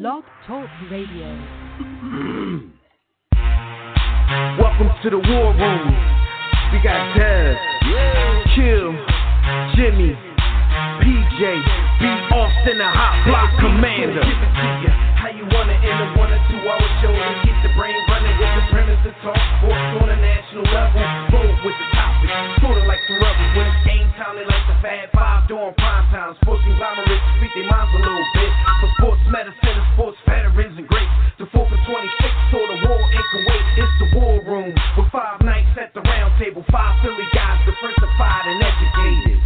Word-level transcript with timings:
Blog 0.00 0.24
Talk 0.48 0.64
Radio. 0.90 1.28
Welcome 4.56 4.88
to 5.04 5.10
the 5.12 5.20
war 5.20 5.52
room. 5.52 5.92
We 6.72 6.80
got 6.80 7.12
Dez, 7.12 7.60
Kill, 8.56 8.96
Jimmy, 9.76 10.16
PJ, 11.04 11.40
B. 12.00 12.04
Austin, 12.32 12.80
the 12.80 12.88
hot 12.88 13.12
block 13.28 13.52
commander. 13.60 14.24
How 15.20 15.36
you 15.36 15.44
want 15.52 15.68
it 15.68 15.84
in 15.84 15.92
a 15.92 16.16
one 16.16 16.32
or 16.32 16.40
two 16.48 16.56
hour 16.64 16.80
show 17.04 17.12
to 17.12 17.36
keep 17.44 17.60
the 17.60 17.68
brain 17.76 17.92
running 18.08 18.32
with 18.40 18.52
the 18.56 18.64
premise 18.72 19.04
to 19.04 19.12
talk 19.20 19.36
sports 19.60 20.00
on 20.00 20.08
a 20.08 20.16
national 20.16 20.64
level. 20.72 21.04
Bold 21.28 21.60
with 21.60 21.76
the 21.76 21.88
topic, 21.92 22.32
sorta 22.64 22.88
like 22.88 23.04
the 23.04 23.20
rebels 23.20 23.52
when 23.52 23.68
it's 23.68 23.84
game 23.84 24.08
time. 24.16 24.40
They 24.40 24.48
like 24.48 24.64
the 24.64 24.80
Fab 24.80 25.12
Five 25.12 25.44
during 25.44 25.76
prime 25.76 26.08
time. 26.08 26.32
Sports 26.40 26.64
conglomerates 26.64 27.20
speak 27.36 27.52
their 27.52 27.68
minds 27.68 27.92
a 27.92 28.00
little 28.00 28.28
bit. 28.32 28.52
For 28.80 28.88
sports 28.96 29.24
medicine 29.28 29.79
war 32.90 33.12
in 33.12 33.22
Kuwait. 33.30 33.78
It's 33.78 33.92
the 34.00 34.18
war 34.18 34.42
room 34.42 34.74
with 34.98 35.12
five 35.12 35.40
knights 35.42 35.78
at 35.80 35.94
the 35.94 36.00
round 36.00 36.42
table. 36.42 36.64
Five 36.72 37.02
Philly 37.02 37.28
guys 37.32 37.64
diversified 37.64 38.44
and 38.46 38.62
educated. 38.62 39.40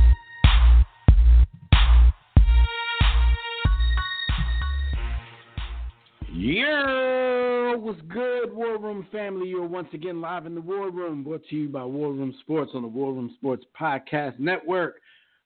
Yeah, 6.36 7.76
what's 7.76 8.00
good, 8.08 8.52
War 8.52 8.76
Room 8.78 9.06
family? 9.12 9.48
You're 9.48 9.66
once 9.66 9.88
again 9.92 10.20
live 10.20 10.46
in 10.46 10.54
the 10.54 10.60
War 10.60 10.90
Room, 10.90 11.22
brought 11.22 11.44
to 11.46 11.56
you 11.56 11.68
by 11.68 11.84
War 11.84 12.12
Room 12.12 12.34
Sports 12.40 12.72
on 12.74 12.82
the 12.82 12.88
War 12.88 13.12
Room 13.12 13.30
Sports 13.36 13.64
Podcast 13.78 14.40
Network. 14.40 14.96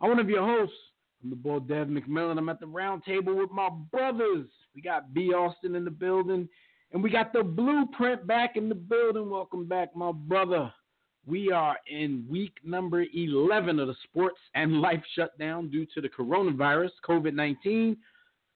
I'm 0.01 0.09
one 0.09 0.19
of 0.19 0.31
your 0.31 0.47
hosts. 0.47 0.75
I'm 1.23 1.31
the 1.31 1.37
boy 1.37 1.59
Dev 1.59 1.89
McMillan. 1.89 2.39
I'm 2.39 2.49
at 2.49 2.61
the 2.61 2.67
round 2.67 3.03
table 3.05 3.37
with 3.37 3.51
my 3.51 3.69
brothers. 3.91 4.47
We 4.75 4.81
got 4.81 5.13
B. 5.13 5.33
Austin 5.35 5.75
in 5.75 5.85
the 5.85 5.91
building, 5.91 6.49
and 6.93 7.03
we 7.03 7.11
got 7.11 7.33
the 7.33 7.43
Blueprint 7.43 8.27
back 8.27 8.57
in 8.57 8.69
the 8.69 8.75
building. 8.75 9.29
Welcome 9.31 9.67
back, 9.67 9.95
my 9.95 10.13
brother. 10.13 10.73
We 11.27 11.53
are 11.53 11.77
in 11.91 12.25
week 12.29 12.55
number 12.65 13.05
11 13.15 13.79
of 13.79 13.89
the 13.89 13.95
sports 14.05 14.39
and 14.55 14.81
life 14.81 15.03
shutdown 15.15 15.69
due 15.69 15.87
to 15.95 16.01
the 16.01 16.09
coronavirus, 16.09 16.91
COVID 17.07 17.35
19. 17.35 17.97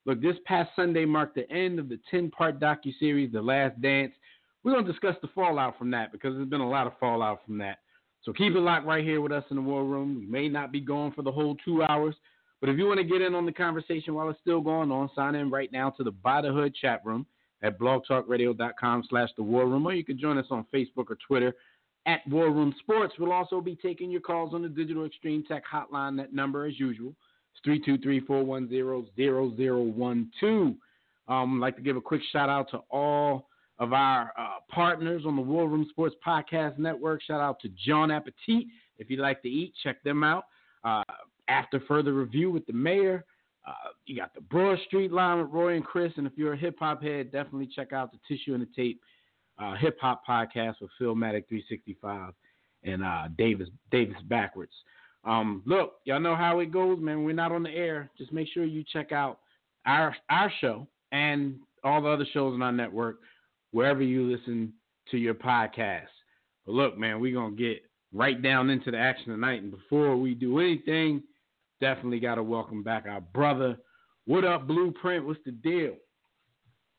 Look, 0.06 0.22
this 0.22 0.36
past 0.46 0.70
Sunday 0.74 1.04
marked 1.04 1.34
the 1.34 1.48
end 1.50 1.78
of 1.78 1.88
the 1.88 2.00
10 2.10 2.30
part 2.30 2.58
docuseries, 2.58 3.32
The 3.32 3.42
Last 3.42 3.80
Dance. 3.82 4.12
We're 4.64 4.72
going 4.72 4.86
to 4.86 4.90
discuss 4.90 5.16
the 5.20 5.28
fallout 5.28 5.78
from 5.78 5.90
that 5.90 6.10
because 6.12 6.34
there's 6.34 6.48
been 6.48 6.60
a 6.60 6.68
lot 6.68 6.86
of 6.86 6.98
fallout 6.98 7.40
from 7.44 7.58
that. 7.58 7.78
So 8.22 8.32
keep 8.32 8.54
it 8.54 8.60
locked 8.60 8.86
right 8.86 9.04
here 9.04 9.20
with 9.20 9.32
us 9.32 9.44
in 9.50 9.56
the 9.56 9.62
war 9.62 9.84
room. 9.84 10.18
We 10.18 10.26
may 10.26 10.48
not 10.48 10.72
be 10.72 10.80
going 10.80 11.12
for 11.12 11.22
the 11.22 11.32
whole 11.32 11.56
two 11.64 11.82
hours, 11.82 12.14
but 12.60 12.70
if 12.70 12.78
you 12.78 12.86
want 12.86 12.98
to 12.98 13.04
get 13.04 13.20
in 13.20 13.34
on 13.34 13.44
the 13.44 13.52
conversation 13.52 14.14
while 14.14 14.30
it's 14.30 14.40
still 14.40 14.60
going 14.60 14.90
on, 14.90 15.10
sign 15.14 15.34
in 15.34 15.50
right 15.50 15.70
now 15.72 15.90
to 15.90 16.04
the 16.04 16.12
By 16.12 16.40
the 16.40 16.52
Hood 16.52 16.74
chat 16.74 17.02
room 17.04 17.26
at 17.62 17.78
blogtalkradio.com 17.78 19.04
slash 19.08 19.30
the 19.36 19.42
war 19.42 19.66
room, 19.66 19.86
or 19.86 19.94
you 19.94 20.04
can 20.04 20.18
join 20.18 20.36
us 20.38 20.46
on 20.50 20.66
Facebook 20.72 21.10
or 21.10 21.18
Twitter 21.26 21.54
at 22.06 22.26
War 22.28 22.50
Room 22.50 22.74
Sports. 22.80 23.14
We'll 23.18 23.32
also 23.32 23.60
be 23.60 23.76
taking 23.76 24.10
your 24.10 24.20
calls 24.20 24.54
on 24.54 24.62
the 24.62 24.68
Digital 24.68 25.04
Extreme 25.04 25.44
Tech 25.44 25.62
hotline. 25.72 26.16
That 26.16 26.34
number, 26.34 26.66
as 26.66 26.76
usual, 26.78 27.14
is 27.54 27.60
323-410-0012. 27.88 30.76
Um, 31.28 31.28
I'd 31.28 31.60
like 31.60 31.76
to 31.76 31.82
give 31.82 31.96
a 31.96 32.00
quick 32.00 32.22
shout 32.32 32.48
out 32.48 32.68
to 32.72 32.78
all 32.90 33.46
of 33.78 33.92
our 33.92 34.32
uh, 34.36 34.56
partners 34.68 35.22
on 35.26 35.36
the 35.36 35.42
War 35.42 35.68
Room 35.68 35.86
Sports 35.90 36.16
Podcast 36.26 36.78
Network. 36.78 37.22
Shout 37.22 37.40
out 37.40 37.60
to 37.60 37.68
John 37.86 38.10
Appetit. 38.10 38.66
If 38.98 39.08
you 39.08 39.18
like 39.18 39.40
to 39.42 39.48
eat, 39.48 39.72
check 39.82 40.02
them 40.02 40.24
out. 40.24 40.44
Uh, 40.84 41.04
after 41.48 41.80
further 41.80 42.12
review 42.12 42.50
with 42.50 42.66
the 42.66 42.72
mayor, 42.72 43.24
uh, 43.66 43.90
you 44.06 44.16
got 44.16 44.34
the 44.34 44.40
Broad 44.40 44.78
Street 44.86 45.12
line 45.12 45.40
with 45.40 45.50
Roy 45.50 45.76
and 45.76 45.84
Chris. 45.84 46.12
And 46.16 46.26
if 46.26 46.32
you're 46.36 46.54
a 46.54 46.58
hip 46.58 46.76
hop 46.78 47.02
head, 47.02 47.30
definitely 47.30 47.68
check 47.74 47.92
out 47.92 48.10
the 48.12 48.18
Tissue 48.28 48.54
and 48.54 48.62
the 48.62 48.68
Tape 48.74 49.00
uh, 49.58 49.76
hip 49.76 49.98
hop 50.00 50.22
podcast 50.28 50.74
with 50.80 50.90
Philmatic 51.00 51.48
365 51.48 52.32
and 52.84 53.04
uh, 53.04 53.28
Davis 53.38 53.68
Davis 53.90 54.16
backwards. 54.28 54.72
Um, 55.24 55.62
look, 55.66 55.94
y'all 56.04 56.20
know 56.20 56.34
how 56.34 56.58
it 56.58 56.72
goes, 56.72 56.98
man. 57.00 57.24
We're 57.24 57.34
not 57.34 57.52
on 57.52 57.62
the 57.62 57.70
air. 57.70 58.10
Just 58.18 58.32
make 58.32 58.48
sure 58.52 58.64
you 58.64 58.84
check 58.92 59.12
out 59.12 59.38
our 59.86 60.16
our 60.30 60.52
show 60.60 60.86
and 61.12 61.56
all 61.84 62.02
the 62.02 62.08
other 62.08 62.26
shows 62.32 62.54
on 62.54 62.62
our 62.62 62.72
network 62.72 63.18
wherever 63.70 64.02
you 64.02 64.30
listen 64.30 64.72
to 65.10 65.18
your 65.18 65.34
podcast. 65.34 66.06
But 66.66 66.72
look, 66.72 66.98
man, 66.98 67.20
we're 67.20 67.34
gonna 67.34 67.54
get 67.54 67.82
right 68.12 68.40
down 68.40 68.70
into 68.70 68.90
the 68.90 68.98
action 68.98 69.28
tonight. 69.28 69.62
And 69.62 69.70
before 69.70 70.16
we 70.16 70.34
do 70.34 70.58
anything, 70.58 71.22
definitely 71.82 72.20
gotta 72.20 72.42
welcome 72.42 72.82
back 72.84 73.06
our 73.08 73.20
brother. 73.20 73.76
What 74.26 74.44
up, 74.44 74.68
Blueprint? 74.68 75.26
What's 75.26 75.40
the 75.44 75.50
deal? 75.50 75.96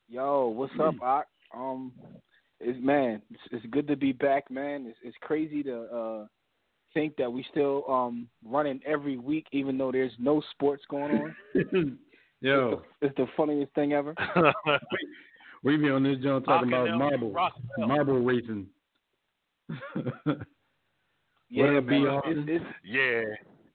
Yo, 0.09 0.49
what's 0.49 0.73
up, 0.79 0.95
Ock? 1.01 1.25
Um, 1.55 1.93
it's 2.59 2.77
man, 2.83 3.21
it's, 3.31 3.41
it's 3.51 3.65
good 3.71 3.87
to 3.87 3.95
be 3.95 4.11
back, 4.11 4.51
man. 4.51 4.85
It's 4.85 4.97
it's 5.01 5.15
crazy 5.21 5.63
to 5.63 5.83
uh 5.83 6.25
think 6.93 7.15
that 7.15 7.31
we 7.31 7.45
still 7.49 7.85
um 7.89 8.27
running 8.45 8.81
every 8.85 9.17
week, 9.17 9.47
even 9.53 9.77
though 9.77 9.91
there's 9.91 10.11
no 10.19 10.43
sports 10.51 10.83
going 10.89 11.15
on. 11.15 11.35
Yo, 12.41 12.73
it's 12.73 12.81
the, 12.99 13.07
it's 13.07 13.15
the 13.15 13.27
funniest 13.37 13.73
thing 13.75 13.93
ever. 13.93 14.13
we 15.63 15.77
be 15.77 15.89
on 15.89 16.03
this 16.03 16.17
joint 16.21 16.43
talking 16.43 16.67
about 16.67 16.97
marble, 16.97 17.31
Rockefeller. 17.31 17.87
marble 17.87 18.19
racing. 18.19 18.67
Yeah, 21.49 21.65
what 21.65 21.75
up, 21.77 21.85
B. 21.85 21.99
man, 21.99 22.21
it's, 22.25 22.49
it's 22.49 22.65
Yeah. 22.83 23.21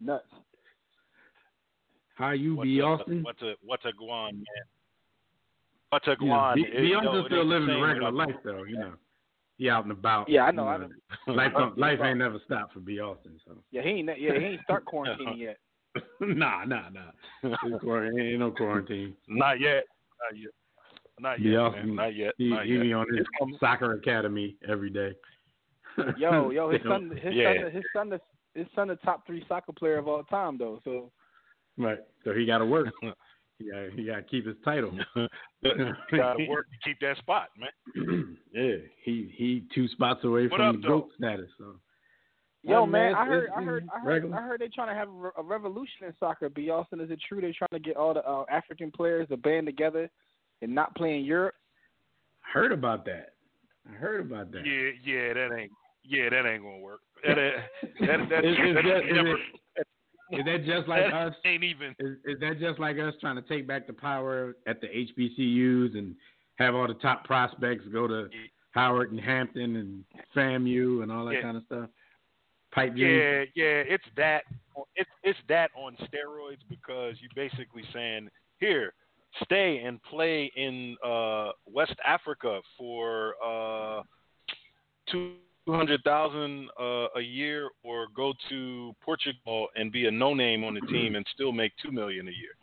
nuts. 0.01 0.25
How 2.19 2.31
you, 2.33 2.57
What's 2.57 2.67
B. 2.67 2.81
a, 2.81 2.83
Austin? 2.85 3.23
What's 3.23 3.43
a 3.43 3.55
what's 3.65 3.85
a 3.85 3.93
guan, 3.93 4.33
man? 4.33 4.45
What's 5.91 6.09
a 6.09 6.17
You 6.21 6.27
know, 6.27 6.33
guan? 6.35 6.55
B, 6.57 6.63
It- 6.63 6.77
B. 6.81 6.87
you 6.89 7.01
know, 7.01 7.01
still 7.01 7.17
ain't 7.19 7.31
the 7.31 7.45
living 7.45 7.71
a 7.71 7.81
regular 7.87 8.11
life, 8.11 8.35
though. 8.45 8.65
You 8.65 8.77
know, 8.79 8.93
he 9.57 9.71
out 9.71 9.85
and 9.85 9.93
about. 9.93 10.29
Yeah, 10.29 10.43
I 10.43 10.51
know, 10.51 10.65
you 10.65 10.69
I 10.69 10.77
know. 10.79 10.89
Life, 11.29 11.53
don't, 11.57 11.79
life 11.79 12.01
ain't 12.03 12.19
never 12.19 12.41
stopped 12.45 12.73
for 12.75 12.81
B. 12.81 12.99
Austin. 12.99 13.39
So, 13.47 13.53
Yeah, 13.71 13.83
he 13.83 13.91
ain't 13.91 14.09
yeah 14.21 14.37
he 14.37 14.45
ain't 14.47 14.63
start 14.63 14.85
quarantining 14.93 15.39
yet. 15.39 15.59
nah, 16.21 16.65
nah, 16.65 16.89
nah. 16.89 17.13
It's 17.45 17.83
quarantine, 17.85 18.21
ain't 18.21 18.41
no 18.41 18.51
quarantine. 18.51 19.15
Not 19.29 19.61
yet. 19.61 19.85
Not 20.21 20.37
yet. 20.39 20.51
Not 21.21 21.41
yet. 21.41 21.57
Austin, 21.57 21.87
man. 21.87 21.97
Not 21.97 22.17
yet. 22.17 22.35
He, 22.37 22.51
Not 22.51 22.67
he 22.67 22.75
yet. 22.75 22.83
be 22.83 22.93
on 22.93 23.07
his 23.15 23.27
soccer 23.61 23.93
academy 23.93 24.57
every 24.69 24.91
day. 24.91 25.15
Yo, 26.17 26.51
yo, 26.51 26.71
his 26.71 26.83
son, 26.83 27.11
his 27.23 27.35
Yeah. 27.35 27.55
son, 27.63 27.71
his 27.73 27.85
son, 27.95 28.13
is, 28.13 28.21
his 28.55 28.67
son, 28.75 28.89
the 28.89 28.97
top 28.97 29.25
three 29.25 29.45
soccer 29.49 29.73
player 29.73 29.99
of 29.99 30.09
all 30.09 30.25
time, 30.25 30.59
though. 30.59 30.81
So 30.85 31.11
Right. 31.79 31.99
So 32.25 32.33
he 32.33 32.45
got 32.47 32.59
to 32.59 32.67
work. 32.67 32.89
yeah, 33.59 33.87
he 33.95 34.05
got 34.05 34.17
to 34.17 34.23
keep 34.23 34.47
his 34.47 34.57
title. 34.65 34.93
Gotta 35.63 36.47
work 36.49 36.67
to 36.71 36.79
keep 36.89 36.99
that 37.01 37.17
spot, 37.19 37.49
man. 37.59 38.37
yeah, 38.53 38.77
he 39.05 39.33
he 39.37 39.65
two 39.75 39.89
spots 39.89 40.25
away 40.25 40.47
What 40.49 40.59
from 40.59 40.67
up, 40.69 40.75
the 40.77 40.81
though? 40.83 40.89
GOAT 41.01 41.11
status. 41.19 41.51
So. 41.59 41.65
Yo, 42.65 42.73
Well, 42.73 42.87
man, 42.87 43.15
I 43.15 43.25
heard, 43.25 43.51
I 43.57 43.63
heard, 43.63 43.89
I 43.95 44.01
heard, 44.01 44.07
regular. 44.07 44.37
I 44.37 44.43
heard 44.43 44.61
they're 44.61 44.69
trying 44.75 44.89
to 44.89 44.95
have 44.95 45.09
a, 45.37 45.43
revolution 45.43 46.07
in 46.07 46.13
soccer. 46.19 46.49
B. 46.49 46.71
Austin, 46.71 47.01
is 47.01 47.09
it 47.11 47.21
true 47.29 47.41
they're 47.41 47.53
trying 47.57 47.69
to 47.73 47.79
get 47.79 47.97
all 47.97 48.13
the 48.15 48.29
uh, 48.29 48.45
African 48.51 48.91
players 48.91 49.29
to 49.29 49.37
band 49.37 49.67
together 49.67 50.11
and 50.61 50.75
not 50.75 50.95
play 50.97 51.17
in 51.19 51.25
Europe? 51.25 51.55
Heard 52.41 52.73
about 52.73 53.05
that. 53.05 53.35
I 53.89 53.93
heard 53.95 54.21
about 54.21 54.51
that. 54.53 54.67
Yeah, 54.67 54.91
yeah, 55.05 55.33
that 55.35 55.57
ain't. 55.57 55.71
Yeah, 56.05 56.31
that 56.31 56.47
ain't 56.47 56.63
gonna 56.63 56.79
work. 56.79 57.01
That 57.27 57.37
that 57.37 57.55
that, 58.01 58.19
that, 58.31 58.45
Is- 58.45 58.57
is 58.57 58.75
that 58.75 58.85
that- 58.85 59.05
is 59.07 59.13
never, 59.15 59.37
Is 60.31 60.45
that 60.45 60.65
just 60.65 60.89
like 60.89 61.05
that 61.11 61.15
us? 61.15 61.35
ain't 61.45 61.65
even. 61.65 61.95
Is, 61.99 62.17
is 62.25 62.41
that 62.41 62.59
just 62.61 62.79
like 62.79 62.99
us 62.99 63.15
trying 63.21 63.37
to 63.37 63.43
take 63.43 63.67
back 63.67 63.87
the 63.87 63.93
power 63.93 64.55
at 64.67 64.81
the 64.81 64.87
HBCUs 64.89 65.97
and 65.97 66.15
have 66.57 66.75
all 66.75 66.87
the 66.87 66.95
top 66.95 67.25
prospects 67.25 67.85
go 67.93 68.07
to 68.07 68.29
Howard 68.73 69.11
and 69.13 69.21
Hampton 69.21 69.77
and 69.77 70.05
FAMU 70.37 71.03
and 71.03 71.11
all 71.11 71.25
that 71.27 71.35
Yeah. 71.35 71.43
kind 71.43 71.57
of 71.57 71.63
stuff? 71.65 71.89
Pipe? 72.73 72.93
Yeah, 72.97 73.45
yeah, 73.55 73.83
it's 73.87 74.05
that. 74.17 74.43
It's 74.95 75.11
it's 75.23 75.39
that 75.49 75.71
on 75.75 75.97
steroids 75.97 76.61
because 76.69 77.17
you're 77.21 77.31
basically 77.35 77.83
saying 77.95 78.29
here, 78.61 78.93
stay 79.45 79.79
and 79.79 80.03
play 80.03 80.53
in 80.55 80.97
uh, 81.05 81.51
West 81.67 81.95
Africa 82.05 82.61
for 82.77 83.35
uh, 83.45 84.03
two 85.11 85.37
hundred 85.75 86.03
thousand 86.05 86.69
uh, 86.81 87.07
a 87.17 87.21
year, 87.21 87.69
or 87.83 88.07
go 88.15 88.33
to 88.49 88.95
Portugal 89.05 89.69
and 89.77 89.91
be 89.93 90.07
a 90.07 90.11
no 90.11 90.35
name 90.35 90.65
on 90.65 90.75
the 90.75 90.81
team 90.83 91.15
and 91.17 91.27
still 91.35 91.53
make 91.53 91.73
two 91.83 91.91
million 91.93 92.29
a 92.29 92.31
year. 92.31 92.55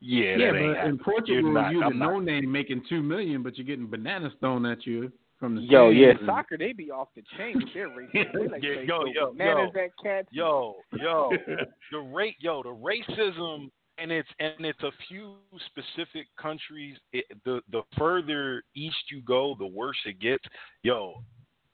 Yeah, 0.00 0.36
Yeah, 0.36 0.52
that 0.52 0.58
ain't 0.58 0.88
in. 0.88 0.98
Portugal, 0.98 1.34
You're 1.42 1.52
not- 1.52 1.72
you're 1.72 1.84
I'm 1.84 1.98
the 1.98 2.04
no 2.04 2.18
name 2.20 2.50
making 2.50 2.82
two 2.88 3.02
million, 3.02 3.42
but 3.42 3.56
you're 3.58 3.66
getting 3.66 3.86
bananas 3.86 4.32
thrown 4.40 4.64
at 4.64 4.86
you 4.86 5.12
from 5.38 5.56
the 5.56 5.62
Yo, 5.62 5.90
yeah, 5.90 6.06
stands 6.08 6.20
and- 6.20 6.26
soccer 6.28 6.56
they 6.58 6.72
be 6.72 6.90
off 6.90 7.08
the 7.14 7.22
chain 7.36 7.56
with 7.58 7.72
their 7.74 7.88
racism. 7.88 8.32
They 8.32 8.48
like 8.52 8.62
Yeah, 8.62 8.80
yo, 8.80 9.02
throw 9.02 9.06
yo, 9.12 9.32
bananas 9.32 9.70
yo. 9.74 9.80
at 9.82 9.90
cats. 10.02 10.28
Yo, 10.30 10.76
yo, 10.92 11.30
the 11.92 11.98
rate, 11.98 12.36
yo, 12.40 12.62
the 12.62 12.70
racism, 12.70 13.70
and 13.98 14.10
it's 14.10 14.28
and 14.38 14.64
it's 14.64 14.82
a 14.82 14.90
few 15.08 15.34
specific 15.66 16.26
countries. 16.40 16.96
It, 17.12 17.26
the 17.44 17.60
the 17.70 17.82
further 17.98 18.62
east 18.74 18.96
you 19.10 19.20
go, 19.20 19.54
the 19.58 19.66
worse 19.66 19.98
it 20.06 20.18
gets. 20.18 20.44
Yo, 20.82 21.22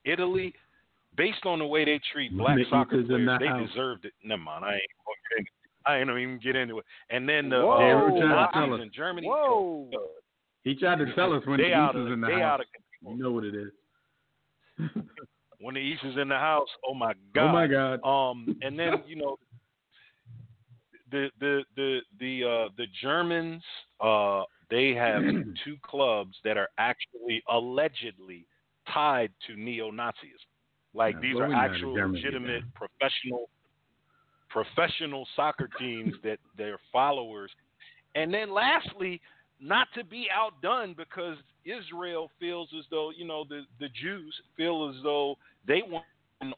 Italy, 0.05 0.53
based 1.17 1.45
on 1.47 1.59
the 1.59 1.67
way 1.67 1.85
they 1.85 2.01
treat 2.13 2.37
black 2.37 2.57
Mickey 2.57 2.71
soccer 2.71 3.03
players, 3.03 3.09
the 3.09 3.37
they 3.41 3.47
house. 3.47 3.69
deserved 3.69 4.05
it. 4.05 4.13
Never 4.25 4.43
mind, 4.43 4.65
I 4.65 4.75
ain't 4.75 4.83
gonna 5.05 5.17
get 5.31 5.39
into, 5.39 5.51
I 5.87 5.97
ain't 5.99 6.11
even 6.11 6.41
get 6.43 6.57
into 6.57 6.79
it. 6.79 6.85
And 7.11 7.29
then 7.29 7.49
the 7.49 7.57
Whoa. 7.61 7.73
Uh, 7.75 8.11
we're 8.13 8.21
to 8.23 8.49
tell 8.53 8.75
us. 8.75 8.81
in 8.83 8.91
Germany. 8.95 9.27
Whoa. 9.29 9.89
He 10.65 10.75
tried 10.75 10.99
to 10.99 11.15
tell 11.15 11.33
us 11.33 11.43
when 11.47 11.59
they 11.59 11.69
the 11.69 11.75
out 11.75 11.95
East 11.95 12.07
is 12.07 12.13
in 12.13 12.21
the 12.21 12.27
they 12.27 12.33
house. 12.35 12.43
out 12.43 12.61
of 12.61 12.67
You 13.03 13.23
know 13.23 13.31
what 13.33 13.45
it 13.45 13.55
is. 13.55 13.71
When 15.59 15.75
the 15.75 15.81
East 15.81 16.03
is 16.05 16.17
in 16.19 16.29
the 16.29 16.37
house, 16.37 16.69
oh 16.87 16.93
my 16.95 17.15
god. 17.35 17.49
Oh 17.49 17.53
my 17.53 17.67
God. 17.67 18.01
Um, 18.05 18.57
and 18.61 18.79
then 18.79 19.03
you 19.07 19.17
know, 19.17 19.39
the 21.11 21.31
the 21.41 21.63
the 21.77 22.01
the 22.21 22.45
uh, 22.45 22.69
the 22.77 22.87
Germans, 23.01 23.63
uh, 24.01 24.43
they 24.71 24.93
have 24.95 25.23
two 25.65 25.77
clubs 25.83 26.37
that 26.45 26.57
are 26.59 26.69
actually 26.79 27.43
allegedly 27.51 28.47
tied 28.93 29.31
to 29.47 29.57
neo-Nazism. 29.57 30.13
Like 30.97 31.21
Yeah, 31.21 31.21
these 31.21 31.39
are 31.41 31.49
we 31.49 31.55
know 31.61 31.79
the 31.79 31.79
actual 31.79 31.97
legitimate 32.01 32.63
down. 32.63 32.73
professional 32.75 33.49
professional 34.51 35.27
soccer 35.37 35.69
teams 35.79 36.15
that 36.25 36.39
their 36.57 36.79
followers. 36.93 37.51
And 38.15 38.33
then 38.33 38.51
lastly, 38.53 39.21
not 39.61 39.89
to 39.95 40.05
be 40.05 40.29
outdone 40.35 40.95
because 40.97 41.37
Israel 41.65 42.31
feels 42.39 42.69
as 42.79 42.85
though, 42.91 43.11
you 43.11 43.27
know, 43.27 43.45
the, 43.49 43.65
the 43.81 43.89
Jews 44.01 44.35
feel 44.57 44.89
as 44.95 45.03
though 45.03 45.37
they 45.67 45.83
won 45.91 46.05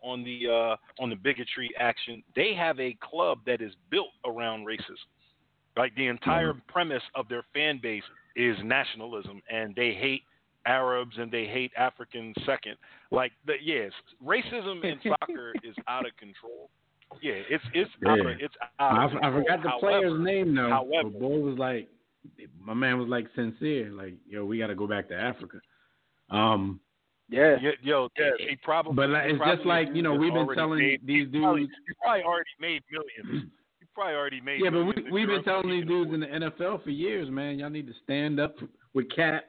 on 0.02 0.24
the 0.24 0.48
uh, 0.48 0.76
on 1.02 1.10
the 1.10 1.16
bigotry 1.16 1.70
action. 1.78 1.84
They 2.36 2.54
have 2.54 2.78
a 2.80 2.96
club 3.02 3.12
that 3.46 3.60
is 3.62 3.72
built 3.90 3.90
around 4.02 4.66
racism. 4.66 4.94
Like 5.76 5.94
the 5.94 6.06
entire 6.08 6.54
Mm-hmm. 6.54 6.58
premise 6.68 7.02
of 7.14 7.28
their 7.28 7.44
fan 7.54 7.78
base 7.82 8.02
is 8.36 8.56
nationalism 8.64 9.40
and 9.50 9.74
they 9.74 9.92
hate 9.94 10.22
Arabs 10.68 11.16
and 11.18 11.32
they 11.32 11.46
hate 11.46 11.72
Africans 11.76 12.34
second. 12.44 12.76
Like 13.10 13.32
the 13.46 13.54
yes, 13.62 13.90
racism 14.24 14.84
in 14.84 14.98
soccer 15.08 15.52
is 15.64 15.74
out 15.88 16.06
of 16.06 16.16
control. 16.16 16.68
Yeah, 17.22 17.40
it's 17.48 17.64
it's 17.72 17.90
out 18.06 18.20
of, 18.20 18.26
it's 18.38 18.54
out 18.78 18.98
I, 18.98 19.04
of 19.06 19.10
I 19.10 19.12
control. 19.20 19.42
forgot 19.42 19.62
the 19.62 19.68
However, 19.70 19.80
player's 19.80 20.20
name 20.24 20.54
though. 20.54 20.68
however- 20.68 21.08
but 21.10 21.20
boy 21.20 21.38
was 21.38 21.58
like, 21.58 21.88
my 22.62 22.74
man 22.74 22.98
was 22.98 23.08
like 23.08 23.26
sincere, 23.34 23.90
like, 23.92 24.14
yo, 24.28 24.44
we 24.44 24.58
got 24.58 24.66
to 24.66 24.74
go 24.74 24.86
back 24.86 25.08
to 25.08 25.14
Africa. 25.14 25.58
Um, 26.30 26.80
Yeah. 27.30 27.56
Yeah, 27.62 27.70
yo, 27.82 28.08
yeah, 28.18 28.30
he 28.38 28.56
probably. 28.56 28.94
but 28.94 29.08
like, 29.10 29.24
it's 29.30 29.38
probably 29.38 29.56
just 29.56 29.66
like 29.66 29.88
you 29.94 30.02
know 30.02 30.14
we've 30.14 30.32
been 30.34 30.48
telling 30.54 30.78
made- 30.80 31.06
these 31.06 31.28
he 31.32 31.38
probably, 31.40 31.62
dudes. 31.62 31.72
he 31.88 31.94
probably 32.02 32.22
already 32.24 32.56
made 32.60 32.82
millions. 32.90 33.44
He 33.80 33.86
probably 33.94 34.14
already 34.14 34.40
made. 34.42 34.60
Yeah, 34.62 34.70
but 34.70 34.84
we, 34.84 35.10
we've 35.10 35.28
been 35.28 35.44
telling 35.44 35.70
these 35.70 35.86
dudes 35.86 36.12
in 36.12 36.20
the 36.20 36.26
NFL 36.26 36.84
for 36.84 36.90
years, 36.90 37.30
man. 37.30 37.58
Y'all 37.58 37.70
need 37.70 37.86
to 37.86 37.94
stand 38.04 38.38
up 38.38 38.54
with 38.94 39.06
Cap 39.16 39.44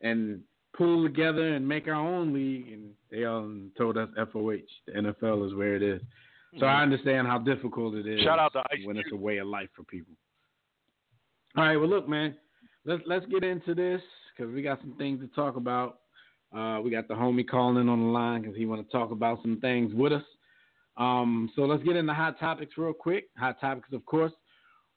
and 0.00 0.40
pull 0.76 1.02
together 1.02 1.54
and 1.54 1.66
make 1.66 1.88
our 1.88 1.94
own 1.94 2.32
league. 2.32 2.72
And 2.72 2.90
they 3.10 3.24
all 3.24 3.50
told 3.76 3.96
us 3.96 4.08
FOH. 4.16 4.60
The 4.86 4.92
NFL 4.92 5.46
is 5.46 5.54
where 5.54 5.74
it 5.74 5.82
is. 5.82 6.00
So 6.58 6.66
I 6.66 6.82
understand 6.82 7.26
how 7.26 7.38
difficult 7.38 7.94
it 7.94 8.06
is. 8.06 8.18
Mm-hmm. 8.18 8.24
Shout 8.24 8.38
out 8.38 8.52
to 8.54 8.60
Ice 8.70 8.80
when 8.84 8.96
it's 8.96 9.12
a 9.12 9.16
way 9.16 9.38
of 9.38 9.46
life 9.46 9.68
for 9.76 9.82
people. 9.84 10.14
All 11.56 11.64
right, 11.64 11.76
well, 11.76 11.88
look, 11.88 12.08
man, 12.08 12.34
let's 12.84 13.02
let's 13.06 13.26
get 13.26 13.44
into 13.44 13.74
this 13.74 14.00
because 14.36 14.52
we 14.54 14.62
got 14.62 14.80
some 14.80 14.94
things 14.96 15.20
to 15.20 15.26
talk 15.28 15.56
about. 15.56 15.98
Uh, 16.56 16.80
we 16.82 16.90
got 16.90 17.06
the 17.08 17.14
homie 17.14 17.46
calling 17.46 17.78
in 17.78 17.88
on 17.88 18.00
the 18.00 18.06
line 18.06 18.42
because 18.42 18.56
he 18.56 18.64
want 18.64 18.84
to 18.84 18.90
talk 18.90 19.10
about 19.10 19.42
some 19.42 19.60
things 19.60 19.92
with 19.92 20.12
us. 20.12 20.22
Um, 20.96 21.50
so 21.54 21.62
let's 21.62 21.82
get 21.82 21.96
into 21.96 22.14
hot 22.14 22.40
topics 22.40 22.78
real 22.78 22.92
quick. 22.92 23.28
Hot 23.36 23.60
topics, 23.60 23.88
of 23.92 24.04
course, 24.06 24.32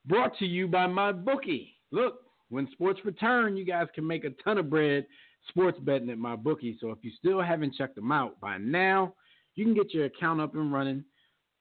brought 0.05 0.37
to 0.37 0.45
you 0.45 0.67
by 0.67 0.87
MyBookie. 0.87 1.73
Look, 1.91 2.21
when 2.51 2.69
sports 2.71 2.99
return, 3.05 3.57
you 3.57 3.65
guys 3.65 3.87
can 3.95 4.05
make 4.05 4.25
a 4.25 4.29
ton 4.43 4.57
of 4.57 4.69
bread 4.69 5.05
sports 5.49 5.79
betting 5.81 6.09
at 6.09 6.17
MyBookie. 6.17 6.79
So 6.79 6.91
if 6.91 6.99
you 7.01 7.11
still 7.17 7.41
haven't 7.41 7.75
checked 7.75 7.95
them 7.95 8.11
out 8.11 8.39
by 8.39 8.57
now, 8.57 9.15
you 9.55 9.65
can 9.65 9.73
get 9.73 9.93
your 9.93 10.05
account 10.05 10.41
up 10.41 10.53
and 10.53 10.71
running 10.71 11.03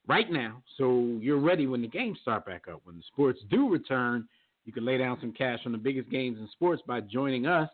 right 0.07 0.31
now. 0.31 0.63
So 0.77 1.19
you're 1.21 1.39
ready 1.39 1.67
when 1.67 1.83
the 1.83 1.89
games 1.89 2.19
start 2.23 2.45
back 2.45 2.65
up. 2.71 2.81
When 2.85 2.97
the 2.97 3.03
sports 3.13 3.41
do 3.51 3.69
return, 3.69 4.29
you 4.65 4.73
can 4.73 4.85
lay 4.85 4.99
down 4.99 5.19
some 5.21 5.33
cash 5.33 5.61
on 5.65 5.73
the 5.73 5.79
biggest 5.79 6.11
games 6.11 6.39
in 6.39 6.49
sports 6.53 6.83
by 6.87 7.01
joining 7.01 7.47
us 7.47 7.71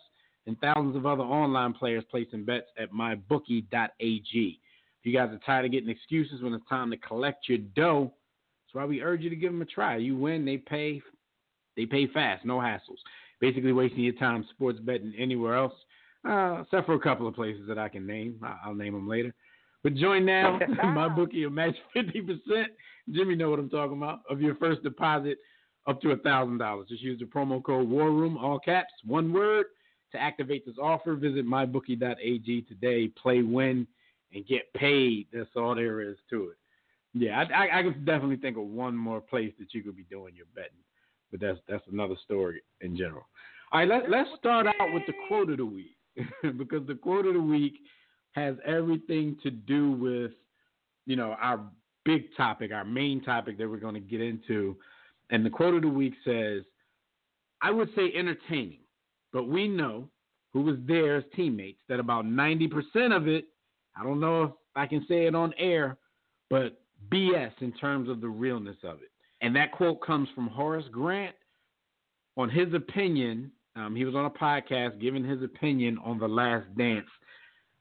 and 0.46 0.58
thousands 0.60 0.94
of 0.94 1.06
other 1.06 1.24
online 1.24 1.72
players 1.72 2.04
placing 2.10 2.44
bets 2.44 2.66
at 2.78 2.92
mybookie.ag. 2.92 4.60
If 5.00 5.06
you 5.06 5.12
guys 5.12 5.30
are 5.30 5.40
tired 5.44 5.64
of 5.64 5.72
getting 5.72 5.88
excuses 5.88 6.42
when 6.42 6.52
it's 6.52 6.68
time 6.68 6.90
to 6.90 6.96
collect 6.98 7.48
your 7.48 7.58
dough, 7.58 8.12
that's 8.64 8.74
why 8.74 8.84
we 8.84 9.02
urge 9.02 9.22
you 9.22 9.30
to 9.30 9.36
give 9.36 9.52
them 9.52 9.62
a 9.62 9.66
try. 9.66 9.96
You 9.96 10.16
win, 10.16 10.44
they 10.44 10.58
pay, 10.58 11.00
they 11.76 11.87
pay 11.87 12.06
fast, 12.06 12.44
no 12.44 12.58
hassles. 12.58 12.99
Basically, 13.40 13.73
wasting 13.73 14.00
your 14.00 14.14
time 14.14 14.46
sports 14.50 14.78
betting 14.81 15.12
anywhere 15.19 15.56
else, 15.56 15.75
uh, 16.28 16.62
except 16.62 16.87
for 16.87 16.94
a 16.94 17.00
couple 17.00 17.26
of 17.28 17.34
places 17.34 17.62
that 17.69 17.78
I 17.78 17.88
can 17.88 18.06
name. 18.06 18.40
I'll 18.64 18.75
name 18.75 18.94
them 18.94 19.08
later. 19.08 19.34
But 19.82 19.94
join 19.94 20.25
now. 20.25 20.58
MyBookie 20.84 21.43
will 21.43 21.50
match 21.50 21.76
fifty 21.93 22.20
percent. 22.20 22.73
Jimmy 23.12 23.37
know 23.37 23.50
what 23.50 23.58
I'm 23.58 23.70
talking 23.70 23.96
about 23.96 24.20
of 24.28 24.40
your 24.40 24.56
first 24.56 24.82
deposit 24.82 25.38
up 25.87 26.00
to 26.00 26.11
a 26.11 26.17
thousand 26.17 26.58
dollars. 26.58 26.88
Just 26.88 27.02
use 27.02 27.20
the 27.20 27.26
promo 27.26 27.62
code 27.62 27.88
War 27.88 28.11
Room, 28.11 28.37
all 28.37 28.58
caps, 28.58 28.93
one 29.05 29.32
word, 29.32 29.67
to 30.12 30.19
activate 30.19 30.67
this 30.67 30.76
offer. 30.82 31.14
Visit 31.14 31.46
mybookie.ag 31.46 32.62
today. 32.62 33.08
Play, 33.08 33.43
win, 33.43 33.87
and 34.32 34.46
get 34.46 34.73
paid. 34.75 35.26
That's 35.32 35.50
all 35.56 35.75
there 35.75 36.00
is 36.00 36.17
to 36.31 36.49
it. 36.49 36.56
Yeah, 37.14 37.44
I, 37.50 37.67
I, 37.67 37.78
I 37.78 37.82
can 37.82 38.05
definitely 38.05 38.37
think 38.37 38.56
of 38.58 38.64
one 38.64 38.96
more 38.96 39.20
place 39.20 39.52
that 39.58 39.73
you 39.73 39.82
could 39.82 39.96
be 39.96 40.05
doing 40.05 40.34
your 40.34 40.46
betting, 40.55 40.73
but 41.36 41.46
that's 41.46 41.60
that's 41.68 41.84
another 41.92 42.14
story 42.24 42.62
in 42.80 42.96
general. 42.96 43.26
All 43.72 43.80
right, 43.80 43.88
let, 43.88 44.10
let's 44.10 44.28
start 44.38 44.66
out 44.66 44.92
with 44.92 45.02
the 45.06 45.12
quote 45.28 45.50
of 45.50 45.58
the 45.58 45.66
week 45.66 45.96
because 46.42 46.86
the 46.86 46.94
quote 46.94 47.26
of 47.26 47.34
the 47.34 47.40
week 47.40 47.74
has 48.32 48.56
everything 48.64 49.36
to 49.42 49.50
do 49.50 49.92
with, 49.92 50.32
you 51.06 51.16
know, 51.16 51.36
our 51.40 51.60
big 52.04 52.24
topic, 52.36 52.70
our 52.72 52.84
main 52.84 53.22
topic 53.22 53.58
that 53.58 53.68
we're 53.68 53.78
going 53.78 53.94
to 53.94 54.00
get 54.00 54.20
into. 54.20 54.76
And 55.30 55.44
the 55.44 55.50
quote 55.50 55.74
of 55.74 55.82
the 55.82 55.88
week 55.88 56.14
says, 56.24 56.62
I 57.60 57.70
would 57.70 57.88
say 57.96 58.12
entertaining, 58.14 58.80
but 59.32 59.48
we 59.48 59.66
know 59.66 60.08
who 60.52 60.60
was 60.60 60.76
there 60.86 61.16
as 61.16 61.24
teammates 61.34 61.80
that 61.88 61.98
about 61.98 62.24
90% 62.24 63.16
of 63.16 63.26
it, 63.26 63.46
I 63.98 64.04
don't 64.04 64.20
know 64.20 64.44
if 64.44 64.50
I 64.76 64.86
can 64.86 65.04
say 65.08 65.26
it 65.26 65.34
on 65.34 65.52
air, 65.58 65.96
but 66.50 66.80
BS 67.10 67.52
in 67.60 67.72
terms 67.72 68.08
of 68.08 68.20
the 68.20 68.28
realness 68.28 68.76
of 68.84 68.98
it. 69.02 69.10
And 69.46 69.54
that 69.54 69.70
quote 69.70 70.00
comes 70.00 70.28
from 70.34 70.48
Horace 70.48 70.88
Grant 70.90 71.37
on 72.37 72.50
his 72.50 72.75
opinion. 72.75 73.52
Um, 73.76 73.94
he 73.94 74.04
was 74.04 74.16
on 74.16 74.25
a 74.25 74.31
podcast 74.31 75.00
giving 75.00 75.22
his 75.22 75.40
opinion 75.40 75.98
on 76.04 76.19
the 76.19 76.26
Last 76.26 76.66
Dance 76.76 77.06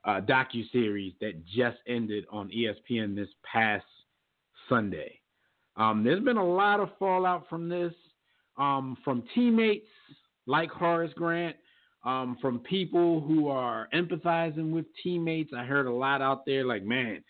uh, 0.03 0.21
docu 0.21 0.71
series 0.71 1.13
that 1.21 1.43
just 1.43 1.77
ended 1.87 2.25
on 2.31 2.51
ESPN 2.51 3.15
this 3.15 3.29
past 3.51 3.83
Sunday. 4.69 5.19
Um, 5.75 6.03
there's 6.03 6.23
been 6.23 6.37
a 6.37 6.47
lot 6.47 6.79
of 6.79 6.89
fallout 6.99 7.49
from 7.49 7.67
this, 7.67 7.93
um, 8.59 8.95
from 9.03 9.23
teammates 9.33 9.87
like 10.45 10.69
Horace 10.69 11.13
Grant, 11.15 11.55
um, 12.03 12.37
from 12.39 12.59
people 12.59 13.21
who 13.21 13.47
are 13.47 13.87
empathizing 13.91 14.69
with 14.69 14.85
teammates. 15.01 15.49
I 15.57 15.63
heard 15.63 15.87
a 15.87 15.91
lot 15.91 16.21
out 16.21 16.45
there 16.45 16.63
like, 16.63 16.83
man, 16.83 17.23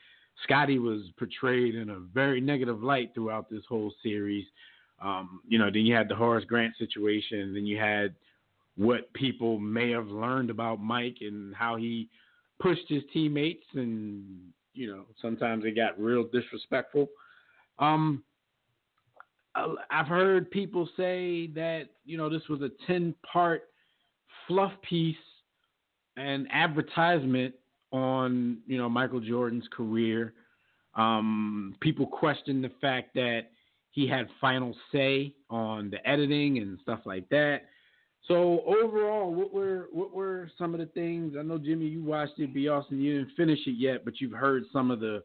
Scotty 0.44 0.80
was 0.80 1.02
portrayed 1.18 1.76
in 1.76 1.90
a 1.90 2.00
very 2.00 2.42
negative 2.42 2.84
light 2.84 3.12
throughout 3.14 3.50
this 3.50 3.64
whole 3.68 3.94
series. 4.04 4.46
Um, 5.02 5.42
you 5.48 5.58
know, 5.58 5.70
then 5.72 5.86
you 5.86 5.96
had 5.96 6.10
the 6.10 6.16
Horace 6.16 6.46
Grant 6.46 6.74
situation, 6.78 7.54
then 7.54 7.66
you 7.66 7.78
had 7.78 8.16
what 8.78 9.12
people 9.14 9.60
may 9.60 9.92
have 9.92 10.08
learned 10.08 10.50
about 10.50 10.82
Mike 10.82 11.18
and 11.22 11.56
how 11.56 11.76
he 11.76 12.10
pushed 12.60 12.88
his 12.88 13.04
teammates, 13.14 13.66
and 13.74 14.24
you 14.74 14.88
know, 14.88 15.06
sometimes 15.22 15.64
it 15.66 15.76
got 15.76 16.00
real 16.00 16.24
disrespectful. 16.24 17.08
Um, 17.80 18.24
I've 19.90 20.08
heard 20.08 20.52
people 20.52 20.88
say 20.98 21.48
that 21.56 21.84
you 22.06 22.18
know 22.18 22.30
this 22.30 22.48
was 22.50 22.62
a 22.62 22.70
ten-part 22.88 23.64
fluff 24.48 24.74
piece 24.88 25.16
and 26.18 26.48
advertisement 26.52 27.54
on 27.96 28.58
you 28.68 28.78
know 28.78 28.90
Michael 28.90 29.20
Jordan's 29.20 29.68
career. 29.72 30.34
Um, 30.96 31.76
people 31.80 32.06
question 32.06 32.62
the 32.62 32.72
fact 32.82 33.14
that 33.16 33.42
he 33.92 34.08
had 34.08 34.28
final 34.40 34.76
say 34.92 35.34
on 35.50 35.90
the 35.90 36.08
editing 36.08 36.58
and 36.60 36.78
stuff 36.82 37.00
like 37.06 37.28
that. 37.30 37.62
So 38.28 38.62
overall, 38.66 39.34
what 39.34 39.54
were 39.54 39.88
what 39.92 40.14
were 40.14 40.50
some 40.58 40.74
of 40.74 40.80
the 40.80 40.88
things? 40.88 41.36
I 41.40 41.44
know 41.44 41.58
Jimmy, 41.58 41.86
you 41.86 42.04
watched 42.04 42.40
it. 42.40 42.54
B. 42.54 42.68
Austin, 42.68 43.00
you 43.00 43.20
didn't 43.20 43.36
finish 43.36 43.60
it 43.66 43.76
yet, 43.78 44.04
but 44.04 44.20
you've 44.20 44.34
heard 44.34 44.64
some 44.74 44.92
of 44.92 45.00
the 45.00 45.24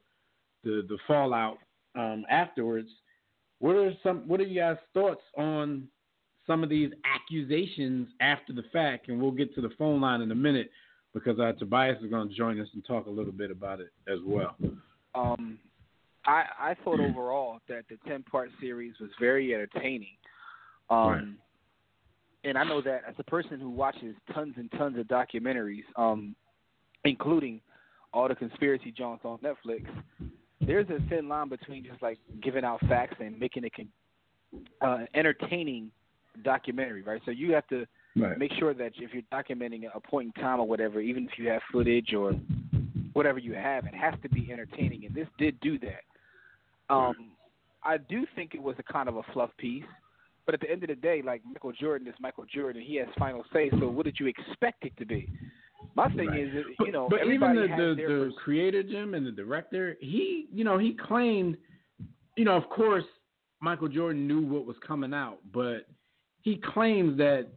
the, 0.62 0.84
the 0.88 0.98
fallout 1.06 1.58
um, 1.96 2.24
afterwards. 2.30 2.88
What 3.58 3.74
are 3.76 3.92
some? 4.02 4.28
What 4.28 4.40
are 4.40 4.44
you 4.44 4.60
guys' 4.60 4.76
thoughts 4.94 5.22
on 5.36 5.88
some 6.46 6.62
of 6.62 6.68
these 6.68 6.90
accusations 7.04 8.08
after 8.20 8.52
the 8.52 8.64
fact? 8.72 9.08
And 9.08 9.20
we'll 9.20 9.30
get 9.30 9.54
to 9.54 9.60
the 9.60 9.70
phone 9.78 10.00
line 10.00 10.20
in 10.20 10.30
a 10.30 10.36
minute 10.36 10.70
because 11.14 11.38
uh, 11.38 11.52
Tobias 11.58 11.98
is 12.02 12.10
going 12.10 12.28
to 12.28 12.34
join 12.34 12.60
us 12.60 12.68
and 12.74 12.84
talk 12.84 13.06
a 13.06 13.10
little 13.10 13.32
bit 13.32 13.50
about 13.50 13.80
it 13.80 13.92
as 14.08 14.18
well. 14.24 14.56
Um, 15.14 15.58
I 16.26 16.44
I 16.58 16.76
thought 16.84 17.00
overall 17.00 17.58
that 17.68 17.84
the 17.88 17.96
ten 18.08 18.22
part 18.22 18.50
series 18.60 18.94
was 19.00 19.10
very 19.18 19.54
entertaining. 19.54 20.16
Um, 20.88 21.08
Right. 21.08 21.24
and 22.44 22.58
I 22.58 22.64
know 22.64 22.80
that 22.82 23.02
as 23.08 23.14
a 23.18 23.24
person 23.24 23.60
who 23.60 23.70
watches 23.70 24.14
tons 24.32 24.54
and 24.56 24.70
tons 24.72 24.98
of 24.98 25.06
documentaries, 25.06 25.84
um, 25.96 26.34
including 27.04 27.60
all 28.12 28.28
the 28.28 28.34
conspiracy 28.34 28.92
joints 28.92 29.24
on 29.24 29.38
Netflix, 29.38 29.84
there's 30.66 30.88
a 30.88 31.00
thin 31.08 31.28
line 31.28 31.48
between 31.48 31.84
just 31.84 32.02
like 32.02 32.18
giving 32.42 32.64
out 32.64 32.80
facts 32.88 33.16
and 33.20 33.38
making 33.38 33.64
it 33.64 33.72
con- 33.74 33.92
uh, 34.80 35.04
entertaining 35.14 35.90
documentary, 36.42 37.02
right? 37.02 37.20
So 37.24 37.30
you 37.30 37.52
have 37.52 37.66
to 37.68 37.86
Right. 38.16 38.36
make 38.36 38.52
sure 38.54 38.74
that 38.74 38.92
if 38.96 39.12
you're 39.14 39.22
documenting 39.32 39.84
a 39.94 40.00
point 40.00 40.32
in 40.34 40.42
time 40.42 40.58
or 40.60 40.66
whatever, 40.66 41.00
even 41.00 41.28
if 41.30 41.38
you 41.38 41.48
have 41.48 41.62
footage 41.70 42.12
or 42.12 42.34
whatever 43.12 43.38
you 43.38 43.54
have, 43.54 43.86
it 43.86 43.94
has 43.94 44.14
to 44.22 44.28
be 44.28 44.50
entertaining. 44.50 45.04
And 45.06 45.14
this 45.14 45.28
did 45.38 45.58
do 45.60 45.78
that. 45.78 46.94
Um, 46.94 47.32
I 47.84 47.98
do 47.98 48.26
think 48.34 48.54
it 48.54 48.62
was 48.62 48.74
a 48.78 48.92
kind 48.92 49.08
of 49.08 49.16
a 49.16 49.22
fluff 49.32 49.50
piece, 49.58 49.84
but 50.44 50.54
at 50.54 50.60
the 50.60 50.70
end 50.70 50.82
of 50.82 50.88
the 50.88 50.96
day, 50.96 51.22
like 51.24 51.42
Michael 51.46 51.72
Jordan 51.72 52.08
is 52.08 52.14
Michael 52.20 52.44
Jordan. 52.52 52.82
He 52.82 52.96
has 52.96 53.06
final 53.18 53.44
say. 53.52 53.70
So 53.78 53.88
what 53.88 54.04
did 54.04 54.18
you 54.18 54.26
expect 54.26 54.84
it 54.84 54.92
to 54.98 55.06
be? 55.06 55.28
My 55.94 56.08
thing 56.08 56.28
Right. 56.28 56.40
is, 56.40 56.52
that, 56.52 56.86
you 56.86 56.92
know, 56.92 57.08
but 57.08 57.26
even 57.26 57.54
the 57.54 57.68
the, 57.68 57.94
the 57.96 58.32
creator 58.42 58.82
Jim 58.82 59.14
and 59.14 59.26
the 59.26 59.32
director, 59.32 59.96
he 60.00 60.46
you 60.52 60.64
know 60.64 60.78
he 60.78 60.94
claimed, 60.94 61.56
you 62.36 62.44
know, 62.44 62.56
of 62.56 62.68
course 62.68 63.04
Michael 63.60 63.88
Jordan 63.88 64.26
knew 64.26 64.40
what 64.40 64.66
was 64.66 64.76
coming 64.86 65.14
out, 65.14 65.38
but 65.52 65.86
he 66.42 66.56
claims 66.56 67.16
that 67.18 67.48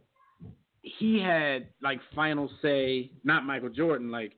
he 0.84 1.18
had 1.18 1.68
like 1.82 2.00
final 2.14 2.50
say, 2.62 3.10
not 3.24 3.44
Michael 3.44 3.70
Jordan, 3.70 4.10
like 4.10 4.32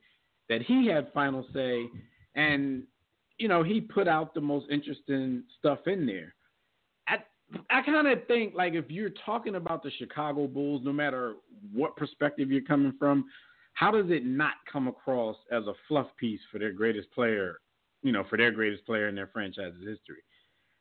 that 0.49 0.61
he 0.61 0.87
had 0.87 1.11
final 1.13 1.45
say, 1.53 1.87
and 2.35 2.83
you 3.37 3.47
know 3.47 3.63
he 3.63 3.81
put 3.81 4.07
out 4.07 4.33
the 4.33 4.41
most 4.41 4.67
interesting 4.71 5.43
stuff 5.59 5.79
in 5.87 6.05
there. 6.05 6.33
I 7.07 7.17
I 7.69 7.81
kind 7.81 8.07
of 8.07 8.25
think 8.27 8.55
like 8.55 8.73
if 8.73 8.89
you're 8.89 9.11
talking 9.25 9.55
about 9.55 9.83
the 9.83 9.91
Chicago 9.97 10.47
Bulls, 10.47 10.81
no 10.83 10.93
matter 10.93 11.35
what 11.73 11.97
perspective 11.97 12.49
you're 12.49 12.61
coming 12.61 12.93
from, 12.97 13.25
how 13.73 13.91
does 13.91 14.09
it 14.09 14.25
not 14.25 14.53
come 14.71 14.87
across 14.87 15.35
as 15.51 15.67
a 15.67 15.73
fluff 15.87 16.07
piece 16.17 16.41
for 16.51 16.59
their 16.59 16.71
greatest 16.71 17.11
player, 17.11 17.59
you 18.03 18.13
know, 18.13 18.23
for 18.29 18.37
their 18.37 18.51
greatest 18.51 18.85
player 18.85 19.09
in 19.09 19.15
their 19.15 19.27
franchise's 19.27 19.85
history? 19.85 20.23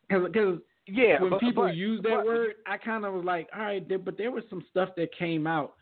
Because 0.08 0.58
yeah, 0.86 1.20
when 1.20 1.30
but, 1.30 1.40
people 1.40 1.64
but, 1.64 1.76
use 1.76 2.00
that 2.02 2.18
but- 2.18 2.26
word, 2.26 2.54
I 2.66 2.76
kind 2.76 3.04
of 3.04 3.14
was 3.14 3.24
like, 3.24 3.48
all 3.54 3.62
right, 3.62 3.86
there, 3.88 3.98
but 3.98 4.16
there 4.16 4.30
was 4.30 4.44
some 4.48 4.64
stuff 4.70 4.90
that 4.96 5.14
came 5.16 5.46
out, 5.46 5.74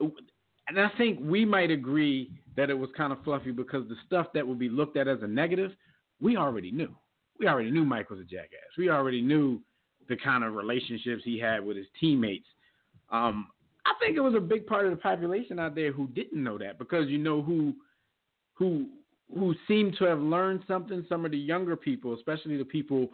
and 0.00 0.80
I 0.80 0.90
think 0.96 1.18
we 1.22 1.44
might 1.44 1.70
agree 1.70 2.30
that 2.56 2.70
it 2.70 2.74
was 2.74 2.90
kind 2.96 3.12
of 3.12 3.22
fluffy 3.22 3.52
because 3.52 3.88
the 3.88 3.96
stuff 4.06 4.28
that 4.34 4.46
would 4.46 4.58
be 4.58 4.68
looked 4.68 4.96
at 4.96 5.08
as 5.08 5.18
a 5.22 5.26
negative, 5.26 5.72
we 6.20 6.36
already 6.36 6.70
knew. 6.70 6.94
We 7.38 7.46
already 7.46 7.70
knew 7.70 7.84
Mike 7.84 8.08
was 8.10 8.20
a 8.20 8.24
jackass. 8.24 8.76
We 8.78 8.88
already 8.88 9.20
knew 9.20 9.60
the 10.08 10.16
kind 10.16 10.42
of 10.42 10.54
relationships 10.54 11.22
he 11.24 11.38
had 11.38 11.64
with 11.64 11.76
his 11.76 11.86
teammates. 12.00 12.46
Um, 13.10 13.48
I 13.84 13.92
think 14.00 14.16
it 14.16 14.20
was 14.20 14.34
a 14.34 14.40
big 14.40 14.66
part 14.66 14.86
of 14.86 14.90
the 14.90 14.96
population 14.96 15.58
out 15.58 15.74
there 15.74 15.92
who 15.92 16.08
didn't 16.08 16.42
know 16.42 16.58
that 16.58 16.78
because 16.78 17.08
you 17.08 17.18
know 17.18 17.42
who 17.42 17.74
who 18.54 18.86
who 19.34 19.54
seem 19.68 19.92
to 19.98 20.04
have 20.04 20.20
learned 20.20 20.62
something. 20.66 21.04
Some 21.08 21.24
of 21.24 21.30
the 21.30 21.38
younger 21.38 21.76
people, 21.76 22.14
especially 22.14 22.56
the 22.56 22.64
people 22.64 23.08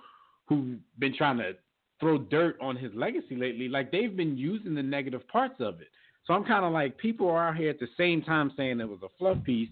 who've 0.56 0.78
been 0.98 1.14
trying 1.16 1.38
to 1.38 1.52
throw 2.00 2.18
dirt 2.18 2.56
on 2.60 2.76
his 2.76 2.92
legacy 2.94 3.36
lately, 3.36 3.68
like 3.68 3.90
they've 3.92 4.16
been 4.16 4.36
using 4.36 4.74
the 4.74 4.82
negative 4.82 5.26
parts 5.28 5.56
of 5.60 5.80
it. 5.80 5.88
So 6.26 6.34
I'm 6.34 6.44
kind 6.44 6.64
of 6.64 6.72
like, 6.72 6.96
people 6.98 7.28
are 7.28 7.48
out 7.48 7.56
here 7.56 7.70
at 7.70 7.80
the 7.80 7.88
same 7.96 8.22
time 8.22 8.52
saying 8.56 8.80
it 8.80 8.88
was 8.88 9.00
a 9.02 9.08
fluff 9.18 9.38
piece, 9.44 9.68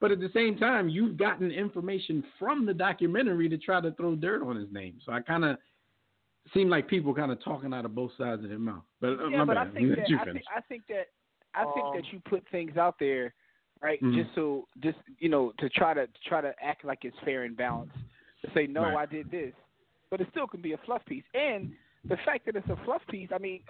but 0.00 0.10
at 0.10 0.20
the 0.20 0.30
same 0.34 0.56
time, 0.56 0.88
you've 0.88 1.16
gotten 1.16 1.50
information 1.50 2.24
from 2.38 2.66
the 2.66 2.74
documentary 2.74 3.48
to 3.48 3.58
try 3.58 3.80
to 3.80 3.92
throw 3.92 4.16
dirt 4.16 4.42
on 4.42 4.56
his 4.56 4.70
name. 4.72 4.94
So 5.04 5.12
I 5.12 5.20
kind 5.20 5.44
of 5.44 5.56
seem 6.52 6.68
like 6.68 6.88
people 6.88 7.14
kind 7.14 7.30
of 7.30 7.42
talking 7.44 7.72
out 7.72 7.84
of 7.84 7.94
both 7.94 8.10
sides 8.18 8.42
of 8.42 8.48
their 8.48 8.58
mouth. 8.58 8.82
But 9.00 9.20
uh, 9.20 9.28
yeah, 9.28 9.38
my 9.38 9.44
but 9.44 9.54
bad. 9.56 9.68
I 9.68 9.70
think 9.70 9.88
that 9.96 10.08
you 10.08 10.18
I 10.18 10.24
think 10.24 10.44
I 10.56 10.60
think 10.62 10.82
that 10.88 11.06
I 11.54 11.64
think 11.72 11.86
Um, 11.86 11.92
that 11.96 12.12
you 12.12 12.20
put 12.28 12.42
things 12.50 12.76
out 12.76 12.96
there, 12.98 13.34
right? 13.80 14.02
Mhm. 14.02 14.14
Just 14.14 14.34
so 14.34 14.66
just 14.80 14.98
you 15.18 15.28
know 15.28 15.52
to 15.58 15.68
try 15.68 15.94
to 15.94 16.08
try 16.26 16.40
to 16.40 16.52
act 16.60 16.84
like 16.84 17.04
it's 17.04 17.16
fair 17.24 17.44
and 17.44 17.56
balanced. 17.56 17.96
To 18.44 18.50
say 18.54 18.66
no, 18.66 18.82
Right. 18.82 18.96
I 18.96 19.06
did 19.06 19.30
this, 19.30 19.54
but 20.12 20.20
it 20.20 20.28
still 20.30 20.46
can 20.46 20.60
be 20.60 20.74
a 20.74 20.78
fluff 20.84 21.00
piece. 21.06 21.24
And 21.34 21.72
the 22.04 22.18
fact 22.26 22.44
that 22.46 22.54
it's 22.54 22.68
a 22.68 22.76
fluff 22.84 23.00
piece, 23.10 23.30
I 23.34 23.38
mean, 23.38 23.60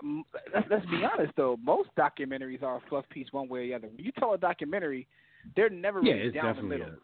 let's, 0.52 0.66
let's 0.68 0.86
be 0.86 1.02
honest 1.04 1.32
though. 1.36 1.56
Most 1.62 1.90
documentaries 1.96 2.62
are 2.62 2.76
a 2.76 2.80
fluff 2.90 3.04
piece 3.10 3.28
one 3.30 3.48
way 3.48 3.60
or 3.60 3.66
the 3.68 3.74
other. 3.74 3.88
When 3.88 4.04
you 4.04 4.10
tell 4.18 4.34
a 4.34 4.38
documentary, 4.38 5.06
they're 5.54 5.70
never 5.70 6.02
yeah, 6.02 6.14
really 6.14 6.32
down 6.32 6.56
the 6.56 6.62
middle. 6.62 6.88
a, 6.88 6.96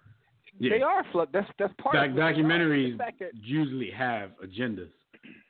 yeah. 0.59 0.71
They 0.71 0.83
are 0.83 1.04
fluff. 1.12 1.28
That's 1.33 1.49
that's 1.57 1.73
part 1.80 1.95
Doc- 1.95 2.11
of 2.11 2.16
documentaries 2.16 2.99
that 2.99 3.14
usually 3.33 3.90
have 3.97 4.30
agendas, 4.45 4.90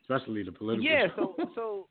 especially 0.03 0.43
the 0.43 0.51
political. 0.51 0.85
yeah, 0.85 1.07
so 1.15 1.33
so, 1.55 1.61
all 1.61 1.87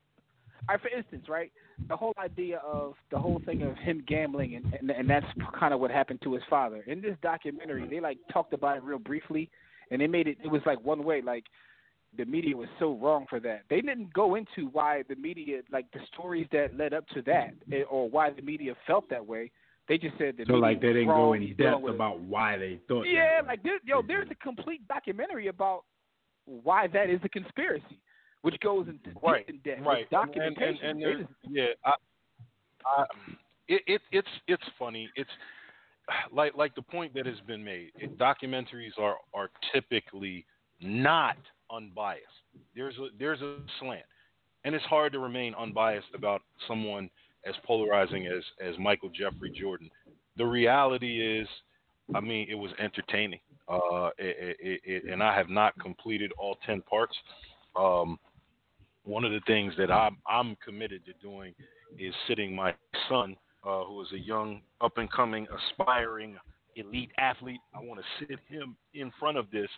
right, 0.69 0.81
for 0.81 0.87
instance, 0.87 1.25
right, 1.27 1.51
the 1.89 1.97
whole 1.97 2.13
idea 2.17 2.61
of 2.65 2.93
the 3.11 3.19
whole 3.19 3.41
thing 3.45 3.63
of 3.63 3.75
him 3.75 4.05
gambling, 4.07 4.55
and 4.55 4.73
and, 4.79 4.89
and 4.89 5.09
that's 5.09 5.25
kind 5.59 5.73
of 5.73 5.81
what 5.81 5.91
happened 5.91 6.21
to 6.21 6.33
his 6.33 6.43
father. 6.49 6.81
In 6.87 7.01
this 7.01 7.17
documentary, 7.21 7.85
they 7.89 7.99
like 7.99 8.19
talked 8.31 8.53
about 8.53 8.77
it 8.77 8.83
real 8.83 8.99
briefly, 8.99 9.49
and 9.91 9.99
they 9.99 10.07
made 10.07 10.29
it. 10.29 10.37
It 10.41 10.49
was 10.49 10.61
like 10.65 10.79
one 10.85 11.03
way, 11.03 11.21
like 11.21 11.43
the 12.17 12.25
media 12.25 12.55
was 12.57 12.69
so 12.79 12.95
wrong 12.95 13.25
for 13.29 13.39
that. 13.39 13.63
They 13.69 13.81
didn't 13.81 14.13
go 14.13 14.35
into 14.35 14.67
why 14.71 15.03
the 15.07 15.15
media, 15.15 15.61
like 15.71 15.85
the 15.91 15.99
stories 16.13 16.47
that 16.51 16.75
led 16.75 16.93
up 16.93 17.07
to 17.09 17.21
that, 17.23 17.53
eh, 17.71 17.83
or 17.89 18.09
why 18.09 18.31
the 18.31 18.41
media 18.41 18.73
felt 18.87 19.09
that 19.09 19.25
way. 19.25 19.51
They 19.87 19.97
just 19.97 20.17
said 20.17 20.35
the 20.37 20.45
so 20.45 20.53
media 20.53 20.61
like 20.61 20.81
they 20.81 20.93
didn't 20.93 21.07
go 21.07 21.33
he's 21.33 21.51
in 21.51 21.57
depth 21.57 21.81
with 21.81 21.93
it. 21.93 21.95
about 21.95 22.19
why 22.21 22.57
they 22.57 22.79
thought. 22.87 23.03
that 23.03 23.09
Yeah, 23.09 23.41
way. 23.41 23.47
like 23.47 23.63
there, 23.63 23.79
yo, 23.83 24.01
there's 24.07 24.27
a 24.31 24.35
complete 24.35 24.87
documentary 24.87 25.47
about 25.47 25.83
why 26.45 26.87
that 26.87 27.09
is 27.09 27.19
a 27.23 27.29
conspiracy, 27.29 27.99
which 28.41 28.59
goes 28.61 28.87
into 28.87 29.17
Right, 29.21 29.45
deep 29.47 29.55
in 29.65 29.71
depth. 29.71 29.85
right. 29.85 29.99
With 30.01 30.09
documentation. 30.09 30.63
And, 30.63 30.83
and, 30.83 30.89
and 30.89 31.01
there's, 31.01 31.19
just- 31.21 31.31
yeah, 31.49 31.65
I, 31.85 31.93
I, 32.85 33.05
it, 33.67 33.81
it, 33.87 34.01
it's 34.11 34.27
it's 34.47 34.63
funny. 34.77 35.09
It's 35.15 35.29
like 36.31 36.55
like 36.55 36.73
the 36.75 36.81
point 36.81 37.13
that 37.13 37.25
has 37.25 37.39
been 37.47 37.63
made. 37.63 37.91
It, 37.99 38.17
documentaries 38.17 38.97
are 38.99 39.17
are 39.33 39.49
typically 39.73 40.45
not 40.81 41.37
unbiased. 41.71 42.25
There's 42.75 42.97
a 42.97 43.07
there's 43.17 43.41
a 43.41 43.57
slant, 43.79 44.05
and 44.63 44.75
it's 44.75 44.85
hard 44.85 45.13
to 45.13 45.19
remain 45.19 45.53
unbiased 45.55 46.13
about 46.13 46.41
someone 46.67 47.09
as 47.45 47.55
polarizing 47.65 48.27
as 48.27 48.43
as 48.65 48.77
Michael 48.79 49.09
Jeffrey 49.09 49.51
Jordan. 49.51 49.89
The 50.37 50.45
reality 50.45 51.39
is, 51.39 51.47
I 52.15 52.19
mean, 52.19 52.47
it 52.49 52.55
was 52.55 52.71
entertaining. 52.79 53.39
Uh, 53.67 54.09
it, 54.17 54.57
it, 54.59 54.81
it, 54.83 55.03
and 55.11 55.21
I 55.21 55.35
have 55.35 55.49
not 55.49 55.77
completed 55.79 56.31
all 56.37 56.57
ten 56.65 56.81
parts. 56.81 57.15
Um, 57.75 58.17
one 59.03 59.23
of 59.23 59.31
the 59.31 59.41
things 59.47 59.73
that 59.77 59.91
I'm 59.91 60.17
I'm 60.27 60.55
committed 60.63 61.05
to 61.05 61.13
doing 61.21 61.53
is 61.97 62.13
sitting 62.27 62.55
my 62.55 62.73
son, 63.07 63.35
uh, 63.65 63.83
who 63.83 64.01
is 64.01 64.07
a 64.13 64.19
young, 64.19 64.61
up 64.81 64.97
and 64.97 65.11
coming, 65.11 65.47
aspiring 65.71 66.37
elite 66.75 67.11
athlete. 67.17 67.59
I 67.73 67.79
want 67.79 67.99
to 67.99 68.25
sit 68.25 68.39
him 68.47 68.75
in 68.93 69.11
front 69.19 69.37
of 69.37 69.49
this, 69.51 69.69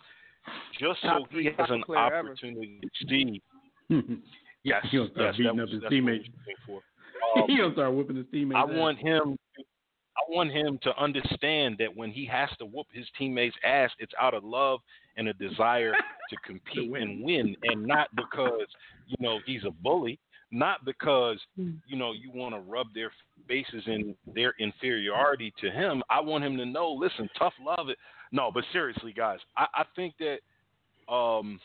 just 0.78 1.00
so 1.02 1.24
he 1.30 1.46
has 1.56 1.70
an 1.70 1.82
player 1.84 2.14
ever. 2.14 2.28
opportunity 2.30 2.80
to 2.82 3.06
see. 3.08 3.42
Yes, 4.64 4.86
He'll 4.92 5.10
start 5.10 5.26
yes, 5.26 5.36
beating 5.36 5.56
that 5.56 5.62
up 5.64 5.68
was, 5.70 5.82
his 5.82 5.90
teammates. 5.90 6.28
Was. 6.68 6.82
Um, 7.36 7.44
He'll 7.48 7.72
start 7.72 7.92
whooping 7.94 8.16
his 8.16 8.26
teammates. 8.30 8.58
I 8.58 8.70
ass. 8.70 8.76
want 8.78 8.98
him. 8.98 9.36
I 9.58 10.20
want 10.30 10.50
him 10.52 10.78
to 10.82 10.96
understand 11.02 11.76
that 11.78 11.96
when 11.96 12.10
he 12.10 12.26
has 12.26 12.48
to 12.58 12.66
whoop 12.66 12.86
his 12.92 13.06
teammates' 13.18 13.56
ass, 13.64 13.90
it's 13.98 14.12
out 14.20 14.34
of 14.34 14.44
love 14.44 14.80
and 15.16 15.28
a 15.28 15.32
desire 15.34 15.92
to 16.30 16.36
compete 16.46 16.90
win. 16.90 17.02
and 17.02 17.24
win, 17.24 17.56
and 17.64 17.84
not 17.86 18.08
because 18.14 18.66
you 19.06 19.16
know 19.18 19.38
he's 19.46 19.64
a 19.64 19.70
bully, 19.70 20.18
not 20.50 20.84
because 20.84 21.38
you 21.56 21.96
know 21.96 22.12
you 22.12 22.30
want 22.34 22.54
to 22.54 22.60
rub 22.60 22.88
their 22.94 23.10
faces 23.48 23.82
in 23.86 24.14
their 24.34 24.54
inferiority 24.60 25.52
to 25.60 25.70
him. 25.70 26.02
I 26.10 26.20
want 26.20 26.44
him 26.44 26.56
to 26.58 26.66
know, 26.66 26.90
listen, 26.92 27.28
tough 27.38 27.54
love. 27.64 27.86
No, 28.32 28.50
but 28.52 28.64
seriously, 28.72 29.12
guys, 29.12 29.38
I, 29.56 29.66
I 29.74 29.84
think 29.94 30.14
that 30.18 30.38
um, 31.12 31.60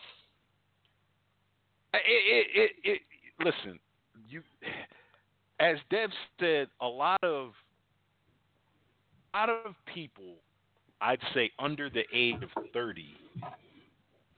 it, 1.93 2.01
it, 2.05 2.71
it, 2.83 2.91
it 2.91 3.01
listen, 3.39 3.79
you 4.27 4.41
as 5.59 5.77
Dev 5.89 6.09
said, 6.39 6.67
a 6.81 6.87
lot 6.87 7.23
of 7.23 7.51
a 9.33 9.37
lot 9.37 9.49
of 9.49 9.75
people, 9.93 10.35
I'd 11.01 11.19
say 11.33 11.51
under 11.57 11.89
the 11.89 12.03
age 12.13 12.35
of 12.43 12.49
thirty, 12.73 13.15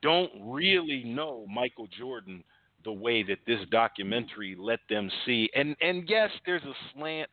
don't 0.01 0.31
really 0.39 1.03
know 1.03 1.45
Michael 1.53 1.87
Jordan 1.97 2.43
the 2.85 2.91
way 2.91 3.23
that 3.23 3.39
this 3.45 3.59
documentary 3.71 4.55
let 4.57 4.79
them 4.89 5.09
see. 5.25 5.49
And 5.55 5.75
and 5.81 6.07
yes, 6.07 6.29
there's 6.45 6.63
a 6.63 6.73
slant, 6.93 7.29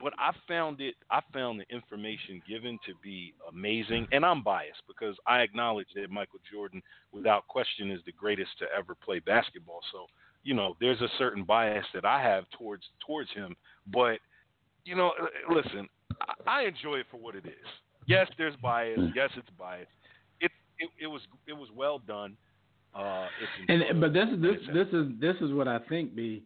but 0.00 0.12
I 0.18 0.32
found 0.48 0.80
it 0.80 0.94
I 1.10 1.20
found 1.32 1.60
the 1.60 1.74
information 1.74 2.42
given 2.48 2.78
to 2.86 2.94
be 3.02 3.34
amazing. 3.48 4.06
And 4.12 4.24
I'm 4.24 4.42
biased 4.42 4.82
because 4.88 5.16
I 5.26 5.40
acknowledge 5.40 5.88
that 5.94 6.10
Michael 6.10 6.40
Jordan, 6.50 6.82
without 7.12 7.46
question, 7.48 7.90
is 7.90 8.00
the 8.06 8.12
greatest 8.12 8.50
to 8.58 8.66
ever 8.76 8.94
play 8.94 9.18
basketball. 9.18 9.80
So 9.92 10.06
you 10.42 10.54
know, 10.54 10.76
there's 10.80 11.00
a 11.00 11.08
certain 11.18 11.44
bias 11.44 11.84
that 11.94 12.04
I 12.04 12.22
have 12.22 12.44
towards 12.56 12.84
towards 13.06 13.30
him. 13.32 13.54
But 13.92 14.18
you 14.84 14.96
know, 14.96 15.12
uh, 15.20 15.54
listen, 15.54 15.88
I, 16.46 16.60
I 16.60 16.62
enjoy 16.62 16.96
it 16.96 17.06
for 17.10 17.18
what 17.18 17.34
it 17.34 17.46
is. 17.46 17.68
Yes, 18.06 18.28
there's 18.38 18.56
bias. 18.56 18.98
Yes, 19.14 19.30
it's 19.36 19.48
bias. 19.58 19.86
It 20.40 20.50
it, 20.78 20.90
it 21.02 21.06
was 21.06 21.22
it 21.46 21.52
was 21.52 21.68
well 21.74 21.98
done. 21.98 22.36
Uh, 22.94 23.26
it's 23.40 23.70
And 23.92 24.00
but 24.00 24.12
this 24.12 24.28
is 24.32 24.42
this 24.42 24.56
this 24.74 24.88
is 24.92 25.06
this 25.20 25.36
is 25.40 25.52
what 25.52 25.68
I 25.68 25.78
think 25.88 26.14
be 26.14 26.42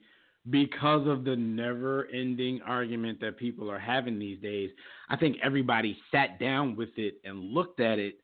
because 0.51 1.07
of 1.09 1.25
the 1.25 1.37
never 1.37 2.07
ending 2.13 2.61
argument 2.67 3.21
that 3.21 3.39
people 3.39 3.71
are 3.71 3.79
having 3.79 4.19
these 4.19 4.41
days. 4.41 4.71
I 5.09 5.17
think 5.17 5.37
everybody 5.43 5.97
sat 6.13 6.39
down 6.39 6.77
with 6.77 6.91
it 6.97 7.15
and 7.25 7.39
looked 7.39 7.81
at 7.81 7.99
it 7.99 8.17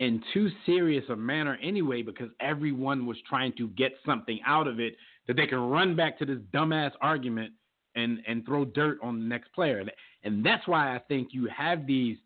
in 0.00 0.22
too 0.32 0.50
serious 0.66 1.04
a 1.08 1.16
manner 1.16 1.58
anyway 1.62 2.02
because 2.02 2.30
everyone 2.40 3.06
was 3.06 3.16
trying 3.28 3.52
to 3.58 3.68
get 3.68 3.92
something 4.04 4.40
out 4.46 4.66
of 4.66 4.80
it 4.80 4.96
that 5.26 5.36
they 5.36 5.46
can 5.46 5.58
run 5.58 5.96
back 5.96 6.18
to 6.18 6.26
this 6.26 6.38
dumbass 6.52 6.92
argument 7.00 7.52
and 7.96 8.18
and 8.26 8.44
throw 8.44 8.64
dirt 8.64 8.98
on 9.02 9.18
the 9.18 9.24
next 9.24 9.52
player. 9.52 9.84
And, 10.24 10.44
that's 10.44 10.66
why 10.66 10.94
I 10.94 10.98
think 11.06 11.28
you 11.32 11.48
have 11.54 11.86
these 11.86 12.16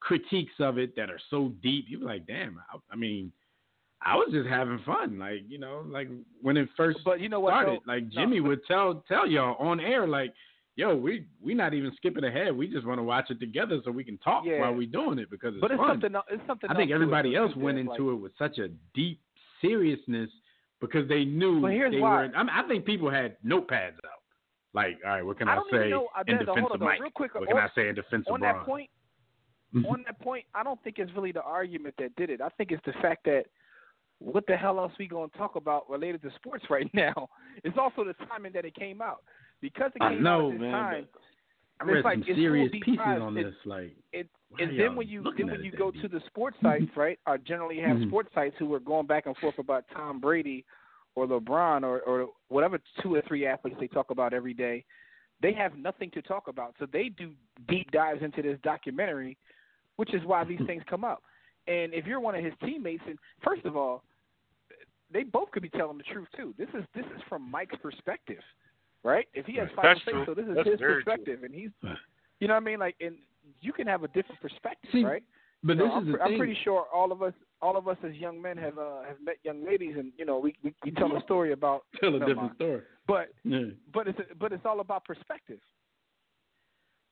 critiques 0.00 0.54
of 0.58 0.78
it 0.78 0.96
that 0.96 1.10
are 1.10 1.20
so 1.30 1.52
deep. 1.62 1.86
You're 1.88 2.00
like, 2.00 2.26
damn. 2.26 2.58
I, 2.72 2.78
I 2.90 2.96
mean, 2.96 3.30
I 4.04 4.16
was 4.16 4.28
just 4.32 4.48
having 4.48 4.78
fun, 4.84 5.18
like 5.18 5.42
you 5.48 5.58
know, 5.58 5.84
like 5.88 6.08
when 6.40 6.56
it 6.56 6.68
first 6.76 6.98
But 7.04 7.20
you 7.20 7.28
know 7.28 7.40
what? 7.40 7.52
started. 7.52 7.80
though? 7.86 7.92
like 7.92 8.04
No. 8.04 8.10
Jimmy 8.10 8.40
would 8.40 8.64
tell 8.66 9.04
tell 9.08 9.26
y'all 9.26 9.56
on 9.64 9.78
air, 9.80 10.06
like, 10.06 10.32
yo, 10.76 10.96
we 10.96 11.26
we 11.40 11.54
not 11.54 11.72
even 11.74 11.92
skipping 11.96 12.24
ahead. 12.24 12.56
We 12.56 12.66
just 12.68 12.86
want 12.86 12.98
to 12.98 13.04
watch 13.04 13.30
it 13.30 13.38
together 13.40 13.80
so 13.84 13.90
we 13.90 14.04
can 14.04 14.18
talk 14.18 14.44
Yeah. 14.44 14.60
while 14.60 14.74
we're 14.74 14.86
doing 14.88 15.18
it 15.18 15.30
because 15.30 15.54
it's 15.54 15.60
But 15.60 15.70
it's 15.70 15.78
fun. 15.80 16.00
something. 16.00 16.20
It's 16.30 16.46
something. 16.46 16.70
I 16.70 16.74
think 16.74 16.90
everybody 16.90 17.36
else 17.36 17.54
went 17.56 17.78
Jeff, 17.78 17.92
into 17.92 18.10
like, 18.10 18.16
it 18.18 18.22
with 18.22 18.32
such 18.38 18.58
a 18.58 18.68
deep 18.94 19.20
seriousness 19.60 20.30
because 20.80 21.08
they 21.08 21.24
knew 21.24 21.60
But 21.60 21.70
here's 21.72 21.92
they 21.92 22.00
why. 22.00 22.26
were. 22.26 22.32
I, 22.34 22.42
mean, 22.42 22.48
I 22.50 22.66
think 22.66 22.84
people 22.84 23.08
had 23.10 23.36
notepads 23.44 23.94
out. 24.04 24.22
Like, 24.74 24.98
all 25.04 25.10
right, 25.12 25.22
what 25.24 25.38
can 25.38 25.48
I 25.48 25.56
I, 25.58 25.62
say 25.70 25.90
know. 25.90 26.08
I 26.16 26.22
in 26.26 26.38
defense 26.38 26.66
of 26.72 26.80
Mike? 26.80 26.98
real 27.00 27.10
quick, 27.10 27.34
What 27.34 27.46
can 27.46 27.56
on- 27.58 27.62
I 27.62 27.68
say 27.74 27.88
in 27.88 27.94
defense 27.94 28.26
of 28.26 28.32
on 28.34 28.40
that 28.40 28.64
point, 28.64 28.88
Mhm. 29.74 29.88
on 29.90 30.02
that 30.04 30.18
point, 30.20 30.46
I 30.54 30.62
don't 30.64 30.82
think 30.82 30.98
it's 30.98 31.12
really 31.12 31.30
the 31.30 31.42
argument 31.42 31.94
that 31.98 32.16
did 32.16 32.30
it. 32.30 32.40
I 32.40 32.48
think 32.50 32.72
it's 32.72 32.84
the 32.84 32.94
fact 32.94 33.24
that 33.24 33.46
what 34.24 34.46
the 34.46 34.56
hell 34.56 34.78
else 34.78 34.92
we 34.98 35.06
gonna 35.08 35.28
talk 35.36 35.56
about 35.56 35.88
related 35.90 36.22
to 36.22 36.30
sports 36.36 36.64
right 36.70 36.88
now? 36.94 37.28
It's 37.64 37.76
also 37.78 38.04
the 38.04 38.14
timing 38.26 38.52
that 38.52 38.64
it 38.64 38.74
came 38.74 39.00
out 39.02 39.22
because 39.60 39.90
it 39.94 40.00
came 40.00 40.22
know, 40.22 40.46
out 40.46 40.52
at 40.52 40.52
this 40.52 40.60
man. 40.60 40.72
time. 40.72 41.06
I 41.80 41.84
it's 41.84 41.92
read 41.94 42.04
like- 42.04 42.14
some 42.18 42.24
it's 42.28 42.38
serious 42.38 42.70
pieces 42.72 42.98
on 43.00 43.36
It- 43.36 43.44
this. 43.44 43.54
Like, 43.64 43.92
It, 44.12 44.28
and 44.58 44.78
then 44.78 44.94
when 44.96 45.08
you 45.08 45.22
then 45.36 45.50
when 45.50 45.64
you 45.64 45.72
go 45.72 45.90
deep? 45.90 46.02
to 46.02 46.08
the 46.08 46.20
sports 46.26 46.56
sites, 46.62 46.90
right, 46.96 47.18
or 47.26 47.38
generally 47.38 47.78
have 47.80 47.96
Mhm. 47.96 48.08
sports 48.08 48.30
sites 48.34 48.54
who 48.58 48.72
are 48.74 48.80
going 48.80 49.06
back 49.06 49.26
and 49.26 49.36
forth 49.38 49.58
about 49.58 49.84
Tom 49.94 50.20
Brady 50.20 50.64
or 51.14 51.26
LeBron 51.26 51.82
or 51.84 52.00
or 52.00 52.28
whatever 52.48 52.78
two 53.02 53.14
or 53.14 53.22
three 53.22 53.46
athletes 53.46 53.78
they 53.80 53.88
talk 53.88 54.10
about 54.10 54.32
every 54.32 54.54
day, 54.54 54.84
they 55.40 55.52
have 55.54 55.76
nothing 55.76 56.10
to 56.12 56.22
talk 56.22 56.48
about. 56.48 56.74
So 56.78 56.86
they 56.86 57.08
do 57.08 57.32
deep 57.68 57.90
dives 57.90 58.22
into 58.22 58.42
this 58.42 58.58
documentary, 58.62 59.36
which 59.96 60.14
is 60.14 60.22
why 60.24 60.44
these 60.44 60.60
things 60.66 60.82
come 60.88 61.04
up. 61.04 61.22
And 61.66 61.94
if 61.94 62.06
you're 62.06 62.20
one 62.20 62.34
of 62.34 62.44
his 62.44 62.54
teammates, 62.64 63.02
and 63.06 63.18
first 63.42 63.64
of 63.64 63.76
all, 63.76 64.04
they 65.12 65.22
both 65.24 65.50
could 65.50 65.62
be 65.62 65.68
telling 65.70 65.98
the 65.98 66.04
truth 66.04 66.28
too. 66.36 66.54
This 66.58 66.68
is 66.74 66.84
this 66.94 67.04
is 67.16 67.22
from 67.28 67.50
Mike's 67.50 67.76
perspective, 67.82 68.42
right? 69.02 69.26
If 69.34 69.46
he 69.46 69.56
has 69.56 69.68
Right. 69.68 69.76
final 69.76 69.94
That's 69.94 70.04
say 70.04 70.26
so, 70.26 70.34
this 70.34 70.46
is 70.46 70.54
That's 70.56 70.68
his 70.68 70.80
very 70.80 70.94
true. 70.94 71.04
perspective, 71.04 71.42
and 71.44 71.54
he's, 71.54 71.70
you 72.40 72.48
know 72.48 72.54
what 72.54 72.62
I 72.62 72.64
mean? 72.64 72.78
Like, 72.80 72.96
and 73.00 73.16
you 73.60 73.72
can 73.72 73.86
have 73.86 74.02
a 74.04 74.08
different 74.08 74.40
perspective, 74.40 74.90
See, 74.92 75.04
right? 75.04 75.22
but 75.64 75.76
You 75.76 75.78
know, 75.78 75.84
this 75.86 75.94
I'm, 75.96 76.06
is 76.08 76.12
the 76.14 76.20
I'm 76.22 76.28
thing. 76.30 76.38
pretty 76.38 76.58
sure 76.64 76.86
all 76.92 77.12
of 77.12 77.22
us, 77.22 77.34
all 77.60 77.76
of 77.76 77.88
us 77.88 77.96
as 78.06 78.14
young 78.14 78.40
men 78.40 78.56
have 78.56 78.78
uh, 78.78 79.02
have 79.06 79.16
met 79.24 79.36
young 79.44 79.64
ladies, 79.64 79.96
and 79.98 80.12
you 80.18 80.24
know, 80.24 80.38
we 80.38 80.54
we, 80.62 80.74
we 80.84 80.90
tell 80.92 81.14
a 81.16 81.20
story 81.22 81.52
about, 81.52 81.84
Tell 82.00 82.10
a 82.14 82.18
different 82.18 82.36
mind. 82.36 82.54
story. 82.56 82.82
but 83.06 83.28
Yeah. 83.44 83.70
but 83.92 84.08
it's 84.08 84.18
but 84.38 84.52
it's 84.52 84.64
all 84.64 84.80
about 84.80 85.04
perspective. 85.04 85.60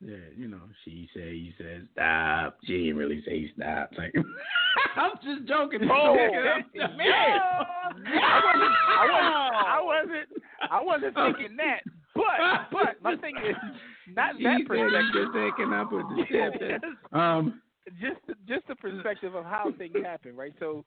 Yeah, 0.03 0.17
you 0.35 0.49
know, 0.49 0.61
she 0.85 1.09
said, 1.13 1.29
he 1.29 1.53
said, 1.59 1.87
stop. 1.93 2.57
She 2.65 2.79
didn't 2.87 2.97
really 2.97 3.23
say 3.27 3.51
stop. 3.55 3.91
Like, 3.99 4.15
I'm 4.97 5.13
just 5.23 5.47
joking. 5.47 5.81
Oh, 5.93 6.15
man. 6.97 7.41
I 8.07 8.41
wasn't, 8.45 8.75
I 8.89 9.05
wasn't, 9.05 9.63
I 9.69 9.81
wasn't, 9.83 10.43
I 10.71 10.83
wasn't 10.83 11.15
thinking 11.15 11.57
that. 11.59 11.81
But 12.15 12.71
but 12.73 13.03
my 13.03 13.17
thing 13.17 13.37
is 13.37 13.57
not 14.09 14.37
She 14.39 14.45
that 14.45 14.61
said, 14.61 14.69
perspective. 14.69 15.13
Just 15.13 15.33
taking 15.35 15.73
up 15.73 15.93
with 15.93 16.07
the 16.17 16.25
shit. 16.29 16.83
Um, 17.13 17.61
just 18.01 18.21
just 18.49 18.67
the 18.69 18.77
perspective 18.77 19.35
of 19.35 19.45
how 19.45 19.71
things 19.77 19.97
happen, 20.05 20.37
right? 20.37 20.53
So. 20.59 20.85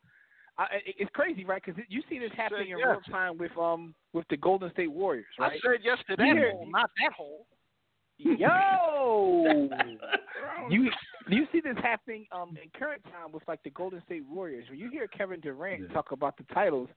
I, 0.56 0.66
it's 0.86 1.10
crazy, 1.16 1.46
right? 1.46 1.60
Because 1.66 1.82
you 1.90 2.04
see 2.08 2.20
this 2.20 2.30
happening 2.38 2.70
in 2.70 2.78
yes. 2.78 2.88
real 2.88 3.02
time 3.10 3.40
with 3.40 3.50
um 3.58 3.96
with 4.14 4.26
the 4.30 4.38
Golden 4.38 4.70
State 4.70 4.92
Warriors, 4.92 5.26
I 5.40 5.44
right? 5.48 5.60
said 5.64 5.80
yes 5.84 5.98
to 6.08 6.16
that 6.16 6.24
Here- 6.24 6.52
hole, 6.52 6.68
not 6.70 6.92
that 7.02 7.12
hole. 7.14 7.48
Yo, 8.18 9.70
you 10.70 10.90
you 11.30 11.46
see 11.52 11.62
this 11.62 11.76
happening 11.82 12.26
um 12.32 12.58
in 12.62 12.70
current 12.80 13.04
time 13.06 13.32
with 13.32 13.44
like 13.48 13.62
the 13.64 13.70
Golden 13.72 14.02
State 14.06 14.24
Warriors. 14.30 14.66
When 14.70 14.80
you 14.80 14.90
hear 14.90 15.08
Kevin 15.08 15.40
Durant 15.40 15.82
Yeah. 15.82 15.94
talk 15.94 16.12
about 16.12 16.38
the 16.38 16.44
titles, 16.54 16.90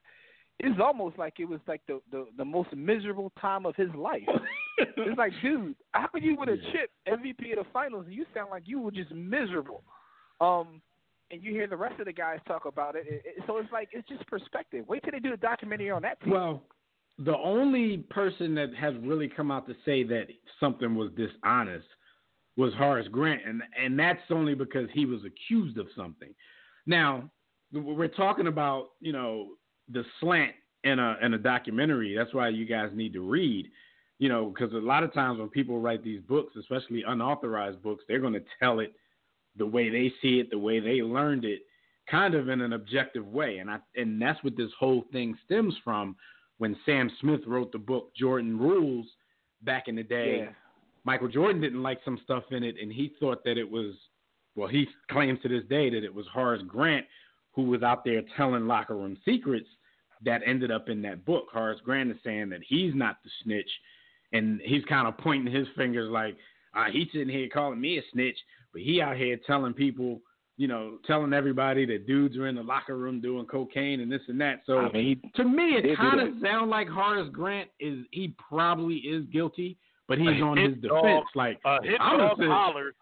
it's 0.59 0.81
almost 0.81 1.19
like 1.19 1.35
it 1.41 1.47
was 1.47 1.61
like 1.67 1.81
the 1.87 2.01
the, 2.11 2.27
the 2.37 2.45
most 2.45 2.73
miserable 2.75 3.33
time 3.41 3.67
of 3.67 3.75
his 3.77 3.91
life. 3.95 4.23
it's 4.79 5.19
like, 5.19 5.33
dude, 5.43 5.75
how 5.93 6.07
could 6.09 6.23
you 6.23 6.37
win 6.37 6.49
a 6.51 6.57
chip 6.57 6.91
MVP 7.09 7.59
of 7.59 7.65
the 7.65 7.71
finals 7.73 8.05
and 8.07 8.15
you 8.15 8.27
sound 8.35 8.51
like 8.51 8.65
you 8.67 8.81
were 8.81 8.91
just 8.91 9.11
miserable? 9.13 9.83
Um, 10.41 10.81
and 11.31 11.43
you 11.43 11.51
hear 11.51 11.67
the 11.67 11.77
rest 11.77 11.99
of 11.99 12.07
the 12.07 12.13
guys 12.13 12.39
talk 12.47 12.67
about 12.67 12.95
it. 12.95 13.05
it, 13.09 13.23
it 13.25 13.43
so 13.47 13.57
it's 13.59 13.73
like 13.73 13.89
it's 13.93 14.07
just 14.09 14.25
perspective. 14.29 14.85
Wait 14.87 15.03
till 15.03 15.13
they 15.13 15.19
do 15.19 15.33
a 15.33 15.37
documentary 15.37 15.91
on 15.91 16.03
that 16.03 16.21
team. 16.21 16.33
Well, 16.33 16.63
the 17.19 17.37
only 17.37 17.99
person 18.11 18.55
that 18.57 18.75
has 18.75 18.95
really 19.03 19.29
come 19.29 19.51
out 19.51 19.67
to 19.67 19.75
say 19.85 20.03
that 20.05 20.27
something 20.61 20.95
was 20.95 21.11
dishonest 21.17 21.87
was 22.57 22.73
Horace 22.75 23.09
Grant, 23.09 23.43
and 23.47 23.63
and 23.83 23.99
that's 23.99 24.21
only 24.31 24.55
because 24.55 24.89
he 24.93 25.07
was 25.07 25.21
accused 25.25 25.79
of 25.79 25.87
something. 25.97 26.35
Now, 26.87 27.31
we're 27.73 28.09
talking 28.09 28.47
about 28.47 28.91
you 29.01 29.13
know 29.13 29.49
the 29.91 30.05
slant 30.21 30.53
in 30.85 30.99
a 30.99 31.17
in 31.23 31.35
a 31.35 31.39
documentary. 31.39 32.15
That's 32.15 32.35
why 32.35 32.49
you 32.49 32.67
guys 32.67 32.91
need 32.95 33.13
to 33.15 33.21
read. 33.21 33.67
You 34.19 34.31
know, 34.31 34.47
because 34.47 34.73
a 34.73 34.79
lot 34.79 35.03
of 35.03 35.13
times 35.13 35.39
when 35.39 35.51
people 35.51 35.79
write 35.79 36.03
these 36.03 36.23
books, 36.23 36.57
especially 36.57 37.05
unauthorized 37.07 37.83
books, 37.83 38.03
they're 38.09 38.21
going 38.21 38.33
to 38.33 38.45
tell 38.59 38.81
it 38.81 38.95
the 39.57 39.67
way 39.67 39.91
they 39.91 40.11
see 40.23 40.39
it, 40.39 40.51
the 40.51 40.59
way 40.59 40.81
they 40.81 41.03
learned 41.03 41.45
it, 41.45 41.61
kind 42.11 42.35
of 42.35 42.49
in 42.49 42.63
an 42.63 42.73
objective 42.73 43.27
way. 43.27 43.59
And 43.59 43.71
I 43.71 43.79
and 43.95 44.21
that's 44.21 44.43
what 44.43 44.57
this 44.57 44.71
whole 44.79 45.05
thing 45.13 45.37
stems 45.45 45.75
from 45.85 46.17
when 46.59 46.77
Sam 46.85 47.11
Smith 47.21 47.41
wrote 47.47 47.73
the 47.73 47.79
book 47.79 48.13
Jordan 48.17 48.59
Rules 48.59 49.07
back 49.63 49.89
in 49.89 49.97
the 49.97 50.03
day. 50.03 50.45
yeah. 50.45 50.53
Michael 51.05 51.29
Jordan 51.29 51.61
didn't 51.61 51.83
like 51.83 52.01
some 52.05 52.19
stuff 52.25 52.45
in 52.51 52.65
it, 52.65 52.75
and 52.83 52.93
he 52.93 53.13
thought 53.21 53.45
that 53.45 53.57
it 53.57 53.71
was, 53.71 53.95
well, 54.57 54.69
he 54.69 54.89
claims 55.09 55.39
to 55.43 55.49
this 55.49 55.63
day 55.71 55.89
that 55.89 56.03
it 56.03 56.13
was 56.13 56.27
Horace 56.33 56.63
Grant 56.67 57.07
who 57.53 57.63
was 57.63 57.83
out 57.83 58.05
there 58.05 58.23
telling 58.37 58.67
locker 58.67 58.95
room 58.95 59.17
secrets 59.25 59.69
that 60.25 60.43
ended 60.45 60.71
up 60.71 60.89
in 60.89 61.01
that 61.03 61.25
book. 61.25 61.47
Horace 61.53 61.81
Grant 61.85 62.11
is 62.11 62.17
saying 62.23 62.51
that 62.51 62.61
he's 62.67 62.95
not 62.95 63.17
the 63.25 63.31
snitch, 63.43 63.71
and 64.33 64.61
he's 64.63 64.85
kind 64.85 65.09
of 65.09 65.17
pointing 65.19 65.53
his 65.53 65.67
fingers 65.77 66.11
like, 66.11 66.37
uh, 66.75 66.87
he's 66.93 67.09
sitting 67.13 67.29
here 67.29 67.49
calling 67.53 67.81
me 67.81 67.99
a 67.99 68.03
snitch, 68.13 68.37
but 68.73 68.83
he 68.83 69.01
out 69.01 69.17
here 69.17 69.39
telling 69.47 69.73
people, 69.73 70.21
you 70.59 70.67
know, 70.69 70.99
telling 71.07 71.33
everybody 71.33 71.85
that 71.87 72.07
dudes 72.07 72.37
are 72.37 72.47
in 72.47 72.55
the 72.55 72.63
locker 72.63 72.97
room 72.97 73.21
doing 73.21 73.45
cocaine 73.47 74.01
and 74.01 74.11
this 74.11 74.23
and 74.29 74.41
that. 74.41 74.61
So 74.65 74.79
I 74.79 74.93
mean, 74.93 75.21
to 75.35 75.45
me, 75.45 75.75
it 75.77 75.97
kind 75.97 76.21
of 76.21 76.35
sounds 76.43 76.71
like 76.71 76.89
Horace 76.89 77.29
Grant 77.33 77.69
is 77.79 78.05
he 78.11 78.35
probably 78.49 78.97
is 78.97 79.25
guilty, 79.33 79.77
but 80.09 80.19
he's 80.19 80.41
on 80.43 80.57
his 80.57 80.75
defense. 80.77 80.89
dog, 81.03 81.25
like, 81.35 81.61
hit 81.83 82.01
I'm 82.01 82.21
a 82.21 82.33
snitch. 82.37 82.49
holler. 82.49 82.95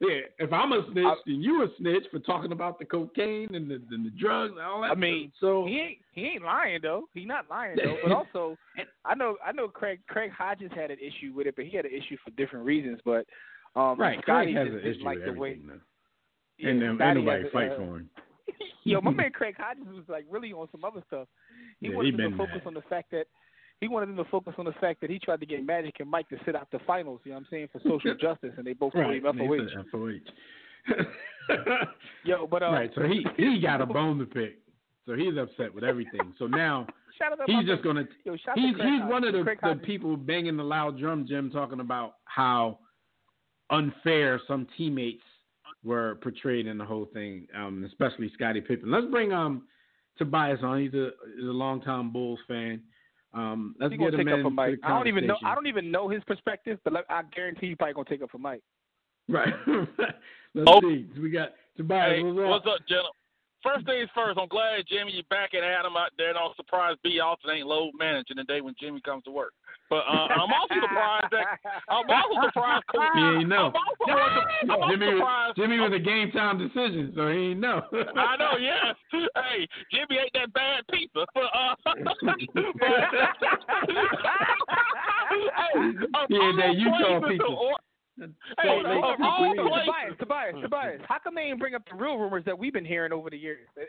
yeah, 0.00 0.18
if 0.38 0.52
I'm 0.52 0.72
a 0.72 0.84
snitch, 0.92 1.04
I- 1.06 1.14
then 1.24 1.40
you 1.40 1.62
a 1.62 1.68
snitch 1.78 2.04
for 2.10 2.18
talking 2.18 2.52
about 2.52 2.78
the 2.78 2.84
cocaine 2.84 3.54
and 3.54 3.70
the, 3.70 3.76
and 3.90 4.04
the 4.04 4.10
drugs 4.10 4.52
and 4.52 4.60
all 4.60 4.82
that. 4.82 4.90
I 4.90 4.94
mean, 4.94 5.32
so 5.40 5.64
he 5.64 5.80
ain't 5.80 5.98
he 6.12 6.24
ain't 6.26 6.42
lying 6.44 6.80
though. 6.82 7.08
He 7.14 7.24
not 7.24 7.46
lying 7.48 7.76
though. 7.82 7.96
But 8.02 8.12
also, 8.16 8.58
I 9.06 9.14
know 9.14 9.38
I 9.42 9.52
know 9.52 9.68
Craig 9.68 10.00
Craig 10.08 10.30
Hodges 10.36 10.70
had 10.74 10.90
an 10.90 10.98
issue 10.98 11.32
with 11.34 11.46
it, 11.46 11.56
but 11.56 11.64
he 11.64 11.74
had 11.74 11.86
an 11.86 11.92
issue 11.92 12.18
for 12.22 12.30
different 12.32 12.66
reasons. 12.66 13.00
But 13.02 13.24
um, 13.74 13.98
right, 13.98 14.18
Scotty 14.20 14.52
Craig 14.52 14.56
has 14.56 14.74
an 14.74 14.80
issue 14.90 15.04
like 15.04 15.18
with 15.18 15.34
the 15.34 15.40
way. 15.40 15.58
though. 15.66 15.80
Yeah, 16.58 16.70
and 16.70 16.82
anybody 16.82 17.42
has 17.42 17.52
fight 17.52 17.72
uh, 17.72 17.76
for 17.76 17.82
him. 17.98 18.10
Yo, 18.84 19.00
my 19.00 19.10
man 19.10 19.30
Craig 19.34 19.54
Hodges 19.58 19.86
was 19.88 20.04
like 20.08 20.24
really 20.30 20.52
on 20.52 20.68
some 20.72 20.84
other 20.84 21.02
stuff. 21.08 21.28
He 21.80 21.86
Yeah, 21.86 21.90
he 21.90 21.96
wanted 21.96 22.16
them 22.18 22.30
to 22.32 22.36
focus 22.36 22.54
mad. 22.56 22.66
on 22.66 22.74
the 22.74 22.82
fact 22.82 23.10
that 23.10 23.26
he 23.80 23.88
wanted 23.88 24.08
them 24.08 24.16
to 24.16 24.24
focus 24.30 24.54
on 24.58 24.64
the 24.64 24.72
fact 24.80 25.00
that 25.02 25.10
he 25.10 25.18
tried 25.18 25.40
to 25.40 25.46
get 25.46 25.64
Magic 25.64 25.94
and 26.00 26.08
Mike 26.10 26.28
to 26.30 26.36
sit 26.46 26.56
out 26.56 26.70
the 26.70 26.78
finals. 26.86 27.20
You 27.24 27.32
know 27.32 27.36
what 27.36 27.40
I'm 27.40 27.46
saying 27.50 27.68
for 27.72 27.80
social 27.80 28.14
justice, 28.20 28.52
and 28.56 28.66
they 28.66 28.72
both 28.72 28.94
Right, 28.94 29.22
and 29.22 29.38
FOH. 29.38 29.54
he 29.54 29.68
said 29.68 29.84
FOH. 29.92 31.86
Yo, 32.24 32.46
but 32.46 32.62
uh, 32.62 32.70
right, 32.72 32.90
so 32.94 33.02
he 33.02 33.24
he 33.36 33.60
got 33.60 33.80
a 33.80 33.86
bone 33.86 34.18
to 34.18 34.24
pick. 34.26 34.58
So 35.04 35.14
he's 35.14 35.36
upset 35.36 35.72
with 35.74 35.84
everything. 35.84 36.32
So 36.38 36.46
now 36.46 36.86
shout 37.18 37.32
out 37.32 37.46
to 37.46 37.52
my 37.52 37.60
he's 37.60 37.68
just 37.68 37.82
gonna 37.84 38.04
Yo, 38.24 38.32
he's 38.32 38.40
to 38.44 38.60
he's 38.60 38.76
Hodges. 38.76 39.10
one 39.10 39.24
of 39.24 39.32
the, 39.34 39.42
Craig 39.42 39.58
the 39.60 39.68
Hodges. 39.68 39.84
people 39.86 40.16
banging 40.16 40.56
the 40.56 40.64
loud 40.64 40.98
drum, 40.98 41.26
Jim, 41.28 41.50
talking 41.50 41.80
about 41.80 42.14
how 42.24 42.78
unfair 43.70 44.40
some 44.48 44.66
teammates 44.76 45.22
were 45.86 46.16
portrayed 46.16 46.66
in 46.66 46.76
the 46.76 46.84
whole 46.84 47.06
thing, 47.14 47.46
um, 47.56 47.84
especially 47.86 48.30
Scottie 48.34 48.60
Pippen. 48.60 48.90
Let's 48.90 49.06
bring 49.06 49.32
um 49.32 49.62
Tobias 50.18 50.58
on. 50.62 50.80
He's 50.82 50.92
a 50.94 51.10
he's 51.36 51.44
a 51.48 51.52
longtime 51.52 52.10
Bulls 52.12 52.40
fan. 52.48 52.82
Um, 53.32 53.74
let's 53.78 53.92
He 53.92 53.98
get 53.98 54.10
gonna 54.12 54.20
him 54.22 54.26
take 54.26 54.32
up 54.32 54.38
in 54.38 54.44
for 54.44 54.50
Mike. 54.50 54.78
the 54.82 54.86
I 54.86 54.90
don't 54.90 55.08
even 55.08 55.26
know. 55.26 55.36
I 55.44 55.54
don't 55.54 55.66
even 55.66 55.90
know 55.90 56.08
his 56.08 56.22
perspective, 56.24 56.78
but 56.84 56.92
like, 56.92 57.04
I 57.10 57.22
guarantee 57.34 57.68
he 57.68 57.74
probably 57.74 57.94
gonna 57.94 58.08
take 58.08 58.22
up 58.22 58.30
for 58.30 58.38
Mike. 58.38 58.62
Right. 59.28 59.52
let's 60.54 60.66
Oh. 60.68 60.80
see. 60.80 61.06
We 61.20 61.30
got 61.30 61.50
Tobias. 61.76 62.16
Hey, 62.16 62.22
what's 62.22 62.38
up? 62.38 62.48
what's 62.48 62.66
up, 62.66 62.88
gentlemen? 62.88 63.12
First 63.62 63.84
things 63.86 64.08
first, 64.14 64.38
I'm 64.38 64.48
glad 64.48 64.84
Jimmy 64.88 65.12
you're 65.12 65.24
back 65.28 65.52
at 65.54 65.64
Adam 65.64 65.96
out 65.96 66.10
there. 66.16 66.30
And 66.30 66.38
I'm 66.38 66.52
surprised 66.56 66.98
B 67.02 67.18
Austin 67.20 67.50
ain't 67.50 67.66
load 67.66 67.92
managing 67.98 68.36
the 68.36 68.44
day 68.44 68.60
when 68.60 68.74
Jimmy 68.80 69.00
comes 69.00 69.24
to 69.24 69.30
work. 69.32 69.52
But 69.88 70.02
uh, 70.08 70.26
I'm 70.34 70.50
also 70.52 70.74
surprised 70.82 71.30
that 71.30 71.46
I'm 71.88 72.10
also 72.10 72.48
surprised 72.48 72.84
Coach. 72.92 73.02
He 73.14 73.20
ain't 73.20 73.48
know. 73.48 73.70
I'm 73.70 73.76
also, 73.76 74.04
I'm 74.62 74.70
also 74.82 74.90
Jimmy, 74.96 75.06
surprised. 75.18 75.56
Jimmy 75.56 75.78
was 75.78 75.92
a 75.94 75.98
game 76.00 76.30
time 76.32 76.58
decision, 76.58 77.12
so 77.14 77.28
he 77.28 77.38
ain't 77.54 77.60
know. 77.60 77.82
I 78.16 78.36
know, 78.36 78.56
yes. 78.58 78.96
Hey, 79.12 79.68
Jimmy 79.92 80.18
ain't 80.20 80.32
that 80.34 80.52
bad 80.52 80.82
pizza. 80.90 81.24
But, 81.34 81.44
uh, 81.54 81.74
but, 81.84 82.36
Yeah, 86.30 86.52
that 86.56 86.74
Utah 86.76 87.20
pizza. 87.28 87.44
to 87.44 87.50
or- 87.52 87.76
Salt 88.18 88.30
Hey, 88.62 88.82
Lake 88.82 89.04
of 89.04 89.16
City 89.18 89.22
all 89.22 89.44
pizza. 89.44 89.62
places- 89.68 89.86
Tobias, 89.86 90.14
Tobias, 90.18 90.54
Tobias. 90.62 91.00
How 91.06 91.18
come 91.22 91.34
they 91.34 91.42
ain't 91.42 91.58
bring 91.60 91.74
up 91.74 91.82
the 91.90 91.96
real 91.96 92.16
rumors 92.16 92.44
that 92.46 92.58
we've 92.58 92.72
been 92.72 92.84
hearing 92.84 93.12
over 93.12 93.28
the 93.30 93.36
years? 93.36 93.68
There- 93.76 93.86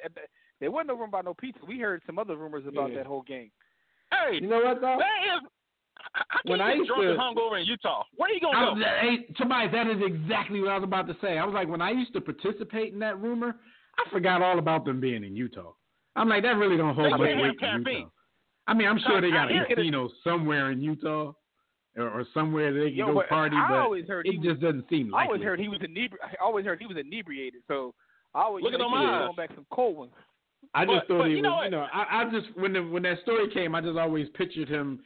There 0.59 0.71
wasn't 0.71 0.89
no 0.89 0.93
rumor 0.95 1.05
about 1.05 1.25
no 1.25 1.33
pizza. 1.33 1.59
We 1.65 1.79
heard 1.79 2.01
some 2.05 2.19
other 2.19 2.35
rumors 2.35 2.65
about 2.67 2.89
Yeah. 2.91 2.97
that 2.97 3.05
whole 3.07 3.21
game. 3.21 3.51
Hey, 4.11 4.35
You 4.35 4.47
know 4.47 4.59
what 4.63 4.81
though? 4.81 4.97
that 4.99 5.35
is. 5.35 5.49
Can 6.45 6.51
When 6.51 6.61
I 6.61 6.73
used 6.73 6.87
drunk 6.87 7.03
to- 7.03 7.11
and 7.11 7.19
hungover 7.19 7.59
in 7.59 7.65
Utah? 7.67 8.03
Where 8.15 8.29
are 8.29 8.33
you 8.33 8.39
I 8.47 8.53
gonna 8.65 8.79
go? 8.79 8.85
hey, 9.01 9.25
Tobias, 9.37 9.71
that 9.71 9.87
is 9.87 10.01
exactly 10.05 10.61
what 10.61 10.69
I 10.71 10.75
was 10.75 10.83
about 10.83 11.07
to 11.07 11.15
say. 11.21 11.37
I 11.37 11.45
was 11.45 11.53
like, 11.53 11.67
when 11.67 11.81
I 11.81 11.91
used 11.91 12.13
to 12.13 12.21
participate 12.21 12.93
in 12.93 12.99
that 12.99 13.19
rumor, 13.21 13.55
I 13.99 14.09
forgot 14.11 14.41
all 14.41 14.57
about 14.59 14.85
them 14.85 14.99
being 14.99 15.23
in 15.23 15.35
Utah. 15.35 15.73
I'm 16.15 16.29
like, 16.29 16.43
that 16.43 16.57
really 16.57 16.77
don't 16.77 16.95
hold 16.95 17.11
much 17.11 17.19
weight 17.19 17.31
in. 17.37 17.39
Utah. 17.39 18.09
I 18.67 18.73
mean, 18.73 18.87
I'm 18.87 18.99
sure 18.99 19.21
they 19.21 19.29
got 19.31 19.51
a 19.51 19.65
casino 19.65 20.09
somewhere 20.23 20.71
in 20.71 20.81
Utah, 20.81 21.33
or, 21.95 22.09
or 22.09 22.25
somewhere 22.33 22.73
they 22.73 22.89
can 22.89 22.97
Yo, 22.97 23.13
go 23.13 23.23
party, 23.29 23.55
I 23.55 23.67
but 23.69 23.77
always 23.79 24.07
heard 24.07 24.25
he 24.27 24.33
it 24.35 24.39
was, 24.39 24.47
just 24.47 24.61
doesn't 24.61 24.89
seem 24.89 25.13
I 25.15 25.25
always 25.25 25.41
heard 25.41 25.59
he 25.59 25.67
was 25.69 25.79
inebri- 25.79 26.21
I 26.23 26.35
always 26.43 26.65
heard 26.65 26.79
he 26.79 26.85
was 26.87 26.97
inebriated. 26.97 27.61
So 27.67 27.93
I 28.35 28.41
always 28.43 28.63
Look 28.63 28.71
you 28.73 28.77
at 28.77 28.79
know, 28.81 28.89
them 28.91 28.99
he 28.99 29.05
was 29.05 29.13
eyes. 29.13 29.25
going 29.25 29.35
back 29.35 29.55
some 29.55 29.65
cold 29.71 29.97
ones. 29.97 30.11
I 30.73 30.85
just 30.85 30.95
But- 30.95 31.07
thought 31.07 31.17
but 31.19 31.25
he 31.27 31.31
you 31.31 31.37
was, 31.37 31.43
know 31.43 31.63
you 31.63 31.69
know, 31.69 31.87
I, 31.93 32.21
I 32.23 32.29
just 32.29 32.47
when 32.57 32.73
the, 32.73 32.81
when 32.83 33.03
that 33.03 33.21
story 33.21 33.47
came, 33.53 33.73
I 33.75 33.81
just 33.81 33.97
always 33.97 34.27
pictured 34.33 34.67
him 34.67 34.99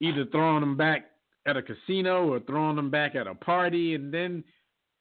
either 0.00 0.24
throwing 0.32 0.60
them 0.60 0.76
back 0.76 1.06
at 1.46 1.56
a 1.56 1.62
casino 1.62 2.28
or 2.28 2.40
throwing 2.40 2.76
them 2.76 2.90
back 2.90 3.14
at 3.14 3.26
a 3.26 3.34
party, 3.34 3.94
and 3.94 4.12
then 4.12 4.42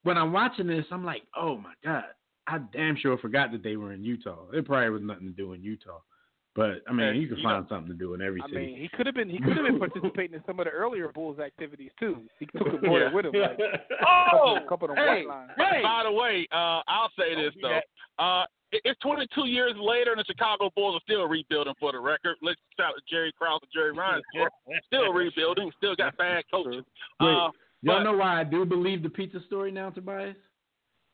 when 0.03 0.17
I'm 0.17 0.33
watching 0.33 0.67
this, 0.67 0.85
I'm 0.91 1.05
like, 1.05 1.23
oh 1.37 1.57
my 1.57 1.73
god, 1.83 2.03
I 2.47 2.59
damn 2.73 2.95
sure 2.97 3.17
forgot 3.17 3.51
that 3.53 3.63
they 3.63 3.77
were 3.77 3.93
in 3.93 4.03
Utah. 4.03 4.45
It 4.53 4.65
probably 4.65 4.89
was 4.89 5.01
nothing 5.01 5.27
to 5.27 5.31
do 5.33 5.53
in 5.53 5.63
Utah, 5.63 5.99
but 6.55 6.81
I 6.89 6.91
mean, 6.91 7.13
Hey, 7.13 7.19
you 7.19 7.27
can 7.29 7.37
you 7.37 7.43
find 7.43 7.65
something 7.69 7.87
to 7.87 7.97
do 7.97 8.13
in 8.13 8.21
every 8.21 8.41
I 8.41 8.47
city. 8.47 8.57
mean, 8.65 8.77
he 8.77 8.89
could 8.89 9.05
have 9.05 9.15
been 9.15 9.29
he 9.29 9.39
could 9.39 9.55
have 9.55 9.65
been 9.65 9.79
participating 9.79 10.35
in 10.35 10.43
some 10.45 10.59
of 10.59 10.65
the 10.65 10.71
earlier 10.71 11.07
Bulls 11.13 11.39
activities 11.39 11.91
too. 11.99 12.17
He 12.39 12.45
took 12.57 12.69
the 12.69 12.85
board 12.85 13.13
with 13.13 13.25
him. 13.27 13.33
Like, 13.33 13.57
Oh, 14.33 14.57
a 14.57 14.67
couple 14.67 14.91
of 14.91 14.97
hey, 14.97 15.23
white 15.25 15.27
lines. 15.27 15.51
hey. 15.57 15.81
By 15.81 16.03
the 16.03 16.11
way, 16.11 16.45
uh, 16.51 16.81
I'll 16.87 17.11
say 17.17 17.33
this 17.35 17.53
do 17.55 17.61
though. 17.61 17.79
That. 18.17 18.23
Uh, 18.23 18.45
it- 18.71 18.81
it's 18.85 18.99
22 19.01 19.47
years 19.47 19.73
later, 19.77 20.11
and 20.11 20.19
the 20.19 20.23
Chicago 20.25 20.69
Bulls 20.75 20.95
are 20.95 21.01
still 21.03 21.27
rebuilding. 21.27 21.73
For 21.79 21.91
the 21.91 21.99
record, 21.99 22.37
let's 22.41 22.59
shout 22.79 22.87
out 22.93 23.01
Jerry 23.07 23.31
Krause 23.37 23.59
and 23.61 23.71
Jerry 23.73 23.91
Ryan. 23.91 24.21
still 24.87 25.13
rebuilding. 25.13 25.71
Still 25.77 25.95
got 25.95 26.17
bad 26.17 26.43
coaches. 26.51 26.83
Wait, 27.19 27.27
Uh, 27.29 27.49
Y'all 27.81 27.99
but- 27.99 28.03
know 28.03 28.13
why 28.17 28.39
I 28.39 28.43
do 28.43 28.65
believe 28.65 29.03
the 29.03 29.09
pizza 29.09 29.39
story 29.47 29.71
now, 29.71 29.89
Tobias? 29.91 30.35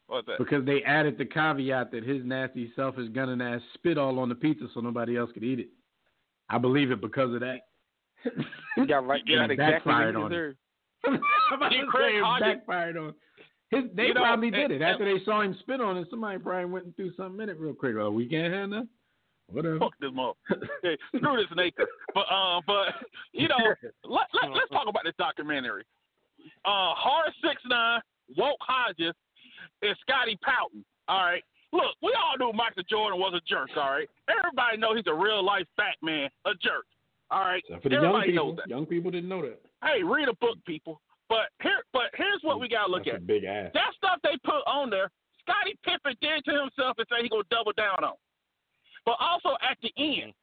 what's 0.08 0.26
that? 0.28 0.38
Because 0.40 0.66
they 0.66 0.82
added 0.84 1.18
the 1.18 1.26
caveat 1.26 1.92
that 1.92 2.04
his 2.04 2.24
nasty, 2.24 2.72
selfish, 2.76 3.10
gunning 3.10 3.42
ass 3.42 3.62
spit 3.74 3.98
all 3.98 4.20
on 4.20 4.30
the 4.30 4.36
pizza 4.36 4.68
so 4.74 4.80
nobody 4.80 5.18
else 5.18 5.32
could 5.34 5.44
eat 5.44 5.60
it. 5.60 5.70
I 6.50 6.58
believe 6.60 6.92
it 6.92 7.02
because 7.02 7.34
of 7.34 7.42
that. 7.42 7.60
He 8.76 8.86
got 8.86 9.06
right. 9.06 9.22
He 9.26 9.34
Yeah, 9.34 9.40
got 9.42 9.52
exactly 9.52 9.92
what 9.92 9.98
backfired 10.00 10.16
he 10.16 10.22
on 10.22 10.26
him. 10.26 10.30
deserved. 10.32 10.58
I'm 11.06 11.58
about 11.58 11.70
to 11.70 11.86
Craig 11.88 12.14
say 12.16 12.20
Hodges- 12.22 12.48
backfired 12.48 12.98
on. 12.98 13.14
His, 13.72 13.84
they 13.94 14.08
You 14.08 14.14
know, 14.16 14.22
probably 14.22 14.50
did 14.52 14.72
it 14.72 14.82
after 14.82 15.06
they 15.06 15.24
saw 15.24 15.42
him 15.42 15.56
spit 15.60 15.80
on 15.80 15.98
it. 15.98 16.08
Somebody 16.10 16.40
probably 16.40 16.66
went 16.66 16.86
and 16.86 16.96
threw 16.96 17.14
something 17.16 17.42
in 17.42 17.50
it 17.50 17.60
real 17.60 17.74
quick. 17.74 17.96
Oh, 18.00 18.10
we 18.12 18.26
can't 18.28 18.54
have 18.54 18.70
that. 18.72 18.88
Whatever. 19.52 19.80
Fuck 19.80 19.94
this 20.00 20.12
mother. 20.14 20.34
Hey, 20.84 20.98
screw 21.16 21.38
this 21.38 21.46
Nathan. 21.56 21.86
But 22.14 22.26
um, 22.32 22.62
but 22.68 22.94
you 23.32 23.48
know, 23.48 23.58
let, 24.04 24.28
let 24.34 24.52
let's 24.52 24.70
talk 24.72 24.88
about 24.88 25.04
this 25.04 25.14
documentary. 25.18 25.84
Uh, 26.66 26.94
Hard 26.96 27.32
Six 27.44 27.62
Nine, 27.68 28.02
Walt 28.38 28.58
Hodges, 28.62 29.14
and 29.82 29.96
Scotty 30.02 30.38
Poughton. 30.44 30.84
All 31.08 31.24
right. 31.26 31.44
Look, 31.72 31.96
we 32.02 32.14
all 32.18 32.38
knew 32.40 32.56
Michael 32.58 32.84
Jordan 32.90 33.20
was 33.20 33.34
a 33.36 33.42
jerk. 33.48 33.70
All 33.78 33.92
right. 33.92 34.10
Everybody 34.30 34.78
know 34.78 34.96
he's 34.96 35.06
a 35.08 35.14
real 35.14 35.44
life 35.44 35.66
fat 35.76 35.96
man, 36.02 36.30
a 36.46 36.52
jerk. 36.62 36.86
All 37.30 37.42
right. 37.42 37.62
Except 37.68 37.84
for 37.84 37.90
the 37.90 37.96
young 37.96 38.06
Everybody 38.06 38.32
people. 38.32 38.46
knows 38.48 38.56
that. 38.58 38.68
Young 38.70 38.86
people 38.88 39.12
didn't 39.12 39.30
know 39.30 39.42
that. 39.44 39.62
Hey, 39.84 40.02
read 40.04 40.28
a 40.30 40.34
book, 40.36 40.58
people. 40.66 41.00
But 41.30 41.54
here, 41.62 41.86
but 41.94 42.10
here's 42.16 42.42
what 42.42 42.60
we 42.60 42.68
gotta 42.68 42.92
look 42.92 43.06
That's 43.06 43.18
at. 43.18 43.28
big 43.28 43.44
ass. 43.46 43.72
That 43.74 43.94
stuff 43.96 44.20
they 44.24 44.36
put 44.44 44.66
on 44.66 44.90
there, 44.90 45.12
Scottie 45.46 45.78
Pippen 45.86 46.18
did 46.22 46.44
to 46.46 46.52
himself 46.66 46.98
and 46.98 47.08
say 47.10 47.22
he 47.22 47.30
gonna 47.30 47.44
double 47.52 47.72
down 47.74 48.04
on. 48.04 48.18
But 49.06 49.18
also 49.20 49.56
at 49.62 49.78
the 49.82 49.94
end, 49.98 50.34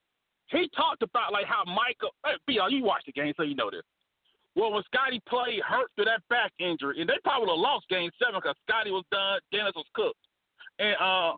he 0.48 0.70
talked 0.76 1.02
about 1.02 1.32
like 1.32 1.46
how 1.46 1.64
Michael. 1.66 2.14
Hey, 2.24 2.38
BL, 2.46 2.70
you 2.70 2.84
watched 2.84 3.06
the 3.06 3.12
game, 3.12 3.34
so 3.36 3.42
you 3.42 3.54
know 3.54 3.70
this. 3.70 3.82
Well, 4.54 4.72
when 4.72 4.82
Scotty 4.84 5.20
played 5.28 5.60
hurt 5.60 5.90
through 5.96 6.06
that 6.06 6.22
back 6.30 6.52
injury, 6.58 7.00
and 7.00 7.10
they 7.10 7.18
probably 7.24 7.46
would 7.46 7.58
have 7.58 7.60
lost 7.60 7.88
game 7.90 8.10
seven 8.22 8.40
because 8.40 8.56
Scotty 8.66 8.90
was 8.90 9.04
done, 9.10 9.40
Dennis 9.52 9.74
was 9.76 9.84
cooked, 9.92 10.22
and 10.78 10.96
uh, 11.02 11.34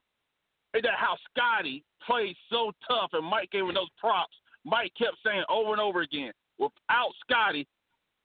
and 0.74 0.84
that 0.84 0.94
how 0.94 1.16
Scotty 1.32 1.82
played 2.06 2.37
so 2.50 2.70
tough, 2.87 3.11
and 3.14 3.24
Mike 3.24 3.50
gave 3.50 3.64
him 3.64 3.74
those 3.74 3.90
props. 3.98 4.37
Mike 4.64 4.92
kept 4.96 5.16
saying 5.24 5.42
over 5.48 5.72
and 5.72 5.80
over 5.80 6.02
again, 6.02 6.32
without 6.58 7.11
Scotty, 7.24 7.66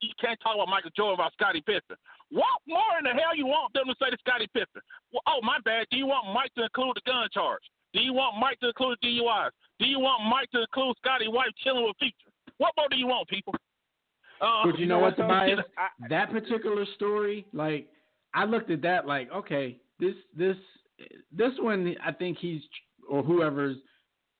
you 0.04 0.13
can't 0.20 0.39
talk 0.42 0.56
about 0.56 0.68
Michael 0.68 0.92
Jordan 0.96 1.16
about 1.16 1.34
Scottie 1.34 1.63
Pippen. 1.66 1.96
What 2.30 2.60
more 2.68 2.98
in 3.00 3.06
the 3.06 3.13
hell 3.16 3.36
you 3.36 3.46
want 3.46 3.74
them 3.74 3.86
to 3.88 3.96
say 4.02 4.10
to 4.10 4.18
Scottie 4.20 4.50
Pippen? 4.54 4.82
Well, 5.12 5.22
oh, 5.28 5.39
my 5.42 5.58
bad. 5.63 5.88
Do 5.92 5.98
you 5.98 6.06
want 6.08 6.34
Mike 6.34 6.54
to 6.58 6.63
include 6.63 6.98
the 6.98 7.02
gun 7.10 7.28
charge? 7.34 7.62
Do 7.94 8.02
you 8.02 8.13
want 8.13 8.39
Mike 8.39 8.60
to 8.62 8.68
include 8.70 8.98
the 9.02 9.08
DUIs? 9.08 9.52
Do 9.80 9.86
you 9.86 10.00
want 10.00 10.24
Mike 10.30 10.50
to 10.52 10.62
include 10.62 10.96
Scotty 10.98 11.28
White 11.28 11.54
chilling 11.63 11.84
with 11.86 11.96
Feature? 12.00 12.32
What 12.58 12.74
more 12.78 12.88
do 12.89 12.98
you 12.98 13.08
want, 13.08 13.28
people? 13.30 13.54
Uh, 14.42 14.66
But 14.66 14.80
you 14.80 14.86
know 14.86 15.00
what, 15.00 15.16
though? 15.16 15.24
Tobias? 15.24 15.60
I- 15.78 16.08
That 16.10 16.32
particular 16.32 16.86
story, 16.96 17.46
like 17.54 17.88
I 18.34 18.46
looked 18.46 18.72
at 18.72 18.82
that 18.82 19.06
like, 19.08 19.32
okay, 19.32 19.78
this 20.00 20.16
this 20.36 20.58
this 21.32 21.52
one, 21.60 21.96
I 22.04 22.12
think 22.12 22.38
he's 22.39 22.62
or 23.10 23.22
whoever's 23.24 23.78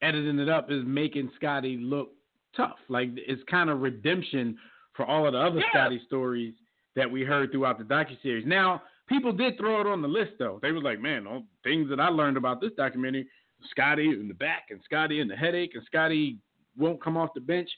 editing 0.02 0.40
it 0.40 0.50
up 0.50 0.72
is 0.72 0.84
making 0.86 1.32
Scotty 1.36 1.78
look 1.78 2.10
tough. 2.56 2.78
Like 2.90 3.10
it's 3.16 3.42
kind 3.50 3.70
of 3.70 3.82
redemption 3.82 4.58
for 4.94 5.06
all 5.06 5.26
of 5.26 5.34
the 5.34 5.40
other 5.40 5.60
Yeah. 5.60 5.70
Scotty 5.70 6.00
stories 6.06 6.54
that 6.96 7.10
we 7.10 7.24
heard 7.24 7.52
throughout 7.52 7.78
the 7.78 7.84
docuseries. 7.84 8.46
Now, 8.46 8.84
people 9.08 9.32
did 9.32 9.58
throw 9.58 9.82
it 9.82 9.88
on 9.88 10.02
the 10.02 10.08
list 10.08 10.34
though. 10.38 10.60
They 10.62 10.72
were 10.72 10.82
like, 10.82 11.00
man, 11.00 11.28
all 11.28 11.44
things 11.64 11.90
that 11.90 12.00
I 12.00 12.10
learned 12.10 12.38
about 12.38 12.62
this 12.62 12.72
documentary, 12.74 13.28
Scotty 13.72 14.10
in 14.10 14.28
the 14.28 14.34
back 14.34 14.66
and 14.70 14.82
Scotty 14.84 15.20
in 15.20 15.28
the 15.28 15.36
headache 15.36 15.72
and 15.74 15.84
Scotty 15.86 16.38
won't 16.78 17.02
come 17.02 17.18
off 17.18 17.34
the 17.34 17.42
bench. 17.42 17.70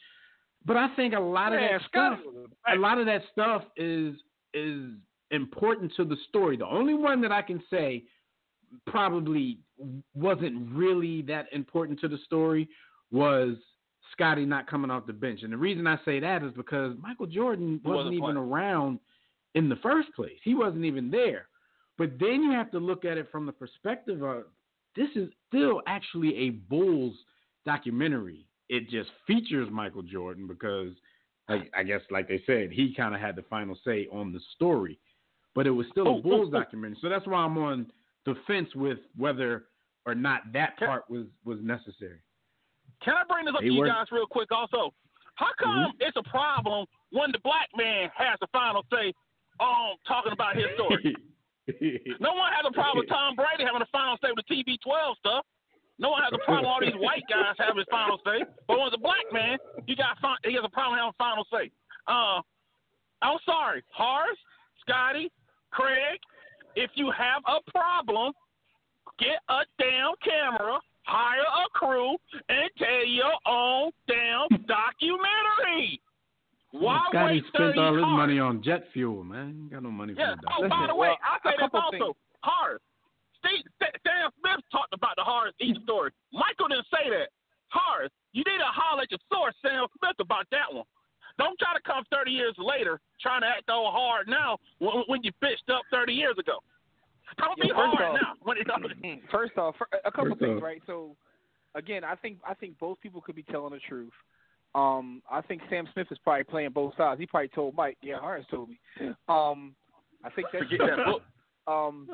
But 0.66 0.78
I 0.78 0.94
think 0.96 1.14
a 1.14 1.20
lot 1.20 1.54
of 1.54 1.60
that 1.60 1.82
stuff 1.82 2.20
Scotty 2.20 2.38
was 2.38 2.50
a 2.68 2.76
lot 2.76 2.98
of 2.98 3.06
that 3.06 3.22
stuff 3.32 3.64
is 3.78 4.16
is 4.54 4.92
important 5.32 5.94
to 5.96 6.06
the 6.06 6.18
story. 6.30 6.58
The 6.58 6.66
only 6.66 6.94
one 6.94 7.22
that 7.22 7.32
I 7.32 7.42
can 7.42 7.62
say 7.70 8.04
probably 8.88 9.60
wasn't 10.14 10.72
really 10.72 11.22
that 11.24 11.48
important 11.52 12.00
to 12.02 12.08
the 12.08 12.18
story 12.26 12.68
was 13.12 13.58
Scotty 14.12 14.46
not 14.46 14.68
coming 14.68 14.92
off 14.92 15.08
the 15.08 15.14
bench. 15.14 15.42
And 15.44 15.54
the 15.54 15.58
reason 15.58 15.88
I 15.88 15.98
say 16.06 16.20
that 16.20 16.44
is 16.44 16.52
because 16.56 16.96
Michael 17.02 17.28
Jordan 17.28 17.82
wasn't, 17.84 17.96
wasn't 17.96 18.16
even 18.16 18.38
around 18.38 19.00
in 19.56 19.70
the 19.70 19.76
first 19.78 20.10
place. 20.16 20.38
He 20.44 20.54
wasn't 20.54 20.86
even 20.86 21.10
there. 21.10 21.48
But 21.98 22.20
then 22.20 22.44
you 22.44 22.52
have 22.52 22.72
to 22.72 22.80
look 22.80 23.06
at 23.06 23.18
it 23.18 23.28
from 23.32 23.46
the 23.46 23.52
perspective 23.52 24.22
of 24.22 24.44
this 24.96 25.10
is 25.16 25.30
still 25.48 25.82
actually 25.88 26.36
a 26.36 26.50
Bulls 26.50 27.16
documentary. 27.66 28.46
It 28.70 28.90
just 28.90 29.10
features 29.28 29.70
Michael 29.72 30.02
Jordan 30.04 30.48
because 30.48 30.92
like 31.48 31.72
I 31.76 31.84
guess 31.84 32.02
like 32.10 32.28
they 32.28 32.42
said, 32.46 32.72
he 32.72 32.94
kind 32.96 33.14
of 33.14 33.22
had 33.22 33.36
the 33.36 33.44
final 33.44 33.78
say 33.86 34.08
on 34.12 34.34
the 34.34 34.40
story. 34.56 35.00
But 35.54 35.68
it 35.68 35.72
was 35.72 35.86
still 35.92 36.08
Oh, 36.08 36.18
a 36.18 36.22
Bulls 36.22 36.50
oh, 36.54 36.58
oh. 36.58 36.60
documentary. 36.60 36.98
So 37.02 37.10
that's 37.10 37.28
why 37.28 37.40
I'm 37.40 37.58
on 37.58 37.88
the 38.26 38.36
fence 38.48 38.70
with 38.76 38.98
whether 39.16 39.66
or 40.06 40.16
not 40.16 40.42
that 40.54 40.78
part 40.78 41.10
was 41.10 41.26
was 41.46 41.60
necessary. 41.62 42.20
Can 43.04 43.14
I 43.16 43.24
bring 43.28 43.46
this 43.46 43.54
up 43.56 43.62
They 43.62 43.68
to 43.70 43.74
you 43.74 43.80
were- 43.82 43.88
guys 43.88 44.08
real 44.12 44.28
quick 44.28 44.52
also? 44.52 44.94
How 45.36 45.52
come 45.60 45.92
it's 46.00 46.16
a 46.16 46.24
problem 46.24 46.86
when 47.12 47.32
the 47.34 47.40
black 47.44 47.68
man 47.76 48.10
has 48.16 48.40
the 48.40 48.48
final 48.54 48.86
say 48.92 49.12
on 49.60 49.98
talking 50.08 50.32
about 50.32 50.56
his 50.56 50.66
story? 50.76 51.16
No 52.22 52.30
one 52.38 52.54
has 52.54 52.62
a 52.64 52.72
problem 52.72 53.00
with 53.02 53.10
Tom 53.10 53.34
Brady 53.36 53.66
having 53.66 53.82
a 53.82 53.90
final 53.92 54.18
say 54.22 54.30
with 54.30 54.46
the 54.48 54.54
TB12 54.54 55.18
stuff. 55.18 55.44
No 55.98 56.12
one 56.12 56.22
has 56.22 56.32
a 56.32 56.38
problem 56.46 56.62
with 56.62 56.70
all 56.70 56.80
these 56.80 56.94
white 57.02 57.24
guys 57.28 57.56
having 57.58 57.78
his 57.78 57.88
final 57.90 58.20
say. 58.24 58.46
But 58.68 58.78
when 58.78 58.86
it's 58.88 58.96
a 58.96 59.00
black 59.02 59.26
man, 59.34 59.58
you 59.88 59.96
got 59.96 60.14
he 60.46 60.54
has 60.54 60.62
a 60.64 60.70
problem 60.70 61.00
having 61.00 61.14
final 61.18 61.44
say. 61.52 61.72
Uh, 62.06 62.42
I'm 63.24 63.40
sorry, 63.48 63.82
Horace, 63.90 64.38
Scotty, 64.86 65.32
Craig. 65.72 66.20
If 66.76 66.92
you 66.94 67.10
have 67.10 67.42
a 67.50 67.58
problem, 67.72 68.34
get 69.18 69.42
a 69.50 69.66
damn 69.80 70.14
camera, 70.22 70.78
hire 71.06 71.42
a 71.42 71.70
crew, 71.78 72.16
and 72.50 72.70
tell 72.78 73.06
your 73.06 73.34
own 73.46 73.92
damn 74.08 74.48
documentary. 74.68 76.02
Why 76.72 77.00
Scotty 77.10 77.36
wait 77.36 77.44
spent 77.48 77.76
30 77.76 77.80
all 77.80 77.94
his 77.96 78.04
cars? 78.04 78.18
money 78.18 78.40
on 78.40 78.62
jet 78.62 78.84
fuel, 78.92 79.24
man. 79.24 79.64
He 79.70 79.74
got 79.74 79.84
no 79.84 79.92
money 79.92 80.14
for 80.14 80.20
Yeah. 80.20 80.36
the 80.36 80.48
Oh, 80.58 80.62
doc. 80.68 80.70
by 80.70 80.76
the 80.76 80.82
Listen, 80.94 80.98
way, 80.98 81.08
well, 81.10 81.18
I'll 81.24 81.40
say 81.52 81.56
this 81.58 81.70
also. 81.74 81.92
things. 81.92 82.16
Horace. 82.44 82.82
Steve, 83.40 83.66
St- 83.82 84.02
Sam 84.06 84.32
Smith 84.40 84.60
talked 84.72 84.94
about 84.94 85.16
the 85.16 85.24
Horace 85.24 85.56
East 85.62 85.82
story. 85.84 86.12
Michael 86.34 86.68
didn't 86.68 86.88
say 86.88 87.10
that. 87.12 87.30
Horace, 87.70 88.12
you 88.34 88.44
need 88.44 88.58
to 88.58 88.66
holler 88.66 89.04
at 89.04 89.12
your 89.12 89.20
source, 89.32 89.56
Sam 89.62 89.86
Smith, 90.00 90.20
about 90.20 90.50
that 90.52 90.74
one. 90.74 90.86
Don't 91.38 91.58
try 91.60 91.74
to 91.74 91.82
come 91.82 92.04
30 92.12 92.32
years 92.32 92.56
later 92.58 93.00
trying 93.22 93.42
to 93.42 93.48
act 93.48 93.70
all 93.70 93.92
hard 93.92 94.28
now 94.28 94.58
when, 94.80 95.04
when 95.08 95.24
you 95.24 95.32
bitched 95.44 95.70
up 95.70 95.84
30 95.92 96.14
years 96.14 96.38
ago. 96.38 96.60
Don't 97.38 97.60
be 97.60 97.68
first 97.70 97.76
hard 97.76 98.02
off- 98.02 98.20
now. 98.22 98.34
First 99.32 99.58
off, 99.58 99.76
a 100.06 100.12
couple 100.12 100.30
First 100.32 100.40
things, 100.42 100.58
off. 100.58 100.64
right? 100.64 100.82
So, 100.88 101.16
again, 101.76 102.04
I 102.04 102.16
think 102.16 102.38
I 102.48 102.54
think 102.54 102.78
both 102.80 103.00
people 103.02 103.22
could 103.22 103.36
be 103.36 103.44
telling 103.44 103.72
the 103.74 103.80
truth. 103.88 104.14
Um, 104.74 105.22
I 105.32 105.42
think 105.42 105.62
Sam 105.70 105.88
Smith 105.94 106.08
is 106.12 106.18
probably 106.24 106.44
playing 106.44 106.72
both 106.72 106.94
sides. 106.98 107.20
He 107.20 107.26
probably 107.26 107.48
told 107.50 107.76
Mike. 107.76 107.98
Yeah, 108.02 108.20
Horace 108.20 108.46
told 108.52 108.70
me. 108.70 108.80
Um, 109.30 109.74
I 110.24 110.30
think 110.32 110.48
that's 110.52 110.64
Forget 110.66 110.80
that 110.98 111.06
book. 111.06 111.22
Um, 111.68 112.08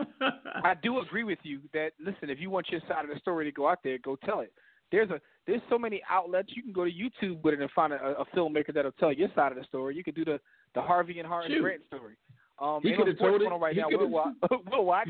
I 0.63 0.76
do 0.82 1.00
agree 1.00 1.26
with 1.26 1.39
you 1.43 1.60
that 1.74 1.89
listen, 2.00 2.30
if 2.30 2.39
you 2.39 2.50
want 2.50 2.69
your 2.69 2.80
side 2.88 3.04
of 3.04 3.13
the 3.13 3.19
story 3.19 3.43
to 3.43 3.52
go 3.52 3.67
out 3.67 3.80
there, 3.84 3.97
go 3.97 4.15
tell 4.24 4.39
it. 4.39 4.54
There's 4.93 5.10
a 5.10 5.19
there's 5.45 5.60
so 5.69 5.78
many 5.78 6.02
outlets 6.10 6.54
you 6.56 6.63
can 6.63 6.71
go 6.71 6.86
to 6.86 6.89
YouTube 6.89 7.41
with 7.43 7.56
it 7.56 7.60
and 7.60 7.69
find 7.71 7.91
a, 7.91 7.97
a 8.17 8.26
filmmaker 8.34 8.74
that'll 8.74 8.93
tell 8.93 9.12
your 9.12 9.28
side 9.36 9.52
of 9.52 9.58
the 9.58 9.65
story. 9.65 9.93
You 9.97 10.06
could 10.06 10.15
do 10.15 10.24
the 10.24 10.39
the 10.74 10.82
Harvey 10.82 11.19
and 11.19 11.28
Harlan 11.28 11.52
Shoot. 11.52 11.60
Grant 11.63 11.82
story. 11.88 12.15
Um, 12.62 12.80
He 12.84 12.93
coulda 12.95 13.13
told 13.15 13.41
it. 13.41 13.45
right 13.50 13.74
He 13.74 13.82
now. 13.82 13.88
We'll 13.91 14.08
watch. 14.08 14.34
we'll 14.71 14.86
watch. 14.86 15.08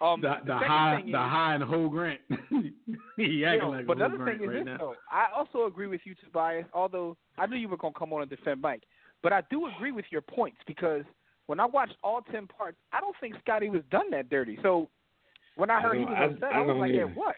Um, 0.00 0.20
the 0.22 0.36
the 0.46 0.56
high 0.56 1.02
the 1.02 1.08
is- 1.10 1.14
high 1.14 1.54
and 1.54 1.62
whole 1.62 1.88
Grant. 1.90 2.20
he 3.16 3.44
acting 3.44 3.60
know, 3.60 3.70
like 3.70 3.86
but 3.86 3.96
another 3.98 4.16
Grant 4.16 4.38
thing 4.40 4.48
is 4.48 4.54
right 4.54 4.64
this 4.64 4.72
now. 4.72 4.78
though. 4.78 4.94
I 5.10 5.26
also 5.36 5.66
agree 5.66 5.86
with 5.86 6.00
you, 6.04 6.14
Tobias. 6.24 6.64
Although 6.72 7.16
I 7.38 7.46
knew 7.46 7.56
you 7.56 7.68
were 7.68 7.76
gonna 7.76 7.94
come 7.98 8.12
on 8.12 8.22
and 8.22 8.30
defend 8.30 8.60
Mike, 8.62 8.84
but 9.22 9.32
I 9.32 9.42
do 9.50 9.66
agree 9.66 9.92
with 9.92 10.06
your 10.10 10.22
points 10.22 10.58
because 10.66 11.04
when 11.46 11.60
I 11.60 11.66
watched 11.66 11.96
all 12.02 12.22
ten 12.32 12.46
parts, 12.46 12.78
I 12.92 13.00
don't 13.00 13.14
think 13.20 13.34
Scotty 13.42 13.68
was 13.68 13.82
done 13.90 14.10
that 14.12 14.30
dirty. 14.30 14.58
So 14.62 14.88
when 15.56 15.70
I 15.70 15.78
I 15.78 15.80
heard 15.82 15.98
he 15.98 16.04
don't- 16.04 16.12
was 16.12 16.18
I- 16.20 16.24
upset, 16.34 16.52
I 16.54 16.58
I, 16.58 16.66
was 16.66 16.76
like, 16.78 16.92
yeah, 16.94 17.04
what? 17.04 17.36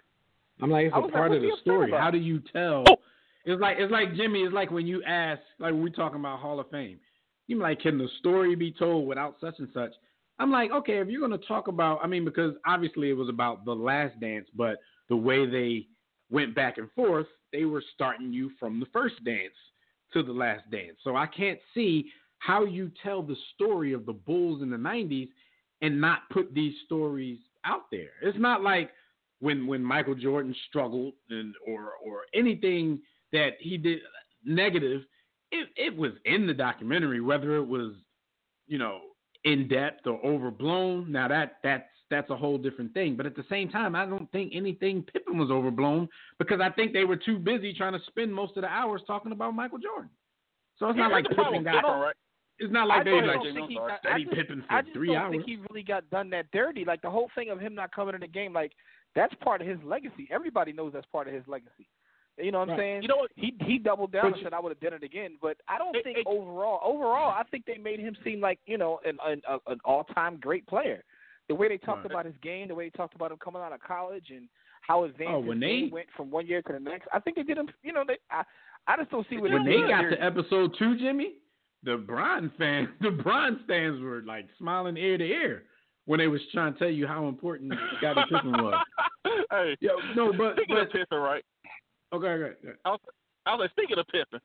I'm 0.63 0.71
like, 0.71 0.87
it's 0.87 0.95
a 0.95 1.01
was 1.01 1.05
like, 1.07 1.13
part 1.15 1.33
of 1.33 1.43
the 1.43 1.51
story. 1.61 1.91
How 1.91 2.11
do 2.11 2.19
you 2.19 2.41
tell? 2.53 2.85
Oh. 2.89 2.97
It's 3.45 3.61
like 3.61 3.77
it's 3.81 3.93
like 3.93 4.15
Jimmy. 4.15 4.43
It's 4.43 4.55
like 4.55 4.71
when 4.71 4.87
you 4.87 5.03
ask, 5.05 5.41
like 5.59 5.73
when 5.73 5.83
we 5.83 5.91
talking 5.91 6.19
about 6.21 6.39
Hall 6.41 6.59
of 6.61 6.71
Fame. 6.71 6.99
You 7.47 7.59
like, 7.59 7.81
can 7.81 7.99
the 7.99 8.09
story 8.19 8.55
be 8.55 8.73
told 8.73 9.07
without 9.07 9.37
such 9.41 9.55
and 9.59 9.69
such? 9.73 9.93
I'm 10.39 10.51
like, 10.51 10.71
okay, 10.71 10.99
if 10.99 11.09
you're 11.09 11.21
gonna 11.21 11.39
talk 11.39 11.69
about, 11.69 12.01
I 12.03 12.07
mean, 12.07 12.25
because 12.25 12.55
obviously 12.67 13.11
it 13.11 13.17
was 13.17 13.29
about 13.29 13.65
the 13.65 13.75
Last 13.75 14.19
Dance, 14.21 14.49
but 14.55 14.79
the 15.09 15.17
way 15.17 15.47
they 15.47 15.87
went 16.31 16.55
back 16.55 16.79
and 16.79 16.91
forth, 16.93 17.27
they 17.53 17.65
were 17.65 17.83
starting 17.95 18.33
you 18.33 18.51
from 18.59 18.81
the 18.81 18.87
first 18.93 19.23
dance 19.25 19.55
to 20.13 20.23
the 20.23 20.33
Last 20.33 20.71
Dance. 20.71 20.99
So 21.05 21.17
I 21.17 21.27
can't 21.27 21.59
see 21.73 22.11
how 22.39 22.65
you 22.65 22.91
tell 23.03 23.23
the 23.23 23.37
story 23.55 23.93
of 23.93 24.05
the 24.05 24.13
Bulls 24.13 24.63
in 24.63 24.71
the 24.71 24.77
'90s 24.77 25.29
and 25.83 26.01
not 26.01 26.29
put 26.31 26.53
these 26.53 26.75
stories 26.85 27.39
out 27.65 27.91
there. 27.91 28.11
It's 28.23 28.39
not 28.39 28.63
like 28.63 28.91
when 29.41 29.67
when 29.67 29.83
Michael 29.83 30.15
Jordan 30.15 30.55
struggled 30.69 31.15
and 31.31 31.55
or 31.67 31.93
or 32.05 32.23
anything 32.35 33.01
that 33.33 33.55
he 33.61 33.77
did 33.77 34.01
negative, 34.45 35.03
it 35.51 35.69
it 35.77 35.97
was 35.97 36.13
in 36.25 36.47
the 36.47 36.55
documentary, 36.55 37.21
whether 37.21 37.57
it 37.57 37.67
was, 37.67 37.93
you 38.67 38.79
know, 38.79 39.01
in 39.45 39.69
depth 39.69 40.07
or 40.07 40.21
overblown. 40.25 41.11
Now 41.11 41.29
that 41.29 41.57
that's 41.63 41.89
that's 42.11 42.31
a 42.31 42.37
whole 42.37 42.59
different 42.59 42.95
thing. 42.95 43.17
But 43.17 43.27
at 43.27 43.35
the 43.35 43.45
same 43.51 43.69
time, 43.69 43.95
I 43.95 44.07
don't 44.07 44.31
think 44.33 44.53
anything 44.55 45.03
Pippen 45.03 45.39
was 45.39 45.51
overblown 45.51 46.09
because 46.39 46.61
I 46.61 46.71
think 46.71 46.93
they 46.93 47.05
were 47.05 47.17
too 47.17 47.39
busy 47.39 47.73
trying 47.73 47.93
to 47.95 48.01
spend 48.07 48.33
most 48.33 48.57
of 48.57 48.63
the 48.63 48.69
hours 48.69 49.03
talking 49.07 49.33
about 49.33 49.55
Michael 49.55 49.79
Jordan. 49.79 50.11
So 50.79 50.89
it's 50.89 50.99
not 50.99 51.11
like 51.11 51.25
Here's 51.25 51.37
the 51.37 51.43
problem 51.43 51.65
Pippen 51.65 51.81
got. 51.83 52.01
Right? 52.01 52.15
It's 52.59 52.73
not 52.73 52.91
I 52.91 52.97
like 52.97 53.05
they 53.05 53.13
like 53.13 53.69
he. 53.69 53.79
I, 53.79 53.83
I 53.83 53.99
study 53.99 54.25
just, 54.25 54.37
Pippen 54.37 54.65
I 54.71 54.81
for 54.81 54.83
just 54.83 54.95
three 54.95 55.09
don't 55.09 55.17
hours. 55.17 55.33
think 55.33 55.45
he 55.45 55.59
really 55.69 55.83
got 55.83 56.09
done 56.11 56.31
that 56.31 56.47
dirty. 56.53 56.85
Like 56.85 57.03
the 57.03 57.11
whole 57.11 57.31
thing 57.35 57.51
of 57.51 57.61
him 57.61 57.75
not 57.75 57.95
coming 57.95 58.15
in 58.15 58.21
the 58.21 58.29
game, 58.29 58.53
like 58.53 58.73
that's 59.15 59.35
part 59.43 59.61
of 59.61 59.67
his 59.67 59.79
legacy. 59.85 60.29
Everybody 60.31 60.73
knows 60.73 60.93
that's 60.93 61.07
part 61.07 61.29
of 61.29 61.35
his 61.35 61.45
legacy. 61.47 61.89
You 62.39 62.53
know 62.53 62.59
what 62.59 62.65
I'm 62.71 62.77
Right. 62.77 62.79
saying? 62.81 63.03
You 63.03 63.09
know 63.09 63.17
what? 63.17 63.31
he 63.37 63.55
he 63.65 63.79
doubled 63.79 64.13
down 64.13 64.23
But 64.23 64.27
and 64.29 64.37
you- 64.37 64.43
said 64.43 64.53
I 64.53 64.61
would 64.61 64.71
have 64.71 64.81
done 64.81 64.93
it 64.93 65.03
again. 65.03 65.39
But 65.41 65.57
I 65.69 65.79
don't 65.79 65.97
It- 65.97 66.05
think 66.05 66.19
it- 66.19 66.27
overall, 66.27 66.81
overall, 66.83 67.31
I 67.37 67.43
think 67.45 67.65
they 67.65 67.79
made 67.79 67.99
him 68.01 68.15
seem 68.25 68.41
like 68.41 68.59
you 68.67 68.77
know 68.79 69.01
an 69.07 69.19
an, 69.25 69.43
an 69.67 69.79
all 69.85 70.05
time 70.05 70.37
great 70.39 70.67
player. 70.67 71.03
The 71.49 71.55
way 71.55 71.69
they 71.69 71.79
talked 71.79 72.03
Right. 72.05 72.11
about 72.13 72.27
his 72.27 72.37
game, 72.39 72.69
the 72.69 72.75
way 72.75 72.87
they 72.87 72.91
talked 72.91 73.15
about 73.15 73.31
him 73.33 73.39
coming 73.39 73.63
out 73.63 73.73
of 73.73 73.81
college, 73.81 74.31
and 74.31 74.49
how 74.83 75.05
advanced 75.05 75.33
Oh, 75.35 75.39
when 75.41 75.61
game 75.61 75.87
they- 75.87 75.93
went 75.93 76.11
from 76.17 76.31
one 76.31 76.47
year 76.47 76.61
to 76.63 76.73
the 76.73 76.81
next. 76.81 77.09
I 77.13 77.21
think 77.21 77.37
they 77.37 77.43
did 77.43 77.57
him. 77.57 77.71
You 77.83 77.93
know, 77.93 78.05
they. 78.07 78.19
I, 78.31 78.45
I 78.87 78.97
just 78.97 79.11
don't 79.11 79.27
see 79.29 79.39
what 79.39 79.51
when 79.51 79.65
they 79.65 79.81
they 79.81 79.89
got 79.89 80.03
there. 80.03 80.11
to 80.11 80.23
episode 80.23 80.75
two, 80.79 80.97
Jimmy, 80.99 81.35
the 81.85 81.97
Bron 81.97 82.51
fans, 82.59 82.89
the 83.01 83.11
Bron 83.13 83.61
stands 83.65 84.01
were 84.03 84.23
like 84.23 84.47
smiling 84.59 84.97
ear 84.97 85.17
to 85.19 85.25
ear 85.25 85.65
when 86.05 86.19
they 86.19 86.29
was 86.29 86.41
trying 86.53 86.73
to 86.75 86.79
tell 86.79 86.91
you 86.91 87.07
how 87.07 87.27
important 87.29 87.73
Scottie 87.99 88.23
Pippen 88.29 88.53
was. 88.53 88.85
hey, 89.51 89.77
Yo, 89.81 89.97
no, 90.15 90.33
but 90.33 90.55
speaking 90.57 90.77
but 90.77 90.83
of 90.87 90.91
Pippen, 90.93 91.19
right? 91.19 91.45
Okay, 92.13 92.27
okay. 92.27 92.55
okay. 92.63 92.79
I 92.85 92.91
was, 92.91 93.01
I 93.47 93.55
was 93.55 93.61
like, 93.61 93.71
speaking 93.73 93.99
of 93.99 94.07
Pippen, 94.09 94.41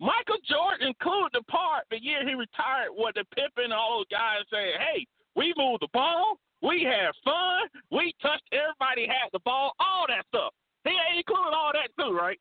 Michael 0.00 0.40
Jordan 0.48 0.88
included 0.88 1.30
the 1.34 1.42
part 1.44 1.84
the 1.90 2.02
year 2.02 2.26
he 2.26 2.34
retired 2.34 2.90
where 2.96 3.12
the 3.14 3.24
Pippen 3.34 3.64
and 3.64 3.72
all 3.72 3.98
those 3.98 4.10
guys 4.10 4.42
saying, 4.50 4.74
hey, 4.78 5.06
we 5.36 5.52
moved 5.56 5.82
the 5.82 5.92
ball, 5.92 6.38
we 6.62 6.82
had 6.82 7.12
fun, 7.24 7.68
we 7.90 8.14
touched 8.22 8.48
everybody 8.52 9.06
had 9.06 9.28
the 9.32 9.40
ball, 9.44 9.72
all 9.78 10.06
that 10.08 10.24
stuff. 10.28 10.52
He 10.84 10.90
ain't 10.90 11.18
included 11.18 11.52
all 11.52 11.72
that 11.72 11.90
too, 12.02 12.16
right? 12.16 12.40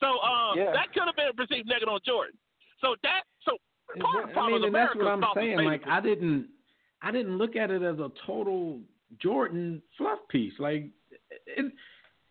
So 0.00 0.20
um, 0.20 0.58
Yeah. 0.58 0.72
that 0.72 0.92
could 0.92 1.04
have 1.06 1.16
been 1.16 1.34
perceived 1.34 1.66
negative 1.68 1.88
on 1.88 2.00
Jordan. 2.06 2.38
So 2.80 2.94
that 3.02 3.22
so 3.42 3.58
part 3.98 4.22
of 4.22 4.28
the 4.28 4.30
I 4.30 4.32
problem 4.32 4.52
mean, 4.52 4.62
is 4.62 4.66
and 4.66 4.74
that's 4.74 4.94
what 4.94 5.06
I'm 5.06 5.24
saying. 5.34 5.64
Like. 5.64 5.82
I 5.86 6.00
didn't, 6.00 6.48
I 7.02 7.10
didn't 7.10 7.38
look 7.38 7.56
at 7.56 7.70
it 7.70 7.82
as 7.82 7.98
a 7.98 8.10
total 8.26 8.80
Jordan 9.20 9.82
fluff 9.96 10.18
piece. 10.30 10.52
Like, 10.58 10.90
it, 11.46 11.72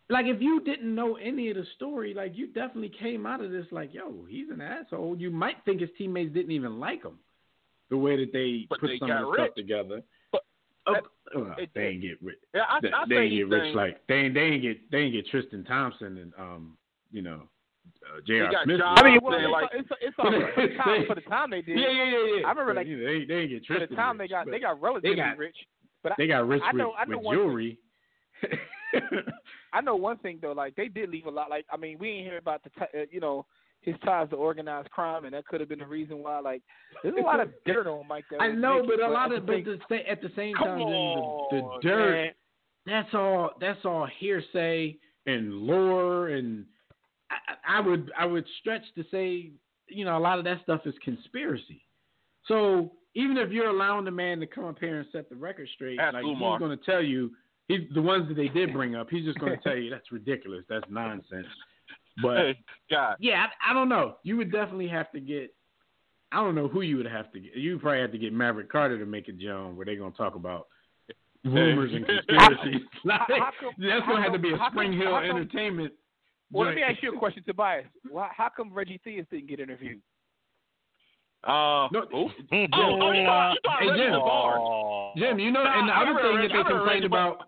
like 0.08 0.26
if 0.26 0.40
you 0.40 0.60
didn't 0.60 0.94
know 0.94 1.16
any 1.16 1.50
of 1.50 1.56
the 1.56 1.64
story, 1.74 2.14
like 2.14 2.36
you 2.36 2.46
definitely 2.48 2.90
came 2.98 3.26
out 3.26 3.42
of 3.42 3.50
this 3.50 3.66
like, 3.70 3.92
yo, 3.92 4.24
he's 4.28 4.50
an 4.50 4.60
asshole. 4.60 5.16
You 5.18 5.30
might 5.30 5.56
think 5.64 5.80
his 5.80 5.90
teammates 5.98 6.32
didn't 6.34 6.52
even 6.52 6.78
like 6.78 7.02
him, 7.04 7.18
the 7.90 7.96
way 7.96 8.16
that 8.16 8.32
they 8.32 8.66
But 8.70 8.80
put 8.80 8.88
they 8.88 8.98
some 8.98 9.10
of 9.10 9.18
the 9.28 9.32
stuff 9.34 9.54
together. 9.56 10.02
But 10.32 10.42
Oh, 10.88 10.94
that- 10.94 11.58
it- 11.58 11.70
they 11.74 11.86
ain't 11.88 12.02
get 12.02 12.22
rich. 12.22 12.38
yeah, 12.54 12.62
I, 12.68 12.78
They, 12.80 12.92
I 12.92 13.04
they 13.08 13.16
ain't 13.16 13.32
get 13.34 13.48
rich 13.48 13.74
like 13.74 14.06
they 14.06 14.14
ain't 14.14 14.34
they 14.34 14.40
ain't 14.42 14.62
get 14.62 14.90
they 14.92 14.98
ain't 14.98 15.12
get 15.12 15.26
Tristan 15.26 15.64
Thompson 15.64 16.18
and 16.18 16.32
um 16.38 16.76
you 17.10 17.22
know 17.22 17.42
uh, 18.06 18.20
J.R. 18.26 18.52
Smith. 18.62 18.78
jobs 18.78 19.00
I 19.00 19.04
mean, 19.04 19.18
Well, 19.22 19.32
well, 19.32 19.38
they're 19.40 19.46
it's, 19.48 19.52
like- 19.52 19.70
it's, 19.74 19.88
it's 20.02 20.16
all 20.20 20.30
right. 20.30 20.54
for, 20.54 20.66
the 20.68 20.74
time, 20.84 21.04
for 21.08 21.14
the 21.16 21.20
time 21.22 21.50
they 21.50 21.62
did. 21.62 21.78
Yeah, 21.78 21.90
yeah, 21.90 22.04
yeah, 22.04 22.36
yeah. 22.40 22.46
I 22.46 22.50
remember, 22.50 22.74
But, 22.74 22.76
like, 22.76 22.86
they, 22.86 22.94
they 22.94 23.18
didn't 23.26 23.48
get 23.48 23.66
For 23.66 23.80
the 23.80 23.94
time 23.96 24.18
rich, 24.20 24.28
they 24.30 24.32
got 24.34 24.46
they 24.50 24.60
got 24.60 24.80
relatively 24.80 25.16
got- 25.16 25.38
rich. 25.38 25.56
But 26.04 26.12
I, 26.12 26.14
they 26.18 26.26
got 26.28 26.46
rich 26.46 26.62
I 26.64 26.70
know- 26.70 26.88
with, 26.88 26.96
I 27.00 27.04
know 27.10 27.16
with 27.18 27.24
one 27.26 27.36
thing. 27.36 27.44
jewelry. 27.44 27.78
I 29.76 29.80
know 29.82 29.96
one 29.96 30.16
thing 30.18 30.38
though, 30.40 30.52
like 30.52 30.74
they 30.74 30.88
did 30.88 31.10
leave 31.10 31.26
a 31.26 31.30
lot. 31.30 31.50
Like 31.50 31.66
I 31.70 31.76
mean, 31.76 31.98
we 31.98 32.10
ain't 32.10 32.26
hear 32.26 32.38
about 32.38 32.62
the 32.64 32.70
ti- 32.70 32.98
uh, 32.98 33.04
you 33.10 33.20
know 33.20 33.44
his 33.82 33.94
ties 34.04 34.30
to 34.30 34.36
organized 34.36 34.90
crime, 34.90 35.26
and 35.26 35.34
that 35.34 35.46
could 35.46 35.60
have 35.60 35.68
been 35.68 35.80
the 35.80 35.86
reason 35.86 36.22
why. 36.22 36.40
Like 36.40 36.62
there's 37.02 37.14
a 37.18 37.22
lot 37.22 37.40
of 37.40 37.50
dirt 37.66 37.86
on 37.86 38.08
Mike. 38.08 38.24
That 38.30 38.40
I 38.40 38.48
know, 38.48 38.80
naked, 38.80 38.98
but 38.98 39.06
a 39.06 39.12
lot 39.12 39.32
at 39.32 39.38
of 39.38 39.46
but 39.46 39.64
the, 39.64 39.78
sa- 39.88 40.10
at 40.10 40.22
the 40.22 40.30
same 40.34 40.54
time, 40.56 40.80
on, 40.80 41.48
the, 41.50 41.56
the 41.60 41.88
dirt. 41.88 42.12
man. 42.12 42.32
That's 42.86 43.14
all. 43.14 43.50
That's 43.60 43.84
all 43.84 44.08
hearsay 44.18 44.96
and 45.26 45.52
lore, 45.52 46.28
and 46.28 46.64
I, 47.30 47.34
I 47.74 47.78
I 47.78 47.80
would 47.80 48.10
I 48.18 48.24
would 48.24 48.46
stretch 48.60 48.82
to 48.94 49.04
say, 49.10 49.50
you 49.88 50.04
know, 50.04 50.16
a 50.16 50.20
lot 50.20 50.38
of 50.38 50.44
that 50.46 50.62
stuff 50.62 50.80
is 50.86 50.94
conspiracy. 51.04 51.82
So 52.48 52.92
even 53.14 53.36
if 53.36 53.50
you're 53.50 53.70
allowing 53.70 54.04
the 54.04 54.10
man 54.10 54.40
to 54.40 54.46
come 54.46 54.64
up 54.64 54.78
here 54.78 54.98
and 54.98 55.06
set 55.10 55.28
the 55.28 55.36
record 55.36 55.68
straight, 55.74 55.98
Ask 55.98 56.14
like 56.14 56.24
Umar. 56.24 56.52
he's 56.52 56.58
going 56.60 56.78
to 56.78 56.84
tell 56.84 57.02
you, 57.02 57.32
he's 57.68 57.80
the 57.94 58.02
ones 58.02 58.28
that 58.28 58.34
they 58.34 58.48
did 58.48 58.72
bring 58.72 58.94
up. 58.96 59.08
He's 59.10 59.24
just 59.24 59.38
going 59.38 59.52
to 59.56 59.62
tell 59.62 59.76
you 59.76 59.90
that's 59.90 60.10
ridiculous. 60.12 60.64
That's 60.68 60.84
nonsense. 60.90 61.46
But 62.22 62.38
Hey, 62.38 62.58
God. 62.90 63.16
yeah, 63.20 63.44
I, 63.62 63.70
I 63.70 63.74
don't 63.74 63.90
know. 63.90 64.16
You 64.22 64.38
would 64.38 64.50
definitely 64.50 64.88
have 64.88 65.12
to 65.12 65.20
get. 65.20 65.54
I 66.32 66.36
don't 66.36 66.54
know 66.54 66.66
who 66.66 66.80
you 66.80 66.96
would 66.96 67.06
have 67.06 67.30
to 67.32 67.38
get. 67.40 67.54
You 67.56 67.78
probably 67.78 68.00
have 68.00 68.12
to 68.12 68.18
get 68.18 68.32
Maverick 68.32 68.72
Carter 68.72 68.98
to 68.98 69.04
make 69.04 69.28
a 69.28 69.32
John 69.32 69.76
where 69.76 69.84
they're 69.84 69.96
gonna 69.98 70.12
talk 70.12 70.34
about 70.34 70.66
rumors 71.44 71.92
and 71.92 72.06
conspiracies. 72.06 72.80
Like, 73.04 73.20
How 73.28 73.50
come- 73.60 73.74
that's 73.78 74.06
gonna 74.06 74.22
have 74.22 74.32
to 74.32 74.38
be 74.38 74.50
a 74.54 74.56
how 74.56 74.70
come- 74.70 74.78
SpringHill 74.78 75.28
come- 75.28 75.36
Entertainment. 75.36 75.92
Well, 76.50 76.66
let 76.68 76.74
me 76.76 76.82
ask 76.82 77.02
you 77.02 77.14
a 77.14 77.18
question, 77.18 77.42
Tobias. 77.46 77.84
Why, 78.08 78.30
how 78.34 78.48
come 78.56 78.72
Reggie 78.72 78.98
Theus 79.06 79.28
didn't 79.28 79.48
get 79.48 79.60
interviewed? 79.60 80.00
Uh, 81.44 81.86
No, 81.92 82.06
oh, 82.14 82.30
oh, 82.30 82.30
you 82.50 82.66
thought, 82.70 83.52
you 83.52 83.60
thought 83.62 83.80
Hey, 83.80 85.18
Jim. 85.18 85.28
Jim, 85.30 85.38
you 85.38 85.50
know, 85.50 85.64
and 85.66 85.88
the 85.88 85.92
I 85.92 86.02
other 86.02 86.20
thing 86.22 86.36
that 86.36 86.48
they 86.48 86.64
complained 86.70 87.04
about, 87.04 87.38
Bush. 87.40 87.46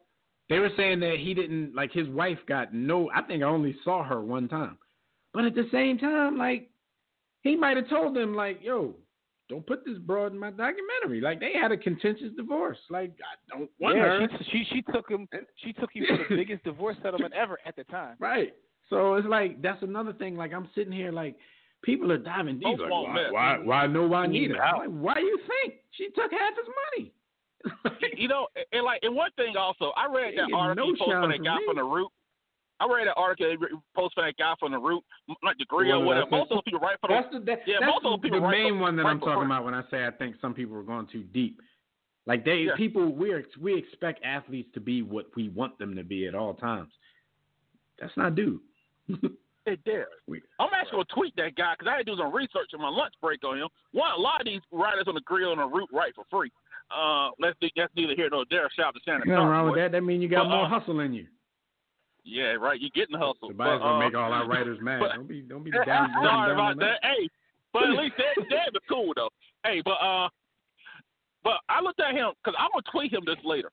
They 0.48 0.58
were 0.58 0.70
saying 0.76 1.00
that 1.00 1.16
he 1.18 1.34
didn't 1.34 1.74
like 1.74 1.92
his 1.92 2.08
wife 2.08 2.38
got 2.46 2.72
no. 2.74 3.10
I 3.14 3.22
think 3.22 3.42
I 3.42 3.46
only 3.46 3.76
saw 3.84 4.02
her 4.04 4.20
one 4.20 4.48
time, 4.48 4.78
but 5.34 5.44
at 5.44 5.54
the 5.54 5.68
same 5.72 5.98
time, 5.98 6.36
like 6.38 6.70
he 7.42 7.54
might 7.56 7.76
have 7.76 7.88
told 7.88 8.16
them, 8.16 8.34
like, 8.34 8.58
yo, 8.62 8.94
don't 9.48 9.66
put 9.66 9.84
this 9.84 9.98
broad 9.98 10.32
in 10.32 10.38
my 10.38 10.50
documentary. 10.50 11.20
Like 11.20 11.40
they 11.40 11.52
had 11.60 11.72
a 11.72 11.76
contentious 11.76 12.32
divorce. 12.36 12.78
Like 12.90 13.12
I 13.20 13.56
don't 13.58 13.70
want 13.80 13.96
yeah, 13.96 14.02
her. 14.02 14.28
she, 14.40 14.44
she 14.50 14.64
she 14.74 14.82
took 14.92 15.08
him. 15.10 15.28
She 15.64 15.72
took 15.72 15.90
him 15.92 16.04
for 16.08 16.16
the 16.16 16.36
biggest 16.36 16.64
divorce 16.64 16.96
settlement 17.02 17.34
ever 17.34 17.58
at 17.64 17.76
the 17.76 17.84
time. 17.84 18.16
Right. 18.18 18.52
So 18.90 19.14
it's 19.14 19.26
like 19.28 19.60
that's 19.62 19.82
another 19.82 20.12
thing. 20.12 20.36
Like 20.36 20.52
I'm 20.52 20.68
sitting 20.74 20.92
here 20.92 21.12
like 21.12 21.36
people 21.82 22.10
are 22.12 22.18
diving 22.18 22.56
deep. 22.58 22.64
Both 22.64 22.80
Like, 22.80 22.90
won't 22.90 23.08
why, 23.08 23.14
mess. 23.14 23.32
why 23.32 23.58
why 23.58 23.86
no 23.86 24.06
Juanita? 24.06 24.58
Out. 24.58 24.80
I'm 24.80 24.80
like, 24.80 25.02
why 25.02 25.14
do 25.14 25.26
you 25.26 25.38
think 25.62 25.74
she 25.92 26.06
took 26.08 26.30
half 26.32 26.54
his 26.56 26.68
money? 26.96 27.12
You 28.16 28.28
know, 28.28 28.48
and 28.72 28.84
like, 28.84 29.00
and 29.02 29.14
one 29.14 29.30
thing 29.36 29.56
also, 29.56 29.92
I 29.96 30.06
read 30.12 30.34
that 30.36 30.48
get 30.48 30.54
article 30.54 30.86
no 30.86 30.92
he 30.92 30.98
posted 30.98 31.14
from 31.20 31.30
that 31.30 31.44
guy 31.44 31.56
me. 31.58 31.62
from 31.66 31.76
the 31.76 31.84
Root. 31.84 32.08
I 32.80 32.86
read 32.92 33.06
that 33.08 33.14
article 33.16 33.50
he 33.50 33.56
posted 33.94 34.14
from 34.14 34.24
that 34.26 34.36
guy 34.38 34.54
from 34.58 34.72
the 34.72 34.78
Root, 34.78 35.02
like 35.42 35.56
degree 35.58 35.86
grill, 35.88 35.98
one 35.98 36.06
whatever. 36.06 36.30
Most 36.30 36.50
of 36.50 36.56
those 36.56 36.62
people 36.64 36.80
write 36.80 36.96
for 37.00 37.08
the 37.08 37.14
That's 37.14 37.32
the 37.32 37.40
that, 37.40 37.60
Yeah, 37.66 37.76
that's 37.80 37.90
most 37.92 38.04
of 38.04 38.10
those 38.12 38.18
the, 38.22 38.28
people 38.28 38.40
the 38.42 38.48
main 38.48 38.72
before- 38.74 38.80
one 38.82 38.96
that 38.96 39.02
right 39.04 39.10
I'm 39.10 39.20
talking 39.20 39.46
about 39.46 39.64
when 39.64 39.74
I 39.74 39.82
say 39.90 40.06
I 40.06 40.10
think 40.10 40.36
some 40.40 40.54
people 40.54 40.76
are 40.76 40.82
going 40.82 41.06
too 41.10 41.22
deep. 41.34 41.60
Like 42.26 42.44
they 42.44 42.66
Yeah. 42.66 42.76
people 42.76 43.12
we 43.12 43.32
are, 43.32 43.44
we 43.60 43.76
expect 43.78 44.24
athletes 44.24 44.68
to 44.74 44.80
be 44.80 45.02
what 45.02 45.26
we 45.36 45.48
want 45.50 45.78
them 45.78 45.94
to 45.96 46.02
be 46.04 46.26
at 46.26 46.34
all 46.34 46.54
times. 46.54 46.90
That's 48.00 48.16
not 48.16 48.34
due. 48.34 48.60
Hey, 49.66 49.76
Derek, 49.84 50.08
I'm 50.58 50.70
actually 50.72 50.92
gonna 50.92 51.04
tweet 51.14 51.36
that 51.36 51.54
guy 51.54 51.74
because 51.78 51.92
I 51.92 51.98
had 51.98 52.06
to 52.06 52.12
do 52.12 52.16
some 52.16 52.32
research 52.34 52.70
in 52.72 52.80
my 52.80 52.88
lunch 52.88 53.12
break 53.20 53.44
on 53.44 53.58
him. 53.58 53.68
One, 53.92 54.10
a 54.12 54.16
lot 54.16 54.40
of 54.40 54.46
these 54.46 54.62
riders 54.72 55.04
on 55.08 55.14
the 55.14 55.20
grill 55.20 55.52
and 55.52 55.60
the 55.60 55.66
Root 55.66 55.90
write 55.92 56.14
for 56.14 56.24
free. 56.30 56.50
Uh, 56.90 57.30
let's 57.38 57.56
do, 57.60 57.68
that's 57.76 57.92
neither 57.96 58.14
here 58.14 58.28
nor 58.30 58.44
there. 58.50 58.68
Shout 58.74 58.86
out 58.86 58.94
to 58.94 59.00
Shannon. 59.04 59.28
Nothing 59.28 59.46
wrong 59.46 59.66
with 59.66 59.76
that. 59.76 59.92
That 59.92 60.02
means 60.02 60.22
you 60.22 60.28
got 60.28 60.44
But, 60.44 60.50
more 60.50 60.64
uh, 60.64 60.68
hustle 60.68 61.00
in 61.00 61.12
you. 61.12 61.26
Yeah, 62.24 62.52
right. 62.60 62.80
You're 62.80 62.90
getting 62.94 63.12
the 63.12 63.18
hustle. 63.18 63.48
Somebody's 63.48 63.78
But, 63.80 63.84
gonna 63.84 63.96
uh, 63.96 63.98
make 64.08 64.14
all 64.16 64.32
our 64.32 64.46
writers 64.52 64.78
mad. 64.82 65.00
but- 65.00 65.14
don't 65.14 65.28
be 65.28 65.40
don't 65.42 65.62
be 65.64 65.70
down. 65.86 65.86
Sorry 65.86 66.24
down 66.26 66.50
about 66.50 66.78
that. 66.78 67.00
Hey, 67.02 67.28
but 67.72 67.84
at 67.84 67.90
least 67.90 68.14
that 68.18 68.44
that 68.50 68.72
was 68.72 68.82
cool 68.88 69.12
though. 69.16 69.30
Hey, 69.64 69.82
but 69.84 69.98
uh, 70.00 70.28
but 71.44 71.60
I 71.68 71.80
looked 71.80 72.00
at 72.00 72.12
him 72.14 72.32
because 72.42 72.56
I'm 72.58 72.68
gonna 72.72 72.82
tweet 72.92 73.12
him 73.12 73.22
this 73.26 73.36
later. 73.44 73.70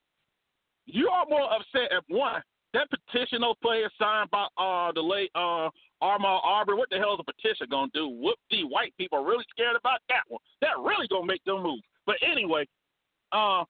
You 0.86 1.08
are 1.08 1.26
more 1.28 1.52
upset 1.52 1.90
at 1.92 2.02
one 2.08 2.42
that 2.74 2.88
petition 2.90 3.40
those 3.40 3.56
players 3.62 3.90
signed 4.00 4.30
by 4.30 4.46
uh 4.58 4.92
the 4.92 5.00
late 5.02 5.30
uh 5.34 5.68
Ahmaud 6.02 6.40
Arbery. 6.44 6.76
What 6.76 6.90
the 6.90 6.98
hell 6.98 7.14
is 7.14 7.20
a 7.20 7.24
petition 7.32 7.66
gonna 7.70 7.90
do? 7.92 8.08
Whoop 8.08 8.38
the 8.50 8.64
white 8.64 8.94
people 8.98 9.18
are 9.18 9.24
really 9.24 9.44
scared 9.50 9.76
about 9.76 10.00
that 10.08 10.22
one. 10.28 10.40
That 10.62 10.78
really 10.82 11.08
gonna 11.08 11.26
make 11.26 11.42
them 11.44 11.62
move. 11.62 11.80
But 12.06 12.16
anyway, 12.22 12.66
uh, 13.32 13.64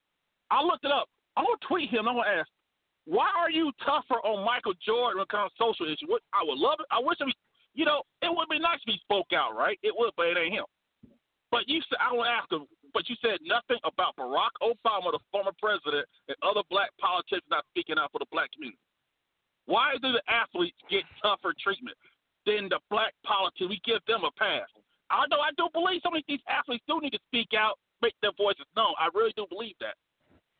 I 0.50 0.62
looked 0.62 0.84
it 0.84 0.92
up. 0.92 1.08
I'm 1.36 1.44
gonna 1.44 1.60
tweet 1.68 1.90
him. 1.90 2.08
I'm 2.08 2.16
gonna 2.16 2.40
ask, 2.40 2.48
why 3.04 3.30
are 3.36 3.50
you 3.50 3.72
tougher 3.84 4.20
on 4.24 4.44
Michael 4.44 4.74
Jordan 4.84 5.18
when 5.18 5.24
it 5.24 5.34
comes 5.34 5.52
to 5.52 5.58
social 5.62 5.86
issues? 5.86 6.08
I 6.34 6.42
would 6.42 6.58
love 6.58 6.80
it. 6.80 6.86
I 6.90 6.98
wish 6.98 7.18
was 7.20 7.32
you 7.76 7.84
know, 7.84 8.02
it 8.24 8.32
would 8.32 8.48
be 8.48 8.58
nice 8.58 8.80
if 8.86 8.88
he 8.88 8.98
spoke 9.04 9.36
out, 9.36 9.52
right? 9.54 9.78
It 9.84 9.92
would, 9.92 10.10
but 10.16 10.32
it 10.32 10.40
ain't 10.40 10.56
him. 10.56 10.64
But 11.52 11.68
you 11.68 11.84
said 11.86 12.00
I 12.00 12.10
want 12.16 12.26
to 12.26 12.34
ask 12.34 12.48
him, 12.50 12.64
but 12.96 13.04
you 13.08 13.14
said 13.20 13.38
nothing 13.44 13.76
about 13.84 14.16
Barack 14.16 14.56
Obama, 14.64 15.12
the 15.12 15.20
former 15.30 15.52
president, 15.60 16.08
and 16.26 16.36
other 16.40 16.64
black 16.72 16.90
politicians 16.96 17.44
not 17.52 17.68
speaking 17.70 18.00
out 18.00 18.10
for 18.10 18.18
the 18.18 18.30
black 18.32 18.50
community. 18.56 18.80
Why 19.68 19.94
do 20.00 20.10
the 20.10 20.24
athletes 20.24 20.78
get 20.88 21.04
tougher 21.20 21.52
treatment 21.60 21.96
than 22.48 22.72
the 22.72 22.80
black 22.88 23.12
politicians? 23.22 23.76
We 23.76 23.80
give 23.84 24.00
them 24.08 24.24
a 24.24 24.32
pass. 24.40 24.66
I 25.12 25.28
know 25.30 25.38
I 25.38 25.52
do 25.54 25.68
believe 25.70 26.00
some 26.02 26.16
of 26.16 26.24
these 26.26 26.42
athletes 26.48 26.82
do 26.88 26.98
need 26.98 27.14
to 27.14 27.22
speak 27.28 27.52
out, 27.54 27.78
make 28.02 28.14
their 28.22 28.32
voices 28.36 28.66
known. 28.76 28.94
I 28.98 29.08
really 29.14 29.32
do 29.36 29.46
believe 29.48 29.74
that. 29.80 29.94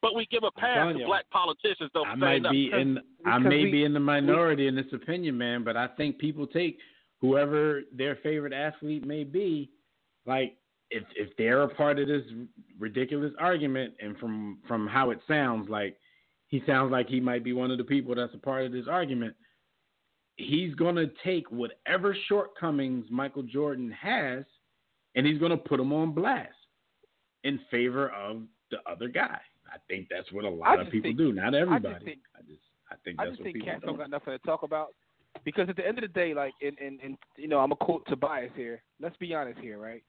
But 0.03 0.15
we 0.15 0.27
give 0.31 0.43
a 0.45 0.51
pass 0.53 0.93
to 0.93 0.99
you. 1.01 1.07
black 1.07 1.29
politicians. 1.31 1.91
Don't 1.95 2.07
I 2.07 2.15
might 2.15 2.43
nothing. 2.43 2.53
be 2.71 2.71
in 2.73 2.99
I 3.25 3.39
may 3.39 3.65
we- 3.65 3.71
be 3.73 3.85
in 3.85 3.93
the 3.95 4.01
minority 4.01 4.67
in 4.69 4.75
this 4.77 4.93
opinion, 4.93 5.37
man, 5.39 5.65
but 5.65 5.77
I 5.77 5.89
think 5.89 6.19
people 6.19 6.47
take 6.47 6.79
whoever 7.21 7.83
their 7.93 8.17
favorite 8.17 8.53
athlete 8.53 9.07
may 9.07 9.25
be, 9.25 9.71
like 10.27 10.57
if 10.91 11.03
if 11.17 11.35
they're 11.37 11.63
a 11.63 11.69
part 11.69 11.99
of 11.99 12.07
this 12.09 12.23
ridiculous 12.79 13.33
argument 13.41 13.95
and 14.01 14.17
from 14.19 14.59
from 14.69 14.87
how 14.87 15.11
it 15.11 15.19
sounds 15.27 15.69
like 15.69 15.97
he 16.49 16.63
sounds 16.67 16.93
like 16.93 17.09
he 17.09 17.19
might 17.19 17.43
be 17.43 17.53
one 17.53 17.71
of 17.73 17.79
the 17.79 17.85
people 17.85 18.15
that's 18.15 18.35
a 18.35 18.39
part 18.39 18.65
of 18.67 18.73
this 18.73 18.87
argument, 18.87 19.35
he's 20.37 20.75
going 20.75 20.95
to 20.95 21.11
take 21.25 21.51
whatever 21.51 22.15
shortcomings 22.29 23.07
Michael 23.11 23.43
Jordan 23.43 23.91
has 23.91 24.45
and 25.15 25.27
he's 25.27 25.39
going 25.39 25.51
to 25.51 25.57
put 25.57 25.79
them 25.79 25.93
on 25.93 26.13
blast 26.13 26.51
in 27.47 27.61
favor 27.71 28.11
of 28.11 28.43
the 28.71 28.79
other 28.91 29.09
guy. 29.09 29.39
I 29.73 29.79
think 29.89 30.09
that's 30.11 30.31
what 30.33 30.45
a 30.45 30.51
lot 30.51 30.81
of 30.81 30.91
people 30.91 31.11
think- 31.11 31.19
do. 31.19 31.33
Not 31.33 31.55
everybody. 31.55 31.89
I 31.89 31.93
just 31.99 32.05
think- 32.05 32.21
I 32.37 32.43
just 32.43 32.63
I 32.91 32.95
think 33.05 33.21
I 33.21 33.25
that's 33.25 33.33
just 33.33 33.41
what 33.41 33.45
think 33.45 33.57
people 33.57 33.69
cats 33.69 33.81
do. 33.83 33.87
don't 33.87 33.97
got 33.97 34.11
nothing 34.11 34.33
to 34.33 34.39
talk 34.41 34.63
about 34.63 34.95
because 35.45 35.69
at 35.69 35.77
the 35.77 35.87
end 35.87 35.99
of 35.99 36.03
the 36.03 36.09
day, 36.09 36.35
like, 36.35 36.55
and 36.63 36.79
and, 36.79 37.01
and 37.03 37.19
you 37.37 37.49
know, 37.49 37.59
I'm 37.59 37.73
a 37.73 37.77
quote 37.77 38.07
Tobias 38.07 38.53
here. 38.55 38.83
Let's 39.01 39.17
be 39.17 39.35
honest 39.35 39.59
here, 39.61 39.79
right? 39.79 40.03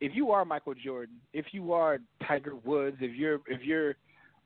If 0.00 0.14
you 0.14 0.30
are 0.32 0.44
Michael 0.44 0.74
Jordan, 0.74 1.16
if 1.32 1.46
you 1.52 1.72
are 1.72 1.98
Tiger 2.26 2.56
Woods, 2.56 2.98
if 3.00 3.14
you're 3.14 3.40
if 3.46 3.62
you're 3.62 3.96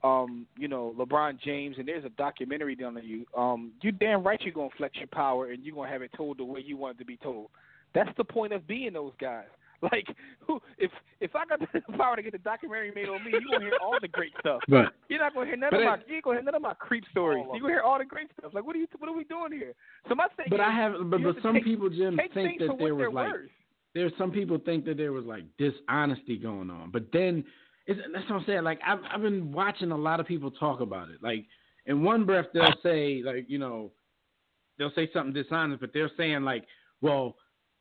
um, 0.05 0.47
you 0.57 0.69
know, 0.69 0.95
LeBron 0.97 1.41
James, 1.41 1.77
and 1.79 1.89
there's 1.89 2.05
a 2.05 2.11
documentary 2.11 2.77
done 2.77 2.97
on 2.97 3.05
you, 3.05 3.27
um, 3.37 3.73
you 3.83 3.91
damn 3.91 4.23
right 4.23 4.41
you're 4.43 4.55
gonna 4.55 4.69
flex 4.77 4.97
your 4.97 5.09
power 5.09 5.51
and 5.51 5.65
you're 5.65 5.75
gonna 5.75 5.91
have 5.91 6.03
it 6.03 6.13
told 6.17 6.39
the 6.39 6.45
way 6.45 6.61
you 6.65 6.77
want 6.77 6.97
it 6.97 6.99
to 7.01 7.05
be 7.05 7.17
told. 7.17 7.51
That's 7.95 8.11
the 8.17 8.25
point 8.25 8.53
of 8.53 8.67
being 8.67 8.93
those 8.93 9.13
guys. 9.21 9.47
Like, 9.93 10.09
who 10.41 10.61
if 10.79 10.91
if 11.21 11.37
I 11.37 11.45
got 11.47 11.61
the 11.73 11.93
power 11.97 12.17
to 12.17 12.23
get 12.23 12.33
the 12.33 12.39
documentary 12.39 12.91
made 12.95 13.09
on 13.09 13.25
me, 13.25 13.31
you 13.33 13.47
gonna 13.51 13.65
hear 13.65 13.79
all 13.81 13.97
the 14.01 14.09
great 14.09 14.33
stuff. 14.41 14.61
But 14.69 14.93
You're 15.09 15.21
not 15.21 15.35
gonna 15.35 15.47
hear 15.47 15.57
none 15.57 15.73
of 15.73 15.81
my. 15.85 15.95
it- 15.95 16.01
You 16.09 16.15
ain't 16.17 16.25
gonna 16.25 16.37
hear 16.39 16.45
none 16.45 16.55
of 16.57 16.63
my 16.63 16.75
creep 16.75 17.05
stories. 17.13 17.45
All 17.47 17.51
of 17.53 17.55
You 17.57 17.63
gonna 17.63 17.75
hear 17.75 17.83
all 17.83 17.99
the 17.99 18.05
great 18.05 18.29
stuff. 18.39 18.53
Like, 18.55 18.65
what 18.67 18.75
are 18.75 18.81
you? 18.81 18.89
What 18.99 19.09
are 19.09 19.17
we 19.17 19.23
doing 19.25 19.53
here? 19.53 19.75
So 20.09 20.17
my 20.17 20.27
thing. 20.37 20.47
but 20.51 20.57
is, 20.61 20.67
I 20.67 20.73
have 20.73 20.93
but, 21.11 21.23
but 21.23 21.35
have 21.35 21.37
some 21.43 21.55
take- 21.55 21.65
people 21.65 21.89
Jim 21.89 22.19
think 22.35 22.59
that 22.59 22.75
there 22.79 22.95
was 22.97 23.13
like 23.15 23.33
worth. 23.33 23.51
there's 23.95 24.13
some 24.19 24.33
people 24.33 24.59
think 24.65 24.85
that 24.87 24.97
there 24.97 25.13
was 25.13 25.25
like 25.25 25.45
dishonesty 25.59 26.39
going 26.39 26.71
on. 26.71 26.91
But 26.91 27.05
then 27.13 27.45
it's, 27.87 28.01
that's 28.13 28.29
what 28.29 28.41
I'm 28.41 28.45
saying. 28.47 28.65
Like 28.65 28.81
I've 28.85 28.99
I've 29.15 29.23
been 29.23 29.53
watching 29.53 29.93
a 29.93 29.97
lot 29.97 30.19
of 30.19 30.27
people 30.27 30.51
talk 30.51 30.81
about 30.81 31.09
it. 31.11 31.23
Like 31.23 31.45
in 31.87 32.03
one 32.03 32.25
breath 32.27 32.47
they'll 32.53 32.75
say 32.83 33.23
like 33.25 33.45
you 33.49 33.59
know 33.59 33.93
they'll 34.77 34.93
say 34.97 35.09
something 35.13 35.33
dishonest, 35.33 35.81
but 35.81 35.91
they're 35.95 36.11
saying 36.17 36.43
like, 36.43 36.65
well, 37.01 37.37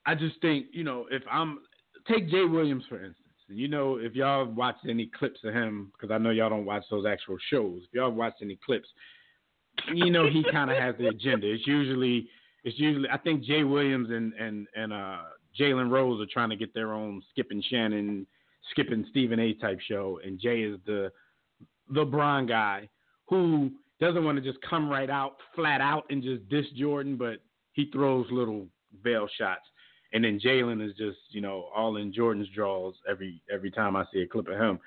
I 0.05 0.15
just 0.15 0.39
think 0.41 0.67
you 0.73 0.83
know 0.83 1.05
if 1.11 1.23
I'm 1.31 1.59
take 2.07 2.29
Jay 2.29 2.45
Williams 2.45 2.83
for 2.89 2.95
instance. 2.95 3.23
You 3.49 3.67
know 3.67 3.97
if 3.97 4.13
y'all 4.13 4.45
watched 4.45 4.85
any 4.87 5.09
clips 5.17 5.39
of 5.43 5.53
him 5.53 5.91
because 5.93 6.13
I 6.13 6.17
know 6.17 6.31
y'all 6.31 6.49
don't 6.49 6.65
watch 6.65 6.83
those 6.91 7.05
actual 7.05 7.37
shows. 7.49 7.81
If 7.87 7.93
y'all 7.93 8.11
watched 8.11 8.41
any 8.41 8.57
clips, 8.65 8.87
you 9.93 10.11
know 10.11 10.29
he 10.29 10.43
kind 10.51 10.69
of 10.69 10.77
has 10.77 10.95
the 10.97 11.07
agenda. 11.07 11.49
It's 11.51 11.65
usually 11.65 12.27
it's 12.63 12.77
usually 12.77 13.09
I 13.09 13.17
think 13.17 13.43
Jay 13.43 13.63
Williams 13.63 14.09
and 14.09 14.33
and 14.33 14.67
and 14.75 14.91
uh 14.91 15.17
Jalen 15.59 15.89
Rose 15.89 16.21
are 16.21 16.31
trying 16.31 16.49
to 16.49 16.55
get 16.55 16.73
their 16.73 16.93
own 16.93 17.21
Skip 17.31 17.47
and 17.51 17.63
Shannon, 17.63 18.27
Skip 18.71 18.89
and 18.91 19.05
Stephen 19.09 19.39
A. 19.39 19.53
type 19.53 19.79
show, 19.87 20.19
and 20.23 20.39
Jay 20.39 20.61
is 20.61 20.77
the 20.85 21.11
LeBron 21.91 22.47
guy 22.47 22.89
who 23.27 23.71
doesn't 23.99 24.23
want 24.23 24.37
to 24.37 24.43
just 24.43 24.61
come 24.61 24.89
right 24.89 25.09
out, 25.09 25.37
flat 25.55 25.81
out, 25.81 26.05
and 26.09 26.21
just 26.21 26.47
diss 26.49 26.65
Jordan, 26.77 27.15
but 27.15 27.37
he 27.73 27.89
throws 27.91 28.27
little 28.31 28.67
veil 29.03 29.27
shots, 29.37 29.65
and 30.13 30.23
then 30.23 30.39
Jalen 30.39 30.85
is 30.85 30.95
just 30.95 31.17
you 31.29 31.41
know 31.41 31.69
all 31.75 31.97
in 31.97 32.13
Jordan's 32.13 32.49
draws 32.53 32.95
every 33.09 33.41
every 33.51 33.71
time 33.71 33.95
I 33.95 34.05
see 34.13 34.21
a 34.21 34.27
clip 34.27 34.47
of 34.47 34.59
him. 34.59 34.79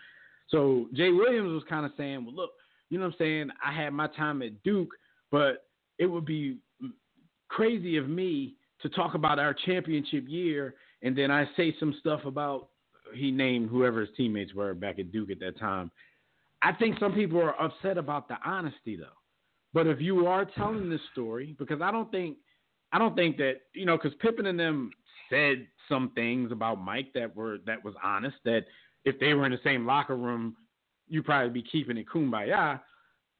So 0.48 0.88
Jay 0.94 1.10
Williams 1.10 1.52
was 1.52 1.62
kind 1.68 1.86
of 1.86 1.92
saying, 1.96 2.24
well, 2.24 2.34
look, 2.34 2.50
you 2.88 2.98
know 2.98 3.06
what 3.06 3.12
I'm 3.12 3.18
saying? 3.18 3.50
I 3.64 3.72
had 3.72 3.92
my 3.92 4.08
time 4.08 4.42
at 4.42 4.62
Duke, 4.64 4.90
but 5.30 5.66
it 5.98 6.06
would 6.06 6.24
be 6.24 6.58
crazy 7.48 7.96
of 7.96 8.08
me 8.08 8.54
to 8.82 8.88
talk 8.88 9.14
about 9.14 9.38
our 9.38 9.54
championship 9.54 10.24
year 10.26 10.74
and 11.02 11.16
then 11.16 11.30
I 11.30 11.48
say 11.56 11.74
some 11.80 11.94
stuff 12.00 12.24
about 12.24 12.68
he 13.14 13.30
named 13.30 13.70
whoever 13.70 14.00
his 14.00 14.10
teammates 14.16 14.54
were 14.54 14.74
back 14.74 14.98
at 14.98 15.10
Duke 15.10 15.30
at 15.30 15.40
that 15.40 15.58
time. 15.58 15.90
I 16.62 16.72
think 16.72 16.98
some 16.98 17.12
people 17.12 17.40
are 17.40 17.60
upset 17.60 17.98
about 17.98 18.28
the 18.28 18.36
honesty 18.44 18.96
though. 18.96 19.06
But 19.72 19.86
if 19.86 20.00
you 20.00 20.26
are 20.26 20.44
telling 20.44 20.90
this 20.90 21.00
story, 21.12 21.54
because 21.58 21.80
I 21.80 21.90
don't 21.90 22.10
think 22.10 22.36
I 22.92 22.98
don't 22.98 23.16
think 23.16 23.36
that 23.38 23.60
you 23.72 23.86
know, 23.86 23.96
because 23.96 24.16
Pippen 24.20 24.46
and 24.46 24.58
them 24.58 24.90
said 25.30 25.66
some 25.88 26.10
things 26.14 26.52
about 26.52 26.82
Mike 26.82 27.12
that 27.14 27.34
were 27.34 27.58
that 27.66 27.84
was 27.84 27.94
honest. 28.02 28.36
That 28.44 28.64
if 29.04 29.18
they 29.18 29.34
were 29.34 29.46
in 29.46 29.52
the 29.52 29.60
same 29.64 29.86
locker 29.86 30.16
room, 30.16 30.56
you'd 31.08 31.24
probably 31.24 31.50
be 31.50 31.66
keeping 31.66 31.96
it 31.96 32.06
kumbaya. 32.12 32.80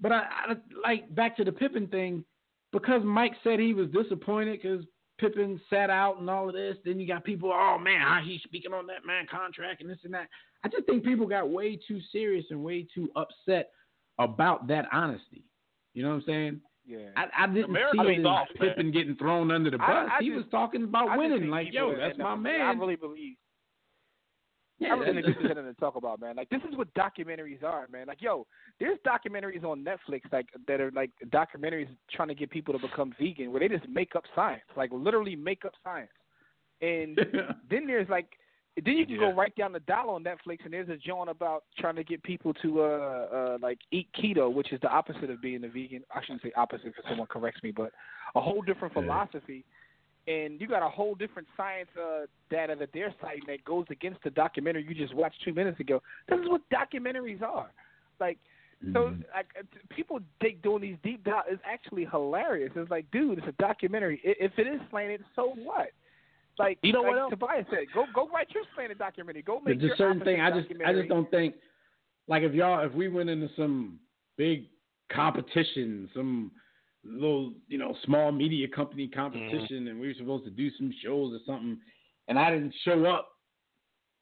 But 0.01 0.13
I, 0.13 0.23
I 0.49 0.55
like 0.83 1.15
back 1.15 1.37
to 1.37 1.45
the 1.45 1.53
Pippen 1.53 1.87
thing 1.89 2.25
because 2.73 3.03
Mike 3.05 3.35
said 3.45 3.59
he 3.61 3.75
was 3.75 3.89
disappointed 3.91 4.61
because 4.63 4.85
Pippen 5.19 5.61
sat 5.69 5.91
out 5.91 6.19
and 6.19 6.31
all 6.31 6.49
of 6.49 6.55
this. 6.55 6.77
Then 6.85 6.99
you 6.99 7.07
got 7.07 7.25
people, 7.25 7.53
oh 7.53 7.79
man, 7.79 8.01
how 8.01 8.21
he's 8.25 8.41
speaking 8.43 8.73
on 8.73 8.87
that 8.87 9.07
man 9.07 9.27
contract 9.31 9.83
and 9.83 9.91
this 9.91 9.99
and 10.05 10.15
that. 10.15 10.29
I 10.65 10.69
just 10.69 10.87
think 10.87 11.05
people 11.05 11.27
got 11.27 11.51
way 11.51 11.79
too 11.89 12.01
serious 12.13 12.47
and 12.51 12.65
way 12.65 12.87
too 12.95 13.11
upset 13.17 13.71
about 14.19 14.67
that 14.69 14.87
honesty. 14.93 15.45
You 15.95 16.03
know 16.03 16.11
what 16.11 16.17
I'm 16.17 16.25
saying? 16.27 16.61
Yeah. 16.91 17.09
I, 17.17 17.45
I 17.45 17.47
didn't 17.47 17.67
America's 17.71 18.01
see 18.05 18.13
it 18.15 18.19
as 18.21 18.27
off, 18.27 18.49
man. 18.59 18.91
Getting 18.91 19.15
thrown 19.15 19.53
under 19.53 19.71
the 19.71 19.79
bus. 19.79 19.87
I- 19.89 20.17
I 20.19 20.19
he 20.21 20.27
just- 20.31 20.37
was 20.39 20.47
talking 20.51 20.83
about 20.85 21.09
I 21.11 21.17
winning. 21.17 21.49
Like, 21.49 21.69
yo, 21.73 21.95
that's 21.97 22.19
my 22.19 22.35
the- 22.35 22.41
man. 22.41 22.61
I 22.63 22.73
really 22.73 22.97
believe. 22.97 23.37
yeah, 24.81 24.89
I 24.89 24.93
really 24.95 25.05
think 25.13 25.17
that's- 25.27 25.35
this 25.37 25.45
is 25.51 25.57
something 25.57 25.75
to 25.75 25.81
talk 25.81 25.95
about, 25.97 26.21
man. 26.21 26.35
Like 26.37 26.49
this 26.49 26.63
is 26.69 26.77
what 26.77 26.93
documentaries 26.95 27.63
are, 27.63 27.87
man. 27.93 28.07
Like 28.09 28.21
yo, 28.23 28.47
there's 28.81 28.99
documentaries 29.07 29.63
on 29.63 29.85
Netflix 29.85 30.23
like 30.33 30.47
that 30.67 30.81
are 30.81 30.91
like 30.91 31.11
documentaries 31.29 31.89
trying 32.11 32.29
to 32.29 32.35
get 32.35 32.51
people 32.51 32.73
to 32.77 32.81
become 32.81 33.15
vegan, 33.21 33.53
where 33.53 33.61
they 33.61 33.69
just 33.69 33.89
make 33.89 34.17
up 34.17 34.25
science, 34.35 34.63
like 34.77 34.91
literally 34.93 35.37
make 35.37 35.65
up 35.65 35.75
science. 35.85 36.11
And 36.83 37.17
then 37.71 37.87
there's 37.87 38.09
like, 38.09 38.27
then 38.85 38.97
you 38.97 39.07
can 39.07 39.19
go 39.19 39.33
right 39.33 39.55
down 39.57 39.73
the 39.73 39.81
dial 39.81 40.11
on 40.11 40.25
Netflix, 40.25 40.65
and 40.65 40.73
there's 40.73 40.89
a 40.89 40.97
joint 40.97 41.29
about 41.31 41.65
trying 41.79 41.97
to 41.97 42.05
get 42.05 42.23
people 42.23 42.53
to 42.55 42.83
uh 42.83 42.85
uh 42.85 43.59
like 43.61 43.79
eat 43.91 44.09
keto, 44.21 44.53
which 44.53 44.73
is 44.73 44.81
the 44.81 44.89
opposite 44.89 45.31
of 45.31 45.41
being 45.43 45.65
a 45.65 45.69
vegan. 45.69 46.03
I 46.15 46.21
shouldn't 46.23 46.43
say 46.43 46.53
opposite 46.57 46.87
because 46.87 47.05
someone 47.09 47.27
corrects 47.27 47.63
me, 47.63 47.71
but 47.71 47.93
a 48.35 48.41
whole 48.41 48.63
different 48.63 48.95
Yeah. 48.95 49.03
philosophy. 49.03 49.65
And 50.27 50.61
you 50.61 50.69
got 50.69 50.83
a 50.83 50.89
whole 50.89 51.15
different 51.15 51.49
science 51.57 51.89
uh, 51.97 52.27
data 52.51 52.77
that 52.79 52.91
they're 52.93 53.15
citing 53.21 53.43
that 53.49 53.65
goes 53.65 53.87
against 53.91 54.23
the 54.23 54.31
documentary 54.31 54.85
you 54.87 54.95
just 54.95 55.15
watched 55.15 55.43
two 55.43 55.55
minutes 55.55 55.81
ago. 55.81 56.03
This 56.29 56.39
is 56.39 56.49
what 56.49 56.61
documentaries 56.71 57.43
are. 57.43 57.73
Like, 58.21 58.39
so 58.93 59.11
Mhm. 59.11 59.25
like 59.35 59.47
uh, 59.59 59.63
people 59.89 60.21
take 60.43 60.63
doing 60.63 60.83
these 60.83 60.97
deep 61.03 61.25
dive 61.25 61.45
is 61.51 61.59
actually 61.65 62.05
hilarious. 62.05 62.71
It's 62.77 62.91
like, 62.91 63.11
dude, 63.11 63.39
it's 63.39 63.47
a 63.49 63.53
documentary. 63.53 64.21
If 64.23 64.59
it 64.59 64.67
is 64.67 64.81
slanted, 64.91 65.25
so 65.35 65.53
what? 65.65 65.91
Like, 66.61 66.79
You 66.83 66.93
know 66.93 67.01
like 67.01 67.11
what 67.11 67.19
else? 67.19 67.31
Tobias 67.31 67.67
said, 67.71 67.87
go 67.95 68.05
go 68.15 68.29
write 68.29 68.49
your 68.55 68.65
slanted 68.75 68.99
documentary. 68.99 69.43
Go 69.43 69.61
make 69.61 69.81
There's 69.81 69.93
a 69.93 69.97
certain 69.97 70.23
thing. 70.23 70.41
I 70.41 70.51
just 70.51 70.69
I 70.87 70.93
just 70.93 71.09
don't 71.09 71.31
think 71.31 71.55
like 72.29 72.43
if 72.43 72.53
y'all 72.55 72.85
if 72.87 72.93
we 72.93 73.09
went 73.09 73.31
into 73.31 73.49
some 73.57 73.99
big 74.37 74.67
competition, 75.11 76.09
some 76.15 76.53
little, 77.05 77.53
you 77.69 77.79
know, 77.79 77.97
small 78.05 78.33
media 78.33 78.69
company 78.69 79.07
mm-hmm. 79.07 79.21
competition, 79.21 79.89
and 79.89 80.01
we 80.01 80.09
were 80.09 80.15
supposed 80.15 80.45
to 80.45 80.51
do 80.51 80.71
some 80.77 80.93
shows 81.03 81.33
or 81.33 81.41
something, 81.47 81.79
and 82.29 82.39
I 82.39 82.51
didn't 82.51 82.75
show 82.85 83.05
up 83.07 83.29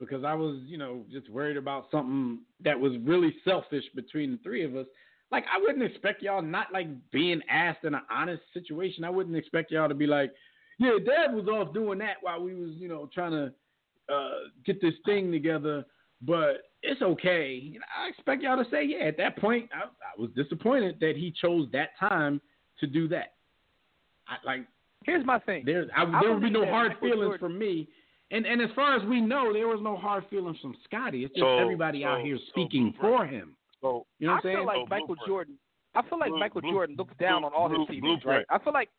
because 0.01 0.25
I 0.25 0.35
was, 0.35 0.61
you 0.67 0.79
know, 0.79 1.05
just 1.11 1.29
worried 1.29 1.57
about 1.57 1.87
something 1.91 2.41
that 2.63 2.79
was 2.79 2.93
really 3.03 3.35
selfish 3.45 3.85
between 3.95 4.33
the 4.33 4.39
three 4.39 4.65
of 4.65 4.77
us. 4.77 4.87
Like 5.31 5.45
I 5.53 5.61
wouldn't 5.61 5.83
expect 5.83 6.23
y'all 6.23 6.41
not 6.41 6.69
like 6.73 6.89
being 7.11 7.41
asked 7.51 7.85
in 7.85 7.95
an 7.95 8.03
honest 8.11 8.43
situation. 8.55 9.05
I 9.05 9.11
wouldn't 9.11 9.37
expect 9.37 9.71
y'all 9.71 9.89
to 9.89 9.95
be 9.95 10.07
like, 10.07 10.33
yeah, 10.79 10.93
Dad 11.05 11.35
was 11.35 11.47
off 11.49 11.73
doing 11.75 11.99
that 11.99 12.17
while 12.21 12.41
we 12.43 12.55
was, 12.55 12.71
you 12.77 12.89
know, 12.89 13.09
trying 13.13 13.33
to 13.33 13.53
uh, 14.15 14.31
get 14.65 14.81
this 14.81 14.95
thing 15.05 15.31
together. 15.33 15.85
But 16.23 16.63
it's 16.83 17.01
okay. 17.03 17.55
You 17.55 17.79
know, 17.81 17.87
I 17.97 18.09
expect 18.09 18.43
y'all 18.43 18.63
to 18.63 18.69
say, 18.71 18.85
yeah. 18.85 19.05
At 19.07 19.17
that 19.19 19.37
point, 19.39 19.71
I, 19.73 19.85
I 19.85 20.21
was 20.21 20.31
disappointed 20.35 20.97
that 21.01 21.15
he 21.17 21.33
chose 21.41 21.69
that 21.73 21.91
time 22.01 22.41
to 22.81 22.87
do 22.87 23.07
that. 23.09 23.35
I, 24.27 24.37
like, 24.45 24.67
Here's 25.05 25.25
my 25.25 25.39
thing. 25.39 25.63
there, 25.65 25.87
I, 25.97 26.03
I 26.03 26.21
there 26.21 26.33
would 26.35 26.43
be 26.43 26.51
no 26.51 26.67
hard 26.67 26.89
Michael 26.95 27.09
feelings 27.09 27.23
Jordan- 27.23 27.39
from 27.41 27.59
me. 27.59 27.89
And 28.31 28.45
and 28.45 28.61
as 28.61 28.69
far 28.75 28.95
as 28.95 29.03
we 29.09 29.21
know, 29.23 29.53
there 29.55 29.69
was 29.69 29.81
no 29.83 29.97
hard 29.97 30.25
feelings 30.29 30.59
from 30.61 30.75
Scotty. 30.85 31.25
It's 31.25 31.33
just 31.35 31.41
So- 31.43 31.59
everybody 31.59 32.05
out 32.05 32.21
here 32.21 32.37
speaking 32.49 32.91
Blueprint. 33.01 33.01
for 33.01 33.27
him. 33.27 33.57
So 33.81 34.07
You 34.19 34.27
know 34.27 34.33
what 34.35 34.35
I 34.35 34.37
I'm 34.37 34.43
saying? 34.43 34.57
feel 34.57 34.67
like 34.67 34.89
Michael 34.91 35.07
Blueprint. 35.07 35.27
Jordan. 35.29 35.59
I 35.95 36.03
feel 36.03 36.19
like 36.19 36.29
Blue- 36.31 36.39
Michael 36.41 36.61
Blue- 36.61 36.73
Jordan 36.73 36.97
looks 36.97 37.15
down 37.19 37.45
on 37.45 37.53
all 37.55 37.69
his 37.71 37.77
Blue- 37.79 37.87
teammates, 37.87 38.25
right? 38.27 38.45
I 38.51 38.59
feel 38.59 38.73
like 38.75 38.91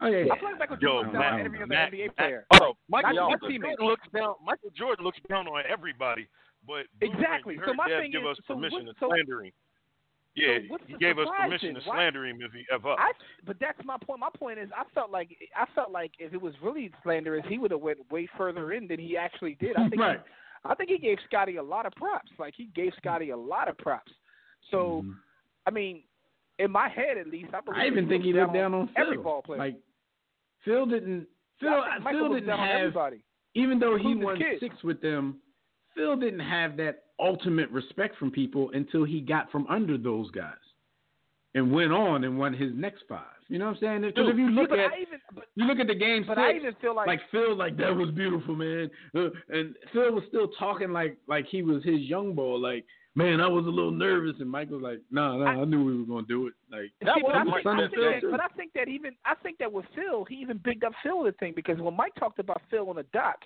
oh 0.00 0.06
yeah. 0.08 0.32
I 0.32 0.38
feel 0.38 0.56
Michael 0.58 0.76
Yo, 0.80 1.02
Jordan 1.02 1.12
looks 1.12 1.12
down 1.12 1.20
Matt- 1.20 1.32
on 1.32 1.40
every 1.46 1.58
other 1.58 1.66
Matt- 1.66 1.92
NBA 1.92 2.06
Matt- 2.06 2.16
player. 2.16 2.46
Oh, 2.54 2.72
Michael, 2.88 3.14
Not 3.14 3.30
Michael 3.30 3.48
teammates. 3.48 3.80
Looks 3.80 4.08
down. 4.14 4.34
Michael 4.44 4.70
Jordan 4.76 5.04
looks 5.04 5.18
down 5.28 5.46
on 5.48 5.62
everybody, 5.68 6.28
but 6.66 6.86
Exactly. 7.00 7.54
You 7.54 7.60
So 7.60 7.66
heard 7.66 7.76
my 7.76 7.88
Dad 7.88 8.00
thing 8.00 8.10
give 8.12 8.22
is- 8.22 8.28
us 8.28 8.36
so 8.46 8.54
permission 8.54 8.86
what- 8.86 8.94
to 8.94 9.00
so- 9.00 9.08
slander 9.08 9.44
him. 9.44 9.52
Yeah, 10.34 10.58
what's 10.68 10.84
he 10.86 10.94
gave 10.98 11.18
us 11.18 11.26
permission 11.36 11.72
then? 11.74 11.82
to 11.82 11.88
slander 11.88 12.24
him 12.26 12.40
if 12.42 12.52
he 12.52 12.64
F 12.70 12.84
up. 12.86 12.96
I, 13.00 13.10
but 13.44 13.58
that's 13.58 13.82
my 13.84 13.96
point. 14.06 14.20
My 14.20 14.28
point 14.38 14.60
is, 14.60 14.70
I 14.76 14.84
felt 14.94 15.10
like 15.10 15.30
I 15.56 15.66
felt 15.74 15.90
like 15.90 16.12
if 16.20 16.32
it 16.32 16.40
was 16.40 16.54
really 16.62 16.92
slanderous, 17.02 17.44
he 17.48 17.58
would 17.58 17.72
have 17.72 17.80
went 17.80 17.98
way 18.12 18.28
further 18.36 18.70
in 18.72 18.86
than 18.86 19.00
he 19.00 19.16
actually 19.16 19.54
did. 19.56 19.76
I 19.76 19.88
think 19.88 20.00
right. 20.00 20.20
he, 20.22 20.70
I 20.70 20.74
think 20.76 20.90
he 20.90 20.98
gave 20.98 21.18
Scotty 21.26 21.56
a 21.56 21.62
lot 21.62 21.86
of 21.86 21.92
props. 21.94 22.30
Like 22.38 22.54
he 22.56 22.66
gave 22.66 22.92
Scotty 22.98 23.30
a 23.30 23.36
lot 23.36 23.68
of 23.68 23.76
props. 23.78 24.12
So 24.70 25.02
Mhm. 25.04 25.14
I 25.66 25.70
mean, 25.70 26.04
in 26.60 26.70
my 26.70 26.88
head 26.88 27.18
at 27.18 27.26
least, 27.26 27.52
I 27.52 27.60
believe 27.60 27.80
I 27.80 27.86
even 27.86 28.06
think 28.08 28.22
he 28.22 28.32
looked 28.32 28.52
down 28.54 28.74
on 28.74 28.88
Phil. 28.88 29.04
every 29.04 29.16
ball 29.16 29.42
player. 29.42 29.58
Like 29.58 29.76
Phil 30.64 30.86
didn't. 30.86 31.26
Phil, 31.60 31.70
Michael 32.02 32.28
Phil 32.28 32.34
didn't 32.34 32.58
have. 32.58 32.80
everybody. 32.80 33.22
Even 33.54 33.78
though 33.78 33.96
he 33.96 34.14
won 34.14 34.40
six 34.60 34.74
with 34.84 35.00
them, 35.00 35.38
Phil 35.94 36.16
didn't 36.16 36.40
have 36.40 36.76
that 36.76 37.04
ultimate 37.18 37.70
respect 37.70 38.16
from 38.16 38.30
people 38.30 38.70
until 38.74 39.04
he 39.04 39.20
got 39.20 39.50
from 39.50 39.66
under 39.68 39.98
those 39.98 40.30
guys, 40.30 40.54
and 41.54 41.72
went 41.72 41.92
on 41.92 42.24
and 42.24 42.38
won 42.38 42.52
his 42.52 42.70
next 42.74 43.02
five. 43.08 43.24
You 43.48 43.58
know 43.58 43.66
what 43.66 43.76
I'm 43.76 43.80
saying? 43.80 44.02
Because 44.02 44.28
if 44.28 44.36
you 44.36 44.50
look 44.50 44.68
but 44.68 44.78
at 44.78 44.92
even, 45.00 45.18
but, 45.34 45.44
you 45.54 45.64
look 45.64 45.80
at 45.80 45.86
the 45.86 45.94
game 45.94 46.24
but 46.26 46.34
six, 46.36 46.44
I 46.44 46.52
even 46.52 46.74
feel 46.80 46.94
like, 46.94 47.06
like 47.06 47.20
Phil, 47.30 47.56
like 47.56 47.76
that 47.78 47.96
was 47.96 48.10
beautiful, 48.10 48.54
man. 48.54 48.90
Uh, 49.16 49.30
and 49.48 49.74
Phil 49.92 50.12
was 50.12 50.22
still 50.28 50.48
talking 50.58 50.92
like 50.92 51.16
like 51.26 51.46
he 51.50 51.62
was 51.62 51.82
his 51.82 52.00
young 52.00 52.34
boy, 52.34 52.56
like 52.56 52.84
man, 53.18 53.40
I 53.40 53.48
was 53.48 53.66
a 53.66 53.68
little 53.68 53.90
nervous, 53.90 54.36
and 54.38 54.48
Mike 54.48 54.70
was 54.70 54.80
like, 54.80 55.00
no, 55.10 55.36
no, 55.38 55.44
I, 55.44 55.64
knew 55.64 55.84
we 55.84 55.98
were 55.98 56.06
gonna 56.06 56.26
do 56.26 56.46
it. 56.46 56.54
Like 56.70 56.92
That 57.02 57.16
See, 57.16 57.22
but, 57.22 57.34
was 57.34 57.36
I 57.36 57.44
my 57.44 57.52
think, 57.56 57.66
I 57.66 57.70
son 57.70 57.78
think 57.78 57.94
Phil, 57.94 58.30
that, 58.30 58.30
but 58.30 58.40
I 58.40 58.48
think 58.56 58.72
that 58.74 58.88
even 58.88 59.12
I 59.26 59.34
think 59.42 59.58
that 59.58 59.72
with 59.72 59.86
Phil, 59.94 60.24
he 60.24 60.36
even 60.36 60.60
bigged 60.64 60.84
up 60.84 60.92
Phil 61.02 61.24
the 61.24 61.32
thing 61.32 61.52
because 61.56 61.78
when 61.78 61.94
Mike 61.96 62.14
talked 62.14 62.38
about 62.38 62.62
Phil 62.70 62.88
on 62.88 62.96
the 62.96 63.02
dock, 63.12 63.38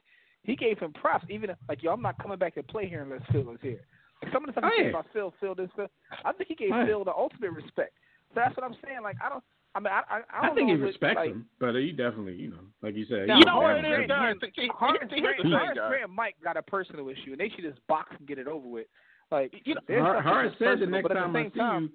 he 0.42 0.54
gave 0.54 0.78
him 0.78 0.92
props. 0.92 1.24
Even 1.30 1.50
like, 1.68 1.82
yo, 1.82 1.92
I'm 1.92 2.02
not 2.02 2.20
coming 2.22 2.38
back 2.38 2.54
to 2.56 2.62
play 2.62 2.86
here 2.86 3.02
unless 3.02 3.22
Phil 3.32 3.50
is 3.50 3.58
here. 3.62 3.80
Like, 4.22 4.32
some 4.32 4.44
of 4.46 4.54
the 4.54 4.60
stuff 4.60 4.70
he 4.76 4.82
said 4.84 4.90
about 4.90 5.06
Phil, 5.12 5.32
Phil 5.40 5.54
this, 5.54 5.70
Phil, 5.74 5.86
I 6.24 6.32
think 6.32 6.48
he 6.48 6.54
gave. 6.54 6.70
Phil 6.86 7.04
the 7.04 7.14
ultimate 7.14 7.52
respect. 7.52 7.94
So 8.28 8.34
that's 8.36 8.54
what 8.56 8.64
I'm 8.64 8.76
saying. 8.84 9.00
Like, 9.02 9.16
I 9.24 9.28
don't. 9.30 9.42
I 9.74 9.80
mean, 9.80 9.88
I 9.88 10.02
I, 10.04 10.16
I, 10.18 10.20
I 10.42 10.46
don't 10.46 10.54
think 10.54 10.68
know 10.68 10.74
he 10.76 10.80
what, 10.82 10.86
respects 10.88 11.16
like, 11.16 11.30
him, 11.30 11.46
but 11.58 11.74
he 11.74 11.92
definitely, 11.92 12.34
you 12.34 12.50
know, 12.50 12.60
like 12.82 12.94
you 12.94 13.06
said, 13.08 13.26
Now, 13.26 13.38
You 13.38 13.44
know 13.46 13.56
what 13.56 13.80
down 13.80 13.84
it 13.86 13.88
with 13.88 13.98
is, 14.00 14.02
him. 14.04 14.08
guys? 14.08 14.34
See, 14.42 14.52
see, 14.60 14.68
Horace 14.68 15.00
see, 15.08 15.16
here's 15.16 15.36
the 15.40 15.42
Grant- 15.42 15.42
thing, 15.42 15.52
Horace 15.52 15.78
guys. 15.78 15.88
Grant 15.88 16.04
and 16.04 16.12
Mike 16.12 16.36
got 16.44 16.56
a 16.58 16.62
personal 16.62 17.08
issue, 17.08 17.32
and 17.32 17.40
they 17.40 17.48
should 17.48 17.64
just 17.64 17.80
box 17.88 18.12
and 18.18 18.28
get 18.28 18.38
it 18.38 18.46
over 18.46 18.68
with. 18.68 18.86
Like, 19.32 19.54
You 19.64 19.74
know, 19.74 19.80
there's 19.88 20.02
Har- 20.02 20.14
something 20.16 20.32
Horace 20.32 20.54
said 20.58 20.78
the 20.80 20.86
next 20.86 21.08
but 21.08 21.14
time 21.14 21.32
the 21.32 21.38
I 21.38 21.42
same 21.42 21.52
see 21.52 21.58
time, 21.58 21.82
you, 21.84 21.90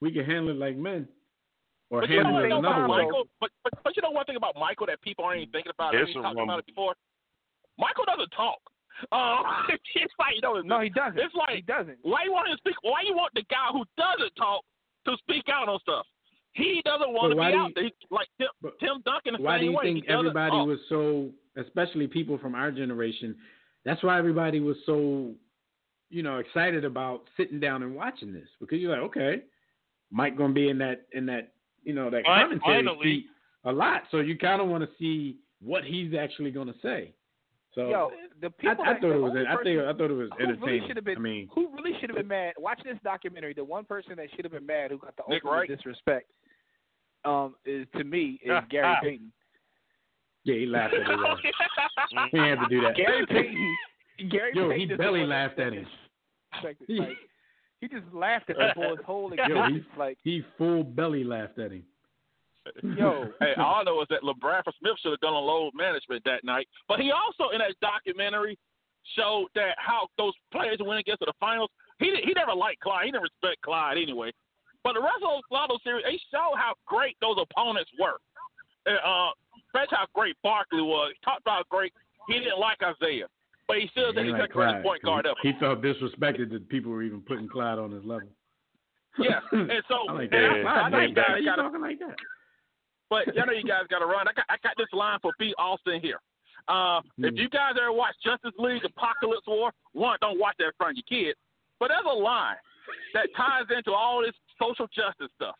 we 0.00 0.12
can 0.12 0.24
handle 0.24 0.50
it 0.50 0.56
like 0.58 0.76
men, 0.76 1.06
or 1.88 2.00
But 2.02 2.10
you 2.10 2.16
know 2.16 2.22
handle 2.24 2.34
what 2.34 2.44
it 2.44 2.52
another 2.52 2.84
about. 2.84 2.88
Michael? 2.88 3.24
But, 3.40 3.50
but 3.62 3.72
but 3.84 3.96
you 3.96 4.02
know 4.02 4.10
one 4.10 4.24
thing 4.26 4.36
about 4.36 4.56
Michael 4.58 4.86
that 4.86 5.00
people 5.00 5.24
aren't 5.24 5.40
even 5.42 5.52
thinking 5.52 5.70
about. 5.72 5.94
and 5.94 6.02
It's 6.02 6.14
we 6.14 6.20
talked 6.20 6.38
about 6.38 6.58
it 6.58 6.66
before. 6.66 6.94
Michael 7.78 8.04
doesn't 8.04 8.30
talk. 8.30 8.58
Uh, 9.12 9.40
it's 9.94 10.12
like 10.18 10.34
you 10.34 10.42
know, 10.42 10.60
no, 10.60 10.80
he 10.80 10.90
doesn't. 10.90 11.18
It's 11.18 11.34
like 11.34 11.56
he 11.56 11.62
doesn't. 11.62 11.98
why 12.02 12.24
you 12.24 12.32
want 12.32 12.50
to 12.50 12.56
speak? 12.58 12.74
Why 12.82 13.00
you 13.06 13.14
want 13.14 13.32
the 13.34 13.44
guy 13.48 13.70
who 13.72 13.84
doesn't 13.96 14.34
talk 14.36 14.62
to 15.06 15.16
speak 15.18 15.44
out 15.48 15.68
on 15.68 15.78
stuff? 15.80 16.04
He 16.52 16.82
doesn't 16.84 17.12
want 17.12 17.30
But 17.30 17.34
to 17.34 17.36
why 17.36 17.50
be 17.50 17.56
do 17.56 17.60
out 17.62 17.70
there. 17.76 17.84
He- 17.84 17.94
Like 18.10 18.26
Tim, 18.38 18.48
But 18.60 18.78
Tim 18.80 19.00
Duncan, 19.06 19.34
the 19.38 19.42
why 19.42 19.58
do 19.58 19.64
you 19.66 19.72
way. 19.72 19.84
think 19.94 20.08
everybody 20.08 20.50
talk. 20.50 20.66
was 20.66 20.78
so, 20.88 21.30
especially 21.56 22.08
people 22.08 22.36
from 22.38 22.54
our 22.56 22.72
generation? 22.72 23.36
That's 23.84 24.02
why 24.02 24.18
everybody 24.18 24.58
was 24.60 24.76
so, 24.84 25.30
you 26.10 26.22
know, 26.22 26.38
excited 26.38 26.84
about 26.84 27.22
sitting 27.36 27.60
down 27.60 27.82
and 27.82 27.94
watching 27.94 28.32
this 28.32 28.48
because 28.60 28.78
you're 28.80 28.90
like, 28.90 29.00
okay, 29.10 29.42
Mike 30.10 30.36
gonna 30.36 30.52
be 30.52 30.68
in 30.68 30.78
that 30.78 31.06
in 31.12 31.24
that 31.26 31.52
you 31.84 31.92
know 31.94 32.10
that 32.10 32.24
Fin- 32.24 32.24
commentary 32.24 32.84
finally. 32.84 33.02
seat 33.04 33.26
a 33.64 33.72
lot, 33.72 34.02
so 34.10 34.18
you 34.18 34.36
kind 34.36 34.60
of 34.60 34.68
want 34.68 34.82
to 34.84 34.90
see 34.98 35.36
what 35.62 35.84
he's 35.84 36.12
actually 36.14 36.50
gonna 36.50 36.74
say. 36.82 37.12
So 37.74 37.88
Yo, 37.88 38.10
the 38.40 38.48
I, 38.48 38.50
people 38.50 38.70
I 38.70 38.74
that- 38.74 39.00
thought 39.00 39.00
the 39.00 39.14
it 39.14 39.20
was 39.20 39.30
only 39.30 39.46
I 39.46 39.56
think 39.62 39.80
I 39.80 39.92
thought 39.92 40.10
it 40.10 40.14
was 40.14 40.28
who 40.36 40.38
really 40.46 40.52
entertaining. 40.54 40.86
should 40.88 40.96
have 40.96 41.04
been 41.04 41.16
I 41.18 41.20
mean, 41.20 41.48
who 41.54 41.68
really 41.72 41.92
should 42.00 42.10
have 42.10 42.16
been 42.16 42.26
mad 42.28 42.54
watching 42.58 42.86
this 42.92 42.98
documentary 43.04 43.54
the 43.54 43.62
one 43.64 43.84
person 43.84 44.14
that 44.16 44.26
should 44.34 44.44
have 44.44 44.52
been 44.52 44.66
mad 44.66 44.90
who 44.90 44.98
got 44.98 45.14
the 45.16 45.22
Nick 45.28 45.44
ultimate 45.44 45.58
Wright? 45.60 45.68
disrespect 45.68 46.30
um 47.24 47.54
is 47.64 47.86
to 47.96 48.02
me 48.02 48.40
is 48.42 48.50
Gary 48.70 48.96
Payton. 49.02 49.32
yeah, 50.44 50.54
he 50.56 50.66
laughed 50.66 50.94
at 50.94 51.06
his. 51.06 51.18
He 52.32 52.38
had 52.38 52.56
to 52.58 52.66
do 52.68 52.80
that. 52.80 52.96
Gary 52.96 53.24
Payton 53.26 53.76
Gary 54.30 54.50
Yo, 54.54 54.68
Payton 54.70 54.88
he 54.90 54.94
belly 54.96 55.24
laughed 55.24 55.58
at 55.60 55.72
him. 55.72 55.86
Disrespected, 56.54 56.86
He- 56.86 56.98
like, 56.98 57.16
he 57.80 57.88
just 57.88 58.12
laughed 58.12 58.50
at 58.50 58.56
the 58.56 58.72
boy's 58.76 58.98
whole 59.06 59.32
Yo, 59.48 59.66
he- 59.68 59.84
like 59.98 60.18
He 60.22 60.42
full 60.58 60.84
belly 60.84 61.24
laughed 61.24 61.58
at 61.58 61.72
him. 61.72 61.84
Yo. 62.82 63.28
hey, 63.40 63.54
all 63.56 63.76
I 63.76 63.82
know 63.84 64.02
is 64.02 64.08
that 64.10 64.22
LaBradford 64.22 64.74
Smith 64.80 64.92
should 65.02 65.12
have 65.12 65.20
done 65.20 65.32
a 65.32 65.38
load 65.38 65.72
management 65.74 66.22
that 66.24 66.44
night. 66.44 66.68
But 66.88 67.00
he 67.00 67.10
also 67.10 67.50
in 67.52 67.58
that 67.58 67.74
documentary 67.80 68.58
showed 69.16 69.46
that 69.54 69.74
how 69.78 70.08
those 70.18 70.34
players 70.52 70.76
who 70.78 70.84
went 70.84 71.00
against 71.00 71.20
the 71.20 71.32
finals. 71.40 71.70
He 71.98 72.14
he 72.24 72.32
never 72.34 72.52
liked 72.54 72.80
Clyde. 72.80 73.06
He 73.06 73.12
didn't 73.12 73.22
respect 73.24 73.62
Clyde 73.62 73.96
anyway. 73.96 74.30
But 74.84 74.94
the 74.94 75.00
rest 75.00 75.16
of 75.24 75.28
those, 75.32 75.42
a 75.50 75.54
lot 75.54 75.64
of 75.64 75.76
those 75.76 75.84
series, 75.84 76.04
they 76.04 76.20
show 76.30 76.52
how 76.56 76.74
great 76.86 77.16
those 77.20 77.36
opponents 77.40 77.90
were. 77.98 78.16
And, 78.86 78.98
uh, 79.04 79.30
especially 79.68 79.96
how 80.00 80.06
great 80.14 80.36
Barkley 80.42 80.80
was. 80.80 81.12
He 81.12 81.20
talked 81.24 81.42
about 81.42 81.68
great. 81.68 81.92
He 82.28 82.38
didn't 82.38 82.58
like 82.58 82.78
Isaiah, 82.82 83.26
but 83.70 83.78
he 83.78 83.88
still 83.88 84.12
said 84.12 84.24
He 84.26 84.30
he's 84.30 84.38
like 84.38 84.48
the 84.48 84.54
greatest 84.54 84.82
Clyde, 84.82 84.84
point 84.84 85.02
guard 85.02 85.24
'cause 85.24 85.34
ever. 85.38 85.54
He 85.54 85.58
felt 85.60 85.80
disrespected 85.82 86.50
that 86.50 86.68
people 86.68 86.90
were 86.92 87.02
even 87.02 87.22
putting 87.22 87.48
Clyde 87.48 87.78
on 87.78 87.90
his 87.90 88.04
level. 88.04 88.28
Yeah, 89.18 89.40
and 89.52 89.82
so 89.88 90.06
I 90.08 90.12
like 90.12 90.32
and 90.32 90.64
that. 90.64 90.66
I- 90.66 90.80
I 90.82 90.88
know 90.88 90.98
you 91.00 91.06
like 91.08 91.14
that. 91.16 91.26
guys 91.28 91.36
You 91.40 91.44
got 91.46 91.56
to 91.56 91.62
talking 91.62 91.80
like 91.80 91.98
that? 91.98 92.16
But 93.10 93.22
I 93.40 93.44
know 93.44 93.52
you 93.52 93.64
guys 93.66 93.82
got 93.90 93.98
to 93.98 94.06
run. 94.06 94.28
I 94.28 94.32
got, 94.32 94.46
I 94.48 94.56
got 94.62 94.74
this 94.78 94.86
line 94.92 95.18
for 95.20 95.32
B. 95.38 95.52
Austin 95.58 96.00
here. 96.00 96.20
Uh, 96.68 97.00
If 97.18 97.34
Mm. 97.34 97.38
you 97.38 97.48
guys 97.48 97.74
ever 97.76 97.90
watch 97.92 98.14
Justice 98.22 98.54
League 98.58 98.84
Apocalypse 98.84 99.46
War, 99.48 99.72
one, 99.92 100.16
don't 100.20 100.38
watch 100.38 100.54
that 100.58 100.66
in 100.66 100.72
front 100.78 100.96
of 100.96 101.02
your 101.02 101.08
kids. 101.24 101.38
But 101.80 101.88
there's 101.88 102.04
a 102.06 102.14
line 102.14 102.56
that 103.14 103.26
ties 103.36 103.64
into 103.76 103.92
all 103.92 104.22
this 104.22 104.34
social 104.62 104.86
justice 104.94 105.32
stuff. 105.34 105.56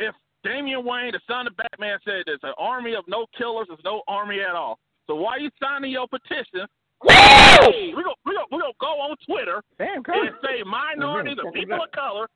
If 0.00 0.14
Damian 0.44 0.84
Wayne, 0.84 1.12
the 1.12 1.20
son 1.28 1.46
of 1.46 1.54
Batman, 1.56 1.98
said 2.04 2.22
there's 2.24 2.40
an 2.42 2.54
army 2.56 2.94
of 2.94 3.04
no 3.06 3.26
killers, 3.36 3.66
there's 3.68 3.84
no 3.84 4.02
army 4.08 4.40
at 4.40 4.54
all. 4.54 4.78
So 5.06 5.14
why 5.16 5.32
are 5.36 5.40
you 5.40 5.50
signing 5.62 5.90
your 5.90 6.08
petition? 6.08 6.66
Hey, 7.04 7.92
we're 7.94 8.02
going 8.02 8.16
we 8.24 8.34
gonna, 8.34 8.46
we 8.50 8.58
gonna 8.58 8.72
go 8.80 8.86
on 8.86 9.16
Twitter 9.26 9.62
Damn, 9.78 10.02
and 10.06 10.30
say 10.42 10.62
minorities 10.64 11.36
and 11.42 11.52
people 11.52 11.82
of 11.82 11.90
color, 11.92 12.28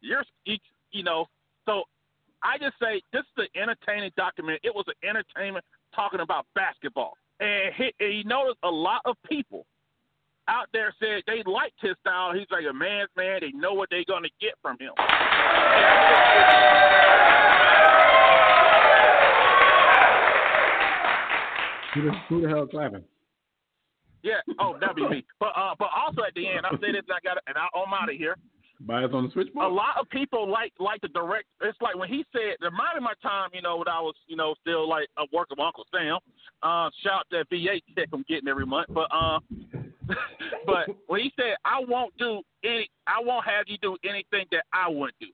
you're 0.00 0.24
you, 0.44 0.56
you 0.92 1.02
know. 1.02 1.26
So 1.66 1.82
I 2.42 2.58
just 2.58 2.74
say 2.80 3.02
this 3.12 3.22
is 3.36 3.48
an 3.54 3.62
entertaining 3.62 4.10
document. 4.16 4.60
It 4.64 4.74
was 4.74 4.86
an 4.88 5.08
entertainment 5.08 5.64
talking 5.94 6.20
about 6.20 6.46
basketball, 6.54 7.14
and 7.40 7.74
he, 7.76 7.92
and 8.00 8.14
you 8.16 8.24
notice 8.24 8.56
a 8.62 8.70
lot 8.70 9.02
of 9.04 9.16
people 9.28 9.66
out 10.48 10.66
there 10.72 10.94
said 10.98 11.22
they 11.26 11.42
liked 11.44 11.76
his 11.80 11.94
style. 12.00 12.32
He's 12.32 12.48
like 12.50 12.64
a 12.68 12.72
man's 12.72 13.10
man. 13.16 13.40
They 13.42 13.52
know 13.52 13.74
what 13.74 13.90
they're 13.90 14.04
gonna 14.08 14.28
get 14.40 14.54
from 14.62 14.78
him. 14.80 14.92
Who 21.94 22.02
the, 22.02 22.12
who 22.28 22.40
the 22.42 22.48
hell 22.48 22.66
clapping? 22.66 23.04
Yeah. 24.28 24.54
Oh, 24.60 24.76
that'd 24.80 24.96
be 24.96 25.08
me. 25.08 25.24
But 25.40 25.52
uh, 25.56 25.74
but 25.78 25.88
also 25.96 26.20
at 26.28 26.34
the 26.34 26.44
end, 26.46 26.66
I'll 26.66 26.78
say 26.78 26.92
this. 26.92 27.04
And 27.08 27.16
I 27.16 27.20
got 27.24 27.38
and 27.46 27.56
I, 27.56 27.66
I'm 27.72 27.92
out 27.94 28.10
of 28.12 28.16
here. 28.16 28.36
Bias 28.80 29.10
on 29.12 29.26
the 29.26 29.32
switchboard. 29.32 29.66
a 29.66 29.68
lot 29.68 29.96
of 30.00 30.08
people 30.10 30.48
like 30.48 30.72
like 30.78 31.00
the 31.00 31.08
direct. 31.08 31.46
It's 31.62 31.80
like 31.80 31.96
when 31.96 32.08
he 32.08 32.24
said, 32.32 32.62
reminded 32.62 33.02
my 33.02 33.14
time, 33.22 33.50
you 33.52 33.62
know, 33.62 33.78
when 33.78 33.88
I 33.88 34.00
was, 34.00 34.14
you 34.28 34.36
know, 34.36 34.54
still 34.60 34.88
like 34.88 35.08
a 35.18 35.24
work 35.32 35.48
of 35.50 35.58
Uncle 35.58 35.84
Sam. 35.92 36.18
Uh, 36.62 36.88
shout 37.02 37.24
that 37.32 37.46
VA 37.50 37.80
check 37.96 38.08
I'm 38.12 38.24
getting 38.28 38.48
every 38.48 38.66
month. 38.66 38.88
But 38.94 39.08
uh, 39.10 39.40
but 40.66 40.88
when 41.08 41.20
he 41.20 41.32
said, 41.36 41.56
I 41.64 41.80
won't 41.86 42.16
do 42.18 42.40
any, 42.64 42.88
I 43.06 43.18
won't 43.20 43.44
have 43.46 43.64
you 43.66 43.78
do 43.82 43.96
anything 44.04 44.46
that 44.52 44.64
I 44.72 44.88
wouldn't 44.88 45.18
do. 45.20 45.32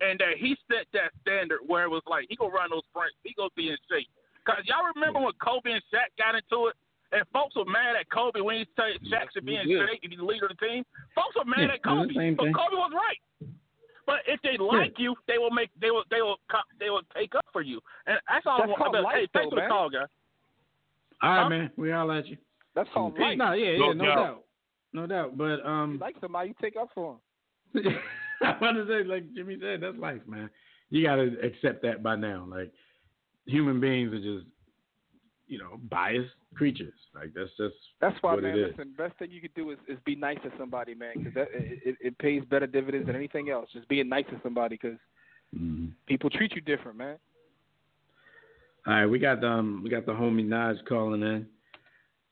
and 0.00 0.18
that 0.18 0.34
he 0.38 0.56
set 0.68 0.86
that 0.92 1.10
standard 1.22 1.60
where 1.66 1.84
it 1.84 1.90
was 1.90 2.02
like 2.06 2.26
he 2.28 2.36
gonna 2.36 2.52
run 2.52 2.70
those 2.70 2.82
sprints, 2.90 3.16
he 3.22 3.34
gonna 3.36 3.54
be 3.56 3.70
in 3.70 3.76
shape. 3.90 4.08
Cause 4.46 4.66
y'all 4.66 4.84
remember 4.94 5.20
when 5.20 5.32
Kobe 5.42 5.72
and 5.72 5.82
Shaq 5.88 6.12
got 6.18 6.34
into 6.34 6.68
it, 6.68 6.76
and 7.12 7.22
folks 7.32 7.54
were 7.56 7.64
mad 7.64 7.96
at 7.98 8.08
Kobe 8.10 8.40
when 8.40 8.56
he 8.56 8.66
said 8.76 8.98
Jackson 9.08 9.30
should 9.42 9.46
be 9.46 9.54
in 9.56 9.60
and 9.70 9.88
he's 10.02 10.18
the 10.18 10.24
leader 10.24 10.46
of 10.46 10.56
the 10.58 10.66
team. 10.66 10.84
Folks 11.14 11.36
were 11.36 11.44
mad 11.44 11.68
Yeah, 11.68 11.74
at 11.74 11.82
Kobe, 11.84 12.12
but 12.34 12.44
thing. 12.44 12.54
Kobe 12.54 12.74
was 12.76 12.92
right. 12.94 13.50
But 14.06 14.16
if 14.26 14.40
they 14.42 14.56
like 14.58 14.94
you, 14.98 15.14
they 15.26 15.38
will 15.38 15.50
make 15.50 15.70
they 15.80 15.90
will 15.90 16.04
they 16.10 16.20
will 16.20 16.36
they 16.78 16.90
will 16.90 17.02
take 17.16 17.34
up 17.34 17.46
for 17.52 17.62
you, 17.62 17.80
and 18.06 18.18
that's 18.28 18.44
all. 18.46 18.58
That's 18.58 18.66
I 18.66 18.70
want. 18.70 18.78
called 18.78 18.92
But, 18.92 19.02
life, 19.04 19.14
hey, 19.16 19.28
thanks 19.32 19.46
though, 19.50 19.56
for 19.56 19.62
the 19.62 19.68
call, 19.68 19.88
guys. 19.90 20.08
All 21.22 21.30
right, 21.30 21.42
Huh? 21.44 21.48
man. 21.48 21.70
We 21.76 21.92
all 21.92 22.12
at 22.12 22.26
you. 22.26 22.36
That's 22.74 22.88
called 22.92 23.18
life. 23.18 23.38
No, 23.38 23.52
yeah, 23.52 23.70
yeah, 23.70 23.92
no 23.92 24.04
doubt. 24.04 24.16
doubt. 24.16 24.44
No 24.92 25.06
doubt. 25.06 25.38
But 25.38 25.64
You 25.64 25.70
um 25.70 25.98
like 26.00 26.16
somebody, 26.20 26.48
you 26.50 26.54
take 26.60 26.76
up 26.76 26.88
for 26.94 27.16
him. 27.74 27.84
I 28.42 28.56
want 28.60 28.76
to 28.76 28.86
say, 28.86 29.04
like 29.08 29.24
Jimmy 29.34 29.56
said, 29.60 29.80
that's 29.80 29.96
life, 29.96 30.20
man. 30.26 30.50
You 30.90 31.02
got 31.06 31.16
to 31.16 31.38
accept 31.42 31.80
that 31.82 32.02
by 32.02 32.14
now. 32.16 32.46
Like 32.48 32.72
human 33.46 33.80
beings 33.80 34.12
are 34.12 34.20
just, 34.20 34.46
you 35.46 35.58
know, 35.58 35.78
biased 35.90 36.30
creatures. 36.54 36.94
Like 37.14 37.32
that's 37.34 37.50
just 37.56 37.74
That's 38.00 38.16
why, 38.22 38.34
what 38.34 38.42
man. 38.44 38.56
it 38.58 38.60
is. 38.60 38.70
Listen, 38.76 38.94
best 38.96 39.18
thing 39.18 39.30
you 39.30 39.40
could 39.40 39.54
do 39.54 39.70
is, 39.70 39.78
is 39.88 39.98
be 40.04 40.14
nice 40.16 40.38
to 40.42 40.50
somebody, 40.58 40.94
man, 40.94 41.14
because 41.18 41.34
that 41.34 41.48
it, 41.52 41.80
it, 41.84 41.96
it 42.00 42.18
pays 42.18 42.42
better 42.50 42.66
dividends 42.66 43.06
than 43.06 43.16
anything 43.16 43.50
else. 43.50 43.68
Just 43.72 43.88
being 43.88 44.08
nice 44.08 44.26
to 44.30 44.40
somebody, 44.42 44.78
because 44.80 44.98
Mhm. 45.54 45.92
people 46.06 46.30
treat 46.30 46.52
you 46.54 46.60
different, 46.60 46.98
man. 46.98 47.16
All 48.86 48.94
right, 48.94 49.06
we 49.06 49.18
got 49.18 49.42
um 49.44 49.80
we 49.82 49.90
got 49.90 50.04
the 50.06 50.12
homie 50.12 50.46
Naj 50.46 50.84
calling 50.86 51.22
in. 51.22 51.46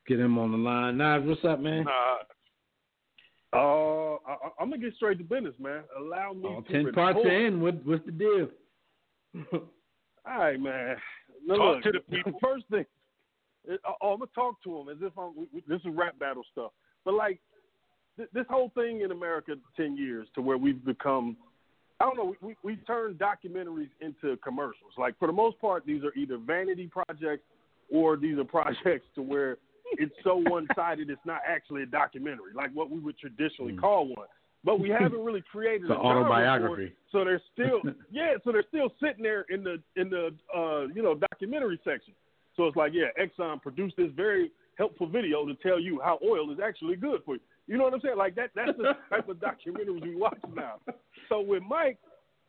Get 0.06 0.18
him 0.18 0.38
on 0.38 0.50
the 0.52 0.58
line. 0.58 0.96
Naj, 0.96 1.24
what's 1.24 1.44
up, 1.44 1.60
man? 1.60 1.86
Uh, 1.86 3.56
uh, 3.56 4.16
I, 4.26 4.36
I'm 4.58 4.70
gonna 4.70 4.78
get 4.78 4.94
straight 4.96 5.18
to 5.18 5.24
business, 5.24 5.54
man. 5.58 5.82
Allow 5.96 6.32
me 6.32 6.46
All 6.48 6.62
to 6.62 6.72
ten 6.72 6.84
report. 6.86 7.14
parts 7.14 7.28
in. 7.28 7.60
What 7.60 7.84
what's 7.86 8.04
the 8.04 8.12
deal? 8.12 8.48
All 9.52 10.38
right, 10.38 10.60
man. 10.60 10.96
Now, 11.46 11.56
Talk 11.56 11.74
look, 11.76 11.82
to 11.84 11.92
the 11.92 12.00
people. 12.00 12.38
First 12.42 12.64
thing, 12.70 12.84
it, 13.66 13.80
oh, 13.86 14.12
I'm 14.12 14.18
gonna 14.18 14.30
talk 14.34 14.62
to 14.64 14.78
him 14.78 14.88
as 14.88 14.96
if 15.00 15.12
I'm. 15.18 15.32
We, 15.36 15.62
this 15.68 15.80
is 15.80 15.92
rap 15.94 16.18
battle 16.18 16.42
stuff. 16.52 16.72
But 17.04 17.14
like 17.14 17.40
th- 18.16 18.28
this 18.32 18.46
whole 18.50 18.70
thing 18.74 19.00
in 19.02 19.10
America, 19.12 19.54
ten 19.76 19.96
years 19.96 20.26
to 20.34 20.42
where 20.42 20.58
we've 20.58 20.84
become. 20.84 21.36
I 22.00 22.04
don't 22.06 22.16
know. 22.16 22.34
We, 22.40 22.48
we 22.48 22.56
we 22.64 22.76
turn 22.84 23.14
documentaries 23.14 23.90
into 24.00 24.36
commercials. 24.38 24.92
Like 24.98 25.16
for 25.18 25.26
the 25.28 25.32
most 25.34 25.60
part, 25.60 25.86
these 25.86 26.02
are 26.02 26.12
either 26.14 26.36
vanity 26.38 26.88
projects 26.88 27.44
or 27.92 28.16
these 28.16 28.38
are 28.38 28.44
projects 28.58 29.06
to 29.14 29.22
where 29.22 29.58
it's 29.98 30.14
so 30.24 30.36
one 30.46 30.66
sided. 30.74 31.10
It's 31.10 31.20
not 31.24 31.40
actually 31.46 31.82
a 31.82 31.86
documentary, 31.86 32.52
like 32.54 32.70
what 32.74 32.90
we 32.90 32.98
would 32.98 33.18
traditionally 33.18 33.72
Mm. 33.74 33.80
call 33.80 34.06
one. 34.08 34.26
But 34.64 34.80
we 34.80 34.88
haven't 35.00 35.22
really 35.24 35.42
created 35.52 35.82
an 35.90 35.96
genre 35.96 36.02
for 36.02 36.16
it. 36.16 36.20
autobiography. 36.24 36.92
So 37.12 37.24
they're 37.24 37.42
still 37.52 37.80
yeah, 38.10 38.34
so 38.42 38.50
they're 38.52 38.64
still 38.68 38.92
sitting 39.00 39.22
there 39.22 39.44
in 39.48 39.62
the 39.62 39.80
in 39.96 40.08
the 40.10 40.30
uh, 40.56 40.86
you 40.94 41.02
know 41.02 41.14
documentary 41.14 41.78
section. 41.84 42.14
So 42.56 42.66
it's 42.66 42.76
like 42.76 42.92
yeah, 42.94 43.08
Exxon 43.20 43.60
produced 43.60 43.96
this 43.96 44.10
very 44.14 44.50
helpful 44.76 45.06
video 45.06 45.46
to 45.46 45.54
tell 45.56 45.80
you 45.80 46.00
how 46.02 46.18
oil 46.24 46.50
is 46.52 46.58
actually 46.62 46.96
good 46.96 47.22
for 47.24 47.34
you. 47.34 47.40
You 47.66 47.78
know 47.78 47.84
what 47.84 47.94
I'm 47.94 48.00
saying? 48.00 48.18
Like 48.18 48.34
that 48.36 48.50
that's 48.54 48.76
the 48.76 48.94
type 49.10 49.28
of 49.28 49.36
documentaries 49.38 50.02
we 50.02 50.14
watch 50.14 50.38
now. 50.54 50.74
So 51.28 51.40
with 51.40 51.62
Mike, 51.68 51.98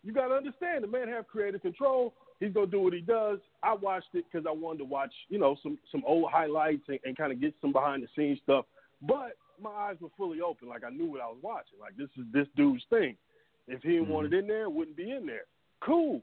you 0.03 0.11
got 0.11 0.27
to 0.27 0.35
understand 0.35 0.83
the 0.83 0.87
man 0.87 1.07
have 1.07 1.27
creative 1.27 1.61
control. 1.61 2.13
He's 2.39 2.51
gonna 2.51 2.67
do 2.67 2.79
what 2.79 2.93
he 2.93 2.99
does. 2.99 3.39
I 3.61 3.73
watched 3.73 4.09
it 4.13 4.25
because 4.29 4.45
I 4.47 4.51
wanted 4.51 4.79
to 4.79 4.85
watch 4.85 5.13
you 5.29 5.39
know 5.39 5.55
some 5.63 5.77
some 5.91 6.03
old 6.05 6.29
highlights 6.31 6.83
and, 6.87 6.99
and 7.05 7.15
kind 7.15 7.31
of 7.31 7.39
get 7.39 7.53
some 7.61 7.71
behind 7.71 8.03
the 8.03 8.07
scenes 8.15 8.39
stuff. 8.43 8.65
But 9.01 9.33
my 9.61 9.69
eyes 9.69 9.97
were 10.01 10.09
fully 10.17 10.41
open. 10.41 10.67
Like 10.67 10.83
I 10.83 10.89
knew 10.89 11.05
what 11.05 11.21
I 11.21 11.27
was 11.27 11.37
watching. 11.41 11.79
Like 11.79 11.95
this 11.95 12.09
is 12.17 12.25
this 12.33 12.47
dude's 12.55 12.83
thing. 12.89 13.15
If 13.67 13.81
he 13.81 13.91
didn't 13.91 14.09
want 14.09 14.25
it 14.25 14.31
mm-hmm. 14.31 14.39
in 14.39 14.47
there, 14.47 14.63
it 14.63 14.71
wouldn't 14.71 14.97
be 14.97 15.11
in 15.11 15.25
there. 15.25 15.45
Cool. 15.79 16.21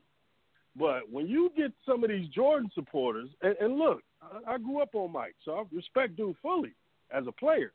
But 0.77 1.11
when 1.11 1.27
you 1.27 1.51
get 1.57 1.73
some 1.87 2.05
of 2.05 2.11
these 2.11 2.29
Jordan 2.29 2.71
supporters, 2.75 3.29
and, 3.43 3.57
and 3.61 3.79
look, 3.79 4.03
I, 4.23 4.55
I 4.55 4.59
grew 4.59 4.81
up 4.81 4.95
on 4.95 5.12
Mike, 5.12 5.35
so 5.45 5.53
I 5.53 5.64
respect 5.75 6.16
dude 6.16 6.37
fully 6.43 6.75
as 7.12 7.25
a 7.27 7.33
player. 7.33 7.73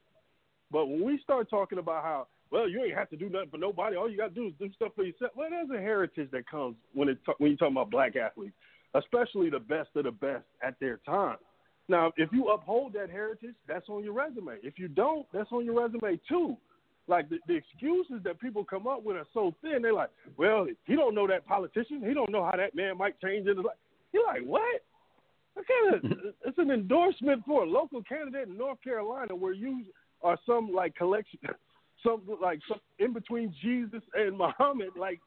But 0.72 0.88
when 0.88 1.04
we 1.04 1.20
start 1.24 1.50
talking 1.50 1.78
about 1.78 2.04
how, 2.04 2.28
well, 2.52 2.70
you 2.70 2.84
ain't 2.84 2.98
have 2.98 3.10
to 3.10 3.18
do 3.18 3.30
nothing 3.30 3.50
for 3.50 3.58
nobody. 3.58 3.96
All 3.96 4.10
you 4.10 4.18
got 4.18 4.30
to 4.30 4.34
do 4.34 4.48
is 4.48 4.54
do 4.60 4.72
stuff 4.74 4.93
for 4.96 5.04
yourself. 5.04 5.32
Well, 5.36 5.50
there's 5.50 5.70
a 5.70 5.82
heritage 5.82 6.30
that 6.32 6.50
comes 6.50 6.76
when 6.93 7.10
it 7.10 7.18
when 7.38 7.52
you 7.52 7.58
talking 7.58 7.74
about 7.74 7.91
black 7.91 8.16
athletes, 8.16 8.56
especially 8.93 9.50
the 9.50 9.60
best 9.60 9.89
of 9.96 10.06
the 10.06 10.12
best 10.12 10.46
at 10.64 10.80
their 10.80 11.00
time. 11.06 11.38
Now, 11.88 12.12
if 12.18 12.30
you 12.32 12.48
uphold 12.48 12.93
that 12.93 13.10
heritage, 13.10 13.56
that's 13.68 13.89
on 13.89 14.04
your 14.04 14.14
resume. 14.14 14.58
If 14.64 14.80
you 14.80 14.88
don't, 14.88 15.26
that's 15.34 15.52
on 15.52 15.66
your 15.66 15.80
resume 15.80 16.20
too. 16.28 16.58
Like 17.08 17.30
the, 17.30 17.38
the 17.47 17.56
excuses 17.56 18.24
that 18.24 18.39
people 18.39 18.64
come 18.64 18.88
up 18.88 19.03
with 19.03 19.16
are 19.16 19.28
so 19.34 19.53
thin. 19.62 19.82
They're 19.82 19.93
like, 19.93 20.10
"Well, 20.38 20.68
he 20.86 20.95
don't 20.95 21.14
know 21.14 21.28
that 21.28 21.45
politician. 21.45 22.01
He 22.06 22.14
don't 22.14 22.32
know 22.32 22.43
how 22.43 22.58
that 22.58 22.76
man 22.76 22.97
might 22.97 23.20
change 23.22 23.47
it." 23.47 23.58
You're 24.12 24.26
like, 24.26 24.41
"What? 24.43 24.82
What 25.53 25.66
kind 25.68 25.95
of? 25.95 26.34
it's 26.45 26.58
an 26.58 26.72
endorsement 26.72 27.43
for 27.45 27.64
a 27.64 27.70
local 27.70 28.03
candidate 28.03 28.49
in 28.49 28.58
North 28.58 28.82
Carolina 28.84 29.36
where 29.36 29.53
you 29.53 29.84
are 30.22 30.38
some 30.45 30.74
like 30.74 30.95
collection, 30.95 31.39
some 32.03 32.22
like 32.41 32.60
some 32.68 32.80
in 32.99 33.14
between 33.14 33.53
Jesus 33.62 34.01
and 34.14 34.38
Muhammad. 34.38 34.89
Like 34.99 35.20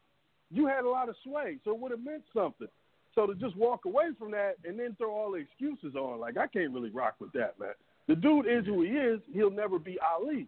you 0.51 0.67
had 0.67 0.85
a 0.85 0.91
lot 0.91 1.09
of 1.09 1.17
sway, 1.23 1.59
so 1.65 1.73
it 1.73 1.79
would 1.79 1.93
have 1.93 2.05
meant 2.05 2.25
something. 2.35 2.69
So 3.15 3.27
to 3.27 3.35
just 3.35 3.57
walk 3.57 3.85
away 3.85 4.05
from 4.19 4.31
that 4.33 4.55
and 4.65 4.79
then 4.79 4.95
throw 4.97 5.13
all 5.13 5.33
the 5.33 5.39
excuses 5.39 5.97
on, 5.97 6.21
like 6.21 6.37
I 6.37 6.47
can't 6.47 6.73
really 6.73 6.91
rock 6.91 7.15
with 7.21 7.33
that, 7.33 7.59
man. 7.59 7.71
The 8.07 8.15
dude 8.15 8.47
is 8.47 8.65
who 8.65 8.83
he 8.83 8.91
is. 8.91 9.21
He'll 9.33 9.51
never 9.51 9.79
be 9.79 9.99
Ali. 10.01 10.47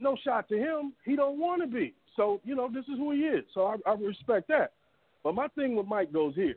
No 0.00 0.16
shot 0.24 0.48
to 0.48 0.56
him. 0.56 0.92
He 1.04 1.16
don't 1.16 1.38
want 1.38 1.62
to 1.62 1.68
be. 1.68 1.94
So 2.16 2.40
you 2.44 2.54
know 2.54 2.68
this 2.72 2.84
is 2.84 2.98
who 2.98 3.12
he 3.12 3.20
is. 3.20 3.44
So 3.54 3.66
I, 3.66 3.90
I 3.90 3.94
respect 3.94 4.48
that. 4.48 4.72
But 5.22 5.34
my 5.34 5.48
thing 5.48 5.76
with 5.76 5.86
Mike 5.86 6.12
goes 6.12 6.34
here. 6.34 6.56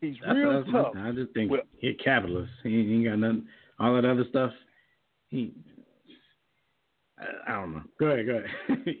He's 0.00 0.16
That's, 0.24 0.36
real 0.36 0.64
my 0.66 0.82
tough. 0.82 0.92
I 0.96 1.12
just 1.12 1.32
think 1.32 1.50
Well- 1.50 1.62
he 1.78 1.88
a 1.88 1.94
capitalist. 1.94 2.52
He, 2.62 2.70
he 2.70 2.94
ain't 2.94 3.04
got 3.04 3.18
nothing. 3.18 3.46
All 3.78 3.94
that 3.94 4.04
other 4.04 4.24
stuff. 4.28 4.52
He. 5.28 5.52
I, 7.18 7.24
I 7.48 7.52
don't 7.60 7.74
know. 7.74 7.82
Go 7.98 8.06
ahead. 8.06 8.26
Go 8.26 8.42
ahead. 8.68 8.86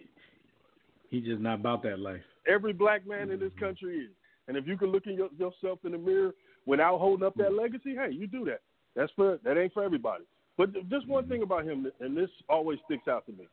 He's 1.10 1.24
just 1.24 1.40
not 1.40 1.60
about 1.60 1.82
that 1.84 1.98
life. 1.98 2.22
Every 2.48 2.72
black 2.72 3.06
man 3.06 3.30
in 3.30 3.38
this 3.38 3.50
mm-hmm. 3.50 3.64
country 3.64 3.98
is. 3.98 4.10
And 4.48 4.56
if 4.56 4.66
you 4.66 4.76
can 4.76 4.88
look 4.88 5.06
in 5.06 5.14
your, 5.14 5.28
yourself 5.38 5.78
in 5.84 5.92
the 5.92 5.98
mirror 5.98 6.32
without 6.66 6.98
holding 6.98 7.24
up 7.24 7.34
that 7.36 7.48
mm-hmm. 7.48 7.60
legacy, 7.60 7.94
hey, 7.94 8.12
you 8.12 8.26
do 8.26 8.44
that. 8.46 8.60
That's 8.96 9.12
for 9.16 9.38
that 9.44 9.58
ain't 9.58 9.72
for 9.72 9.82
everybody. 9.82 10.24
But 10.56 10.72
just 10.88 11.08
one 11.08 11.28
thing 11.28 11.42
about 11.42 11.64
him, 11.64 11.90
and 12.00 12.16
this 12.16 12.30
always 12.48 12.78
sticks 12.84 13.08
out 13.08 13.26
to 13.26 13.32
me, 13.32 13.48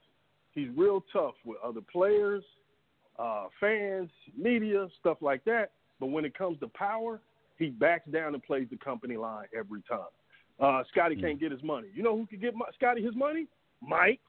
he's 0.54 0.68
real 0.76 1.04
tough 1.12 1.34
with 1.46 1.58
other 1.64 1.82
players, 1.82 2.44
uh, 3.18 3.48
fans, 3.60 4.10
media, 4.38 4.88
stuff 5.00 5.18
like 5.22 5.44
that. 5.46 5.72
But 6.00 6.08
when 6.08 6.26
it 6.26 6.38
comes 6.38 6.60
to 6.60 6.68
power, 6.68 7.22
he 7.58 7.70
backs 7.70 8.10
down 8.12 8.34
and 8.34 8.44
plays 8.44 8.68
the 8.70 8.78
company 8.78 9.18
line 9.18 9.46
every 9.58 9.82
time. 9.90 10.00
Uh, 10.60 10.84
Scotty 10.92 11.16
can't 11.16 11.40
get 11.40 11.52
his 11.52 11.64
money. 11.64 11.88
You 11.94 12.04
know 12.04 12.16
who 12.16 12.28
could 12.28 12.42
get 12.42 12.54
my, 12.54 12.66
Scotty 12.76 13.02
his 13.02 13.16
money? 13.16 13.48
Mike. 13.82 14.20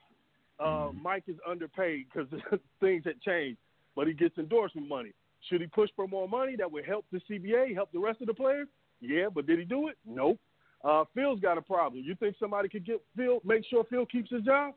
Uh, 0.58 0.90
Mike 1.00 1.24
is 1.26 1.36
underpaid 1.48 2.06
because 2.12 2.28
things 2.80 3.02
had 3.04 3.20
changed, 3.20 3.58
but 3.96 4.06
he 4.06 4.14
gets 4.14 4.38
endorsement 4.38 4.88
money. 4.88 5.12
Should 5.48 5.60
he 5.60 5.66
push 5.66 5.90
for 5.96 6.06
more 6.06 6.28
money 6.28 6.56
that 6.56 6.70
would 6.70 6.84
help 6.84 7.04
the 7.10 7.20
CBA, 7.28 7.74
help 7.74 7.90
the 7.92 7.98
rest 7.98 8.20
of 8.20 8.28
the 8.28 8.34
players? 8.34 8.68
Yeah, 9.00 9.26
but 9.34 9.46
did 9.46 9.58
he 9.58 9.64
do 9.64 9.88
it? 9.88 9.96
Nope. 10.06 10.38
Uh, 10.84 11.04
Phil's 11.14 11.40
got 11.40 11.58
a 11.58 11.62
problem. 11.62 12.02
You 12.04 12.14
think 12.16 12.36
somebody 12.40 12.68
could 12.68 12.84
get 12.84 13.00
Phil, 13.16 13.40
make 13.44 13.64
sure 13.68 13.84
Phil 13.88 14.06
keeps 14.06 14.30
his 14.30 14.42
job? 14.42 14.74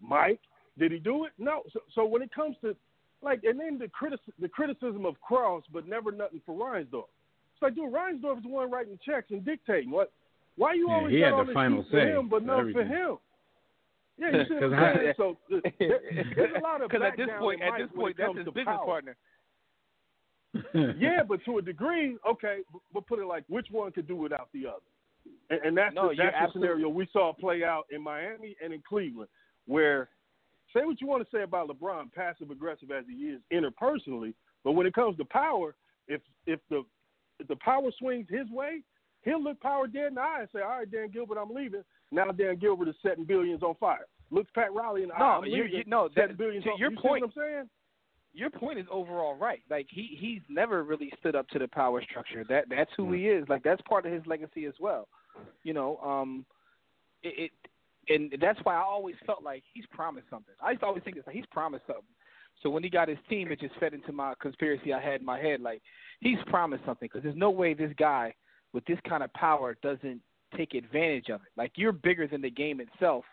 Mike, 0.00 0.40
did 0.78 0.92
he 0.92 0.98
do 0.98 1.24
it? 1.24 1.32
No. 1.38 1.62
So, 1.72 1.80
so 1.94 2.04
when 2.04 2.20
it 2.22 2.34
comes 2.34 2.56
to 2.62 2.76
like, 3.22 3.40
and 3.44 3.58
then 3.58 3.78
the 3.78 3.88
criticism, 3.88 4.34
the 4.38 4.48
criticism 4.48 5.06
of 5.06 5.18
Krause, 5.22 5.62
but 5.72 5.88
never 5.88 6.12
nothing 6.12 6.42
for 6.44 6.54
Reinsdorf. 6.54 7.04
It's 7.54 7.62
like, 7.62 7.74
dude, 7.74 7.90
Reinsdorf 7.92 8.36
is 8.38 8.42
the 8.42 8.50
one 8.50 8.70
writing 8.70 8.98
checks 9.04 9.30
and 9.30 9.42
dictating. 9.44 9.90
What? 9.90 10.12
Why 10.56 10.74
you 10.74 10.88
Yeah, 10.88 10.94
always 10.94 11.12
he 11.14 11.20
got 11.20 11.24
had 11.26 11.32
all 11.32 11.40
the 11.40 11.46
this 11.46 11.54
final 11.54 11.82
heat 11.82 11.90
for 11.90 11.96
say 12.00 12.10
him, 12.12 12.28
but 12.28 12.42
for 12.42 12.46
not 12.46 12.72
for 12.72 12.84
him? 12.84 13.16
Yeah, 14.18 14.30
you 14.30 14.44
see 14.48 14.54
what 14.54 14.62
'Cause 14.62 14.72
I'm 14.74 14.96
saying? 14.96 15.14
So 15.16 15.36
there, 15.48 15.62
there's 16.36 16.52
a 16.56 16.60
lot 16.60 16.82
of 16.82 16.90
Because 16.90 17.06
at 17.10 17.16
this 17.16 17.28
point, 17.38 17.62
at 17.62 17.72
this 17.78 17.88
point, 17.96 18.16
it 18.18 18.22
that's 18.22 18.36
his 18.36 18.46
business 18.46 18.64
power. 18.66 18.84
partner. 18.84 19.16
yeah, 20.98 21.22
but 21.26 21.42
to 21.44 21.58
a 21.58 21.62
degree, 21.62 22.16
okay. 22.28 22.60
But 22.92 23.06
put 23.06 23.18
it 23.18 23.26
like, 23.26 23.44
which 23.48 23.66
one 23.70 23.92
could 23.92 24.06
do 24.06 24.16
without 24.16 24.48
the 24.52 24.66
other? 24.66 24.80
And, 25.50 25.60
and 25.64 25.76
that's 25.78 25.94
No, 25.94 26.08
the, 26.10 26.16
that's 26.16 26.52
the 26.52 26.58
scenario 26.60 26.88
we 26.88 27.06
saw 27.12 27.32
play 27.32 27.62
out 27.64 27.84
in 27.90 28.02
Miami 28.02 28.56
and 28.62 28.72
in 28.72 28.82
Cleveland, 28.88 29.28
where 29.66 30.08
say 30.74 30.84
what 30.84 31.00
you 31.00 31.06
want 31.06 31.22
to 31.28 31.36
say 31.36 31.42
about 31.42 31.68
LeBron, 31.68 32.12
passive 32.12 32.50
aggressive 32.50 32.90
as 32.90 33.04
he 33.08 33.26
is 33.26 33.40
interpersonally, 33.52 34.34
but 34.64 34.72
when 34.72 34.86
it 34.86 34.94
comes 34.94 35.16
to 35.18 35.24
power, 35.24 35.74
if 36.08 36.20
if 36.46 36.60
the 36.70 36.82
if 37.38 37.46
the 37.48 37.56
power 37.56 37.90
swings 37.98 38.26
his 38.28 38.50
way, 38.50 38.80
he'll 39.22 39.42
look 39.42 39.60
power 39.60 39.86
dead 39.86 40.08
in 40.08 40.14
the 40.14 40.20
eye 40.20 40.38
and 40.40 40.48
say, 40.52 40.60
"All 40.62 40.70
right, 40.78 40.90
Dan 40.90 41.10
Gilbert, 41.12 41.38
I'm 41.38 41.50
leaving." 41.54 41.82
Now 42.10 42.30
Dan 42.32 42.56
Gilbert 42.56 42.88
is 42.88 42.94
setting 43.02 43.24
billions 43.24 43.62
on 43.62 43.74
fire. 43.76 44.06
Looks 44.30 44.50
Pat 44.54 44.72
Riley 44.72 45.02
in 45.04 45.08
the 45.08 45.14
No, 45.18 45.24
eye. 45.24 45.36
I'm 45.36 45.44
you- 45.44 45.62
leaving, 45.64 45.78
you- 45.78 45.84
no, 45.86 46.08
setting 46.14 46.30
that- 46.30 46.38
billions 46.38 46.64
to 46.64 46.70
on 46.72 46.78
your 46.78 46.90
you 46.90 46.96
point- 46.98 47.22
what 47.22 47.30
I'm 47.36 47.42
saying? 47.42 47.70
Your 48.36 48.50
point 48.50 48.78
is 48.78 48.86
overall 48.90 49.34
right. 49.34 49.62
Like 49.70 49.86
he 49.88 50.16
he's 50.20 50.42
never 50.48 50.84
really 50.84 51.10
stood 51.18 51.34
up 51.34 51.48
to 51.48 51.58
the 51.58 51.68
power 51.68 52.02
structure. 52.02 52.44
That 52.48 52.66
that's 52.68 52.90
who 52.96 53.10
he 53.12 53.28
is. 53.28 53.48
Like 53.48 53.62
that's 53.62 53.80
part 53.88 54.04
of 54.04 54.12
his 54.12 54.22
legacy 54.26 54.66
as 54.66 54.74
well. 54.78 55.08
You 55.62 55.72
know, 55.72 55.96
um, 55.98 56.44
it, 57.22 57.50
it 57.50 57.50
and 58.08 58.34
that's 58.40 58.58
why 58.62 58.74
I 58.74 58.82
always 58.82 59.16
felt 59.24 59.42
like 59.42 59.62
he's 59.72 59.86
promised 59.90 60.26
something. 60.30 60.54
I 60.62 60.70
used 60.70 60.80
to 60.82 60.86
always 60.86 61.02
think 61.02 61.16
it's 61.16 61.26
like 61.26 61.34
he's 61.34 61.46
promised 61.50 61.86
something 61.86 62.04
So 62.62 62.70
when 62.70 62.82
he 62.82 62.90
got 62.90 63.08
his 63.08 63.18
team, 63.28 63.50
it 63.50 63.60
just 63.60 63.74
fed 63.80 63.94
into 63.94 64.12
my 64.12 64.34
conspiracy 64.40 64.92
I 64.92 65.00
had 65.00 65.20
in 65.20 65.26
my 65.26 65.40
head. 65.40 65.60
Like 65.60 65.82
he's 66.20 66.38
promised 66.46 66.84
something 66.84 67.08
because 67.10 67.22
there's 67.24 67.36
no 67.36 67.50
way 67.50 67.74
this 67.74 67.92
guy 67.98 68.34
with 68.72 68.84
this 68.84 68.98
kind 69.08 69.22
of 69.22 69.32
power 69.32 69.76
doesn't 69.82 70.20
take 70.56 70.74
advantage 70.74 71.30
of 71.30 71.40
it. 71.40 71.48
Like 71.56 71.72
you're 71.76 71.92
bigger 71.92 72.28
than 72.28 72.42
the 72.42 72.50
game 72.50 72.80
itself, 72.80 73.24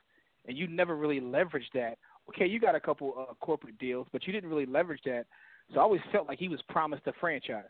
and 0.47 0.57
you 0.57 0.67
never 0.67 0.95
really 0.95 1.19
leveraged 1.19 1.73
that. 1.73 1.97
Okay, 2.29 2.47
you 2.47 2.59
got 2.59 2.75
a 2.75 2.79
couple 2.79 3.13
uh, 3.17 3.33
corporate 3.41 3.77
deals, 3.79 4.07
but 4.11 4.25
you 4.25 4.33
didn't 4.33 4.49
really 4.49 4.65
leverage 4.65 5.01
that. 5.05 5.25
So 5.73 5.79
I 5.79 5.83
always 5.83 6.01
felt 6.11 6.27
like 6.27 6.39
he 6.39 6.47
was 6.47 6.61
promised 6.69 7.03
a 7.07 7.13
franchise. 7.19 7.63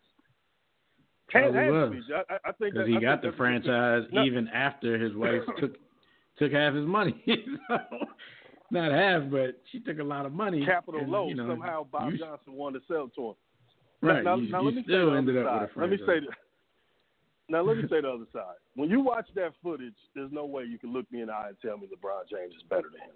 Had, 1.32 1.56
had 1.56 1.70
was. 1.72 2.04
I, 2.30 2.34
I 2.50 2.52
think 2.52 2.74
Because 2.74 2.86
that, 2.86 2.88
he 2.88 2.98
I 2.98 3.00
got 3.00 3.22
think 3.22 3.34
the 3.34 3.38
franchise 3.38 4.04
No. 4.12 4.24
even 4.24 4.48
after 4.50 4.98
his 5.00 5.14
wife 5.16 5.42
took 5.60 5.76
took 6.38 6.52
half 6.52 6.74
his 6.74 6.86
money. 6.86 7.24
So, 7.68 7.78
Not 8.72 8.92
half, 8.92 9.30
but 9.30 9.62
she 9.72 9.80
took 9.80 10.00
a 10.00 10.04
lot 10.04 10.26
of 10.26 10.32
money. 10.34 10.66
Capital 10.66 11.02
and, 11.02 11.12
low. 11.12 11.28
you 11.28 11.36
know, 11.36 11.48
somehow 11.48 11.86
Bob 11.92 12.12
you- 12.14 12.18
Johnson 12.18 12.54
wanted 12.54 12.80
to 12.80 12.86
sell 12.92 13.08
to 13.16 13.30
him. 13.30 13.36
Right. 14.02 14.24
Now, 14.24 14.36
you 14.36 14.50
now 14.50 14.60
you 14.62 14.66
let 14.66 14.76
me 14.76 14.82
say 14.82 14.86
still 14.88 15.12
the 15.12 15.18
ended 15.18 15.38
up 15.46 15.62
with 15.62 15.78
a 15.78 15.80
Let 15.80 15.90
me 15.92 15.98
say 15.98 16.20
that. 16.22 16.38
Now 17.50 17.62
let 17.62 17.78
me 17.78 17.84
say 17.84 18.02
the 18.02 18.10
other 18.10 18.26
side. 18.34 18.56
When 18.76 18.90
you 18.90 19.00
watch 19.02 19.28
that 19.36 19.52
footage, 19.62 19.94
there's 20.16 20.32
no 20.32 20.46
way 20.46 20.64
you 20.64 20.80
can 20.80 20.92
look 20.92 21.10
me 21.12 21.22
in 21.22 21.28
the 21.28 21.34
eye 21.34 21.50
and 21.50 21.58
tell 21.62 21.78
me 21.78 21.86
LeBron 21.88 22.28
James 22.32 22.54
is 22.56 22.64
better 22.70 22.90
than 22.92 23.02
him. 23.02 23.16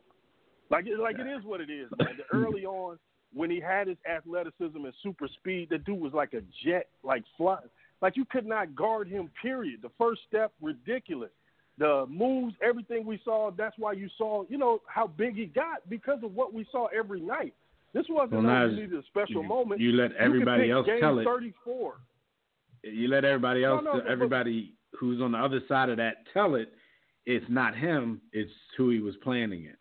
Like 0.69 0.87
it, 0.87 0.99
like 0.99 1.17
it 1.19 1.27
is 1.27 1.43
what 1.43 1.61
it 1.61 1.69
is, 1.69 1.89
man. 1.97 2.17
The 2.17 2.37
early 2.37 2.65
on, 2.65 2.97
when 3.33 3.49
he 3.49 3.59
had 3.59 3.87
his 3.87 3.97
athleticism 4.09 4.77
and 4.77 4.93
super 5.03 5.27
speed, 5.27 5.69
the 5.69 5.77
dude 5.77 5.99
was 5.99 6.13
like 6.13 6.33
a 6.33 6.41
jet, 6.65 6.87
like 7.03 7.23
flying. 7.37 7.69
Like 8.01 8.15
you 8.15 8.25
could 8.25 8.45
not 8.45 8.75
guard 8.75 9.07
him. 9.07 9.29
Period. 9.41 9.81
The 9.81 9.91
first 9.97 10.21
step, 10.27 10.51
ridiculous. 10.61 11.31
The 11.77 12.05
moves, 12.09 12.55
everything 12.61 13.05
we 13.05 13.19
saw. 13.23 13.51
That's 13.51 13.75
why 13.77 13.93
you 13.93 14.09
saw, 14.17 14.43
you 14.49 14.57
know, 14.57 14.81
how 14.87 15.07
big 15.07 15.35
he 15.35 15.45
got 15.45 15.87
because 15.89 16.19
of 16.23 16.33
what 16.33 16.53
we 16.53 16.65
saw 16.71 16.87
every 16.87 17.21
night. 17.21 17.53
This 17.93 18.05
wasn't 18.09 18.31
Well, 18.33 18.41
like 18.41 18.51
now 18.51 18.65
you 18.65 18.75
needed 18.75 18.93
a 18.93 19.03
special 19.07 19.41
you, 19.41 19.47
moment. 19.47 19.79
You 19.81 19.93
let 19.93 20.13
everybody 20.15 20.63
pick 20.63 20.71
else 20.71 20.87
tell 20.99 21.19
it. 21.19 21.23
34. 21.23 21.95
You 22.83 23.07
let 23.07 23.25
everybody 23.25 23.63
else, 23.63 23.83
no, 23.83 23.93
but- 23.93 24.07
everybody 24.07 24.73
who's 24.99 25.21
on 25.21 25.31
the 25.31 25.37
other 25.37 25.61
side 25.67 25.89
of 25.89 25.97
that 25.97 26.25
tell 26.33 26.55
it. 26.55 26.73
It's 27.25 27.45
not 27.49 27.75
him. 27.75 28.21
It's 28.31 28.51
who 28.77 28.89
he 28.89 28.99
was 28.99 29.15
playing 29.17 29.51
against. 29.51 29.77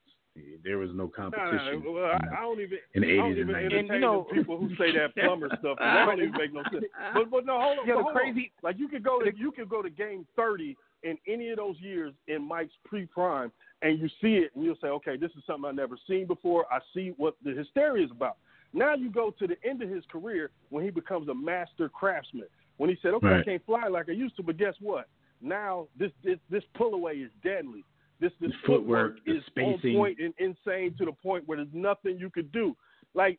There 0.64 0.78
was 0.78 0.90
no 0.94 1.08
competition. 1.08 1.82
nah, 1.84 1.90
well, 1.92 2.04
I, 2.12 2.38
I 2.38 2.40
don't 2.42 2.60
even. 2.60 2.78
In 2.94 3.02
the 3.02 3.12
I 3.12 3.16
don't 3.16 3.32
80s 3.34 3.40
and 3.40 3.50
90s. 3.50 3.56
entertain 3.56 3.78
And, 3.78 3.88
you 3.88 4.00
know- 4.00 4.26
people 4.32 4.58
who 4.58 4.68
say 4.76 4.92
that 4.92 5.14
plumber 5.14 5.48
stuff. 5.60 5.78
That 5.78 6.06
don't 6.06 6.18
even 6.20 6.32
make 6.32 6.52
no 6.52 6.62
sense. 6.72 6.84
But 7.14 7.30
but 7.30 7.46
no, 7.46 7.60
hold 7.60 7.78
on. 7.80 7.86
Yeah, 7.88 7.94
but 7.94 7.98
the 7.98 8.02
hold 8.04 8.16
on. 8.16 8.22
crazy- 8.22 8.52
Like 8.62 8.78
you 8.78 8.88
could 8.88 9.02
go 9.02 9.20
to 9.20 9.30
you 9.36 9.52
could 9.52 9.68
go 9.68 9.82
to 9.82 9.90
game 9.90 10.26
thirty 10.36 10.76
in 11.02 11.16
any 11.28 11.50
of 11.50 11.56
those 11.58 11.76
years 11.80 12.12
in 12.26 12.42
Mike's 12.42 12.72
pre-prime, 12.84 13.52
and 13.82 13.98
you 13.98 14.08
see 14.20 14.36
it, 14.38 14.50
and 14.56 14.64
you'll 14.64 14.76
say, 14.80 14.88
okay, 14.88 15.16
this 15.16 15.30
is 15.36 15.44
something 15.46 15.68
I've 15.68 15.74
never 15.76 15.96
seen 16.08 16.26
before. 16.26 16.64
I 16.72 16.78
see 16.94 17.12
what 17.16 17.36
the 17.44 17.52
hysteria 17.52 18.04
is 18.04 18.10
about. 18.10 18.38
Now 18.72 18.94
you 18.94 19.10
go 19.10 19.30
to 19.38 19.46
the 19.46 19.56
end 19.64 19.82
of 19.82 19.88
his 19.88 20.04
career 20.10 20.50
when 20.70 20.84
he 20.84 20.90
becomes 20.90 21.28
a 21.28 21.34
master 21.34 21.88
craftsman. 21.88 22.46
When 22.78 22.90
he 22.90 22.96
said, 23.00 23.14
okay, 23.14 23.28
I 23.40 23.42
can't 23.44 23.64
fly 23.64 23.86
like 23.88 24.08
I 24.08 24.12
used 24.12 24.36
to, 24.36 24.42
but 24.42 24.56
guess 24.58 24.74
what? 24.80 25.06
Now 25.40 25.86
this 25.98 26.10
this 26.24 26.38
this 26.50 26.62
pull 26.74 26.94
away 26.94 27.14
is 27.14 27.30
deadly. 27.44 27.84
This 28.20 28.32
this 28.40 28.50
The 28.50 28.66
footwork, 28.66 29.18
is 29.26 29.42
spacing. 29.46 29.90
on 29.96 29.96
point 29.96 30.18
and 30.20 30.34
insane 30.38 30.94
to 30.98 31.04
the 31.04 31.12
point 31.12 31.46
where 31.46 31.58
there's 31.58 31.68
nothing 31.72 32.18
you 32.18 32.30
could 32.30 32.50
do. 32.52 32.74
Like 33.14 33.38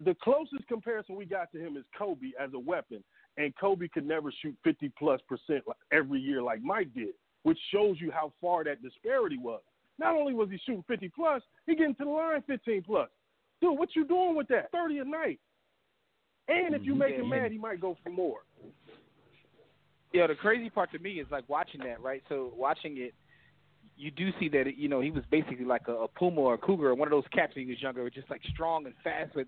the 0.00 0.14
closest 0.22 0.66
comparison 0.68 1.16
we 1.16 1.26
got 1.26 1.52
to 1.52 1.58
him 1.58 1.76
is 1.76 1.84
Kobe 1.96 2.30
as 2.40 2.50
a 2.54 2.58
weapon, 2.58 3.04
and 3.36 3.54
Kobe 3.56 3.88
could 3.88 4.06
never 4.06 4.32
shoot 4.42 4.56
50 4.64 4.90
plus 4.98 5.20
percent 5.28 5.64
every 5.92 6.18
year 6.20 6.42
like 6.42 6.62
Mike 6.62 6.92
did, 6.94 7.14
which 7.42 7.58
shows 7.72 7.96
you 8.00 8.10
how 8.10 8.32
far 8.40 8.64
that 8.64 8.82
disparity 8.82 9.38
was. 9.38 9.60
Not 9.98 10.16
only 10.16 10.32
was 10.34 10.48
he 10.50 10.58
shooting 10.64 10.84
50 10.88 11.10
plus, 11.10 11.42
he 11.66 11.76
getting 11.76 11.94
to 11.96 12.04
the 12.04 12.10
line 12.10 12.42
15 12.46 12.82
plus. 12.82 13.08
Dude, 13.60 13.78
what 13.78 13.94
you 13.94 14.04
doing 14.04 14.34
with 14.34 14.48
that? 14.48 14.70
30 14.72 14.98
a 14.98 15.04
night. 15.04 15.38
And 16.48 16.74
if 16.74 16.84
you 16.84 16.94
make 16.94 17.14
him 17.14 17.26
Yeah. 17.26 17.42
mad, 17.42 17.52
he 17.52 17.58
might 17.58 17.80
go 17.80 17.94
for 18.02 18.10
more. 18.10 18.40
Yeah, 20.12 20.26
the 20.26 20.34
crazy 20.34 20.68
part 20.68 20.90
to 20.92 20.98
me 20.98 21.20
is 21.20 21.30
like 21.30 21.48
watching 21.48 21.80
that, 21.84 22.00
right? 22.00 22.22
So 22.28 22.52
watching 22.56 22.98
it, 22.98 23.14
you 23.96 24.10
do 24.10 24.30
see 24.40 24.48
that 24.50 24.76
you 24.76 24.88
know 24.88 25.00
he 25.00 25.10
was 25.10 25.24
basically 25.30 25.64
like 25.64 25.88
a, 25.88 25.92
a 25.92 26.08
puma 26.08 26.40
or 26.40 26.54
a 26.54 26.58
cougar, 26.58 26.88
or 26.88 26.94
one 26.94 27.08
of 27.08 27.12
those 27.12 27.24
cats 27.32 27.54
when 27.54 27.64
he 27.64 27.70
was 27.70 27.80
younger, 27.80 28.08
just 28.10 28.30
like 28.30 28.40
strong 28.52 28.86
and 28.86 28.94
fast. 29.04 29.32
But 29.34 29.46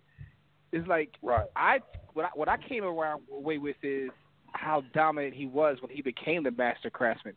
it's 0.73 0.87
like 0.89 1.11
Right. 1.23 1.47
I 1.57 1.79
what 2.13 2.27
I, 2.27 2.29
what 2.35 2.49
I 2.49 2.57
came 2.57 2.85
around 2.85 3.23
away 3.33 3.59
with 3.59 3.77
is 3.83 4.11
how 4.53 4.83
dominant 4.93 5.35
he 5.35 5.47
was 5.47 5.79
when 5.81 5.91
he 5.91 6.03
became 6.03 6.45
the 6.45 6.51
master 6.51 6.91
craftsman. 6.91 7.35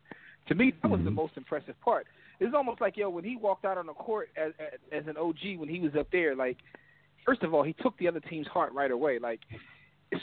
To 0.47 0.55
me, 0.55 0.73
that 0.81 0.89
was 0.89 1.01
the 1.03 1.09
Mhm. 1.09 1.15
most 1.15 1.35
impressive 1.35 1.79
part. 1.81 2.07
It's 2.39 2.53
almost 2.53 2.79
like 2.79 2.95
yo 2.95 3.09
when 3.09 3.23
he 3.23 3.35
walked 3.35 3.65
out 3.65 3.77
on 3.77 3.87
the 3.87 3.93
court 3.93 4.29
as 4.37 4.53
as, 4.59 4.79
as 4.91 5.07
an 5.07 5.17
OG 5.17 5.57
when 5.57 5.67
he 5.69 5.79
was 5.79 5.95
up 5.95 6.07
there. 6.11 6.35
Like, 6.35 6.57
first 7.25 7.43
of 7.43 7.53
all, 7.53 7.63
he 7.63 7.73
took 7.73 7.97
the 7.97 8.07
other 8.07 8.19
team's 8.19 8.47
heart 8.47 8.71
right 8.73 8.91
away. 8.91 9.19
Like, 9.19 9.41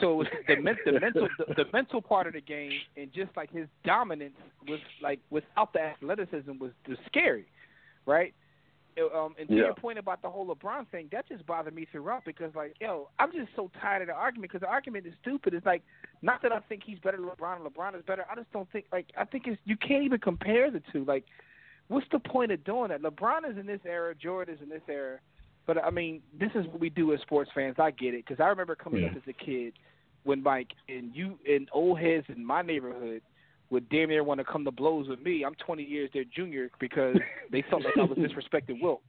so 0.00 0.24
the, 0.48 0.54
the 0.54 1.00
mental 1.00 1.28
the, 1.38 1.54
the 1.54 1.64
mental 1.72 2.00
part 2.00 2.26
of 2.26 2.32
the 2.32 2.40
game 2.40 2.72
and 2.96 3.12
just 3.12 3.30
like 3.36 3.50
his 3.52 3.66
dominance 3.84 4.36
was 4.68 4.80
like 5.02 5.20
without 5.30 5.72
the 5.72 5.80
athleticism 5.80 6.52
was, 6.58 6.72
was 6.88 6.98
scary, 7.06 7.46
right? 8.06 8.34
Um, 9.12 9.34
and 9.38 9.48
to 9.48 9.54
Yeah. 9.54 9.62
your 9.64 9.74
point 9.74 9.98
about 9.98 10.22
the 10.22 10.30
whole 10.30 10.46
LeBron 10.46 10.86
thing, 10.88 11.08
that 11.10 11.28
just 11.28 11.44
bothered 11.46 11.74
me 11.74 11.84
throughout 11.90 12.24
because, 12.24 12.54
like, 12.54 12.76
yo, 12.80 13.08
I'm 13.18 13.32
just 13.32 13.48
so 13.56 13.68
tired 13.80 14.02
of 14.02 14.08
the 14.08 14.14
argument 14.14 14.52
because 14.52 14.60
the 14.60 14.68
argument 14.70 15.04
is 15.06 15.14
stupid. 15.20 15.52
It's 15.52 15.66
like, 15.66 15.82
not 16.22 16.42
that 16.42 16.52
I 16.52 16.60
think 16.60 16.82
he's 16.84 17.00
better 17.00 17.16
than 17.16 17.26
LeBron 17.26 17.56
and 17.56 17.64
LeBron 17.66 17.96
is 17.96 18.04
better. 18.06 18.24
I 18.30 18.36
just 18.36 18.52
don't 18.52 18.70
think, 18.70 18.86
like, 18.92 19.06
I 19.18 19.24
think 19.24 19.48
it's 19.48 19.60
you 19.64 19.76
can't 19.76 20.04
even 20.04 20.20
compare 20.20 20.70
the 20.70 20.80
two. 20.92 21.04
Like, 21.04 21.24
what's 21.88 22.06
the 22.12 22.20
point 22.20 22.52
of 22.52 22.62
doing 22.62 22.90
that? 22.90 23.02
LeBron 23.02 23.50
is 23.50 23.58
in 23.58 23.66
this 23.66 23.80
era, 23.84 24.14
Jordan 24.14 24.54
is 24.54 24.62
in 24.62 24.68
this 24.68 24.82
era. 24.88 25.18
But 25.66 25.82
I 25.82 25.90
mean, 25.90 26.20
this 26.38 26.50
is 26.54 26.66
what 26.66 26.80
we 26.80 26.90
do 26.90 27.12
as 27.14 27.20
sports 27.20 27.50
fans. 27.54 27.76
I 27.78 27.90
get 27.90 28.14
it 28.14 28.24
because 28.26 28.42
I 28.42 28.48
remember 28.48 28.74
coming 28.74 29.02
Yeah. 29.02 29.08
up 29.08 29.16
as 29.16 29.22
a 29.28 29.32
kid 29.32 29.72
when 30.24 30.42
Mike 30.42 30.72
and 30.88 31.14
you 31.14 31.38
and 31.48 31.68
old 31.72 31.98
heads 31.98 32.26
in 32.28 32.44
my 32.44 32.62
neighborhood 32.62 33.22
would 33.70 33.88
damn 33.88 34.10
near 34.10 34.22
want 34.22 34.38
to 34.38 34.44
come 34.44 34.64
to 34.64 34.70
blows 34.70 35.08
with 35.08 35.20
me. 35.22 35.42
I'm 35.44 35.54
20 35.54 35.82
years 35.82 36.10
their 36.12 36.24
junior 36.24 36.70
because 36.80 37.16
they 37.50 37.62
felt 37.70 37.82
like 37.82 37.96
I 37.98 38.04
was 38.04 38.18
disrespecting 38.18 38.80
Wilt. 38.80 39.02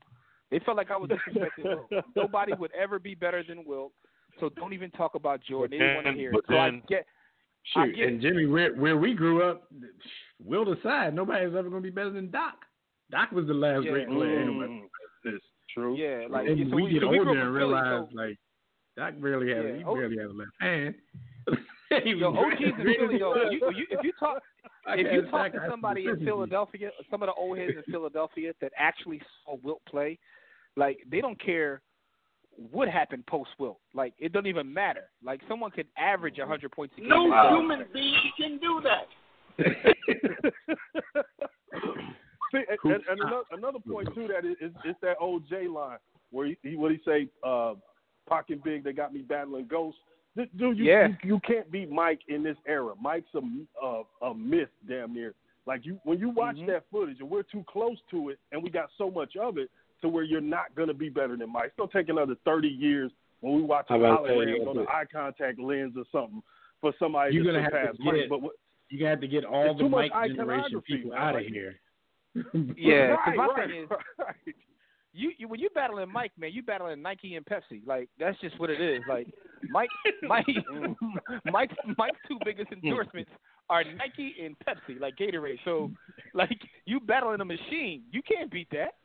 They 0.49 0.59
felt 0.59 0.77
like 0.77 0.91
I 0.91 0.97
was 0.97 1.09
disrespecting 1.09 1.65
Wilt. 1.65 2.05
Nobody 2.15 2.53
would 2.53 2.71
ever 2.73 2.99
be 2.99 3.15
better 3.15 3.43
than 3.47 3.65
Wilt. 3.65 3.91
So 4.39 4.49
don't 4.49 4.73
even 4.73 4.91
talk 4.91 5.15
about 5.15 5.41
Jordan. 5.41 5.77
They 5.79 5.85
didn't 5.85 5.95
want 6.03 6.07
to 6.07 6.13
hear 6.13 6.31
it. 6.33 6.41
So 6.47 6.57
I 6.57 6.71
but 6.71 6.87
get. 6.87 7.05
I 7.75 7.87
get 7.87 8.07
and. 8.07 8.21
Jimmy, 8.21 8.45
where 8.45 8.73
where 8.75 8.97
we 8.97 9.13
grew 9.13 9.43
up, 9.43 9.69
Will 10.43 10.65
decide 10.65 11.13
nobody's 11.13 11.47
ever 11.55 11.69
going 11.69 11.81
to 11.81 11.81
be 11.81 11.89
better 11.89 12.11
than 12.11 12.29
Doc. 12.31 12.55
Doc 13.11 13.31
was 13.31 13.47
the 13.47 13.53
last 13.53 13.83
Yeah. 13.85 13.91
great 13.91 14.07
player. 14.07 14.45
Mm. 14.45 14.81
Anyway. 15.77 15.95
This. 15.95 16.05
True. 16.05 16.21
Yeah, 16.21 16.27
like 16.29 16.47
and 16.47 16.69
so 16.69 16.75
we, 16.75 16.83
we, 16.83 16.91
get 16.93 17.01
so 17.01 17.07
we 17.09 17.19
older 17.19 17.31
up 17.31 17.35
and 17.37 17.45
Philly, 17.45 17.57
realize 17.57 18.07
so- 18.11 18.15
like 18.15 18.37
Doc 18.97 19.13
barely 19.21 19.53
had 19.53 19.65
Yeah, 19.65 19.75
he 19.77 19.83
oh. 19.83 19.95
barely 19.95 20.17
had 20.17 20.27
a 20.27 20.33
left 20.33 20.51
hand. 20.59 20.95
Yo, 22.05 22.31
was 22.31 22.53
OGs 22.53 22.61
in 22.61 22.75
Philly, 22.77 23.19
yo, 23.19 23.35
you, 23.51 23.61
you, 23.75 23.85
if 23.91 24.03
you 24.03 24.11
talk, 24.19 24.41
if 24.87 25.13
you 25.13 25.29
talk 25.29 25.51
to 25.53 25.59
somebody 25.69 26.05
in. 26.07 26.25
Philadelphia, 26.25 26.89
some 27.11 27.21
of 27.21 27.27
the 27.27 27.33
old 27.33 27.57
heads 27.57 27.73
in 27.77 27.83
Philadelphia 27.91 28.53
that 28.59 28.71
actually 28.77 29.21
saw 29.45 29.55
Wilt 29.63 29.81
play, 29.87 30.17
like 30.75 30.97
they 31.09 31.21
don't 31.21 31.39
care 31.39 31.81
what 32.71 32.87
happened 32.89 33.25
post 33.27 33.51
Wilt. 33.59 33.77
Like 33.93 34.13
it 34.17 34.33
doesn't 34.33 34.47
even 34.47 34.73
matter. 34.73 35.09
Like 35.23 35.41
someone 35.47 35.71
could 35.71 35.87
average 35.97 36.39
a 36.39 36.45
hundred 36.47 36.71
points 36.71 36.95
a 36.97 37.01
game. 37.01 37.09
No 37.09 37.25
Wow. 37.25 37.55
human 37.59 37.85
being 37.93 38.31
can 38.37 38.57
do 38.57 38.81
that. 38.83 39.07
See, 42.55 42.63
and, 42.69 42.93
and, 42.95 43.03
and 43.09 43.19
another, 43.21 43.41
another 43.51 43.79
point 43.79 44.07
too 44.15 44.27
that 44.27 44.45
is, 44.45 44.55
is, 44.61 44.71
is 44.85 44.95
that 45.01 45.17
old 45.19 45.47
J 45.49 45.67
line 45.67 45.97
where 46.31 46.47
he, 46.47 46.57
he 46.63 46.75
what 46.75 46.91
he 46.91 46.99
say, 47.05 47.27
uh, 47.43 47.73
pocket 48.27 48.63
big. 48.63 48.83
They 48.83 48.93
got 48.93 49.13
me 49.13 49.21
battling 49.21 49.67
ghosts. 49.67 49.99
Dude, 50.35 50.49
you, 50.77 50.85
Yeah. 50.85 51.07
you 51.07 51.15
you 51.35 51.39
can't 51.47 51.71
beat 51.71 51.89
Mike 51.89 52.19
in 52.27 52.43
this 52.43 52.57
era. 52.67 52.93
Mike's 53.01 53.27
a 53.35 53.85
a, 53.85 54.03
a 54.21 54.35
myth, 54.35 54.69
damn 54.87 55.13
near. 55.13 55.33
Like 55.67 55.85
you, 55.85 55.97
when 56.03 56.19
you 56.19 56.29
watch 56.29 56.57
Mhm. 56.57 56.67
that 56.67 56.83
footage, 56.91 57.19
and 57.21 57.29
we're 57.29 57.43
too 57.43 57.63
close 57.67 57.97
to 58.11 58.29
it, 58.29 58.39
and 58.51 58.61
we 58.61 58.69
got 58.69 58.89
so 58.97 59.09
much 59.09 59.35
of 59.37 59.57
it 59.57 59.69
to 60.01 60.09
where 60.09 60.23
you're 60.23 60.41
not 60.41 60.75
gonna 60.75 60.93
be 60.93 61.09
better 61.09 61.35
than 61.37 61.51
Mike. 61.51 61.67
It's 61.67 61.75
gonna 61.77 61.89
take 61.93 62.09
another 62.09 62.35
thirty 62.45 62.67
years 62.67 63.11
when 63.41 63.55
we 63.55 63.61
watch 63.61 63.85
a 63.89 63.93
hologram 63.93 64.67
on 64.67 64.77
an 64.79 64.87
eye 64.89 65.05
contact 65.11 65.57
lens 65.59 65.93
or 65.97 66.03
something 66.11 66.41
for 66.81 66.93
somebody 66.99 67.33
You're 67.33 67.43
to 67.45 67.49
gonna 67.53 67.61
have 67.63 67.71
to 67.71 67.77
surpass 67.79 67.95
Mike. 67.99 68.15
get- 68.15 68.29
But 68.29 68.41
what, 68.41 68.55
You 68.89 68.99
got 68.99 69.19
to 69.21 69.27
get 69.27 69.45
all 69.45 69.73
the 69.73 69.89
Mike 69.89 70.11
generation 70.27 70.81
people 70.81 71.13
out 71.13 71.35
of 71.35 71.41
Like- 71.41 71.51
here. 71.51 71.79
Yeah, 72.77 73.15
'cause 73.15 73.25
right, 73.27 73.35
my 73.37 73.45
right, 73.47 73.69
thing 73.69 73.83
is, 73.83 73.89
right. 74.19 74.35
you, 75.13 75.31
you 75.37 75.47
when 75.47 75.59
you 75.59 75.69
battling 75.73 76.11
Mike, 76.11 76.31
man, 76.37 76.51
you 76.53 76.61
battling 76.63 77.01
Nike 77.01 77.35
and 77.35 77.45
Pepsi. 77.45 77.85
Like 77.85 78.09
that's 78.19 78.39
just 78.41 78.59
what 78.59 78.69
it 78.69 78.81
is. 78.81 79.01
Like 79.07 79.27
Mike, 79.69 79.89
Mike, 80.23 80.45
Mike, 81.45 81.71
Mike's 81.97 82.19
two 82.27 82.37
biggest 82.43 82.71
endorsements 82.71 83.31
are 83.69 83.83
Nike 83.83 84.35
and 84.43 84.55
Pepsi, 84.59 84.99
like 84.99 85.15
Gatorade. 85.15 85.57
So, 85.65 85.91
like 86.33 86.59
you 86.85 86.99
battling 86.99 87.41
a 87.41 87.45
machine, 87.45 88.03
you 88.11 88.21
can't 88.21 88.51
beat 88.51 88.67
that. 88.71 88.95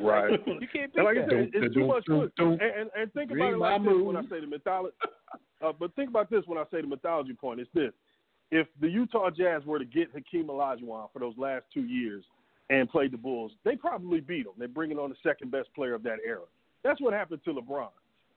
Right. 0.00 0.32
You 0.46 0.66
can't 0.72 0.92
beat 0.92 0.96
And 0.96 1.04
like 1.04 1.16
I 1.18 1.20
that. 1.20 1.30
said, 1.30 1.50
it's 1.54 1.74
too 1.74 1.86
much 1.86 2.04
Don't- 2.06 2.32
food. 2.36 2.60
And, 2.60 2.80
and, 2.80 2.90
and 2.98 3.12
think 3.12 3.30
about 3.30 3.52
it 3.52 3.58
like 3.58 3.82
this 3.84 3.92
when 4.02 4.16
I 4.16 4.22
say 4.22 4.40
the 4.40 4.46
mythology. 4.48 4.96
Uh, 5.64 5.72
but 5.78 5.94
think 5.94 6.10
about 6.10 6.28
this 6.30 6.42
when 6.46 6.58
I 6.58 6.64
say 6.72 6.80
the 6.80 6.86
mythology 6.88 7.32
point. 7.34 7.60
It's 7.60 7.70
this: 7.74 7.92
if 8.50 8.66
the 8.80 8.88
Utah 8.88 9.30
Jazz 9.30 9.64
were 9.64 9.78
to 9.78 9.84
get 9.84 10.08
Hakeem 10.12 10.46
Olajuwon 10.46 11.12
for 11.12 11.18
those 11.18 11.34
last 11.36 11.64
two 11.72 11.84
years 11.84 12.24
and 12.70 12.88
played 12.88 13.12
the 13.12 13.18
Bulls, 13.18 13.52
they 13.64 13.76
probably 13.76 14.20
beat 14.20 14.44
them. 14.44 14.54
They're 14.58 14.68
bringing 14.68 14.98
on 14.98 15.10
the 15.10 15.16
second 15.22 15.50
best 15.50 15.72
player 15.74 15.94
of 15.94 16.02
that 16.04 16.18
era. 16.26 16.44
That's 16.84 17.00
what 17.00 17.12
happened 17.12 17.40
to 17.44 17.52
LeBron. 17.52 17.88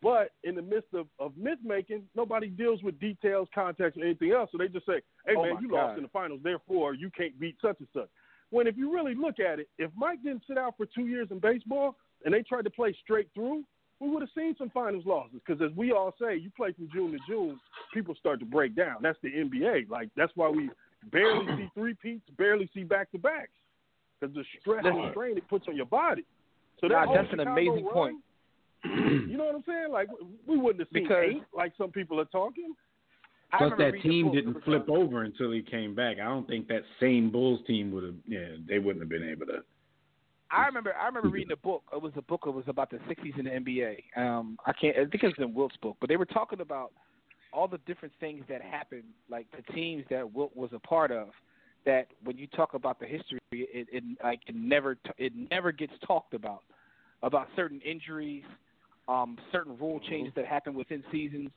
But 0.02 0.32
in 0.44 0.56
the 0.56 0.62
midst 0.62 0.94
of, 0.94 1.08
of 1.20 1.38
myth 1.38 1.60
making, 1.64 2.04
nobody 2.16 2.48
deals 2.48 2.82
with 2.82 3.00
details, 3.00 3.48
context, 3.54 4.00
or 4.00 4.04
anything 4.04 4.32
else. 4.32 4.50
So 4.52 4.58
they 4.58 4.68
just 4.68 4.86
say, 4.86 5.02
hey, 5.28 5.34
Oh 5.38 5.44
man, 5.44 5.58
you 5.62 5.70
God. 5.70 5.76
lost 5.76 5.98
in 5.98 6.04
the 6.04 6.10
finals, 6.10 6.40
therefore 6.44 6.96
you 6.96 7.12
can't 7.16 7.40
beat 7.40 7.56
such 7.62 7.78
and 7.80 7.88
such. 7.94 8.10
When 8.50 8.68
if 8.68 8.76
you 8.76 8.92
really 8.94 9.16
look 9.16 9.40
at 9.40 9.60
it, 9.60 9.70
if 9.78 9.92
Mike 9.96 10.24
didn't 10.24 10.44
sit 10.48 10.58
out 10.58 10.76
for 10.76 10.86
two 10.86 11.06
years 11.06 11.28
in 11.32 11.40
baseball 11.40 11.96
and 12.26 12.34
they 12.34 12.42
tried 12.42 12.64
to 12.64 12.70
play 12.70 12.96
straight 13.04 13.30
through, 13.34 13.64
we 14.02 14.10
would 14.10 14.22
have 14.22 14.30
seen 14.36 14.56
some 14.58 14.72
finals 14.72 15.06
losses. 15.06 15.40
Because 15.46 15.62
as 15.62 15.76
we 15.78 15.92
all 15.92 16.14
say, 16.20 16.36
you 16.36 16.50
play 16.58 16.74
from 16.74 16.90
June 16.92 17.12
to 17.12 17.20
June, 17.28 17.60
people 17.94 18.16
start 18.16 18.40
to 18.40 18.46
break 18.46 18.76
down. 18.76 18.96
That's 19.02 19.20
the 19.22 19.30
NBA. 19.30 19.90
Like 19.90 20.10
that's 20.18 20.32
why 20.36 20.50
we 20.50 20.70
barely 21.12 21.46
see 21.56 21.70
three 21.76 21.94
peats, 21.94 22.26
barely 22.38 22.70
see 22.74 22.84
back 22.84 23.12
to 23.12 23.20
backs, 23.20 23.52
because 24.20 24.36
the 24.36 24.44
stress 24.60 24.84
and 24.84 25.12
strain 25.12 25.38
it 25.38 25.48
puts 25.48 25.68
on 25.68 25.76
your 25.76 25.86
body. 25.86 26.26
So 26.82 26.88
that 26.90 27.06
Nah, 27.06 27.14
that's 27.14 27.32
an 27.32 27.42
amazing 27.42 27.86
run, 27.86 27.94
point. 27.94 28.18
You 29.30 29.38
know 29.38 29.46
what 29.46 29.56
I'm 29.56 29.64
saying? 29.68 29.92
Like 29.92 30.08
we 30.48 30.58
wouldn't 30.58 30.80
have 30.80 30.88
seen 30.92 31.04
Because- 31.04 31.24
eight 31.30 31.44
like 31.56 31.74
some 31.78 31.92
people 31.92 32.20
are 32.20 32.26
talking. 32.26 32.74
Plus, 33.58 33.74
that 33.80 34.02
team 34.02 34.32
didn't 34.32 34.64
flip 34.64 34.88
over 34.90 35.24
until 35.24 35.52
he 35.52 35.62
came 35.62 35.94
back. 35.94 36.20
I 36.20 36.24
don't 36.24 36.48
think 36.48 36.70
that 36.70 36.84
same 37.02 37.30
Bulls 37.30 37.60
team 37.68 37.92
would 37.92 38.04
have. 38.06 38.16
Yeah, 38.26 38.48
they 38.66 38.80
wouldn't 38.80 39.02
have 39.02 39.10
been 39.10 39.28
able 39.30 39.46
to. 39.48 39.62
I 40.52 40.66
remember 40.66 40.94
I 40.94 41.06
remember 41.06 41.30
reading 41.30 41.52
a 41.52 41.58
book. 41.58 41.84
It 41.94 42.02
was 42.02 42.12
a 42.16 42.22
book. 42.22 42.42
It 42.46 42.52
was 42.52 42.66
about 42.68 42.90
the 42.90 42.98
'60s 42.98 43.38
in 43.40 43.46
the 43.46 43.52
NBA. 43.52 44.04
Um, 44.18 44.58
I 44.66 44.74
can't. 44.74 44.98
I 44.98 45.06
think 45.06 45.24
it 45.24 45.28
was 45.28 45.36
in 45.38 45.54
Wilt's 45.54 45.78
book, 45.78 45.98
but 46.00 46.10
they 46.10 46.18
were 46.18 46.26
talking 46.26 46.62
about 46.62 46.92
all 47.54 47.68
the 47.68 47.80
different 47.80 48.14
things 48.20 48.44
that 48.50 48.62
happened, 48.62 49.04
like 49.30 49.48
the 49.56 49.74
teams 49.74 50.06
that 50.10 50.32
Wilt 50.34 50.56
was 50.56 50.72
a 50.74 50.80
part 50.80 51.12
of. 51.12 51.30
That 51.86 52.08
when 52.24 52.38
you 52.38 52.46
talk 52.48 52.76
about 52.76 53.00
the 53.00 53.08
history, 53.08 53.40
it, 53.52 53.88
it 53.92 54.04
like 54.24 54.42
it 54.48 54.56
never 54.56 54.98
it 55.18 55.34
never 55.50 55.72
gets 55.72 55.94
talked 56.06 56.34
about 56.34 56.62
about 57.24 57.48
certain 57.56 57.82
injuries, 57.82 58.44
um, 59.08 59.38
certain 59.52 59.78
rule 59.78 60.00
changes 60.00 60.34
that 60.36 60.46
happen 60.46 60.74
within 60.74 61.04
seasons. 61.12 61.50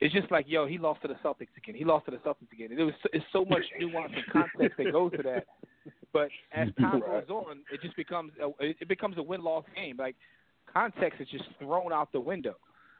It's 0.00 0.12
just 0.12 0.30
like, 0.30 0.46
yo, 0.48 0.66
he 0.66 0.76
lost 0.76 1.02
to 1.02 1.08
the 1.08 1.14
Celtics 1.24 1.56
again. 1.56 1.74
He 1.74 1.84
lost 1.84 2.04
to 2.06 2.10
the 2.10 2.18
Celtics 2.18 2.52
again. 2.52 2.68
And 2.70 2.78
it 2.78 2.84
was 2.84 2.94
it's 3.12 3.24
so 3.32 3.44
much 3.44 3.62
nuance 3.78 4.12
and 4.14 4.24
context 4.32 4.76
that 4.78 4.92
goes 4.92 5.12
to 5.12 5.22
that. 5.22 5.46
But 6.14 6.30
as 6.52 6.68
time 6.80 7.02
Right. 7.02 7.26
goes 7.26 7.44
on, 7.46 7.58
it 7.70 7.82
just 7.82 7.96
becomes 7.96 8.32
a, 8.40 8.48
it 8.60 8.88
becomes 8.88 9.18
a 9.18 9.22
win 9.22 9.42
loss 9.42 9.64
game. 9.76 9.96
Like 9.98 10.16
context 10.72 11.20
is 11.20 11.28
just 11.28 11.44
thrown 11.58 11.92
out 11.92 12.10
the 12.12 12.20
window, 12.20 12.54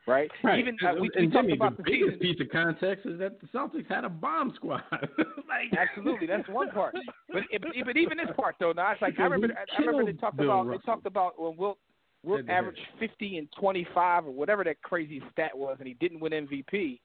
right? 0.06 0.30
right. 0.42 0.58
Even 0.58 0.76
uh, 0.86 0.94
we, 1.00 1.08
we 1.16 1.24
and 1.24 1.32
talked 1.32 1.44
Jimmy, 1.46 1.56
about 1.56 1.76
the 1.78 1.84
the 1.84 1.90
biggest 1.90 2.20
season. 2.20 2.20
piece 2.20 2.40
of 2.40 2.50
context 2.50 3.06
is 3.06 3.18
that 3.20 3.40
the 3.40 3.46
Celtics 3.46 3.88
had 3.88 4.04
a 4.04 4.08
bomb 4.10 4.52
squad. 4.56 4.82
like, 4.90 5.72
Absolutely, 5.78 6.26
that's 6.26 6.48
one 6.48 6.68
part. 6.70 6.94
But 7.32 7.44
but 7.52 7.70
but 7.86 7.96
even 7.96 8.18
this 8.18 8.28
part 8.36 8.56
though, 8.58 8.72
now 8.72 8.92
it's 8.92 9.00
like 9.00 9.14
I 9.18 9.22
remember 9.22 9.46
we 9.48 9.54
I 9.54 9.80
remember 9.80 10.12
they 10.12 10.18
talked 10.18 10.36
Bill 10.36 10.46
about 10.46 10.70
they 10.70 10.78
talked 10.84 11.06
about 11.06 11.40
when 11.40 11.56
Wilt 11.56 11.78
Wilt 12.24 12.38
Head 12.40 12.46
to 12.46 12.52
head. 12.52 12.58
averaged 12.58 12.80
fifty 12.98 13.38
and 13.38 13.48
twenty 13.58 13.86
five 13.94 14.26
or 14.26 14.32
whatever 14.32 14.64
that 14.64 14.82
crazy 14.82 15.22
stat 15.32 15.56
was, 15.56 15.76
and 15.78 15.86
he 15.86 15.94
didn't 15.94 16.20
win 16.20 16.32
MVP. 16.32 16.98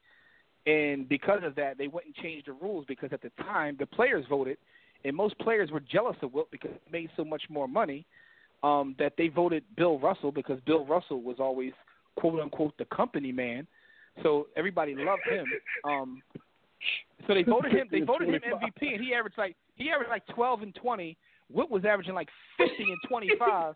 And 0.66 1.08
because 1.08 1.40
of 1.44 1.56
that, 1.56 1.78
they 1.78 1.88
went 1.88 2.08
and 2.08 2.16
changed 2.16 2.48
the 2.48 2.52
rules 2.54 2.86
because 2.88 3.10
at 3.14 3.22
the 3.22 3.32
time 3.44 3.76
the 3.80 3.86
players 3.86 4.26
voted, 4.30 4.58
and 5.06 5.16
most 5.16 5.38
players 5.40 5.72
were 5.72 5.80
jealous 5.80 6.18
of 6.22 6.34
Wilt 6.34 6.52
because 6.52 6.72
he 6.86 6.92
made 6.92 7.10
so 7.16 7.24
much 7.24 7.44
more 7.50 7.68
money 7.68 8.06
um, 8.64 8.96
that 9.00 9.14
they 9.18 9.28
voted 9.28 9.64
Bill 9.78 10.00
Russell 10.00 10.32
because 10.32 10.60
Bill 10.66 10.86
Russell 10.86 11.22
was 11.22 11.38
always 11.40 11.72
quote 12.18 12.40
unquote 12.40 12.78
the 12.78 12.86
company 12.86 13.32
man. 13.32 13.68
So 14.24 14.48
everybody 14.58 14.96
loved 14.96 15.22
him. 15.30 15.46
Um, 15.86 16.22
so 17.28 17.34
they 17.34 17.44
voted 17.44 17.72
him. 17.72 17.88
They 17.92 18.02
voted 18.02 18.30
him 18.30 18.42
MVP, 18.42 18.94
and 18.94 19.04
he 19.04 19.14
averaged 19.14 19.38
like 19.38 19.56
he 19.76 19.90
averaged 19.90 20.10
like 20.10 20.26
twelve 20.34 20.62
and 20.62 20.76
twenty. 20.76 21.18
Wilt 21.52 21.72
was 21.72 21.84
averaging 21.86 22.16
like 22.16 22.30
fifty 22.58 22.84
and 22.84 22.98
twenty 23.08 23.30
five. 23.40 23.76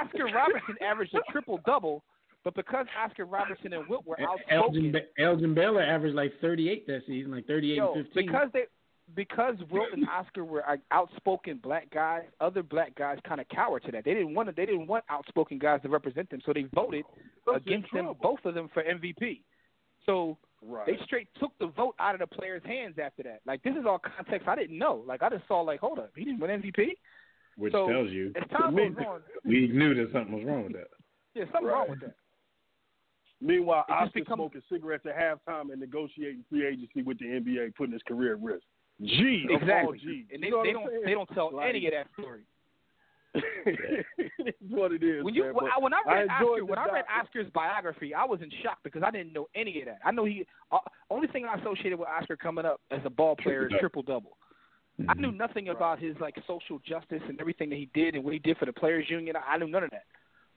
Oscar 0.00 0.26
Robertson 0.26 0.76
averaged 0.84 1.14
a 1.14 1.32
triple 1.32 1.60
double, 1.64 2.02
but 2.44 2.54
because 2.54 2.86
Oscar 3.02 3.24
Robertson 3.24 3.72
and 3.72 3.88
Wilt 3.88 4.06
were 4.06 4.20
Elgin, 4.20 4.44
outspoken, 4.52 4.92
Ba- 4.92 5.22
Elgin 5.22 5.54
Baylor 5.54 5.82
averaged 5.82 6.14
like 6.14 6.32
38 6.40 6.86
that 6.86 7.02
season, 7.06 7.30
like 7.30 7.46
38 7.46 7.78
and 7.78 8.06
15. 8.06 8.26
because 8.26 8.48
they 8.52 8.64
because 9.14 9.56
Wilt 9.70 9.92
and 9.92 10.06
Oscar 10.08 10.44
were 10.44 10.62
like, 10.68 10.80
outspoken 10.90 11.58
black 11.62 11.90
guys, 11.90 12.24
other 12.40 12.62
black 12.62 12.94
guys 12.94 13.18
kind 13.26 13.40
of 13.40 13.48
cowered 13.48 13.82
to 13.84 13.92
that. 13.92 14.04
They 14.04 14.14
didn't 14.14 14.34
want 14.34 14.48
to, 14.48 14.54
they 14.54 14.66
didn't 14.66 14.86
want 14.86 15.04
outspoken 15.08 15.58
guys 15.58 15.80
to 15.82 15.88
represent 15.88 16.28
them, 16.30 16.40
so 16.44 16.52
they 16.52 16.64
voted 16.74 17.04
Us 17.46 17.60
in 17.66 17.72
against 17.74 17.92
them, 17.92 18.12
both 18.22 18.38
of 18.44 18.54
them 18.54 18.68
for 18.72 18.82
MVP. 18.82 19.42
So 20.06 20.38
Right. 20.62 20.84
they 20.86 20.98
straight 21.04 21.28
took 21.38 21.52
the 21.58 21.68
vote 21.68 21.94
out 21.98 22.14
of 22.14 22.20
the 22.20 22.26
players' 22.26 22.62
hands 22.66 22.96
after 22.98 23.22
that. 23.22 23.40
Like 23.46 23.62
this 23.62 23.74
is 23.76 23.86
all 23.86 23.98
context 23.98 24.46
I 24.46 24.54
didn't 24.56 24.76
know. 24.76 25.02
Like 25.06 25.22
I 25.22 25.30
just 25.30 25.46
saw 25.48 25.60
like, 25.62 25.80
hold 25.80 25.98
up, 25.98 26.10
he 26.14 26.24
didn't 26.24 26.40
win 26.40 26.50
MVP. 26.62 26.96
which 27.56 27.72
so- 27.72 27.88
tells 27.88 28.10
you 28.10 28.32
As 28.36 28.48
time 28.50 28.74
Me- 28.74 28.88
goes 28.90 29.06
on, 29.06 29.22
we 29.44 29.68
knew 29.68 29.94
that 29.94 30.12
something 30.12 30.34
was 30.36 30.44
wrong 30.44 30.64
with 30.64 30.72
that. 30.74 30.88
yeah, 31.34 31.44
something 31.52 31.64
wrong 31.66 31.88
with 31.88 32.00
that. 32.00 32.14
Meanwhile, 33.40 33.84
It 33.88 33.92
just 33.92 34.02
Oscar 34.02 34.20
becomes- 34.20 34.36
smoking 34.38 34.62
cigarettes 34.68 35.06
at 35.06 35.16
halftime 35.16 35.70
and 35.72 35.80
negotiating 35.80 36.44
free 36.50 36.66
agency 36.66 37.02
with 37.02 37.18
the 37.18 37.26
NBA, 37.26 37.70
putting 37.74 37.92
his 37.94 38.02
career 38.02 38.34
at 38.34 38.42
risk. 38.42 38.66
G 39.02 39.46
Exactly. 39.48 39.98
G's. 39.98 40.26
And 40.32 40.42
they, 40.42 40.46
You 40.48 40.52
know 40.52 40.62
they 40.62 40.72
don't 40.72 40.88
saying? 40.88 41.02
they 41.04 41.12
don't 41.14 41.28
tell 41.34 41.50
Like- 41.52 41.68
any 41.70 41.86
of 41.86 41.92
that 41.92 42.06
story. 42.18 42.42
it's 43.64 44.58
what 44.68 44.90
it 44.92 45.02
is. 45.04 45.22
When 45.24 45.34
you 45.34 45.44
man, 45.44 45.54
when 45.54 45.64
I, 45.66 45.78
when 45.78 45.94
I 45.94 46.00
I 46.06 46.12
read 46.14 46.22
enjoyed 46.22 46.62
Oscar 46.62 46.64
when 46.64 46.78
I 46.80 46.86
read 46.92 47.04
Oscar's 47.20 47.46
biography, 47.54 48.12
I 48.12 48.24
was 48.24 48.40
in 48.42 48.50
shock 48.62 48.78
because 48.82 49.02
I 49.04 49.10
didn't 49.12 49.32
know 49.32 49.46
any 49.54 49.78
of 49.80 49.86
that. 49.86 49.98
I 50.04 50.10
know 50.10 50.24
he 50.24 50.44
uh, 50.72 50.78
only 51.10 51.28
thing 51.28 51.44
I 51.44 51.54
associated 51.60 51.98
with 51.98 52.08
Oscar 52.08 52.36
coming 52.36 52.64
up 52.64 52.80
as 52.90 53.00
a 53.04 53.10
ball 53.10 53.36
player 53.36 53.66
is 53.66 53.72
triple 53.80 54.02
double. 54.02 54.36
I 54.98 55.02
Mm-hmm. 55.02 55.20
knew 55.22 55.32
nothing 55.32 55.68
about 55.70 55.98
his 55.98 56.14
like 56.20 56.34
social 56.46 56.78
justice 56.80 57.22
and 57.28 57.40
everything 57.40 57.70
that 57.70 57.76
he 57.76 57.88
did 57.94 58.14
and 58.16 58.24
what 58.24 58.32
he 58.34 58.38
did 58.40 58.58
for 58.58 58.66
the 58.66 58.72
players 58.72 59.06
union. 59.08 59.34
I, 59.36 59.54
I 59.54 59.58
knew 59.58 59.68
none 59.68 59.84
of 59.84 59.90
that. 59.90 60.04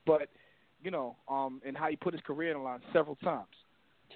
But 0.05 0.29
you 0.83 0.91
know, 0.91 1.15
um, 1.29 1.61
and 1.65 1.77
how 1.77 1.87
he 1.89 1.95
put 1.95 2.13
his 2.13 2.21
career 2.27 2.53
on 2.55 2.59
the 2.61 2.65
line 2.65 2.79
several 2.91 3.15
times. 3.17 3.45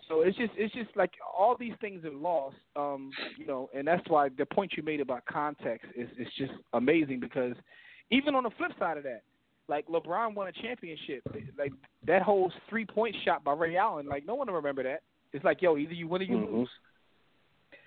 So 0.08 0.22
it's 0.22 0.38
just 0.38 0.52
it's 0.56 0.74
just 0.74 0.96
like 0.96 1.12
all 1.38 1.56
these 1.58 1.74
things 1.82 2.06
are 2.06 2.12
lost, 2.12 2.56
um, 2.76 3.12
you 3.38 3.46
know, 3.46 3.70
and 3.76 3.86
that's 3.88 4.08
why 4.08 4.30
the 4.30 4.46
point 4.46 4.74
you 4.78 4.84
made 4.84 5.02
about 5.02 5.26
context 5.26 5.88
is 5.96 6.08
is 6.18 6.28
just 6.38 6.54
amazing 6.74 7.20
because 7.20 7.54
even 8.10 8.34
on 8.36 8.44
the 8.44 8.52
flip 8.58 8.72
side 8.80 8.98
of 8.98 9.04
that, 9.04 9.22
like 9.68 9.86
LeBron 9.88 10.34
won 10.34 10.48
a 10.48 10.52
championship, 10.54 11.22
like 11.58 11.74
that 12.06 12.22
whole 12.22 12.52
three 12.70 12.86
point 12.86 13.16
shot 13.26 13.44
by 13.44 13.52
Ray 13.54 13.76
Allen, 13.76 14.08
like 14.08 14.26
no 14.26 14.36
one 14.36 14.48
will 14.48 14.54
remember 14.56 14.84
that. 14.84 15.02
It's 15.34 15.44
like 15.44 15.62
yo, 15.62 15.76
either 15.78 15.94
you 15.94 16.08
win 16.08 16.22
or 16.22 16.26
you 16.26 16.38
Mhm. 16.38 16.54
lose. 16.54 16.70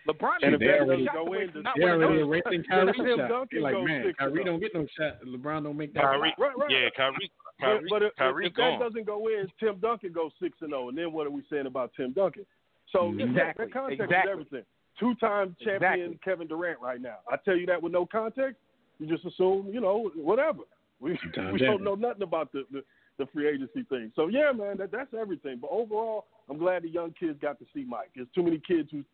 LeBron 0.09 0.37
And 0.43 0.55
if 0.55 0.61
made 0.61 0.69
that 0.69 0.73
seven 0.81 0.89
doesn't 0.89 1.05
shots 1.07 1.17
go 1.17 1.33
in, 1.35 1.51
the- 1.53 1.63
not 1.63 1.77
Yeah, 1.77 1.85
winning 1.85 2.01
really 2.01 2.19
those. 2.21 2.29
racing 2.29 2.65
Kyrie 2.65 2.93
shot. 3.17 3.53
You're 3.53 3.63
like, 3.63 3.75
man, 3.85 4.03
six 4.05 4.19
Kyrie 4.19 4.45
don't 4.45 4.61
get 4.61 4.75
no 4.75 4.87
shot. 4.97 5.21
LeBron 5.23 5.65
don't 5.65 5.77
make 5.77 5.93
that. 5.95 6.03
Kyrie, 6.05 6.35
Right, 6.39 6.57
right. 6.57 6.71
yeah, 6.71 6.89
Kyrie, 6.97 7.31
But, 7.45 7.50
Kyrie, 7.61 7.87
but 7.91 8.03
if, 8.03 8.17
Kyrie 8.17 8.47
if 8.47 8.55
gone. 8.55 8.79
that 8.79 8.85
doesn't 8.85 9.07
go 9.07 9.29
in, 9.29 9.47
Tim 9.59 9.77
Duncan 9.81 10.13
goes 10.13 10.33
six 10.41 10.57
and 10.61 10.71
zero, 10.71 10.89
and 10.89 10.99
then 10.99 11.13
what 11.13 11.27
are 11.27 11.31
we 11.31 11.43
saying 11.51 11.67
about 11.67 11.93
Tim 11.97 12.13
Duncan? 12.13 12.47
So 12.93 13.13
Mhm. 13.13 13.19
yeah, 13.19 13.27
Exactly, 13.27 13.65
that 13.67 13.73
context 13.73 14.03
exactly. 14.03 14.31
is 14.31 14.33
everything. 14.33 14.65
Two-time 14.99 15.57
champion 15.61 15.93
Exactly. 16.13 16.19
Kevin 16.25 16.47
Durant 16.49 16.81
right 16.81 17.01
now. 17.01 17.19
I 17.31 17.37
tell 17.37 17.57
you 17.57 17.67
that 17.67 17.81
with 17.83 17.93
no 17.93 18.05
context, 18.05 18.61
you 18.99 19.07
just 19.07 19.25
assume, 19.25 19.71
you 19.73 19.81
know, 19.81 20.11
whatever. 20.15 20.63
We 21.01 21.13
we 21.53 21.59
don't 21.59 21.83
know 21.83 21.95
nothing 21.95 22.23
about 22.23 22.53
the, 22.53 22.65
the 22.71 22.85
the 23.19 23.27
free 23.27 23.49
agency 23.49 23.83
thing. 23.85 24.13
So 24.17 24.29
yeah, 24.29 24.53
man, 24.53 24.77
that 24.79 24.91
that's 24.91 25.15
everything. 25.15 25.59
But 25.61 25.71
overall, 25.71 26.27
I'm 26.49 26.59
glad 26.59 26.83
the 26.83 26.89
young 26.89 27.13
kids 27.13 27.39
got 27.41 27.59
to 27.59 27.67
see 27.75 27.85
Mike. 27.85 28.11
There's 28.15 28.29
too 28.35 28.43
many 28.43 28.59
kids 28.59 28.91
who 28.91 29.05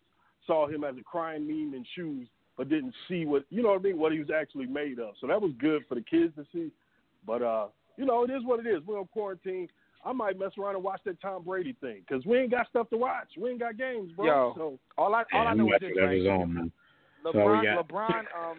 saw 0.47 0.67
him 0.69 0.85
as 0.85 0.97
a 0.97 1.03
crying 1.03 1.47
meme 1.47 1.75
in 1.75 1.85
shoes, 1.95 2.29
but 2.57 2.69
didn't 2.69 2.95
see 3.09 3.25
what 3.27 3.45
you 3.51 3.63
know 3.63 3.71
what 3.71 3.81
I 3.81 3.83
mean, 3.83 3.99
what 3.99 4.13
he 4.13 4.19
was 4.19 4.31
actually 4.31 4.67
made 4.67 4.99
of. 4.99 5.15
So 5.21 5.27
that 5.27 5.41
was 5.41 5.53
good 5.59 5.83
for 5.89 5.95
the 5.95 6.03
kids 6.03 6.35
to 6.37 6.47
see. 6.53 6.71
But 7.27 7.43
uh, 7.43 7.67
you 7.97 8.05
know, 8.05 8.25
it 8.25 8.31
is 8.31 8.43
what 8.45 8.65
it 8.65 8.69
is. 8.69 8.83
We're 8.87 8.99
on 9.01 9.07
quarantine. 9.09 9.69
I 10.05 10.13
might 10.13 10.39
mess 10.39 10.53
around 10.59 10.77
and 10.77 10.85
watch 10.85 11.01
that 11.05 11.21
Tom 11.21 11.43
Brady 11.43 11.75
thing 11.81 12.03
because 12.09 12.25
we 12.25 12.39
ain't 12.39 12.51
got 12.53 12.69
stuff 12.69 12.89
to 12.91 12.97
watch. 12.97 13.29
We 13.37 13.51
ain't 13.51 13.59
got 13.61 13.77
games, 13.77 14.13
bro. 14.15 14.27
Yo. 14.27 14.53
So 14.57 14.79
All 14.97 15.15
I 15.15 15.25
all 15.33 15.49
I 15.49 15.55
know 15.55 15.67
is 15.67 15.73
got 15.73 15.81
this, 15.81 15.91
right? 15.99 16.27
own, 16.29 16.55
man. 16.55 16.73
all 17.25 17.33
we 17.33 17.39
LeBron, 17.41 17.65
got. 17.65 17.89
LeBron, 17.89 18.25
um, 18.39 18.57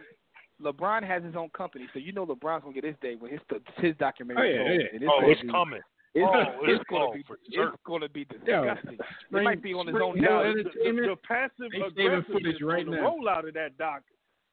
LeBron 0.62 1.08
has 1.08 1.24
his 1.24 1.36
own 1.36 1.50
company, 1.50 1.88
so 1.94 2.00
you 2.00 2.12
know 2.12 2.26
LeBron's 2.26 2.64
gonna 2.64 2.74
get 2.74 2.84
his 2.84 2.96
day 3.02 3.16
when 3.16 3.32
his 3.32 3.40
his 3.78 3.96
documentary. 3.98 4.58
Oh, 4.60 4.64
yeah, 4.64 4.72
yeah. 4.80 4.86
and 4.94 5.04
it's 5.04 5.12
Oh, 5.14 5.22
gonna 5.22 5.32
it's 5.34 5.52
coming. 5.52 5.82
It's, 6.16 6.28
Oh, 6.34 6.42
it's 6.64 6.82
it's 6.82 6.90
gonna 6.90 7.06
oh, 7.06 7.14
be 7.14 7.24
sure. 7.54 7.68
it's 7.70 7.78
gonna 7.86 8.10
be 8.10 8.26
Yo, 8.46 8.66
disgusting. 8.66 8.98
it 9.32 9.44
might 9.44 9.62
be 9.62 9.74
on 9.74 9.88
his 9.88 9.96
own 10.02 10.16
you 10.16 10.24
know, 10.24 10.42
network. 10.44 10.74
the, 10.74 10.92
the, 10.92 11.08
the 11.14 11.16
passive 11.28 11.72
aggressiveness 11.86 12.62
right 12.62 12.86
on 12.86 12.92
the 12.92 12.98
now. 12.98 13.16
rollout 13.16 13.48
of 13.48 13.54
that 13.54 13.78
doc, 13.78 14.02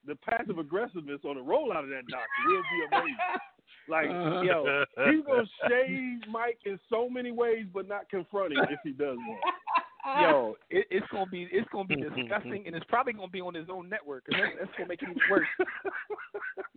the 0.06 0.14
passive 0.16 0.58
aggressiveness 0.58 1.20
on 1.24 1.36
the 1.36 1.42
rollout 1.42 1.82
of 1.84 1.88
that 1.88 2.06
doc 2.06 2.20
will 2.46 2.62
be 2.62 2.78
amazing. 2.92 3.16
Like, 3.88 4.08
Uh-huh. 4.08 4.40
yo, 4.42 4.84
he's 5.10 5.24
gonna 5.26 5.46
shade 5.68 6.20
Mike 6.28 6.58
in 6.64 6.78
so 6.88 7.08
many 7.08 7.30
ways, 7.32 7.66
but 7.72 7.86
not 7.88 8.08
confront 8.08 8.52
him 8.52 8.64
if 8.70 8.78
he 8.82 8.92
does 8.92 9.18
that. 9.18 10.20
Yo, 10.20 10.56
it, 10.70 10.86
it's 10.90 11.06
gonna 11.12 11.26
be 11.26 11.48
it's 11.50 11.68
gonna 11.70 11.86
be 11.88 11.96
disgusting, 11.96 12.64
and 12.66 12.74
it's 12.76 12.84
probably 12.88 13.12
gonna 13.14 13.28
be 13.28 13.40
on 13.40 13.54
his 13.54 13.68
own 13.70 13.88
network, 13.88 14.24
and 14.30 14.40
that's, 14.40 14.52
that's 14.58 14.70
gonna 14.76 14.88
make 14.88 15.02
it 15.02 15.08
even 15.10 15.20
worse. 15.30 15.46
right, 15.58 15.68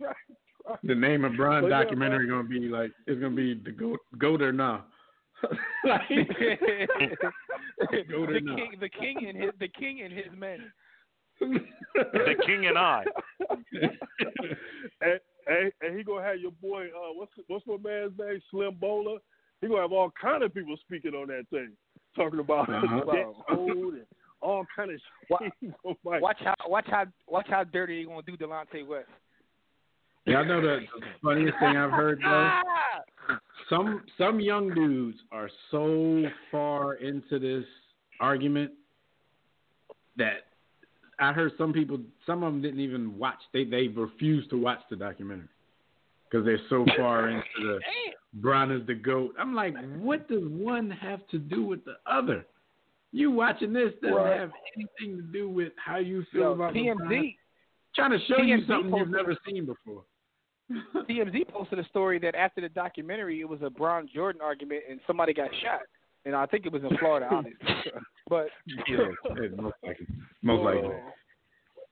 right. 0.68 0.78
The 0.84 0.94
name 0.94 1.24
of 1.24 1.32
Brian 1.36 1.62
But 1.64 1.68
yeah, 1.70 1.82
documentary 1.82 2.26
gonna 2.28 2.44
be 2.48 2.60
like 2.68 2.92
it's 3.06 3.20
gonna 3.20 3.34
be 3.34 3.54
the 3.54 3.70
goat 3.72 4.00
goat 4.18 4.42
or 4.42 4.52
nah. 4.52 4.80
like, 5.84 6.08
Go 8.10 8.26
to 8.26 8.32
the 8.32 8.40
now. 8.42 8.56
king, 8.56 8.72
the 8.80 8.88
king 8.88 9.26
and 9.28 9.36
his 9.40 9.52
the 9.60 9.68
king 9.68 10.02
and 10.02 10.12
his 10.12 10.26
men. 10.36 10.72
the 11.40 12.34
King 12.44 12.66
and 12.66 12.76
I. 12.76 13.04
and, 15.00 15.20
and, 15.48 15.72
and 15.80 15.96
he 15.96 16.04
gonna 16.04 16.22
have 16.24 16.38
your 16.40 16.52
boy, 16.52 16.86
uh, 16.86 17.12
what's 17.14 17.32
what's 17.48 17.66
my 17.66 17.76
man's 17.82 18.12
name, 18.18 18.40
Slim 18.50 18.76
Bowler, 18.80 19.18
He 19.60 19.68
gonna 19.68 19.82
have 19.82 19.92
all 19.92 20.12
kind 20.20 20.42
of 20.42 20.54
people 20.54 20.76
speaking 20.86 21.14
on 21.14 21.28
that 21.28 21.44
thing, 21.50 21.72
talking 22.14 22.40
about 22.40 22.68
Uh-huh. 22.68 23.00
debt 23.12 23.26
code 23.48 23.94
and 23.94 24.06
all 24.40 24.64
kind 24.76 24.90
of 24.92 25.00
shit. 25.40 25.52
He's. 25.60 25.72
Watch 26.04 26.38
how 26.40 26.54
watch 26.68 26.86
how 26.88 27.04
watch 27.26 27.46
how 27.48 27.64
dirty 27.64 28.02
they 28.02 28.08
gonna 28.08 28.22
do 28.22 28.36
Delonte 28.36 28.86
West. 28.86 29.08
Y'all 30.26 30.44
know 30.44 30.60
the 30.60 30.80
funniest 31.22 31.58
thing 31.58 31.76
I've 31.76 31.90
heard 31.90 32.20
though. 32.22 32.60
Some 33.70 34.02
some 34.16 34.40
young 34.40 34.72
dudes 34.74 35.18
are 35.32 35.50
so 35.70 36.24
far 36.50 36.94
into 36.94 37.38
this 37.38 37.64
argument 38.20 38.72
that 40.16 40.47
I 41.20 41.32
heard 41.32 41.52
some 41.58 41.72
people, 41.72 41.98
some 42.26 42.42
of 42.42 42.52
them 42.52 42.62
didn't 42.62 42.80
even 42.80 43.18
watch. 43.18 43.38
They 43.52 43.64
they 43.64 43.88
refused 43.88 44.50
to 44.50 44.60
watch 44.60 44.80
the 44.90 44.96
documentary 44.96 45.48
because 46.30 46.44
they're 46.44 46.60
so 46.68 46.84
far 46.96 47.28
into 47.28 47.42
the 47.58 47.78
Brown 48.34 48.70
is 48.70 48.86
the 48.86 48.94
goat. 48.94 49.34
I'm 49.38 49.54
like, 49.54 49.74
what 49.96 50.28
does 50.28 50.42
one 50.44 50.90
have 50.90 51.26
to 51.28 51.38
do 51.38 51.64
with 51.64 51.84
the 51.84 51.94
other? 52.06 52.46
You 53.10 53.30
watching 53.30 53.72
this 53.72 53.92
doesn't 54.02 54.16
Right. 54.16 54.38
have 54.38 54.50
anything 54.76 55.16
to 55.16 55.22
do 55.22 55.48
with 55.48 55.72
how 55.82 55.96
you 55.96 56.24
feel 56.30 56.42
Yo, 56.42 56.52
about 56.52 56.74
LeBron. 56.74 57.08
TMZ 57.08 57.36
Trying 57.94 58.10
to 58.10 58.18
show 58.26 58.42
you 58.42 58.58
something 58.66 58.94
you've 58.94 59.08
never 59.08 59.36
seen 59.46 59.64
before. 59.66 60.04
TMZ 61.08 61.48
posted 61.48 61.78
a 61.78 61.84
story 61.86 62.18
that 62.18 62.34
after 62.34 62.60
the 62.60 62.68
documentary, 62.68 63.40
it 63.40 63.48
was 63.48 63.60
a 63.62 63.70
Bron 63.70 64.08
Jordan 64.14 64.42
argument 64.42 64.82
and 64.88 65.00
somebody 65.06 65.32
got 65.32 65.48
shot, 65.62 65.80
and 66.26 66.36
I 66.36 66.44
think 66.46 66.66
it 66.66 66.72
was 66.72 66.82
in 66.84 66.96
Florida, 66.98 67.26
honestly. 67.30 67.56
but 68.28 68.48
yeah, 68.66 69.06
yeah, 69.40 69.48
most 69.56 69.76
likely. 69.84 70.06
Most 70.42 70.62
likely. 70.64 70.80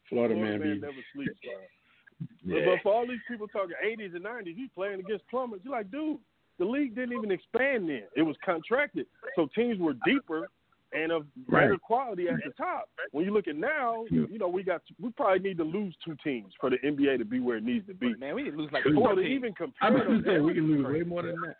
Florida 0.09 0.35
Florida 0.35 0.35
man 0.37 0.61
be 0.63 0.81
never 0.81 0.93
sleeps. 1.15 1.39
yeah. 2.45 2.65
But 2.65 2.83
for 2.83 2.95
all 2.95 3.07
these 3.07 3.19
people 3.29 3.49
talking 3.49 3.75
80s 3.85 4.15
and 4.15 4.25
90s, 4.25 4.55
he's 4.57 4.71
playing 4.75 5.01
against 5.01 5.27
plumbers. 5.29 5.61
You're 5.65 5.73
like, 5.75 5.91
dude, 5.91 6.19
the 6.59 6.65
league 6.65 6.95
didn't 6.95 7.13
even 7.17 7.31
expand 7.31 7.89
then. 7.89 8.05
It 8.17 8.23
was 8.23 8.37
contracted. 8.45 9.07
So 9.35 9.49
teams 9.55 9.79
were 9.79 9.95
deeper 10.07 10.49
and 10.93 11.11
of 11.13 11.27
better 11.49 11.73
Right. 11.73 11.81
quality 11.83 12.29
at 12.29 12.37
the 12.45 12.53
top. 12.57 12.89
When 13.11 13.25
you 13.25 13.33
look 13.35 13.49
at 13.49 13.57
now, 13.57 14.05
you 14.11 14.39
know, 14.39 14.49
we 14.49 14.63
got 14.63 14.83
we 15.03 15.11
probably 15.11 15.41
need 15.41 15.59
to 15.59 15.65
lose 15.65 15.95
two 16.05 16.17
teams 16.23 16.53
for 16.61 16.71
the 16.71 16.79
NBA 16.79 17.19
to 17.19 17.25
be 17.25 17.41
where 17.41 17.57
it 17.57 17.65
needs 17.65 17.87
to 17.89 17.95
be. 17.95 18.15
man, 18.15 18.37
we 18.37 18.45
didn't 18.45 18.59
lose 18.61 18.71
like 18.73 18.85
So 18.85 18.93
four 18.95 19.11
So 19.11 19.17
to 19.17 19.23
teams. 19.23 19.35
even 19.35 19.51
I 19.53 19.55
compare 19.57 19.93
was 19.93 20.03
them, 20.07 20.23
gonna 20.23 20.37
say 20.39 20.41
we 20.41 20.55
can 20.55 20.67
lose 20.69 20.87
way 20.87 21.03
more 21.03 21.23
than 21.23 21.37
that. 21.43 21.57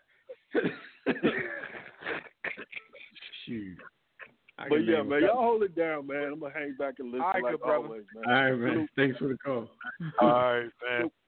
Shoot. 3.45 3.77
I 4.59 4.69
But 4.69 4.85
yeah, 4.85 5.03
man, 5.03 5.21
y'all 5.21 5.41
hold 5.41 5.63
it 5.63 5.75
down, 5.75 6.07
man. 6.07 6.29
I'm 6.33 6.39
gonna 6.39 6.53
hang 6.53 6.75
back 6.79 6.95
and 6.99 7.11
listen 7.11 7.21
All 7.21 7.31
right, 7.33 7.43
like 7.43 7.61
good 7.61 7.69
always, 7.69 8.03
man. 8.15 8.35
All 8.35 8.51
right, 8.51 8.59
man. 8.59 8.89
Thanks 8.95 9.17
for 9.17 9.27
the 9.27 9.37
call. 9.37 9.69
All 10.21 10.29
right, 10.29 10.69
man. 10.89 11.11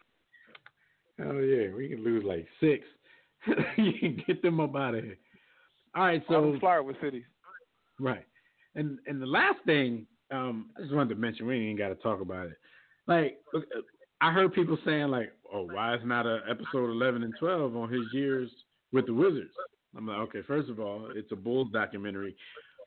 Oh 1.22 1.40
yeah, 1.40 1.76
we 1.76 1.90
can 1.90 2.02
lose 2.02 2.24
like 2.24 2.48
six. 2.62 2.86
you 3.78 3.92
can 4.00 4.24
get 4.26 4.42
them 4.42 4.62
up 4.62 4.74
out 4.74 4.96
of 4.96 5.04
here. 5.04 5.18
All 5.94 6.04
right, 6.04 6.24
All 6.30 6.36
so 6.36 6.52
them 6.52 6.60
Florida 6.62 6.98
cities. 7.02 7.26
Right. 8.00 8.26
And 8.76 9.00
and 9.06 9.22
the 9.22 9.26
last 9.26 9.58
thing, 9.66 10.08
um, 10.32 10.70
I 10.78 10.82
just 10.84 10.94
wanted 10.94 11.16
to 11.16 11.20
mention, 11.20 11.46
we 11.46 11.58
ain't 11.58 11.78
got 11.78 11.90
to 11.90 11.96
talk 11.96 12.22
about 12.22 12.48
it. 12.48 12.58
Like, 13.06 13.40
I 14.22 14.32
heard 14.32 14.54
people 14.54 14.78
saying 14.86 15.10
like, 15.10 15.34
"Oh, 15.54 15.64
why 15.64 15.96
is 15.96 16.02
not 16.06 16.26
a 16.26 16.40
episode 16.50 16.90
eleven 16.90 17.24
and 17.24 17.34
twelve 17.38 17.76
on 17.76 17.92
his 17.92 18.04
years 18.14 18.50
with 18.94 19.06
the 19.06 19.14
Wizards?" 19.14 19.52
I'm 19.98 20.08
like, 20.08 20.18
okay, 20.20 20.42
first 20.46 20.70
of 20.70 20.80
all, 20.80 21.10
it's 21.16 21.32
a 21.32 21.36
Bulls 21.36 21.70
documentary, 21.74 22.36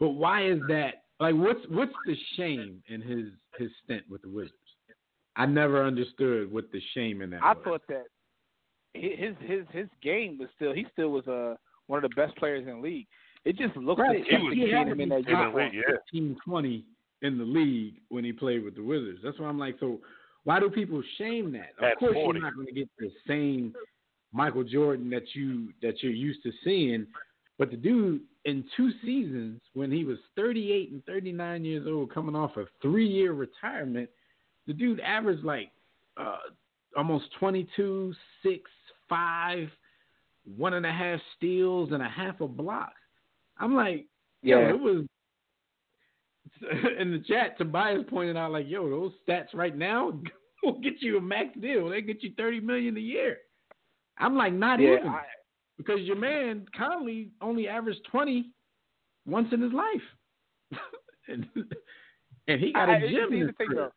but 0.03 0.11
why 0.11 0.45
is 0.51 0.59
that? 0.67 1.05
Like, 1.21 1.37
what's 1.37 1.61
what's 1.69 1.93
the 2.07 2.17
shame 2.37 2.83
in 2.89 3.01
his 3.01 3.27
his 3.57 3.71
stint 3.85 4.03
with 4.11 4.23
the 4.23 4.29
Wizards? 4.29 4.53
I 5.37 5.47
never 5.47 5.85
understood 5.85 6.53
what 6.53 6.73
the 6.73 6.81
shame 6.95 7.23
in 7.23 7.31
that. 7.31 7.41
I 7.45 7.53
was. 7.53 7.63
thought 7.65 7.83
that 7.89 8.07
his 8.95 9.35
his 9.41 9.65
his 9.71 9.87
game 10.03 10.39
was 10.39 10.49
still 10.57 10.73
he 10.75 10.85
still 10.93 11.11
was 11.11 11.27
uh 11.29 11.55
one 11.87 12.03
of 12.03 12.11
the 12.11 12.15
best 12.17 12.37
players 12.37 12.67
in 12.67 12.75
the 12.77 12.83
league. 12.83 13.07
It 13.45 13.57
just 13.57 13.77
looked 13.77 14.01
Right. 14.01 14.19
like 14.19 14.27
He 14.29 14.37
was- 14.45 14.55
he 14.55 14.67
He 14.67 14.71
had 14.73 14.89
him 14.89 15.01
in 15.01 15.09
that 15.11 15.23
top 15.27 15.55
uniform. 15.55 15.71
yeah. 15.73 15.83
15, 16.13 16.37
20 16.45 16.85
in 17.23 17.39
the 17.39 17.45
league 17.45 17.95
when 18.09 18.25
he 18.25 18.33
played 18.33 18.65
with 18.65 18.75
the 18.75 18.83
Wizards. 18.83 19.21
That's 19.23 19.39
why 19.39 19.47
I'm 19.47 19.59
like, 19.59 19.77
so 19.79 20.01
why 20.45 20.59
do 20.59 20.69
people 20.71 21.01
shame 21.19 21.53
that? 21.53 21.71
Of 21.79 21.85
At 21.85 21.99
course, 21.99 22.15
40. 22.15 22.39
you're 22.41 22.43
not 22.49 22.55
going 22.57 22.67
to 22.67 22.73
get 22.73 22.89
the 22.99 23.13
same 23.29 23.75
Michael 24.33 24.65
Jordan 24.65 25.09
that 25.11 25.35
you 25.35 25.73
that 25.83 26.03
you're 26.03 26.13
used 26.13 26.43
to 26.43 26.53
seeing, 26.65 27.07
but 27.63 27.71
the 27.71 27.77
dude 27.77 28.23
in 28.45 28.65
two 28.77 28.91
seasons 29.05 29.61
when 29.73 29.93
he 29.93 30.03
was 30.03 30.19
38 30.35 30.91
and 30.91 31.05
39 31.05 31.65
years 31.65 31.87
old, 31.87 32.13
coming 32.13 32.35
off 32.35 32.57
a 32.57 32.65
three-year 32.83 33.35
retirement, 33.35 34.11
the 34.67 34.73
dude 34.73 34.99
averaged 34.99 35.45
like 35.45 35.71
uh, 36.17 36.39
almost 36.97 37.27
22, 37.39 38.13
six, 38.43 38.69
five, 39.09 39.69
one 40.57 40.75
and 40.75 40.85
a 40.85 40.91
half 40.91 41.21
steals 41.37 41.93
and 41.93 42.03
a 42.03 42.09
half 42.09 42.41
a 42.41 42.49
block. 42.49 42.95
I'm 43.59 43.77
like, 43.77 44.07
yo, 44.43 44.59
Yeah. 44.59 44.71
it 44.71 44.81
was 44.81 45.05
in 46.99 47.13
the 47.13 47.23
chat. 47.29 47.57
Tobias 47.59 48.03
pointed 48.11 48.37
out 48.37 48.51
like, 48.51 48.69
yo, 48.69 48.91
those 48.91 49.13
stats 49.25 49.55
right 49.55 49.77
now 49.79 50.21
will 50.65 50.81
get 50.81 50.95
you 51.01 51.17
a 51.17 51.21
max 51.21 51.51
deal. 51.61 51.89
They 51.91 52.03
get 52.03 52.25
you 52.25 52.33
thirty 52.37 52.59
million 52.59 52.97
a 52.97 53.01
year. 53.01 53.37
I'm 54.19 54.37
like, 54.37 54.53
not 54.53 54.81
Yeah, 54.81 54.97
even 54.97 55.07
I, 55.11 55.23
because 55.85 56.01
your 56.03 56.17
man 56.17 56.67
Conley 56.77 57.31
only 57.41 57.69
averaged 57.69 58.01
twenty 58.11 58.51
once 59.27 59.49
in 59.53 59.61
his 59.61 59.73
life, 59.73 60.03
and, 61.29 61.47
and 62.49 62.61
he 62.61 62.73
got 62.73 62.89
a 62.89 62.93
I- 62.93 62.97
I- 62.97 63.01
gym. 63.09 63.33
in 63.33 63.47
his 63.47 63.57
thing, 63.57 63.69
though, 63.75 63.93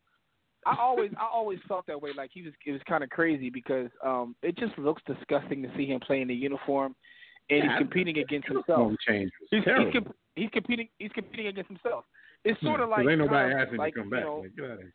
I 0.65 0.75
always 0.79 1.11
I 1.19 1.25
always 1.31 1.59
felt 1.67 1.85
that 1.87 2.01
way. 2.01 2.11
Like 2.15 2.31
he 2.33 2.41
was 2.41 2.53
it 2.65 2.71
was 2.71 2.81
kind 2.87 3.03
of 3.03 3.09
crazy 3.09 3.49
because 3.49 3.89
um 4.03 4.35
it 4.43 4.57
just 4.57 4.77
looks 4.77 5.01
disgusting 5.05 5.61
to 5.63 5.69
see 5.77 5.85
him 5.87 5.99
playing 5.99 6.23
in 6.23 6.27
the 6.29 6.35
uniform, 6.35 6.95
and 7.49 7.63
Yeah, 7.63 7.69
he's 7.71 7.79
competing 7.79 8.17
against 8.19 8.47
himself. 8.47 8.93
Change 9.07 9.31
He's, 9.51 9.63
he's, 9.63 9.93
comp- 9.93 10.15
he's 10.35 10.49
competing 10.51 10.89
he's 10.99 11.11
competing 11.11 11.47
against 11.47 11.69
himself. 11.69 12.05
It's 12.43 12.59
sort 12.61 12.79
of 12.81 12.89
Yeah, 12.89 12.95
like 12.97 13.07
ain't 13.09 13.19
nobody 13.19 13.53
of 13.53 13.59
asking 13.59 13.77
like, 13.77 13.93
to 13.95 13.99
come 14.01 14.09
you 14.09 14.11
back. 14.15 14.23
know, 14.23 14.37
Like, 14.43 14.55
get 14.55 14.65
out 14.65 14.71
of 14.71 14.79
here. 14.79 14.93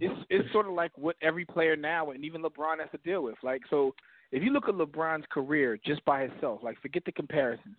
it's 0.00 0.20
it's 0.30 0.52
sort 0.52 0.66
of 0.66 0.72
like 0.72 0.92
what 0.96 1.16
every 1.22 1.44
player 1.44 1.76
now 1.76 2.10
and 2.10 2.24
even 2.24 2.42
LeBron 2.42 2.80
has 2.80 2.90
to 2.92 2.98
deal 2.98 3.22
with. 3.22 3.36
Like 3.42 3.62
so, 3.68 3.94
if 4.30 4.42
you 4.42 4.50
look 4.50 4.68
at 4.68 4.74
LeBron's 4.74 5.24
career 5.30 5.78
just 5.84 6.04
by 6.04 6.22
himself, 6.22 6.60
like 6.62 6.80
forget 6.80 7.04
the 7.04 7.12
comparisons. 7.12 7.76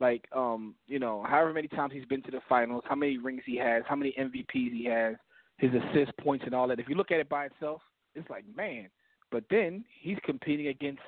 Like 0.00 0.24
um, 0.34 0.74
you 0.86 0.98
know, 0.98 1.24
however 1.28 1.52
many 1.52 1.68
times 1.68 1.92
he's 1.92 2.04
been 2.06 2.22
to 2.22 2.30
the 2.30 2.40
finals, 2.48 2.82
how 2.88 2.96
many 2.96 3.18
rings 3.18 3.42
he 3.46 3.56
has, 3.58 3.84
how 3.86 3.96
many 3.96 4.14
MVPs 4.18 4.72
he 4.72 4.84
has, 4.86 5.16
his 5.58 5.70
assist 5.74 6.16
points 6.18 6.44
and 6.44 6.54
all 6.54 6.66
that. 6.68 6.80
If 6.80 6.88
you 6.88 6.94
look 6.94 7.10
at 7.10 7.20
it 7.20 7.28
by 7.28 7.46
itself, 7.46 7.82
it's 8.14 8.28
like 8.28 8.44
man. 8.56 8.88
But 9.30 9.44
then 9.48 9.84
he's 10.00 10.18
competing 10.24 10.68
against 10.68 11.00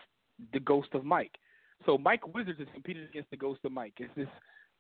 the 0.52 0.60
ghost 0.60 0.88
of 0.94 1.04
Mike. 1.04 1.32
So 1.84 1.98
Mike 1.98 2.34
Wizards 2.34 2.60
is 2.60 2.68
competing 2.72 3.04
against 3.04 3.30
the 3.30 3.36
ghost 3.36 3.60
of 3.64 3.72
Mike. 3.72 3.94
It's 3.98 4.14
this 4.16 4.28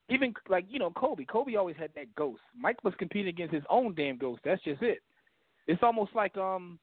even 0.08 0.34
like 0.48 0.66
you 0.68 0.78
know 0.78 0.90
Kobe. 0.90 1.24
Kobe 1.24 1.56
always 1.56 1.76
had 1.76 1.90
that 1.96 2.14
ghost. 2.14 2.40
Mike 2.56 2.82
was 2.84 2.94
competing 2.98 3.28
against 3.28 3.54
his 3.54 3.64
own 3.70 3.94
damn 3.94 4.18
ghost. 4.18 4.40
That's 4.44 4.62
just 4.62 4.82
it. 4.82 4.98
It's 5.66 5.82
almost 5.82 6.14
like 6.14 6.36
um, 6.36 6.78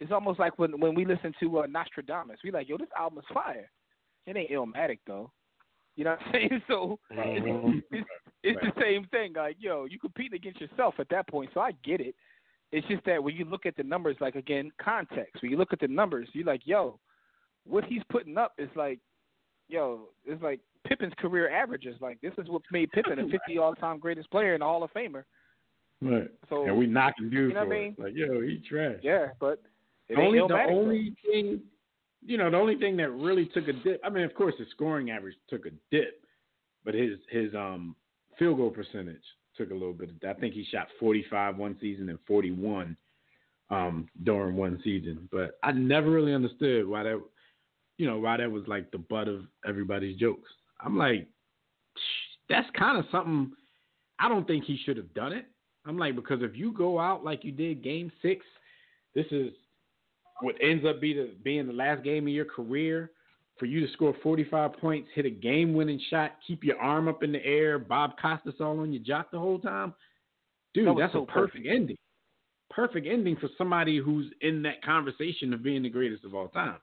it's 0.00 0.12
almost 0.12 0.38
like 0.38 0.58
when 0.58 0.78
when 0.80 0.94
we 0.94 1.04
listen 1.04 1.32
to 1.40 1.58
uh, 1.60 1.66
Nastradamus, 1.66 2.38
we 2.44 2.50
like, 2.50 2.68
yo, 2.68 2.76
this 2.76 2.88
album 2.96 3.18
is 3.18 3.24
fire. 3.34 3.70
It 4.26 4.36
ain't 4.36 4.50
Illmatic 4.50 4.98
though. 5.06 5.30
You 5.96 6.04
know 6.04 6.10
what 6.10 6.20
I'm 6.26 6.32
saying? 6.32 6.62
So 6.68 6.98
it's, 7.10 7.86
it's, 7.90 8.08
it's 8.44 8.60
the 8.60 8.80
same 8.80 9.06
thing. 9.06 9.32
Like, 9.34 9.56
yo, 9.58 9.86
you 9.86 9.98
compete 9.98 10.32
against 10.32 10.60
yourself 10.60 10.94
at 10.98 11.08
that 11.10 11.28
point. 11.28 11.50
So 11.54 11.60
I 11.60 11.72
get 11.84 12.00
it. 12.00 12.14
It's 12.70 12.86
just 12.86 13.04
that 13.06 13.22
when 13.22 13.34
you 13.34 13.44
look 13.44 13.66
at 13.66 13.76
the 13.76 13.82
numbers, 13.82 14.16
like 14.20 14.36
again, 14.36 14.70
context. 14.80 15.42
When 15.42 15.50
you 15.50 15.56
look 15.56 15.72
at 15.72 15.80
the 15.80 15.88
numbers, 15.88 16.28
you're 16.32 16.44
like, 16.44 16.62
yo, 16.64 17.00
what 17.66 17.84
he's 17.84 18.02
putting 18.10 18.38
up 18.38 18.52
is 18.58 18.68
like, 18.76 19.00
yo, 19.68 20.08
it's 20.24 20.42
like 20.42 20.60
Pippen's 20.86 21.14
career 21.18 21.50
averages. 21.50 21.96
Like, 22.00 22.20
this 22.20 22.32
is 22.38 22.48
what 22.48 22.62
made 22.70 22.90
Pippen 22.92 23.18
a 23.18 23.28
50 23.28 23.58
all-time 23.58 23.98
greatest 23.98 24.30
player 24.30 24.54
and 24.54 24.62
a 24.62 24.66
Hall 24.66 24.84
of 24.84 24.92
Famer. 24.92 25.24
Right. 26.00 26.30
So 26.48 26.64
and 26.64 26.76
we 26.76 26.86
knocking 26.86 27.28
dude 27.28 27.48
you 27.48 27.54
know 27.54 27.64
what 27.64 27.74
I 27.74 27.80
mean? 27.80 27.96
Like, 27.98 28.12
yo, 28.14 28.40
he 28.40 28.62
trash. 28.68 28.98
yeah, 29.02 29.28
but 29.40 29.60
it 30.08 30.16
The 30.16 30.20
only, 30.20 30.38
the 30.38 30.44
Illmatic, 30.44 30.66
though. 30.68 30.74
only 30.74 31.14
thing, 31.24 31.60
you 32.24 32.36
know, 32.38 32.50
the 32.50 32.56
only 32.56 32.76
thing 32.76 32.96
that 32.98 33.10
really 33.10 33.46
took 33.46 33.68
a 33.68 33.72
dip. 33.72 34.00
I 34.04 34.10
mean, 34.10 34.24
of 34.24 34.34
course, 34.34 34.54
his 34.58 34.68
scoring 34.70 35.10
average 35.10 35.36
took 35.48 35.66
a 35.66 35.70
dip, 35.90 36.22
but 36.84 36.94
his 36.94 37.18
his 37.30 37.54
um 37.54 37.94
field 38.38 38.58
goal 38.58 38.70
percentage 38.70 39.22
took 39.56 39.70
a 39.70 39.74
little 39.74 39.92
bit. 39.92 40.10
I 40.28 40.34
think 40.34 40.54
he 40.54 40.64
shot 40.70 40.88
45 41.00 41.56
one 41.56 41.76
season 41.80 42.08
and 42.08 42.18
41 42.26 42.96
um 43.70 44.08
during 44.24 44.56
one 44.56 44.80
season. 44.82 45.28
But 45.30 45.58
I 45.62 45.72
never 45.72 46.10
really 46.10 46.34
understood 46.34 46.88
why 46.88 47.02
that, 47.04 47.20
you 47.98 48.06
know, 48.06 48.18
why 48.18 48.36
that 48.38 48.50
was 48.50 48.66
like 48.66 48.90
the 48.90 48.98
butt 48.98 49.28
of 49.28 49.42
everybody's 49.66 50.18
jokes. 50.18 50.48
I'm 50.80 50.96
like, 50.96 51.28
that's 52.48 52.68
kind 52.78 52.98
of 52.98 53.04
something. 53.10 53.52
I 54.20 54.28
don't 54.28 54.46
think 54.46 54.64
he 54.64 54.78
should 54.84 54.96
have 54.96 55.12
done 55.14 55.32
it. 55.32 55.46
I'm 55.86 55.98
like 55.98 56.14
because 56.16 56.42
if 56.42 56.56
you 56.56 56.72
go 56.72 56.98
out 56.98 57.24
like 57.24 57.44
you 57.44 57.52
did 57.52 57.82
Game 57.82 58.12
Six, 58.22 58.44
this 59.14 59.26
is 59.30 59.52
what 60.40 60.54
ends 60.62 60.84
up 60.86 61.00
be 61.00 61.14
the, 61.14 61.30
being 61.42 61.66
the 61.66 61.72
last 61.72 62.04
game 62.04 62.26
of 62.26 62.32
your 62.32 62.44
career 62.44 63.10
for 63.58 63.66
you 63.66 63.84
to 63.84 63.92
score 63.92 64.14
45 64.22 64.74
points, 64.74 65.08
hit 65.14 65.26
a 65.26 65.30
game-winning 65.30 66.00
shot, 66.10 66.36
keep 66.46 66.62
your 66.62 66.78
arm 66.78 67.08
up 67.08 67.22
in 67.22 67.32
the 67.32 67.44
air, 67.44 67.78
Bob 67.78 68.12
Costas 68.20 68.54
all 68.60 68.78
on 68.80 68.92
your 68.92 69.02
jock 69.02 69.30
the 69.32 69.38
whole 69.38 69.58
time. 69.58 69.92
Dude, 70.74 70.86
That 70.86 70.96
that's 70.98 71.12
so 71.12 71.22
a 71.22 71.26
perfect 71.26 71.66
ending. 71.66 71.96
Perfect 72.70 73.06
ending 73.06 73.36
for 73.36 73.48
somebody 73.58 73.98
who's 73.98 74.26
in 74.42 74.62
that 74.62 74.82
conversation 74.84 75.52
of 75.52 75.62
being 75.62 75.82
the 75.82 75.88
greatest 75.88 76.24
of 76.24 76.34
all 76.34 76.48
time. 76.48 76.78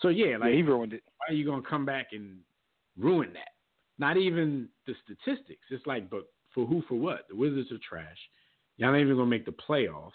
So 0.00 0.08
yeah, 0.08 0.36
like 0.36 0.50
yeah, 0.50 0.56
he 0.56 0.62
ruined 0.62 0.92
it. 0.92 1.02
why 1.16 1.32
are 1.32 1.36
you 1.36 1.44
gonna 1.44 1.62
come 1.68 1.84
back 1.84 2.08
and 2.12 2.38
ruin 2.98 3.32
that. 3.34 3.48
Not 3.98 4.16
even 4.16 4.68
the 4.86 4.94
statistics. 5.04 5.62
It's 5.70 5.86
like, 5.86 6.10
but 6.10 6.24
for 6.54 6.66
who, 6.66 6.82
for 6.88 6.96
what? 6.96 7.26
The 7.28 7.36
Wizards 7.36 7.70
are 7.72 7.78
trash. 7.88 8.16
Y'all 8.76 8.94
ain't 8.94 9.04
even 9.04 9.16
gonna 9.16 9.28
make 9.28 9.46
the 9.46 9.52
playoffs. 9.52 10.10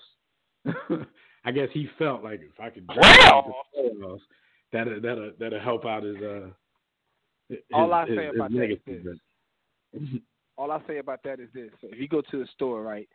I 1.45 1.51
guess 1.51 1.69
he 1.73 1.87
felt 1.97 2.23
like 2.23 2.41
if 2.41 2.59
I 2.59 2.69
could 2.69 2.87
Playoffs? 2.87 3.51
the 3.75 3.81
playoffs, 3.81 4.19
that'll 4.71 5.01
that'll 5.01 5.31
that'll 5.39 5.59
help 5.59 5.85
out 5.85 6.03
his 6.03 6.17
uh. 6.17 6.47
His, 7.49 7.59
All 7.73 7.93
I 7.93 8.07
say 8.07 8.25
his 8.25 8.35
about 8.35 8.51
that 8.51 8.71
is 8.71 8.79
this. 8.85 10.21
All 10.57 10.71
I 10.71 10.81
say 10.87 10.97
about 10.97 11.23
that 11.23 11.39
is 11.39 11.49
this: 11.53 11.69
so 11.81 11.87
if 11.91 11.99
you 11.99 12.07
go 12.07 12.21
to 12.21 12.39
the 12.39 12.47
store, 12.53 12.81
right, 12.81 13.07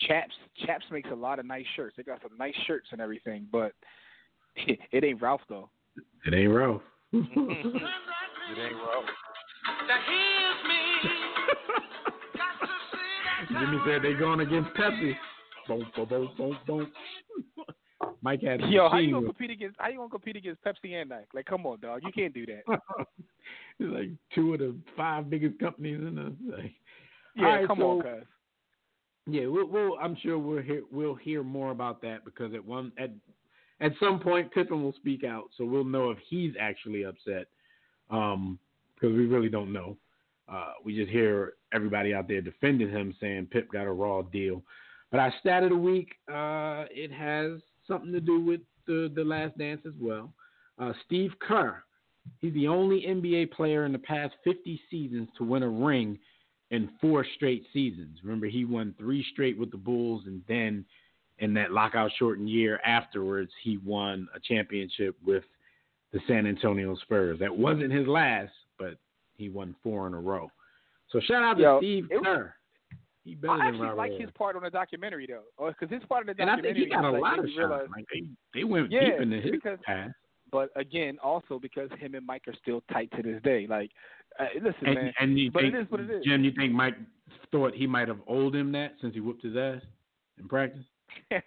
Chaps 0.00 0.34
Chaps 0.64 0.84
makes 0.90 1.10
a 1.10 1.14
lot 1.14 1.38
of 1.38 1.46
nice 1.46 1.66
shirts. 1.74 1.94
They 1.96 2.02
got 2.02 2.20
some 2.22 2.36
nice 2.38 2.54
shirts 2.66 2.88
and 2.92 3.00
everything, 3.00 3.46
but 3.50 3.72
it 4.56 5.04
ain't 5.04 5.20
Ralph 5.20 5.40
though. 5.48 5.70
It 6.26 6.34
ain't 6.34 6.52
Ralph. 6.52 6.82
It 8.50 8.58
ain't 8.58 8.74
Ralph. 8.74 9.04
Jimmy 13.48 13.78
said 13.86 14.02
they 14.02 14.14
going 14.14 14.40
against 14.40 14.70
Pepsi. 14.74 15.14
Boom, 15.68 15.84
boom, 15.94 16.08
boom, 16.08 16.28
boom, 16.36 16.58
boom. 16.66 16.92
Mike 18.20 18.42
had 18.42 18.60
Yo, 18.62 18.88
how 18.88 18.98
you 18.98 19.12
gonna 19.12 19.26
compete 19.26 19.50
against? 19.50 19.76
How 19.78 19.88
you 19.88 19.96
gonna 19.96 20.08
compete 20.10 20.36
against 20.36 20.62
Pepsi 20.64 20.94
and 20.94 21.10
Nike? 21.10 21.26
Like, 21.34 21.46
come 21.46 21.66
on, 21.66 21.80
dog, 21.80 22.02
you 22.04 22.12
can't 22.12 22.34
do 22.34 22.46
that. 22.46 22.62
It's 23.80 23.92
like 23.92 24.10
two 24.34 24.52
of 24.54 24.60
the 24.60 24.74
five 24.96 25.28
biggest 25.28 25.58
companies 25.58 25.98
in 25.98 26.14
the. 26.14 26.54
Like, 26.56 26.72
Yeah, 27.34 27.44
right, 27.44 27.66
come 27.66 27.78
so- 27.78 27.90
on, 27.98 28.02
cuz. 28.02 28.24
Yeah, 29.26 29.46
we'll, 29.46 29.66
we'll 29.66 29.98
I'm 30.00 30.16
sure 30.22 30.38
we'll 30.38 30.62
hear 30.62 30.82
we'll 30.90 31.14
hear 31.14 31.42
more 31.42 31.70
about 31.70 32.02
that 32.02 32.24
because 32.24 32.54
at 32.54 32.64
one 32.64 32.92
at 32.98 33.10
at 33.80 33.92
some 33.98 34.20
point 34.20 34.52
Pippen 34.52 34.82
will 34.82 34.92
speak 34.94 35.24
out, 35.24 35.44
so 35.56 35.64
we'll 35.64 35.84
know 35.84 36.10
if 36.10 36.18
he's 36.28 36.52
actually 36.60 37.04
upset. 37.04 37.46
Um, 38.10 38.58
because 38.94 39.16
we 39.16 39.26
really 39.26 39.48
don't 39.48 39.72
know. 39.72 39.96
Uh, 40.48 40.72
we 40.84 40.94
just 40.94 41.10
hear 41.10 41.54
everybody 41.72 42.14
out 42.14 42.28
there 42.28 42.40
defending 42.40 42.90
him, 42.90 43.14
saying 43.20 43.46
Pip 43.50 43.70
got 43.72 43.86
a 43.86 43.92
raw 43.92 44.22
deal. 44.22 44.62
But 45.12 45.20
our 45.20 45.32
stat 45.40 45.62
of 45.62 45.70
the 45.70 45.76
week, 45.76 46.14
uh, 46.28 46.86
it 46.90 47.12
has 47.12 47.60
something 47.86 48.10
to 48.12 48.20
do 48.20 48.40
with 48.40 48.62
the 48.86 49.12
the 49.14 49.22
Last 49.22 49.56
Dance 49.58 49.82
as 49.86 49.92
well. 50.00 50.32
Uh, 50.78 50.92
Steve 51.06 51.32
Kerr, 51.38 51.84
he's 52.40 52.54
the 52.54 52.66
only 52.66 53.02
NBA 53.02 53.52
player 53.52 53.84
in 53.84 53.92
the 53.92 53.98
past 53.98 54.34
50 54.42 54.80
seasons 54.90 55.28
to 55.38 55.44
win 55.44 55.62
a 55.62 55.68
ring 55.68 56.18
in 56.70 56.88
four 57.00 57.24
straight 57.36 57.64
seasons. 57.72 58.18
Remember, 58.24 58.46
he 58.46 58.64
won 58.64 58.94
three 58.98 59.24
straight 59.32 59.58
with 59.58 59.70
the 59.70 59.76
Bulls, 59.76 60.22
and 60.26 60.42
then 60.48 60.84
in 61.38 61.52
that 61.54 61.72
lockout 61.72 62.10
shortened 62.18 62.48
year 62.48 62.80
afterwards, 62.84 63.50
he 63.62 63.76
won 63.84 64.26
a 64.34 64.40
championship 64.40 65.14
with 65.24 65.44
the 66.12 66.20
San 66.26 66.46
Antonio 66.46 66.96
Spurs. 66.96 67.38
That 67.38 67.54
wasn't 67.54 67.92
his 67.92 68.06
last, 68.06 68.52
but 68.78 68.96
he 69.36 69.50
won 69.50 69.76
four 69.82 70.06
in 70.06 70.14
a 70.14 70.20
row. 70.20 70.50
So 71.10 71.20
shout 71.20 71.42
out 71.42 71.54
to 71.58 71.62
Yo, 71.62 71.78
Steve 71.80 72.06
it- 72.10 72.24
Kerr. 72.24 72.54
He 73.24 73.34
better 73.36 73.52
I 73.52 73.56
than 73.58 73.66
actually 73.66 73.80
Robert 73.82 73.96
like 73.96 74.10
Ory. 74.12 74.20
his 74.20 74.30
part 74.32 74.56
on 74.56 74.62
the 74.62 74.70
documentary 74.70 75.26
though, 75.28 75.68
because 75.68 75.90
his 75.94 76.02
part 76.08 76.28
of 76.28 76.34
the 76.36 76.42
and 76.42 76.50
I 76.50 76.54
think 76.56 76.66
documentary 76.76 76.84
he 76.84 76.90
got 76.90 77.04
a 77.04 77.10
like, 77.12 77.22
lot 77.22 77.30
made 77.32 77.38
of 77.38 77.44
me 77.44 77.54
shots. 77.56 77.88
Like 77.96 78.06
they, 78.12 78.22
they 78.54 78.64
went 78.64 78.90
Yeah, 78.90 79.00
deep 79.10 79.20
into 79.20 79.40
his 79.40 79.50
because- 79.52 79.78
past. 79.84 80.14
But 80.50 80.68
again, 80.76 81.16
also 81.22 81.58
because 81.58 81.88
him 81.98 82.14
and 82.14 82.26
Mike 82.26 82.42
are 82.46 82.52
still 82.60 82.82
tight 82.92 83.10
to 83.16 83.22
this 83.22 83.40
day. 83.42 83.66
Like, 83.66 83.90
uh, 84.38 84.48
listen, 84.56 84.84
And, 84.84 84.94
man. 84.96 85.12
and 85.18 85.38
you 85.38 85.50
but 85.50 85.62
think, 85.62 85.74
it 85.74 85.78
is 85.80 85.90
what 85.90 86.00
it 86.00 86.10
is. 86.10 86.22
Jim, 86.26 86.44
you 86.44 86.52
think 86.54 86.74
Mike 86.74 86.94
thought 87.50 87.72
he 87.74 87.86
might 87.86 88.06
have 88.08 88.18
owed 88.28 88.54
him 88.54 88.70
that 88.72 88.92
since 89.00 89.14
he 89.14 89.20
whooped 89.20 89.42
his 89.42 89.56
ass 89.56 89.80
in 90.38 90.48
practice? 90.48 90.84
no, 91.30 91.38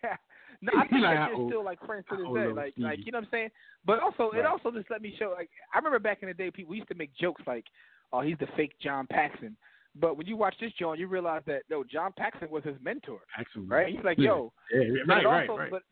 I 0.76 0.88
think 0.88 1.04
Like, 1.04 1.18
that 1.18 1.30
I 1.32 1.36
they're 1.36 1.48
still 1.50 1.64
like 1.64 1.86
friends 1.86 2.06
to 2.10 2.18
this 2.18 2.26
day. 2.34 2.48
Like, 2.48 2.74
like 2.78 3.06
you 3.06 3.12
know 3.12 3.20
what 3.20 3.26
I'm 3.26 3.30
saying? 3.32 3.50
But 3.86 4.00
also, 4.00 4.32
Right. 4.32 4.40
it 4.40 4.46
also 4.48 4.72
just 4.72 4.90
let 4.90 5.04
me 5.04 5.14
show. 5.20 5.34
Like, 5.38 5.50
I 5.74 5.78
remember 5.78 6.00
back 6.00 6.20
in 6.24 6.28
the 6.28 6.34
day, 6.34 6.50
people 6.50 6.72
we 6.72 6.78
used 6.78 6.90
to 6.90 6.96
make 6.96 7.14
jokes 7.16 7.44
like, 7.46 7.66
"Oh, 8.12 8.22
he's 8.22 8.38
the 8.40 8.48
fake 8.58 8.74
John 8.82 9.06
Paxson." 9.08 9.56
But 10.00 10.18
when 10.18 10.28
you 10.28 10.36
watch 10.36 10.56
this, 10.60 10.72
John, 10.78 11.00
you 11.00 11.08
realize 11.08 11.42
that 11.48 11.64
no, 11.70 11.84
John 11.84 12.12
Paxson 12.18 12.50
was 12.50 12.64
his 12.64 12.76
mentor, 12.82 13.20
Actually, 13.40 13.66
right? 13.66 13.88
He's 13.96 14.04
like, 14.04 14.18
"Yo, 14.18 14.52
Yeah, 14.72 14.82
But 15.08 15.14
right, 15.14 15.24
it 15.24 15.28
right, 15.28 15.50
also, 15.50 15.60
right. 15.62 15.72
But 15.72 15.84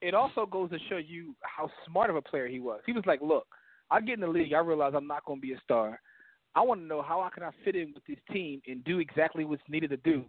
it 0.00 0.14
also 0.14 0.46
goes 0.46 0.70
to 0.70 0.78
show 0.88 0.96
you 0.96 1.34
how 1.42 1.70
smart 1.86 2.10
of 2.10 2.16
a 2.16 2.22
player 2.22 2.46
he 2.46 2.60
was. 2.60 2.80
He 2.86 2.92
was 2.92 3.04
like, 3.06 3.20
"Look, 3.20 3.46
I 3.90 4.00
get 4.00 4.14
in 4.14 4.20
the 4.20 4.26
league. 4.28 4.52
I 4.54 4.58
realize 4.60 4.92
I'm 4.96 5.06
not 5.06 5.24
going 5.24 5.38
to 5.40 5.46
be 5.46 5.52
a 5.52 5.60
star. 5.60 6.00
I 6.54 6.60
want 6.62 6.80
to 6.80 6.86
know 6.86 7.02
how 7.02 7.20
I 7.20 7.30
can 7.30 7.42
I 7.42 7.50
fit 7.64 7.74
in 7.76 7.92
with 7.94 8.04
this 8.06 8.18
team 8.32 8.62
and 8.66 8.82
do 8.84 8.98
exactly 8.98 9.44
what's 9.44 9.62
needed 9.68 9.90
to 9.90 9.96
do. 9.98 10.24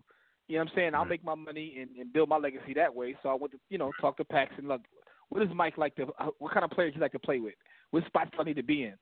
You 0.47 0.57
know 0.57 0.63
what 0.63 0.71
I'm 0.71 0.75
saying? 0.75 0.95
I'll 0.95 1.05
make 1.05 1.23
my 1.23 1.35
money 1.35 1.77
and, 1.79 1.89
and 1.97 2.11
build 2.11 2.29
my 2.29 2.37
legacy 2.37 2.73
that 2.75 2.93
way. 2.93 3.15
So 3.23 3.29
I 3.29 3.33
went 3.33 3.51
to, 3.53 3.59
you 3.69 3.77
know, 3.77 3.91
talk 4.01 4.17
to 4.17 4.25
Paxson. 4.25 4.67
Look, 4.67 4.81
what 5.29 5.39
does 5.39 5.55
Mike 5.55 5.77
like 5.77 5.95
to? 5.95 6.07
uh, 6.19 6.27
What 6.39 6.51
kind 6.53 6.63
of 6.65 6.71
players 6.71 6.93
he 6.93 6.99
like 6.99 7.11
to 7.13 7.19
play 7.19 7.39
with? 7.39 7.53
What 7.91 8.05
spots 8.05 8.29
do 8.33 8.41
I 8.41 8.43
need 8.43 8.55
to 8.57 8.63
be 8.63 8.83
in? 8.83 8.93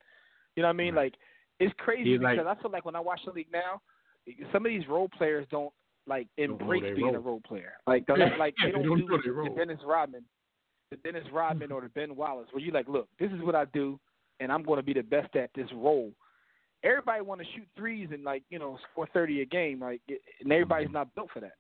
You 0.56 0.64
know 0.64 0.68
what 0.70 0.76
I 0.76 0.78
mean? 0.78 0.94
Right. 0.96 1.06
Like, 1.06 1.14
it's 1.60 1.74
crazy 1.78 2.12
He's 2.12 2.20
because 2.20 2.38
like- 2.46 2.58
I 2.58 2.62
feel 2.62 2.72
like 2.72 2.86
when 2.86 2.96
I 2.96 3.00
watch 3.00 3.22
the 3.26 3.32
league 3.32 3.52
now, 3.52 3.82
some 4.52 4.66
of 4.66 4.70
these 4.72 4.88
role 4.88 5.10
players 5.18 5.46
don't 5.52 5.74
like 6.08 6.28
Don't 6.38 6.50
know 6.50 6.54
embrace 6.60 6.96
being 6.96 7.10
a 7.16 7.20
role. 7.20 7.22
role 7.24 7.42
player. 7.48 7.74
Like, 7.88 8.06
they're 8.08 8.18
Yeah, 8.18 8.36
like 8.38 8.56
yeah, 8.60 8.68
they 8.68 8.72
they 8.80 8.84
don't, 8.84 9.00
don't 9.00 9.24
do 9.24 9.34
know 9.34 9.44
the. 9.50 9.56
Dennis 9.56 9.80
Rodman, 9.86 10.24
the 10.92 10.98
Dennis 10.98 11.24
Rodman 11.32 11.72
or 11.72 11.82
the 11.82 11.90
Ben 11.90 12.16
Wallace, 12.16 12.48
where 12.52 12.64
you 12.64 12.72
like, 12.72 12.88
look, 12.88 13.08
this 13.20 13.32
is 13.32 13.42
what 13.42 13.56
I 13.56 13.66
do, 13.66 14.00
and 14.40 14.52
I'm 14.52 14.64
going 14.64 14.78
to 14.78 14.84
be 14.84 14.94
the 14.94 15.02
best 15.04 15.36
at 15.36 15.50
this 15.56 15.68
role. 15.74 16.12
Everybody 16.84 17.22
want 17.22 17.40
to 17.40 17.48
shoot 17.56 17.68
threes 17.78 18.10
and 18.12 18.24
like 18.26 18.44
you 18.50 18.60
know 18.60 18.78
score 18.92 19.08
thirty 19.14 19.42
a 19.42 19.46
game, 19.46 19.80
like, 19.80 20.02
and 20.42 20.52
everybody's 20.52 20.92
not 20.92 21.14
built 21.16 21.30
for 21.34 21.40
that. 21.40 21.54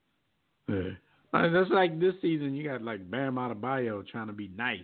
Yeah. 0.67 0.91
Uh, 1.33 1.49
That's 1.49 1.69
like 1.71 1.99
this 1.99 2.13
season. 2.21 2.53
You 2.53 2.69
got 2.69 2.81
like 2.81 3.09
Bam 3.09 3.35
Adebayo 3.35 4.05
trying 4.05 4.27
to 4.27 4.33
be 4.33 4.51
nice. 4.57 4.79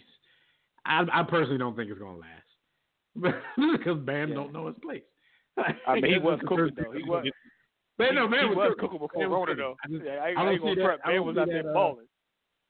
I, 0.85 1.03
I 1.13 1.23
personally 1.23 1.57
don't 1.57 1.75
think 1.75 1.91
it's 1.91 1.99
gonna 1.99 2.17
last 2.17 3.35
because 3.75 3.99
Bam 4.05 4.29
Yeah. 4.29 4.35
don't 4.35 4.53
know 4.53 4.67
his 4.67 4.77
place. 4.81 5.03
I 5.87 5.95
mean, 5.95 6.05
he 6.13 6.17
was 6.17 6.39
the 6.41 6.47
cooking 6.47 6.71
though. 6.77 6.91
He 6.93 7.03
was. 7.03 7.25
Man, 7.99 8.15
no, 8.15 8.27
man 8.27 8.49
he 8.49 8.55
was, 8.55 8.55
was 8.55 8.75
cooking. 8.79 8.99
before 8.99 9.21
Man 9.21 9.29
Rona 9.29 9.55
though. 9.55 9.75
I, 9.83 9.87
just, 9.89 10.03
Yeah, 10.05 10.11
I, 10.13 10.15
I 10.15 10.29
I 10.29 10.33
don't 10.33 10.47
ain't 10.53 10.61
gonna 10.61 10.71
see 10.73 10.79
that- 10.79 10.85
front. 10.85 11.01
I 11.05 11.11
Man 11.11 11.25
was 11.25 11.37
out 11.37 11.47
that, 11.47 11.51
there 11.53 11.69
uh, 11.69 11.73
balling. 11.73 12.05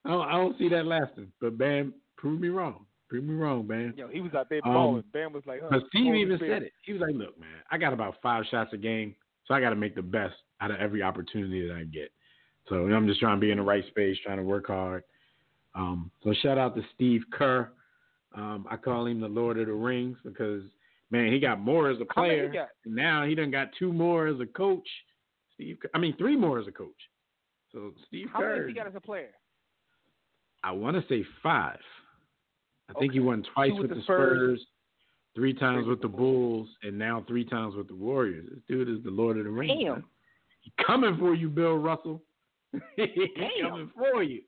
I 0.05 0.09
don't, 0.09 0.27
I 0.27 0.31
don't 0.31 0.57
see 0.57 0.69
that 0.69 0.85
lasting. 0.85 1.31
But 1.39 1.57
Bam, 1.57 1.93
prove 2.17 2.39
me 2.41 2.47
wrong. 2.49 2.85
Prove 3.09 3.23
me 3.23 3.35
wrong, 3.35 3.65
Bam. 3.67 3.93
Yo, 3.97 4.07
he 4.07 4.21
was 4.21 4.33
out 4.33 4.49
there 4.49 4.61
Um, 4.65 4.73
balling. 4.73 5.03
Bam 5.13 5.33
was 5.33 5.43
like, 5.45 5.61
huh, 5.61 5.67
But 5.71 5.83
Steve 5.89 6.15
even 6.15 6.37
said 6.39 6.63
it. 6.63 6.73
He 6.83 6.93
was 6.93 7.01
like, 7.01 7.15
"Look, 7.15 7.39
man, 7.39 7.49
I 7.71 7.77
got 7.77 7.93
about 7.93 8.15
five 8.21 8.43
shots 8.51 8.71
a 8.73 8.77
game, 8.77 9.15
so 9.45 9.53
I 9.53 9.61
got 9.61 9.69
to 9.71 9.75
make 9.75 9.95
the 9.95 10.01
best 10.01 10.35
out 10.61 10.71
of 10.71 10.77
every 10.79 11.01
opportunity 11.01 11.67
that 11.67 11.75
I 11.75 11.83
get. 11.83 12.11
So 12.67 12.85
I'm 12.85 13.07
just 13.07 13.19
trying 13.19 13.37
to 13.37 13.41
be 13.41 13.49
in 13.51 13.57
the 13.57 13.63
right 13.63 13.85
space, 13.87 14.17
trying 14.23 14.37
to 14.37 14.43
work 14.43 14.67
hard. 14.67 15.03
Um, 15.75 16.11
so 16.23 16.33
shout 16.41 16.57
out 16.57 16.75
to 16.75 16.83
Steve 16.93 17.21
Kerr. 17.31 17.71
Um, 18.35 18.67
I 18.69 18.77
call 18.77 19.07
him 19.07 19.19
the 19.21 19.27
Lord 19.27 19.57
of 19.59 19.65
the 19.67 19.73
Rings 19.73 20.17
because 20.23 20.61
man, 21.09 21.31
he 21.31 21.39
got 21.39 21.59
more 21.59 21.89
as 21.89 21.97
a 21.99 22.05
player. 22.05 22.51
now 22.85 23.25
he 23.25 23.33
done 23.33 23.49
got 23.49 23.69
two 23.79 23.91
more 23.91 24.27
as 24.27 24.39
a 24.39 24.45
coach. 24.45 24.87
Steve, 25.59 25.77
I 25.93 25.97
mean 25.97 26.15
three 26.17 26.37
more 26.37 26.59
as 26.59 26.67
a 26.67 26.71
coach. 26.71 26.89
So 27.73 27.91
Steve 28.07 28.27
How 28.31 28.39
Kerr, 28.39 28.49
many 28.49 28.59
has 28.61 28.67
he 28.69 28.73
got 28.73 28.87
as 28.87 28.95
a 28.95 29.01
player? 29.01 29.31
I 30.63 30.71
want 30.71 30.95
to 30.95 31.03
say 31.07 31.25
five. 31.43 31.79
I 32.89 32.93
think 32.93 33.13
he 33.13 33.19
won 33.19 33.43
twice 33.53 33.71
with, 33.73 33.89
with 33.89 33.97
the 33.97 34.03
Spurs, 34.03 34.59
Spurs, 34.59 34.67
three 35.35 35.53
times 35.53 35.85
with 35.87 36.01
the 36.01 36.07
Bulls, 36.07 36.67
and 36.81 36.97
now 36.97 37.23
three 37.27 37.45
times 37.45 37.75
with 37.75 37.87
the 37.87 37.95
Warriors. 37.95 38.47
This 38.49 38.59
dude 38.67 38.89
is 38.89 39.03
the 39.03 39.11
Lord 39.11 39.37
of 39.37 39.43
the 39.43 39.51
Rings. 39.51 39.71
Damn. 39.79 39.93
man. 39.93 40.03
He 40.61 40.73
coming 40.85 41.15
for 41.17 41.35
you, 41.35 41.49
Bill 41.49 41.77
Russell. 41.77 42.21
he 42.95 43.31
Damn. 43.37 43.69
coming 43.69 43.91
for 43.95 44.23
you. 44.23 44.41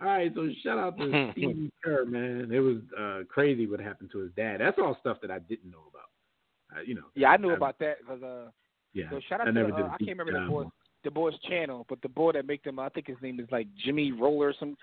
All 0.00 0.08
right, 0.08 0.32
so 0.34 0.48
shout 0.64 0.78
out 0.78 0.98
to 0.98 1.30
Stevie 1.32 1.70
Kerr, 1.84 2.04
man. 2.04 2.50
It 2.52 2.58
was 2.58 2.78
uh, 2.98 3.20
crazy 3.28 3.66
what 3.66 3.78
happened 3.78 4.10
to 4.12 4.18
his 4.18 4.32
dad. 4.32 4.60
That's 4.60 4.78
all 4.78 4.96
stuff 5.00 5.18
that 5.22 5.30
I 5.30 5.38
didn't 5.38 5.70
know 5.70 5.84
about. 5.88 6.78
Uh, 6.78 6.82
you 6.82 6.94
know. 6.94 7.04
Yeah, 7.14 7.28
I 7.28 7.36
knew 7.36 7.50
about 7.50 7.78
that 7.78 7.98
because 8.00 8.22
uh, 8.22 8.50
Yeah. 8.94 9.10
so 9.10 9.20
shout 9.28 9.40
out 9.40 9.48
I 9.48 9.52
to 9.52 9.52
never 9.52 9.72
uh, 9.72 9.88
I 9.88 9.96
can't 9.98 10.18
remember 10.18 10.32
the 10.32 10.70
the 11.04 11.10
boys 11.10 11.34
channel, 11.48 11.84
but 11.88 12.00
the 12.02 12.08
boy 12.08 12.32
that 12.32 12.46
make 12.46 12.62
them 12.62 12.78
I 12.78 12.88
think 12.90 13.06
his 13.06 13.16
name 13.22 13.40
is 13.40 13.46
like 13.50 13.66
Jimmy 13.84 14.12
Roller 14.12 14.48
or 14.48 14.54
some 14.58 14.76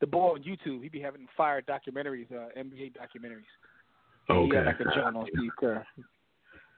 the 0.00 0.06
boy 0.06 0.30
on 0.34 0.42
YouTube. 0.42 0.82
He 0.82 0.88
be 0.88 1.00
having 1.00 1.26
fire 1.36 1.62
documentaries, 1.62 2.30
uh, 2.32 2.48
NBA 2.58 2.92
documentaries. 2.94 3.44
He 4.28 4.32
Okay. 4.34 4.56
had 4.56 4.66
like 4.66 4.80
a 4.80 4.84
joint 4.84 5.16
on 5.16 5.26
Steve 5.36 5.50
Kerr. 5.58 5.86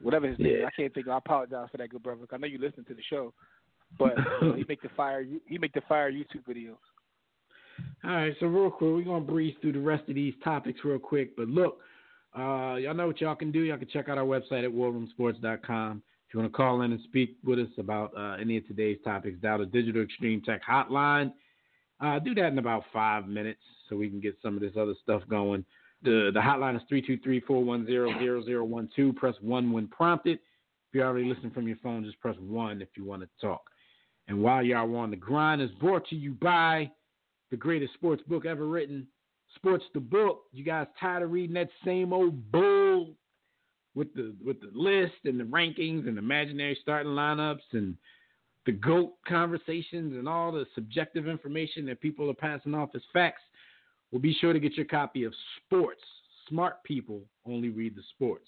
Whatever 0.00 0.28
his 0.28 0.38
name. 0.38 0.58
Yeah. 0.60 0.66
I 0.66 0.70
can't 0.70 0.92
think. 0.92 1.06
of 1.06 1.12
I 1.14 1.18
apologize 1.18 1.68
for 1.70 1.78
that, 1.78 1.88
good 1.88 2.02
brother. 2.02 2.22
I 2.30 2.36
know 2.36 2.46
you 2.46 2.58
listen 2.58 2.84
to 2.84 2.94
the 2.94 3.02
show, 3.08 3.32
but 3.98 4.14
you 4.42 4.48
know, 4.48 4.54
he 4.54 4.64
make 4.68 4.82
the 4.82 4.90
fire. 4.96 5.24
He 5.46 5.56
make 5.58 5.72
the 5.72 5.80
fire 5.88 6.10
YouTube 6.12 6.44
videos. 6.48 6.76
All 8.04 8.10
right, 8.10 8.34
so 8.40 8.46
real 8.46 8.70
quick, 8.70 8.90
we're 8.90 9.02
gonna 9.02 9.24
breeze 9.24 9.54
through 9.60 9.72
the 9.72 9.80
rest 9.80 10.08
of 10.08 10.14
these 10.14 10.34
topics 10.44 10.80
real 10.84 10.98
quick. 10.98 11.36
But 11.36 11.48
look, 11.48 11.78
uh, 12.36 12.76
y'all 12.76 12.94
know 12.94 13.06
what 13.06 13.20
y'all 13.20 13.34
can 13.34 13.52
do. 13.52 13.60
Y'all 13.60 13.78
can 13.78 13.88
check 13.88 14.08
out 14.08 14.18
our 14.18 14.24
website 14.24 14.64
at 14.64 14.70
warroomsports.com. 14.70 16.02
If 16.28 16.34
you 16.34 16.40
want 16.40 16.52
to 16.52 16.56
call 16.56 16.82
in 16.82 16.92
and 16.92 17.00
speak 17.04 17.36
with 17.44 17.60
us 17.60 17.68
about 17.78 18.12
uh, 18.16 18.36
any 18.40 18.56
of 18.56 18.66
today's 18.66 18.98
topics, 19.04 19.38
dial 19.40 19.58
the 19.58 19.66
Digital 19.66 20.02
Extreme 20.02 20.42
Tech 20.42 20.60
Hotline. 20.64 21.32
Uh, 22.00 22.18
do 22.18 22.34
that 22.34 22.46
in 22.46 22.58
about 22.58 22.82
five 22.92 23.28
minutes 23.28 23.60
so 23.88 23.96
we 23.96 24.08
can 24.08 24.20
get 24.20 24.36
some 24.42 24.54
of 24.56 24.60
this 24.60 24.72
other 24.78 24.94
stuff 25.02 25.22
going. 25.30 25.64
The 26.02 26.30
the 26.34 26.40
hotline 26.40 26.76
is 26.76 26.82
323-410-0012. 27.48 29.16
Press 29.16 29.34
1 29.40 29.72
when 29.72 29.86
prompted. 29.88 30.38
If 30.38 30.94
you're 30.94 31.06
already 31.06 31.28
listening 31.28 31.52
from 31.52 31.68
your 31.68 31.78
phone, 31.82 32.04
just 32.04 32.20
press 32.20 32.36
1 32.40 32.82
if 32.82 32.88
you 32.96 33.04
want 33.04 33.22
to 33.22 33.28
talk. 33.40 33.62
And 34.28 34.42
while 34.42 34.62
y'all 34.62 34.92
are 34.94 34.98
on 34.98 35.10
the 35.10 35.16
grind, 35.16 35.62
is 35.62 35.70
brought 35.80 36.06
to 36.08 36.16
you 36.16 36.32
by 36.32 36.90
the 37.50 37.56
greatest 37.56 37.94
sports 37.94 38.22
book 38.26 38.44
ever 38.44 38.66
written, 38.66 39.06
Sports 39.54 39.84
the 39.94 40.00
Book. 40.00 40.42
You 40.52 40.64
guys 40.64 40.88
tired 41.00 41.22
of 41.22 41.30
reading 41.30 41.54
that 41.54 41.68
same 41.84 42.12
old 42.12 42.50
bull? 42.50 42.75
With 43.96 44.12
the 44.14 44.34
with 44.44 44.60
the 44.60 44.70
list 44.78 45.14
and 45.24 45.40
the 45.40 45.44
rankings 45.44 46.06
and 46.06 46.18
imaginary 46.18 46.78
starting 46.80 47.12
lineups 47.12 47.64
and 47.72 47.96
the 48.66 48.72
GOAT 48.72 49.14
conversations 49.26 50.12
and 50.12 50.28
all 50.28 50.52
the 50.52 50.66
subjective 50.74 51.26
information 51.26 51.86
that 51.86 52.00
people 52.00 52.28
are 52.28 52.34
passing 52.34 52.74
off 52.74 52.90
as 52.94 53.02
facts, 53.12 53.42
well, 54.10 54.20
be 54.20 54.34
sure 54.34 54.52
to 54.52 54.60
get 54.60 54.74
your 54.74 54.86
copy 54.86 55.24
of 55.24 55.32
Sports. 55.64 56.02
Smart 56.48 56.82
people 56.84 57.22
only 57.46 57.70
read 57.70 57.96
the 57.96 58.02
sports. 58.14 58.46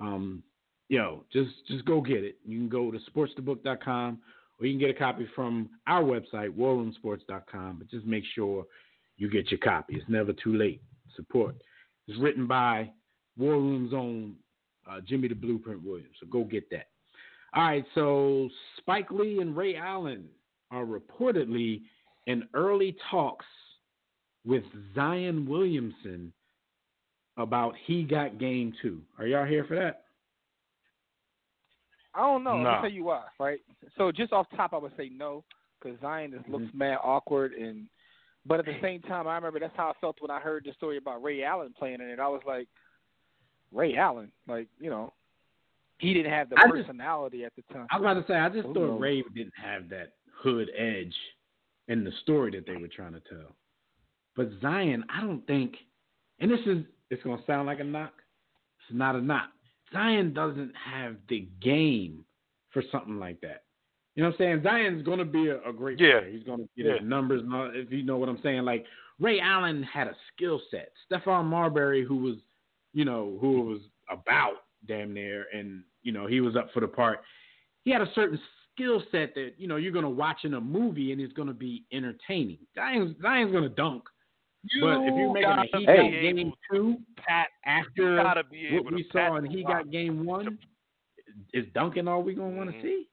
Um, 0.00 0.42
yo, 0.88 1.24
just 1.32 1.50
just 1.68 1.84
go 1.84 2.00
get 2.00 2.24
it. 2.24 2.36
You 2.44 2.58
can 2.58 2.68
go 2.68 2.90
to 2.90 2.98
sportsthebook.com 3.14 4.18
or 4.58 4.66
you 4.66 4.72
can 4.72 4.80
get 4.80 4.96
a 4.96 4.98
copy 4.98 5.28
from 5.34 5.68
our 5.86 6.02
website, 6.02 6.50
warroomsports.com. 6.56 7.76
But 7.78 7.90
just 7.90 8.06
make 8.06 8.24
sure 8.34 8.64
you 9.18 9.30
get 9.30 9.50
your 9.50 9.60
copy. 9.60 9.96
It's 9.96 10.08
never 10.08 10.32
too 10.32 10.56
late. 10.56 10.82
Support. 11.14 11.56
It's 12.08 12.18
written 12.18 12.46
by 12.46 12.90
War 13.36 13.54
Room's 13.54 13.92
own 13.92 14.34
uh, 14.90 15.00
Jimmy 15.06 15.28
the 15.28 15.34
Blueprint 15.34 15.84
Williams. 15.84 16.14
So 16.20 16.26
go 16.26 16.44
get 16.44 16.68
that. 16.70 16.88
All 17.54 17.64
right, 17.64 17.84
so 17.94 18.48
Spike 18.78 19.10
Lee 19.10 19.40
and 19.40 19.54
Ray 19.56 19.76
Allen 19.76 20.24
are 20.70 20.86
reportedly 20.86 21.82
in 22.26 22.48
early 22.54 22.96
talks 23.10 23.44
with 24.44 24.64
Zion 24.94 25.46
Williamson 25.46 26.32
about 27.36 27.74
he 27.86 28.04
got 28.04 28.38
game 28.38 28.72
two. 28.80 29.00
Are 29.18 29.26
y'all 29.26 29.46
here 29.46 29.64
for 29.64 29.76
that? 29.76 30.04
I 32.14 32.20
don't 32.20 32.44
know. 32.44 32.56
Nah. 32.58 32.74
I'll 32.74 32.82
tell 32.82 32.90
you 32.90 33.04
why, 33.04 33.24
right? 33.38 33.60
So 33.96 34.12
just 34.12 34.32
off 34.32 34.46
top, 34.56 34.74
I 34.74 34.78
would 34.78 34.92
say 34.96 35.10
no, 35.14 35.44
because 35.80 35.98
Zion 36.00 36.32
just 36.36 36.48
looks 36.48 36.72
mad 36.74 36.98
awkward, 37.02 37.52
and 37.52 37.86
but 38.44 38.58
at 38.58 38.66
the 38.66 38.76
same 38.82 39.00
time, 39.02 39.26
I 39.28 39.34
remember 39.36 39.60
that's 39.60 39.76
how 39.76 39.90
I 39.90 39.92
felt 40.00 40.16
when 40.20 40.30
I 40.30 40.40
heard 40.40 40.64
the 40.64 40.72
story 40.72 40.96
about 40.96 41.22
Ray 41.22 41.44
Allen 41.44 41.74
playing 41.78 42.00
in 42.00 42.08
it. 42.08 42.18
I 42.18 42.28
was 42.28 42.42
like, 42.46 42.66
Ray 43.72 43.96
Allen, 43.96 44.30
like 44.46 44.68
you 44.78 44.90
know, 44.90 45.12
he 45.98 46.12
didn't 46.14 46.32
have 46.32 46.50
the 46.50 46.56
I 46.58 46.62
just- 46.64 46.72
personality 46.74 47.44
at 47.44 47.52
the 47.56 47.62
time. 47.74 47.86
I 47.90 47.98
was 47.98 48.02
about 48.02 48.26
to 48.26 48.32
say 48.32 48.36
I 48.38 48.48
just 48.48 48.66
Who 48.68 48.74
thought 48.74 48.86
knows? 48.92 49.00
Ray 49.00 49.22
didn't 49.34 49.54
have 49.56 49.88
that 49.90 50.12
hood 50.42 50.70
edge 50.76 51.14
in 51.88 52.04
the 52.04 52.12
story 52.22 52.50
that 52.52 52.66
they 52.66 52.76
were 52.76 52.88
trying 52.88 53.12
to 53.12 53.20
tell. 53.20 53.56
But 54.36 54.50
Zion, 54.60 55.04
I 55.08 55.20
don't 55.20 55.46
think, 55.46 55.74
and 56.40 56.50
this 56.50 56.60
is 56.66 56.84
it's 57.10 57.22
gonna 57.22 57.42
sound 57.46 57.66
like 57.66 57.80
a 57.80 57.84
knock. 57.84 58.14
It's 58.88 58.96
not 58.96 59.14
a 59.16 59.20
knock. 59.20 59.50
Zion 59.92 60.32
doesn't 60.32 60.72
have 60.76 61.16
the 61.28 61.46
game 61.60 62.24
for 62.70 62.82
something 62.90 63.18
like 63.18 63.40
that. 63.42 63.64
You 64.14 64.22
know 64.22 64.30
what 64.30 64.34
I'm 64.34 64.38
saying? 64.38 64.62
Zion's 64.62 65.02
gonna 65.02 65.24
be 65.24 65.48
a, 65.48 65.60
a 65.62 65.72
great 65.72 66.00
Yeah. 66.00 66.20
player. 66.20 66.30
He's 66.30 66.42
gonna 66.44 66.64
get 66.76 66.86
Yeah. 66.86 66.92
his 66.98 67.02
numbers 67.02 67.42
all, 67.52 67.70
if 67.74 67.90
you 67.92 68.02
know 68.02 68.16
what 68.16 68.28
I'm 68.28 68.40
saying. 68.42 68.62
Like 68.62 68.86
Ray 69.20 69.40
Allen 69.40 69.82
had 69.82 70.06
a 70.08 70.16
skill 70.34 70.60
set. 70.70 70.92
Stephon 71.10 71.44
Marbury, 71.44 72.02
who 72.04 72.16
was, 72.16 72.36
you 72.92 73.04
know, 73.04 73.38
who 73.40 73.60
it 73.60 73.64
was 73.72 73.80
about 74.10 74.54
damn 74.86 75.12
near, 75.14 75.46
and 75.54 75.82
you 76.02 76.12
know 76.12 76.26
he 76.26 76.40
was 76.40 76.56
up 76.56 76.70
for 76.72 76.80
the 76.80 76.88
part. 76.88 77.20
He 77.84 77.90
had 77.90 78.02
a 78.02 78.10
certain 78.14 78.38
skill 78.74 79.02
set 79.10 79.34
that 79.34 79.52
you 79.58 79.66
know 79.68 79.76
you're 79.76 79.92
gonna 79.92 80.08
watch 80.10 80.38
in 80.44 80.54
a 80.54 80.60
movie 80.60 81.12
and 81.12 81.20
it's 81.20 81.32
gonna 81.32 81.52
be 81.54 81.84
entertaining. 81.92 82.58
Zion's, 82.74 83.14
Zion's 83.20 83.52
gonna 83.52 83.68
dunk, 83.68 84.04
but 84.80 85.02
if 85.02 85.14
you're 85.16 85.32
making 85.32 85.50
a 85.50 85.56
gotta 85.56 85.68
he 85.72 85.78
be 85.78 85.86
got 85.86 85.98
able 85.98 86.10
game 86.22 86.52
two 86.70 86.96
pat, 87.16 87.48
after 87.66 88.16
gotta 88.16 88.44
be 88.44 88.78
what 88.80 88.92
we 88.92 89.04
saw 89.12 89.36
and 89.36 89.46
he 89.48 89.62
got 89.64 89.90
game 89.90 90.24
one, 90.24 90.58
is 91.52 91.64
dunking 91.74 92.08
all 92.08 92.22
we 92.22 92.34
gonna 92.34 92.56
want 92.56 92.70
to 92.70 92.76
Mhm. 92.76 92.82
see? 92.82 93.08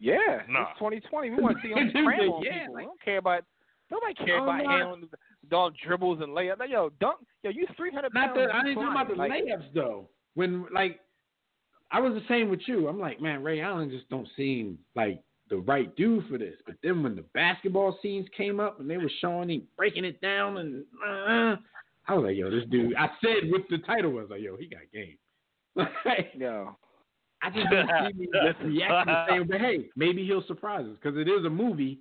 Yeah, 0.00 0.42
Nah. 0.48 0.70
it's 0.70 0.78
2020. 0.78 1.30
We 1.30 1.40
want 1.42 1.56
to 1.56 1.62
see 1.62 1.72
him 1.72 1.88
Dude, 1.90 1.96
scramble 2.04 2.34
on 2.36 2.42
yeah, 2.42 2.58
people. 2.60 2.74
like- 2.74 2.82
we 2.82 2.86
don't 2.86 3.00
care 3.02 3.18
about 3.18 3.44
nobody 3.90 4.14
care 4.14 4.38
Oh, 4.40 4.44
about 4.44 4.64
no. 4.64 4.94
him 4.94 5.10
doing 5.50 5.72
dribbles 5.84 6.20
and 6.20 6.30
layups. 6.30 6.68
Yo, 6.68 6.90
dunk. 7.00 7.16
Yo, 7.42 7.50
you 7.50 7.66
300 7.76 8.12
Not 8.14 8.34
pounds. 8.34 8.38
that 8.38 8.54
I 8.54 8.66
ain't 8.68 8.74
talking 8.74 8.90
about 8.90 9.08
the. 9.08 9.14
Like, 9.14 9.32
layups 9.32 9.74
though. 9.74 10.08
When 10.34 10.66
like 10.72 11.00
I 11.90 12.00
was 12.00 12.14
the 12.14 12.22
same 12.28 12.48
with 12.48 12.60
you. 12.66 12.88
I'm 12.88 12.98
like, 12.98 13.20
man, 13.20 13.42
Ray 13.42 13.60
Allen 13.60 13.90
just 13.90 14.08
don't 14.08 14.28
seem 14.36 14.78
like 14.96 15.22
the 15.50 15.58
right 15.58 15.94
dude 15.96 16.26
for 16.28 16.38
this. 16.38 16.56
But 16.66 16.76
then 16.82 17.02
when 17.02 17.14
the 17.14 17.24
basketball 17.34 17.98
scenes 18.02 18.26
came 18.36 18.58
up 18.60 18.80
and 18.80 18.88
they 18.88 18.96
were 18.96 19.10
showing 19.20 19.50
him 19.50 19.62
breaking 19.76 20.04
it 20.04 20.20
down 20.20 20.56
and 20.58 20.84
uh, 21.06 21.56
I 22.06 22.14
was 22.14 22.24
like, 22.24 22.36
yo, 22.36 22.50
this 22.50 22.64
dude. 22.70 22.94
I 22.96 23.08
said 23.22 23.50
what 23.50 23.62
the 23.70 23.78
title 23.78 24.12
was 24.12 24.26
like, 24.30 24.40
yo, 24.40 24.56
he 24.56 24.66
got 24.66 24.80
game. 24.92 25.16
Like, 26.04 26.32
Yo, 26.36 26.76
I 27.42 27.50
just 27.50 27.66
don't 27.70 27.88
see 28.12 28.18
me 28.18 28.28
reacting 28.64 29.12
the 29.12 29.26
same. 29.28 29.46
But 29.48 29.60
hey, 29.60 29.86
maybe 29.96 30.24
he'll 30.24 30.46
surprise 30.46 30.86
us 30.86 30.96
because 31.00 31.18
it 31.18 31.28
is 31.28 31.44
a 31.44 31.50
movie, 31.50 31.98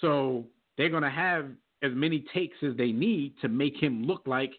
so 0.00 0.44
they're 0.76 0.90
gonna 0.90 1.10
have 1.10 1.46
as 1.82 1.92
many 1.94 2.24
takes 2.34 2.56
as 2.62 2.76
they 2.76 2.92
need 2.92 3.34
to 3.40 3.48
make 3.48 3.76
him 3.76 4.04
look 4.04 4.22
like 4.26 4.52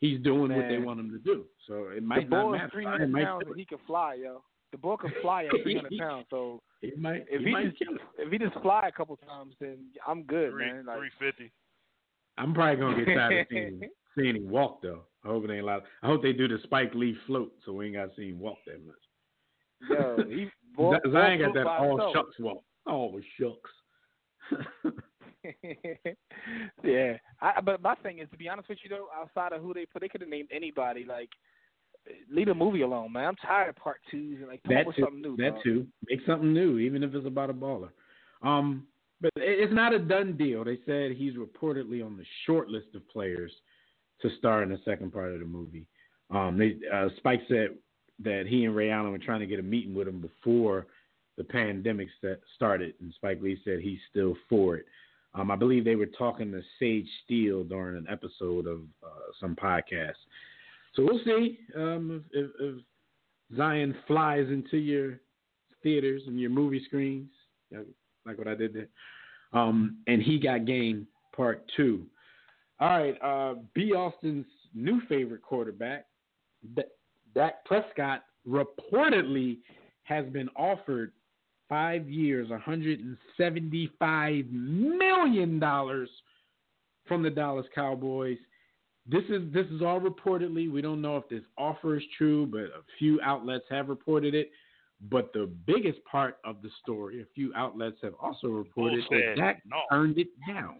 he's 0.00 0.20
doing 0.20 0.54
what 0.54 0.68
they 0.68 0.78
want 0.78 0.98
him 1.00 1.10
to 1.10 1.18
do. 1.18 1.44
So 1.66 1.88
it 1.90 1.96
the 1.96 2.00
might 2.00 2.28
not 2.28 2.44
boy 2.44 2.54
is 2.54 2.60
matter. 2.60 2.70
300 2.72 3.24
pounds 3.24 3.44
and 3.46 3.56
he 3.56 3.64
can 3.64 3.78
fly, 3.86 4.14
yo. 4.14 4.42
The 4.72 4.78
boy 4.78 4.96
can 4.96 5.12
fly 5.20 5.44
at 5.44 5.50
300 5.62 5.92
pounds. 5.98 6.26
So 6.30 6.60
he 6.80 6.92
might. 6.96 7.24
if 7.28 7.40
he 7.40 7.46
he, 7.46 7.52
might 7.52 7.66
just 7.70 7.78
kill 7.78 7.94
if 8.18 8.30
he 8.30 8.38
just 8.38 8.58
fly 8.62 8.88
a 8.88 8.92
couple 8.92 9.16
times, 9.16 9.54
then 9.60 9.78
I'm 10.06 10.22
good, 10.24 10.52
Three, 10.52 10.66
man. 10.66 10.86
Like, 10.86 10.98
350. 10.98 11.52
I'm 12.38 12.54
probably 12.54 12.80
gonna 12.80 13.04
get 13.04 13.14
tired 13.14 13.40
of 13.40 13.46
seeing, 13.50 13.80
seeing 14.18 14.36
him 14.36 14.48
walk 14.48 14.80
though. 14.82 15.02
I 15.24 15.28
hope 15.28 15.44
it 15.44 15.50
ain't 15.50 15.66
loud. 15.66 15.82
I 16.02 16.06
hope 16.06 16.22
they 16.22 16.32
do 16.32 16.48
the 16.48 16.58
Spike 16.62 16.94
Lee 16.94 17.16
float 17.26 17.52
so 17.64 17.72
we 17.72 17.86
ain't 17.86 17.96
got 17.96 18.06
to 18.06 18.16
see 18.16 18.30
him 18.30 18.38
walk 18.40 18.58
that 18.66 18.80
much. 18.86 18.96
yo, 19.90 20.24
he 20.28 20.48
boy, 20.74 20.94
Z- 20.94 21.12
Zion 21.12 21.38
boy 21.38 21.44
got 21.46 21.54
that 21.54 21.66
all 21.66 21.90
himself. 21.90 22.14
Oh. 22.16 22.18
shucks 22.18 22.38
walk. 22.38 22.64
All 22.86 23.20
shucks. 23.38 24.94
yeah, 26.84 27.16
I, 27.40 27.60
but 27.60 27.82
my 27.82 27.94
thing 27.96 28.18
is 28.18 28.28
to 28.30 28.36
be 28.36 28.48
honest 28.48 28.68
with 28.68 28.78
you 28.82 28.90
though, 28.90 29.06
outside 29.16 29.52
of 29.52 29.62
who 29.62 29.74
they 29.74 29.86
put, 29.86 30.00
they 30.02 30.08
could 30.08 30.20
have 30.20 30.30
named 30.30 30.48
anybody. 30.52 31.04
Like, 31.08 31.30
leave 32.32 32.46
the 32.46 32.54
movie 32.54 32.82
alone, 32.82 33.12
man. 33.12 33.26
I'm 33.26 33.36
tired 33.36 33.68
of 33.70 33.76
part 33.76 33.98
twos 34.10 34.38
and 34.38 34.48
like 34.48 34.62
come 34.62 34.74
that 34.74 34.80
up 34.82 34.86
with 34.88 34.96
too. 34.96 35.02
something 35.02 35.22
new. 35.22 35.36
that 35.36 35.54
dog. 35.54 35.62
too. 35.62 35.86
Make 36.08 36.20
something 36.26 36.52
new, 36.52 36.78
even 36.78 37.02
if 37.02 37.14
it's 37.14 37.26
about 37.26 37.50
a 37.50 37.54
baller. 37.54 37.90
Um, 38.42 38.86
but 39.20 39.30
it- 39.36 39.60
it's 39.60 39.72
not 39.74 39.92
a 39.94 39.98
done 39.98 40.36
deal. 40.36 40.64
They 40.64 40.78
said 40.86 41.12
he's 41.12 41.34
reportedly 41.34 42.04
on 42.04 42.16
the 42.16 42.24
short 42.46 42.68
list 42.68 42.88
of 42.94 43.06
players 43.08 43.52
to 44.22 44.30
star 44.38 44.62
in 44.62 44.68
the 44.70 44.78
second 44.84 45.12
part 45.12 45.32
of 45.32 45.40
the 45.40 45.46
movie. 45.46 45.86
Um, 46.30 46.56
they 46.58 46.76
uh, 46.92 47.08
Spike 47.16 47.42
said 47.48 47.76
that 48.22 48.44
he 48.46 48.64
and 48.64 48.76
Ray 48.76 48.90
Allen 48.90 49.12
were 49.12 49.18
trying 49.18 49.40
to 49.40 49.46
get 49.46 49.58
a 49.58 49.62
meeting 49.62 49.94
with 49.94 50.06
him 50.06 50.20
before 50.20 50.86
the 51.36 51.44
pandemic 51.44 52.08
sta- 52.18 52.40
started, 52.54 52.94
and 53.00 53.12
Spike 53.14 53.40
Lee 53.42 53.58
said 53.64 53.80
he's 53.80 53.98
still 54.10 54.36
for 54.48 54.76
it. 54.76 54.84
Um, 55.34 55.50
I 55.50 55.56
believe 55.56 55.84
they 55.84 55.96
were 55.96 56.06
talking 56.06 56.50
to 56.52 56.60
Sage 56.78 57.08
Steele 57.24 57.62
during 57.64 57.96
an 57.96 58.06
episode 58.10 58.66
of 58.66 58.80
uh, 59.02 59.30
some 59.40 59.54
podcast. 59.54 60.14
So 60.94 61.04
we'll 61.04 61.20
see 61.24 61.58
um, 61.76 62.24
if, 62.32 62.50
if, 62.58 62.74
Zion 63.56 63.96
flies 64.06 64.46
into 64.48 64.76
your 64.76 65.18
theaters 65.82 66.22
and 66.26 66.38
your 66.38 66.50
movie 66.50 66.82
screens, 66.84 67.30
like- 68.24 68.38
what 68.38 68.46
I 68.46 68.54
did 68.54 68.74
there. 68.74 68.88
Um, 69.52 69.98
and 70.06 70.22
he 70.22 70.38
got 70.38 70.66
game 70.66 71.08
part 71.34 71.64
two. 71.76 72.06
All 72.78 72.88
right, 72.88 73.16
uh, 73.22 73.54
B. 73.74 73.92
Austin's 73.92 74.46
new 74.72 75.00
favorite 75.08 75.42
quarterback, 75.42 76.06
Dak 77.34 77.64
Prescott, 77.64 78.22
reportedly 78.46 79.58
has 80.04 80.26
been 80.26 80.48
offered 80.56 81.12
five 81.70 82.10
years, 82.10 82.50
$175 82.50 84.52
million 84.52 85.58
from 87.06 87.22
the 87.22 87.30
Dallas 87.30 87.64
Cowboys. 87.74 88.36
This 89.06 89.24
is 89.30 89.50
this 89.54 89.64
is 89.68 89.80
all 89.80 89.98
reportedly. 89.98 90.70
We 90.70 90.82
don't 90.82 91.00
know 91.00 91.16
if 91.16 91.26
this 91.30 91.40
offer 91.56 91.96
is 91.96 92.02
true, 92.18 92.44
but 92.46 92.64
a 92.64 92.82
few 92.98 93.18
outlets 93.22 93.64
have 93.70 93.88
reported 93.88 94.34
it. 94.34 94.50
But 95.10 95.32
the 95.32 95.50
biggest 95.66 96.04
part 96.04 96.36
of 96.44 96.60
the 96.62 96.68
story, 96.82 97.22
a 97.22 97.26
few 97.34 97.50
outlets 97.56 97.96
have 98.02 98.12
also 98.20 98.48
reported 98.48 99.02
Bull 99.08 99.18
that 99.18 99.36
Dak 99.36 99.62
no. 99.64 99.78
turned 99.90 100.18
it 100.18 100.28
down. 100.46 100.78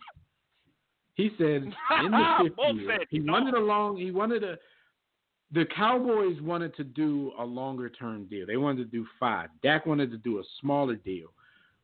He 1.15 1.31
said 1.39 1.73
in 2.05 2.11
the 2.11 2.35
fifth 2.43 2.59
year, 2.77 2.99
he 3.09 3.21
no. 3.21 3.33
wanted 3.33 3.55
a 3.55 3.61
long. 3.61 3.97
He 3.97 4.11
wanted 4.11 4.45
a. 4.45 4.59
The 5.53 5.65
Cowboys 5.77 6.41
wanted 6.41 6.77
to 6.77 6.85
do 6.85 7.33
a 7.39 7.45
longer 7.45 7.89
term 7.89 8.27
deal. 8.27 8.47
They 8.47 8.57
wanted 8.57 8.91
to 8.91 8.97
do 8.97 9.07
five. 9.19 9.49
Dak 9.63 9.85
wanted 9.87 10.11
to 10.13 10.19
do 10.19 10.39
a 10.39 10.43
smaller 10.61 10.95
deal, 10.95 11.29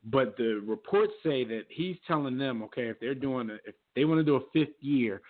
but 0.05 0.37
the 0.37 0.63
reports 0.65 1.13
say 1.23 1.45
that 1.45 1.65
he's 1.69 1.97
telling 2.07 2.39
them, 2.39 2.63
okay, 2.63 2.89
if 2.89 3.01
they're 3.01 3.15
doing, 3.15 3.51
a, 3.51 3.55
if 3.65 3.75
they 3.97 4.05
want 4.05 4.21
to 4.21 4.25
do 4.25 4.37
a 4.37 4.41
fifth 4.53 4.77
year, 4.81 5.21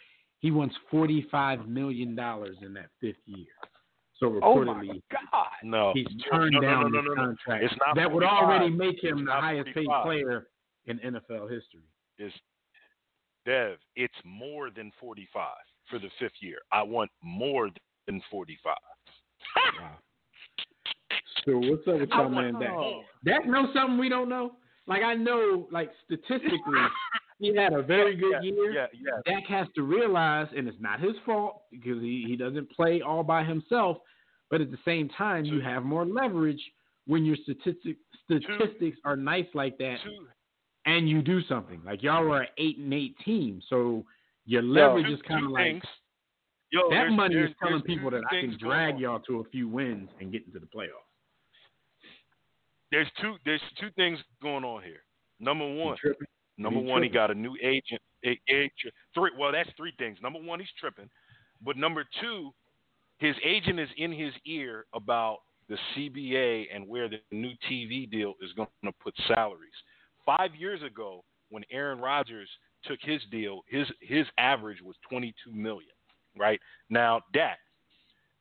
he 0.41 0.51
wants 0.51 0.75
forty 0.91 1.27
five 1.31 1.67
million 1.67 2.15
dollars 2.15 2.57
in 2.61 2.75
that 2.75 2.91
fifth 3.01 3.17
year. 3.25 3.47
So 4.19 4.27
Oh 4.43 4.57
reportedly, 4.57 5.03
god! 5.11 5.47
No. 5.63 5.93
he's 5.95 6.07
turned 6.31 6.53
no, 6.53 6.61
no, 6.61 6.67
down 6.67 6.83
no, 6.83 6.89
no, 6.89 7.03
this 7.03 7.09
no, 7.09 7.15
no. 7.15 7.27
contract 7.27 7.65
It's 7.65 7.75
not 7.87 7.97
that 7.97 8.11
would 8.11 8.23
already 8.23 8.71
make 8.71 9.03
him 9.03 9.19
It's 9.19 9.21
the 9.21 9.25
not 9.25 9.43
highest 9.43 9.75
paid 9.75 9.87
player 10.03 10.49
in 10.87 10.99
NFL 10.99 11.51
history. 11.51 11.85
Is 12.19 12.33
Dev, 13.45 13.77
it's 13.95 14.15
more 14.25 14.71
than 14.71 14.91
45 14.99 15.49
for 15.89 15.99
the 15.99 16.09
fifth 16.19 16.33
year. 16.41 16.59
I 16.73 16.83
want 16.83 17.11
more 17.23 17.71
than 18.07 18.21
45. 18.31 18.75
Wow. 19.79 19.99
So 21.45 21.59
what's 21.59 21.87
up 21.87 22.01
with 22.01 22.13
I 22.13 22.23
y'all, 22.23 22.29
man? 22.29 22.55
want 22.55 22.65
Dak? 23.25 23.47
more. 23.47 23.63
Knows 23.63 23.75
something 23.75 23.99
we 23.99 24.09
don't 24.09 24.29
know. 24.29 24.57
Like 24.87 25.03
I 25.03 25.15
know, 25.15 25.69
like 25.71 25.91
statistically, 26.05 26.81
he 27.39 27.55
had 27.57 27.73
a 27.73 27.83
very 27.83 28.17
good 28.17 28.35
yeah, 28.43 28.51
year. 28.51 28.73
Yeah, 28.73 28.87
yeah. 28.95 29.35
Dak 29.35 29.45
has 29.49 29.67
to 29.75 29.83
realize, 29.83 30.47
and 30.57 30.69
it's 30.69 30.81
not 30.81 31.01
his 31.01 31.15
fault 31.25 31.63
because 31.71 32.01
he, 32.01 32.25
he 32.27 32.37
doesn't 32.37 32.71
play 32.71 33.01
all 33.01 33.23
by 33.23 33.45
himself, 33.45 33.99
but 34.51 34.61
at 34.61 34.71
the 34.71 34.79
same 34.85 35.09
time, 35.09 35.45
you 35.45 35.61
have 35.61 35.83
more 35.85 36.05
leverage 36.05 36.61
when 37.07 37.25
your 37.25 37.37
statistic 37.43 37.97
statistics 38.25 38.99
are 39.05 39.17
nice 39.17 39.47
like 39.55 39.79
that, 39.79 39.97
Two, 40.05 40.27
and 40.87 41.09
you 41.09 41.23
do 41.23 41.41
something. 41.43 41.81
Like 41.85 42.03
y'all 42.03 42.25
were 42.25 42.43
an 42.43 42.49
eight 42.59 42.79
and 42.79 42.93
eight 42.93 43.17
team, 43.25 43.61
so 43.69 44.05
your 44.45 44.63
leverage 44.63 45.07
two- 45.07 45.15
is 45.15 45.21
kind 45.27 45.45
of 45.47 45.53
like 45.53 45.65
things. 45.65 45.85
Yo, 46.77 46.91
that 46.91 47.11
money 47.11 47.37
is 47.37 47.51
telling 47.63 47.81
people 47.83 48.11
that 48.11 48.23
I 48.31 48.41
can 48.41 48.59
drag 48.61 48.99
y'all 48.99 49.21
to 49.21 49.41
a 49.41 49.45
few 49.45 49.67
wins 49.67 50.11
and 50.21 50.31
get 50.31 50.47
into 50.47 50.59
the 50.59 50.67
playoffs. 50.67 51.09
There's 52.91 53.09
two. 53.21 53.37
There's 53.47 53.63
two 53.81 53.89
things 53.97 54.19
going 54.43 54.63
on 54.63 54.83
here. 54.83 55.01
Number 55.41 55.67
one. 55.67 55.97
Number 56.59 56.81
He 56.81 56.87
one, 56.87 57.03
he 57.03 57.09
got 57.09 57.31
a 57.31 57.35
new 57.35 57.57
agent. 57.63 58.01
A, 58.25 58.39
a, 58.51 58.71
three. 59.15 59.31
Well, 59.39 59.53
that's 59.53 59.69
three 59.77 59.93
things. 59.99 60.19
Number 60.23 60.39
one, 60.39 60.61
he's 60.61 60.69
tripping. 60.79 61.09
But 61.65 61.77
number 61.77 62.05
two, 62.21 62.51
his 63.19 63.35
agent 63.45 63.81
is 63.81 63.89
in 63.97 64.13
his 64.13 64.33
ear 64.47 64.85
about 64.95 65.39
the 65.69 65.77
CBA 65.95 66.67
and 66.75 66.87
where 66.87 67.09
the 67.09 67.19
new 67.33 67.53
TV 67.71 68.11
deal 68.11 68.35
is 68.43 68.53
going 68.53 68.69
to 68.85 68.93
put 69.03 69.15
salaries. 69.29 69.73
Five 70.25 70.55
years 70.59 70.83
ago, 70.83 71.25
when 71.51 71.65
Aaron 71.71 72.01
Rodgers 72.01 72.49
took 72.85 72.99
his 73.03 73.21
deal, 73.31 73.63
his 73.69 73.87
his 74.01 74.27
average 74.39 74.83
was 74.83 74.97
22 75.09 75.53
million. 75.53 75.96
Right 76.39 76.61
now, 76.91 77.23
Dak, 77.33 77.59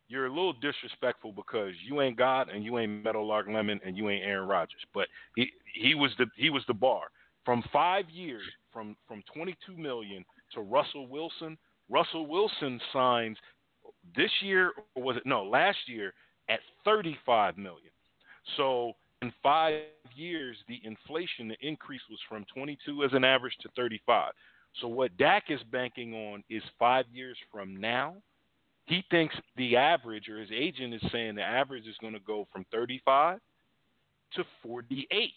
you're 0.07 0.27
a 0.27 0.29
little 0.29 0.53
disrespectful 0.53 1.31
because 1.31 1.73
you 1.87 2.01
ain't 2.01 2.17
God 2.17 2.49
and 2.49 2.63
you 2.63 2.77
ain't 2.77 3.03
Meadowlark 3.03 3.47
Lemon 3.47 3.79
and 3.85 3.97
you 3.97 4.09
ain't 4.09 4.23
Aaron 4.23 4.47
Rodgers. 4.47 4.81
But 4.93 5.07
he 5.35 5.49
he 5.73 5.95
was 5.95 6.11
the 6.17 6.27
he 6.35 6.49
was 6.49 6.63
the 6.67 6.73
bar 6.73 7.07
from 7.43 7.63
five 7.71 8.09
years 8.09 8.43
from 8.71 8.95
from 9.07 9.23
22 9.33 9.77
million 9.77 10.23
to 10.53 10.61
Russell 10.61 11.07
Wilson. 11.07 11.57
Russell 11.89 12.27
Wilson 12.27 12.79
signs 12.93 13.37
this 14.15 14.31
year 14.41 14.71
or 14.95 15.03
was 15.03 15.17
it 15.17 15.25
no 15.25 15.43
last 15.43 15.77
year 15.87 16.13
at 16.49 16.59
35 16.83 17.57
million. 17.57 17.91
So 18.57 18.93
in 19.21 19.33
five 19.41 19.81
years, 20.15 20.57
the 20.67 20.79
inflation, 20.83 21.47
the 21.47 21.67
increase 21.67 22.01
was 22.09 22.19
from 22.29 22.45
22 22.53 23.03
as 23.03 23.11
an 23.13 23.23
average 23.23 23.55
to 23.61 23.69
35. 23.75 24.31
So 24.81 24.87
what 24.87 25.15
Dak 25.17 25.45
is 25.49 25.61
banking 25.71 26.13
on 26.13 26.43
is 26.49 26.63
five 26.77 27.05
years 27.13 27.37
from 27.51 27.75
now. 27.79 28.15
He 28.85 29.03
thinks 29.09 29.35
the 29.57 29.75
average, 29.75 30.29
or 30.29 30.39
his 30.39 30.51
agent 30.53 30.93
is 30.93 31.01
saying 31.11 31.35
the 31.35 31.41
average 31.41 31.87
is 31.87 31.95
going 32.01 32.13
to 32.13 32.19
go 32.19 32.47
from 32.51 32.65
35 32.71 33.39
to 34.35 34.43
48. 34.61 35.31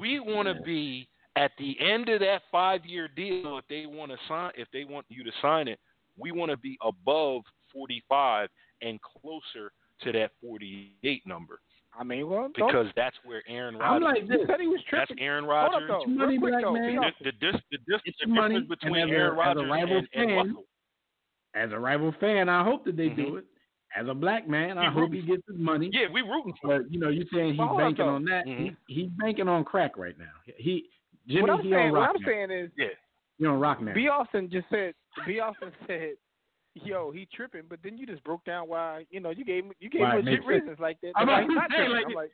We 0.00 0.20
want 0.20 0.48
to 0.48 0.54
be 0.62 1.08
at 1.36 1.50
the 1.58 1.76
end 1.80 2.08
of 2.08 2.20
that 2.20 2.42
five-year 2.50 3.08
deal. 3.08 3.58
If 3.58 3.64
they 3.68 3.86
want 3.86 4.12
to 4.12 4.18
sign, 4.28 4.52
if 4.56 4.68
they 4.72 4.84
want 4.84 5.06
you 5.08 5.24
to 5.24 5.30
sign 5.42 5.68
it, 5.68 5.78
we 6.16 6.32
want 6.32 6.50
to 6.50 6.56
be 6.56 6.78
above 6.82 7.42
45 7.72 8.48
and 8.82 8.98
closer 9.02 9.72
to 10.02 10.12
that 10.12 10.30
48 10.40 11.26
number 11.26 11.60
I 11.98 12.04
mean, 12.04 12.28
well, 12.28 12.48
don't- 12.56 12.68
because 12.68 12.86
that's 12.94 13.16
where 13.24 13.42
Aaron 13.48 13.76
Rodgers. 13.76 13.90
I'm 13.96 14.02
Rodgers. 14.04 14.22
like 14.22 14.30
you 14.30 14.38
this. 14.38 14.46
said 14.46 14.60
he 14.60 14.66
was 14.68 14.80
that's 14.90 15.08
tripping. 15.08 15.24
Aaron 15.24 15.44
Hold 15.44 15.56
up, 15.56 15.72
Rodgers. 15.72 15.88
though. 15.88 16.04
Money, 16.06 16.38
quick, 16.38 16.52
black 16.52 16.62
though. 16.64 16.72
man. 16.74 16.96
The, 16.96 17.24
the, 17.24 17.32
dis- 17.32 17.62
the, 17.72 17.78
dis- 17.88 18.00
It's 18.04 18.18
the 18.20 18.26
money, 18.28 18.60
difference 18.60 18.68
and 18.82 18.92
between 18.94 19.02
as 19.02 19.10
a- 19.10 19.12
Aaron 19.12 19.38
as 19.40 19.56
a 19.56 19.66
rival 19.68 19.96
and, 19.98 20.08
and 20.14 20.28
fan, 20.30 20.36
Russell. 20.36 20.64
As 21.54 21.72
a 21.72 21.78
rival 21.78 22.14
fan, 22.20 22.48
I 22.48 22.62
hope 22.62 22.84
that 22.84 22.96
they 22.96 23.08
do 23.08 23.26
Mhm. 23.32 23.38
it. 23.38 23.44
As 23.96 24.06
a 24.06 24.14
black 24.14 24.46
man, 24.46 24.76
I 24.78 24.84
You 24.84 24.90
hope 24.90 25.00
rooting 25.10 25.22
he 25.22 25.26
gets 25.26 25.42
his 25.48 25.56
money. 25.58 25.90
Yeah, 25.92 26.06
we 26.12 26.20
rooting 26.20 26.52
for. 26.60 26.78
But 26.78 26.92
you 26.92 27.00
know, 27.00 27.08
you're 27.08 27.24
saying 27.32 27.54
he's 27.54 27.58
hold 27.60 27.78
banking 27.78 28.04
though. 28.06 28.14
on 28.14 28.24
that. 28.26 28.44
Mhm. 28.46 28.76
He, 28.86 28.94
he's 29.02 29.10
banking 29.18 29.48
on 29.48 29.64
crack 29.64 29.96
right 29.96 30.16
now. 30.18 30.30
He 30.58 30.88
Jimmy, 31.26 31.40
what 31.42 31.50
I'm 31.50 31.60
he 31.62 31.70
saying, 31.72 31.86
on 31.86 31.92
what 31.92 32.10
I'm 32.10 32.20
now. 32.22 32.26
saying 32.28 32.50
is, 32.50 32.70
Yeah. 32.76 32.88
He 33.38 33.46
on 33.46 33.58
rock 33.60 33.80
now. 33.80 33.94
B. 33.94 34.08
Austin 34.08 34.48
just 34.50 34.68
said, 34.68 34.94
B. 35.26 35.40
Austin 35.40 35.72
said, 35.86 36.14
"Yo, 36.84 37.10
he 37.10 37.26
tripping," 37.34 37.62
but 37.68 37.78
then 37.82 37.96
you 37.98 38.06
just 38.06 38.22
broke 38.24 38.44
down 38.44 38.68
why. 38.68 39.06
You 39.10 39.20
know, 39.20 39.30
you 39.30 39.44
gave 39.44 39.64
him- 39.64 39.72
you 39.80 39.88
gave 39.90 40.02
him 40.02 40.16
legit 40.24 40.34
sense. 40.40 40.46
reasons 40.46 40.78
like 40.80 41.00
that. 41.02 41.12
I'm 41.16 41.26
why 41.26 41.40
about 41.40 41.42
he's 41.42 41.48
to 41.50 41.54
not 41.54 41.70
say, 41.70 41.76
tripping. 41.76 41.92
like, 41.94 42.06
I'm 42.06 42.12
like, 42.14 42.30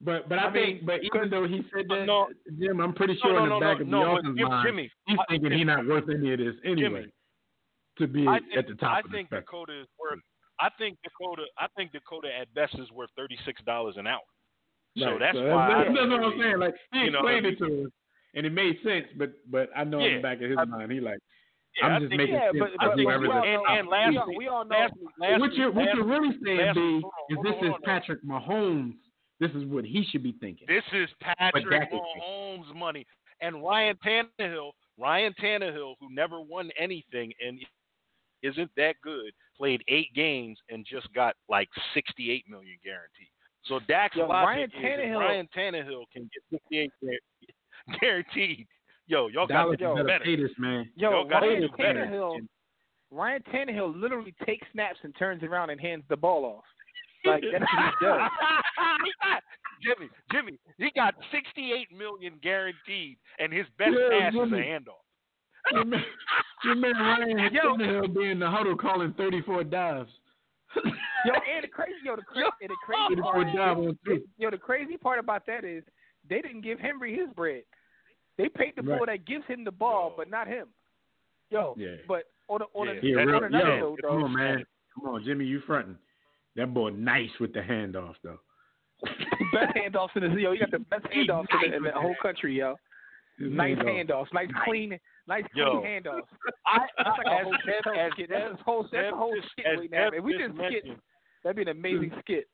But 0.00 0.28
but 0.28 0.38
I, 0.38 0.48
I 0.48 0.52
think 0.52 0.76
mean, 0.78 0.86
but 0.86 1.04
even 1.04 1.30
though 1.30 1.46
he 1.46 1.62
said 1.74 1.86
that, 1.88 2.06
No. 2.06 2.28
Jim, 2.58 2.80
I'm 2.80 2.92
pretty 2.92 3.16
sure 3.22 3.32
no, 3.34 3.44
in 3.44 3.50
the 3.50 3.60
back 3.60 3.78
no, 3.78 3.82
of 3.82 3.88
no, 3.88 4.00
B. 4.02 4.06
Austin's 4.10 4.38
Jim- 4.38 4.48
mind, 4.48 4.66
Jimmy, 4.66 4.90
he's 5.06 5.18
I- 5.18 5.24
thinking 5.28 5.52
he's 5.52 5.66
not 5.66 5.86
worth 5.86 6.08
any 6.08 6.32
of 6.32 6.38
this 6.40 6.56
anyway 6.64 7.02
Jimmy, 7.02 7.12
to 7.98 8.06
be 8.08 8.26
I 8.26 8.36
at 8.56 8.66
the 8.66 8.74
top 8.74 8.96
I 8.96 9.00
of 9.00 9.10
think. 9.12 9.30
Dakota 9.30 9.80
is 9.82 9.88
worth. 10.00 10.18
I 10.60 10.68
think 10.78 10.98
Dakota. 11.04 11.44
I 11.58 11.66
think 11.76 11.92
Dakota 11.92 12.28
at 12.36 12.52
best 12.54 12.74
is 12.78 12.90
worth 12.92 13.10
thirty 13.16 13.36
six 13.44 13.62
dollars 13.62 13.96
an 13.96 14.06
hour. 14.06 14.20
So 14.98 15.16
that's 15.18 15.36
So 15.36 15.44
why. 15.46 15.68
That's, 15.68 15.90
I 15.90 15.92
that's 15.94 16.10
what 16.10 16.22
I'm 16.24 16.38
saying. 16.40 16.58
Like 16.58 16.74
he 16.92 16.98
you 17.04 17.10
know, 17.10 17.18
explained 17.20 17.46
it 17.46 17.58
to 17.58 17.84
us, 17.86 17.90
and 18.34 18.46
it 18.46 18.50
made 18.52 18.76
sense. 18.84 19.06
But 19.16 19.32
but 19.50 19.70
I 19.76 19.84
know 19.84 20.00
in 20.00 20.16
the 20.16 20.20
back 20.22 20.40
of 20.42 20.50
his 20.50 20.58
mind, 20.68 20.92
he 20.92 21.00
like 21.00 21.18
Yeah, 21.80 21.86
I'm 21.86 21.92
I 21.92 21.98
just 22.00 22.08
think- 22.10 22.18
making 22.20 22.34
yeah, 22.34 22.50
sense. 22.52 22.58
but, 22.58 22.70
but, 22.78 22.86
but 22.96 22.98
whoever 22.98 23.20
we 23.22 23.28
all 23.28 23.44
and- 23.44 23.62
know, 23.62 23.64
and 23.68 23.88
last 23.88 24.26
week- 24.28 24.38
we 24.38 24.48
all 24.48 24.64
know. 24.64 24.76
last, 24.78 24.92
last 25.18 25.40
what 25.40 25.52
you're 25.54 25.70
what 25.70 25.86
last- 25.86 25.96
you're 25.96 26.06
really 26.06 26.36
saying, 26.44 26.74
B, 26.74 27.02
is 27.34 27.38
this 27.42 27.54
is. 27.62 27.72
Patrick 27.84 28.22
Mahomes. 28.24 28.94
This 29.40 29.50
is 29.52 29.64
what 29.64 29.84
he 29.84 30.04
should 30.04 30.22
be 30.22 30.32
thinking. 30.40 30.66
This 30.68 30.84
is 30.92 31.08
Patrick 31.20 31.64
Mahomes' 31.90 32.74
money 32.76 33.04
and 33.40 33.62
Ryan 33.62 33.96
Tannehill. 34.06 34.70
Ryan 34.98 35.32
Tannehill, 35.42 35.94
who 35.98 36.14
never 36.14 36.40
won 36.40 36.70
anything 36.78 37.32
and 37.44 37.58
isn't 38.42 38.70
that 38.76 38.96
good, 39.02 39.32
played 39.56 39.82
eight 39.88 40.12
games 40.14 40.58
and 40.68 40.84
just 40.84 41.12
got 41.12 41.34
like 41.48 41.68
sixty-eight 41.94 42.44
million 42.48 42.76
guaranteed. 42.84 43.28
So 43.64 43.80
Dak's 43.88 44.14
Yo, 44.16 44.28
Ryan 44.28 44.70
Tannehill- 44.70 45.18
Ryan 45.18 45.48
Tannehill 45.56 46.04
can 46.12 46.28
get 46.32 46.42
sixty-eight 46.50 46.92
guaranteed. 48.00 48.66
Yo, 49.06 49.28
y'all 49.28 49.46
got 49.46 49.54
Dallas 49.64 49.78
to 49.78 49.82
you 49.84 49.88
do 49.90 49.94
better 49.96 50.06
better. 50.08 50.24
pay 50.24 50.36
this 50.36 50.50
man. 50.58 50.88
Yo, 50.96 51.10
Y'all 51.10 51.28
gotta 51.28 51.46
Ryan 51.48 51.60
do 51.62 51.68
better. 51.76 52.06
Tannehill, 52.06 52.36
Ryan 53.10 53.42
Tannehill 53.52 54.00
literally 54.00 54.34
takes 54.46 54.66
snaps 54.72 54.98
and 55.02 55.14
turns 55.18 55.42
around 55.42 55.70
and 55.70 55.80
hands 55.80 56.04
the 56.08 56.16
ball 56.16 56.44
off. 56.44 56.64
Like 57.24 57.42
that's 57.52 57.62
what 57.62 57.94
he 58.00 58.06
does. 58.06 58.20
Jimmy, 59.82 60.08
Jimmy, 60.30 60.58
he 60.78 60.90
got 60.94 61.14
sixty-eight 61.32 61.88
million 61.96 62.34
guaranteed, 62.42 63.16
and 63.38 63.52
his 63.52 63.66
best 63.78 63.90
Yeah, 63.98 64.30
pass 64.30 64.32
is 64.32 64.52
a 64.52 64.56
handoff. 64.56 65.02
Your 65.72 65.84
man, 65.84 66.04
your 66.64 66.74
man 66.76 66.92
Ryan 66.98 67.52
Yo. 67.52 67.76
Tannehill 67.76 68.14
be 68.14 68.30
in 68.30 68.38
the 68.38 68.50
huddle 68.50 68.76
calling 68.76 69.12
34 69.16 69.64
dives. 69.64 70.10
Yo, 70.74 71.32
and 71.54 71.62
the 71.64 71.68
crazy, 71.68 71.92
yo, 72.04 72.16
the 72.16 72.22
crazy, 72.22 72.46
and 72.62 72.70
the 72.70 72.76
crazy 72.84 73.20
34 73.20 73.32
part, 73.32 73.46
dive 73.54 73.78
on 73.78 73.98
three. 74.04 74.22
yo, 74.38 74.50
the 74.50 74.56
crazy 74.58 74.96
part 74.96 75.18
about 75.18 75.44
that 75.46 75.64
is 75.64 75.84
they 76.28 76.40
didn't 76.40 76.62
give 76.62 76.80
Henry 76.80 77.14
his 77.16 77.28
bread. 77.36 77.62
They 78.38 78.48
paid 78.48 78.74
the 78.76 78.82
Right. 78.82 78.98
fool 78.98 79.06
that 79.06 79.24
gives 79.26 79.44
him 79.46 79.64
the 79.64 79.70
ball, 79.72 80.10
Yo. 80.10 80.14
but 80.16 80.30
not 80.30 80.46
him. 80.48 80.68
Yo, 81.50 81.74
Yeah. 81.76 81.96
but 82.08 82.24
on 82.48 82.62
a, 82.62 82.64
on, 82.74 82.88
a, 82.88 82.94
Yeah. 82.94 83.00
Yeah, 83.02 83.18
on 83.20 83.26
real, 83.28 83.44
another 83.44 83.68
yo, 83.68 83.78
note, 83.80 83.98
come 84.02 84.20
though, 84.20 84.24
on, 84.26 84.32
man. 84.34 84.64
Come 84.94 85.08
on, 85.14 85.24
Jimmy, 85.24 85.44
you 85.44 85.60
fronting. 85.60 85.98
That 86.56 86.72
boy 86.74 86.90
nice 86.90 87.30
with 87.40 87.52
the 87.52 87.60
handoff, 87.60 88.16
though. 88.22 88.38
best 89.52 89.74
handoffs 89.76 90.16
in 90.16 90.22
the 90.22 90.40
yo, 90.40 90.52
you 90.52 90.60
got 90.60 90.70
the 90.70 90.78
best 90.78 91.06
He 91.10 91.26
handoffs 91.26 91.46
in 91.64 91.70
the, 91.70 91.76
in 91.76 91.82
the 91.84 91.92
whole 91.92 92.14
country, 92.22 92.56
yo. 92.58 92.76
Nice 93.38 93.76
handoffs, 93.78 94.32
nice 94.32 94.48
clean, 94.64 94.98
nice 95.26 95.44
clean 95.54 95.64
handoffs. 95.82 96.22
I, 96.66 96.78
That's 96.98 97.18
like 97.18 97.26
a 97.26 97.30
as, 97.32 97.42
whole 97.44 97.54
as, 97.54 97.60
skit. 97.62 97.98
as, 97.98 98.12
skit. 98.12 98.30
That's 98.30 98.60
a 98.60 98.62
whole, 98.62 98.88
that's 98.92 99.12
a 99.12 99.16
whole 99.16 99.34
Dev 99.34 99.44
skit 99.52 99.66
right 99.78 99.90
now. 99.90 100.08
If 100.12 100.22
we 100.22 100.38
just 100.38 100.56
did 100.56 100.66
skit, 100.82 100.84
that'd 101.42 101.56
be 101.56 101.62
an 101.62 101.68
amazing 101.68 102.12
skit. 102.20 102.46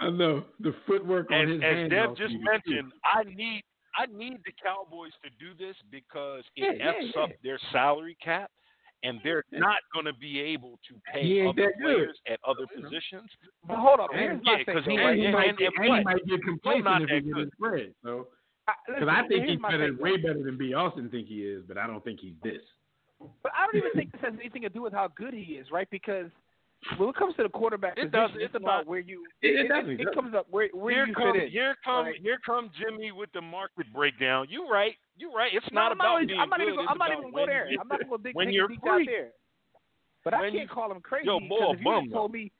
I 0.00 0.10
know 0.10 0.44
the 0.60 0.74
footwork 0.86 1.30
on 1.30 1.40
as, 1.42 1.48
his 1.48 1.62
as 1.64 1.90
Dev 1.90 2.16
just 2.16 2.34
mentioned, 2.42 2.92
I 3.04 3.22
need 3.24 3.62
I 3.96 4.06
need 4.06 4.38
the 4.44 4.52
Cowboys 4.62 5.12
to 5.24 5.30
do 5.38 5.54
this 5.58 5.76
because 5.90 6.44
it 6.56 6.78
Yeah, 6.78 6.90
f's 6.90 7.12
yeah. 7.14 7.22
up 7.22 7.30
their 7.42 7.58
salary 7.72 8.16
cap, 8.22 8.50
and 9.02 9.20
they're 9.24 9.44
not 9.52 9.78
going 9.92 10.04
to 10.06 10.12
be 10.14 10.40
able 10.40 10.78
to 10.88 10.94
pay 11.12 11.46
other 11.46 11.52
that 11.62 11.72
good. 11.78 11.82
players 11.82 12.18
at 12.28 12.38
other 12.46 12.66
positions. 12.74 13.30
But 13.66 13.76
hold 13.76 14.00
on, 14.00 14.14
And- 14.14 14.42
yeah, 14.44 14.52
my 14.58 14.64
thing, 14.64 14.74
'cause 14.74 14.84
he- 14.84 14.96
and 14.96 15.18
he, 15.18 15.24
and- 15.26 15.34
might, 15.34 15.48
and- 15.50 15.58
get, 15.58 15.72
and 15.76 15.84
and 15.86 15.98
he 15.98 16.04
might 16.04 16.26
get 16.26 16.42
complacent 16.42 17.02
if 17.04 17.10
he 17.10 17.20
gets 17.20 17.38
his 17.38 17.52
spread. 17.52 17.94
So, 18.02 18.28
I, 18.68 18.72
because 18.86 19.00
listen, 19.02 19.08
I 19.08 19.28
think 19.28 19.46
he's 19.48 19.60
better, 19.60 19.94
way 19.96 20.16
better 20.16 20.42
than 20.42 20.56
B. 20.58 20.74
Austin 20.74 21.08
think 21.08 21.28
he 21.28 21.44
is, 21.46 21.64
but 21.66 21.78
I 21.78 21.86
don't 21.86 22.02
think 22.04 22.20
he's 22.20 22.34
this. 22.42 22.62
But 23.42 23.52
I 23.54 23.64
don't 23.66 23.76
even 23.76 23.92
think 23.92 24.12
this 24.12 24.20
has 24.22 24.34
anything 24.34 24.62
to 24.62 24.68
do 24.68 24.82
with 24.82 24.92
how 24.92 25.08
good 25.08 25.32
he 25.32 25.54
is, 25.56 25.70
right? 25.70 25.88
Because 25.90 26.30
when 26.98 27.08
it 27.08 27.14
comes 27.16 27.34
to 27.36 27.42
the 27.42 27.48
quarterback 27.48 27.98
It 27.98 28.10
position, 28.12 28.20
does- 28.20 28.30
it's 28.36 28.44
it's 28.46 28.54
about 28.54 28.86
where 28.86 29.00
you. 29.00 29.24
It- 29.42 29.66
it 29.66 29.70
it, 29.70 29.88
it, 29.88 30.00
it 30.08 30.14
comes 30.14 30.34
up 30.34 30.46
where 30.50 30.68
where 30.72 30.94
here 30.94 31.06
you 31.06 31.14
come 31.14 31.32
fit 31.34 31.44
in. 31.44 31.50
here 31.50 31.76
come 31.84 32.06
right? 32.06 32.20
here 32.22 32.38
come 32.44 32.70
Jimmy 32.78 33.12
with 33.12 33.30
the 33.32 33.40
market 33.40 33.92
breakdown. 33.92 34.46
You 34.50 34.68
right, 34.68 34.94
you 35.16 35.32
right. 35.34 35.50
It's 35.52 35.66
No, 35.72 35.80
not 35.80 35.92
I'm 35.92 35.98
about 36.00 36.20
not, 36.20 36.26
being 36.28 36.40
I'm 36.40 36.48
not 36.48 36.58
good. 36.60 36.68
even. 36.68 36.80
it's 36.80 36.88
I'm 36.90 36.98
not 36.98 37.12
even 37.12 37.30
go 37.32 37.46
there. 37.46 37.68
I'm 37.80 37.88
not 37.88 38.00
gonna 38.08 38.22
dig 38.22 38.34
when 38.34 38.46
take 38.46 38.54
you're 38.54 38.66
a 38.66 38.68
deep 38.68 38.86
out 38.86 39.00
there. 39.06 39.28
But 40.24 40.34
I 40.34 40.42
can't 40.42 40.54
you- 40.54 40.68
call 40.68 40.90
him 40.92 41.00
crazy. 41.00 41.26
Yo, 41.26 41.38
'cause 41.40 41.48
boy, 41.48 41.72
if 41.72 41.78
you 41.78 41.84
bum, 41.84 42.04
would 42.04 42.12
told 42.12 42.32
me, 42.32 42.52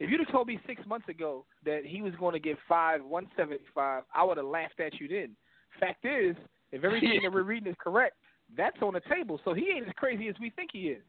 if 0.00 0.10
you'd 0.10 0.20
have 0.20 0.30
told 0.30 0.46
me 0.48 0.58
six 0.66 0.84
months 0.86 1.08
ago 1.08 1.44
that 1.64 1.84
he 1.84 2.02
was 2.02 2.14
going 2.16 2.32
to 2.34 2.40
get 2.40 2.56
five, 2.68 3.04
one 3.04 3.26
seventy 3.36 3.64
five, 3.74 4.02
I 4.14 4.24
would 4.24 4.36
have 4.36 4.46
laughed 4.46 4.78
at 4.80 5.00
you 5.00 5.08
then. 5.08 5.34
Fact 5.80 6.04
is, 6.04 6.36
if 6.72 6.84
everything 6.84 7.20
that 7.22 7.32
we're 7.32 7.42
reading 7.42 7.68
is 7.70 7.76
correct, 7.82 8.16
that's 8.56 8.80
on 8.82 8.94
the 8.94 9.00
table. 9.08 9.40
So 9.44 9.54
he 9.54 9.70
ain't 9.74 9.86
as 9.88 9.94
crazy 9.96 10.28
as 10.28 10.34
we 10.40 10.50
think 10.50 10.70
he 10.72 10.88
is. 10.88 11.02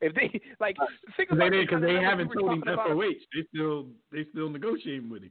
If 0.00 0.14
they 0.14 0.28
like, 0.60 0.76
think 1.16 1.28
Because 1.28 1.38
they, 1.38 1.46
about 1.46 1.50
they, 1.50 1.60
the 1.60 1.66
'cause 1.66 1.82
they 1.82 1.94
haven't 1.94 2.28
told 2.32 2.52
him 2.52 2.60
talking 2.62 2.72
about. 2.74 2.88
FOH. 2.90 3.12
They 3.34 3.42
still 3.54 3.86
they 4.12 4.24
still 4.30 4.50
negotiating 4.50 5.08
with 5.10 5.22
him. 5.22 5.30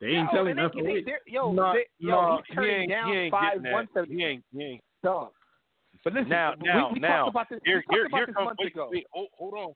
They 0.00 0.08
ain't 0.08 0.28
Yo, 0.32 0.36
telling 0.36 0.56
they- 0.56 0.62
FOH. 0.62 1.04
they- 1.04 1.32
Yo, 1.32 1.52
No, 1.52 1.72
they, 1.72 1.86
yo, 1.98 2.10
no, 2.10 2.36
he's 2.36 2.44
he 2.48 2.54
turning 2.54 2.70
ain't, 2.82 2.90
down 2.90 3.12
he 3.12 3.18
ain't 3.18 3.30
five, 3.32 3.44
getting 3.50 3.62
that. 3.64 3.72
one 3.72 3.88
seventy. 3.94 4.14
He 4.16 4.24
ain't, 4.24 4.44
he 4.52 4.62
ain't. 4.62 4.82
Dog. 5.02 5.30
But 6.04 6.12
listen, 6.12 6.28
Now, 6.28 6.54
we, 6.60 6.66
now, 6.68 6.90
we 6.92 7.00
now, 7.00 7.16
talked 7.24 7.30
about 7.30 7.48
this. 7.50 7.60
Here, 7.64 7.82
we 7.88 7.96
here, 7.96 8.04
talked 8.04 8.12
about 8.12 8.18
here 8.18 8.26
this 8.26 8.34
comes. 8.36 8.44
months 8.46 8.60
Wait, 8.62 8.72
ago. 8.72 8.88
wait, 8.92 9.06
hold, 9.10 9.28
hold 9.32 9.54
on. 9.54 9.72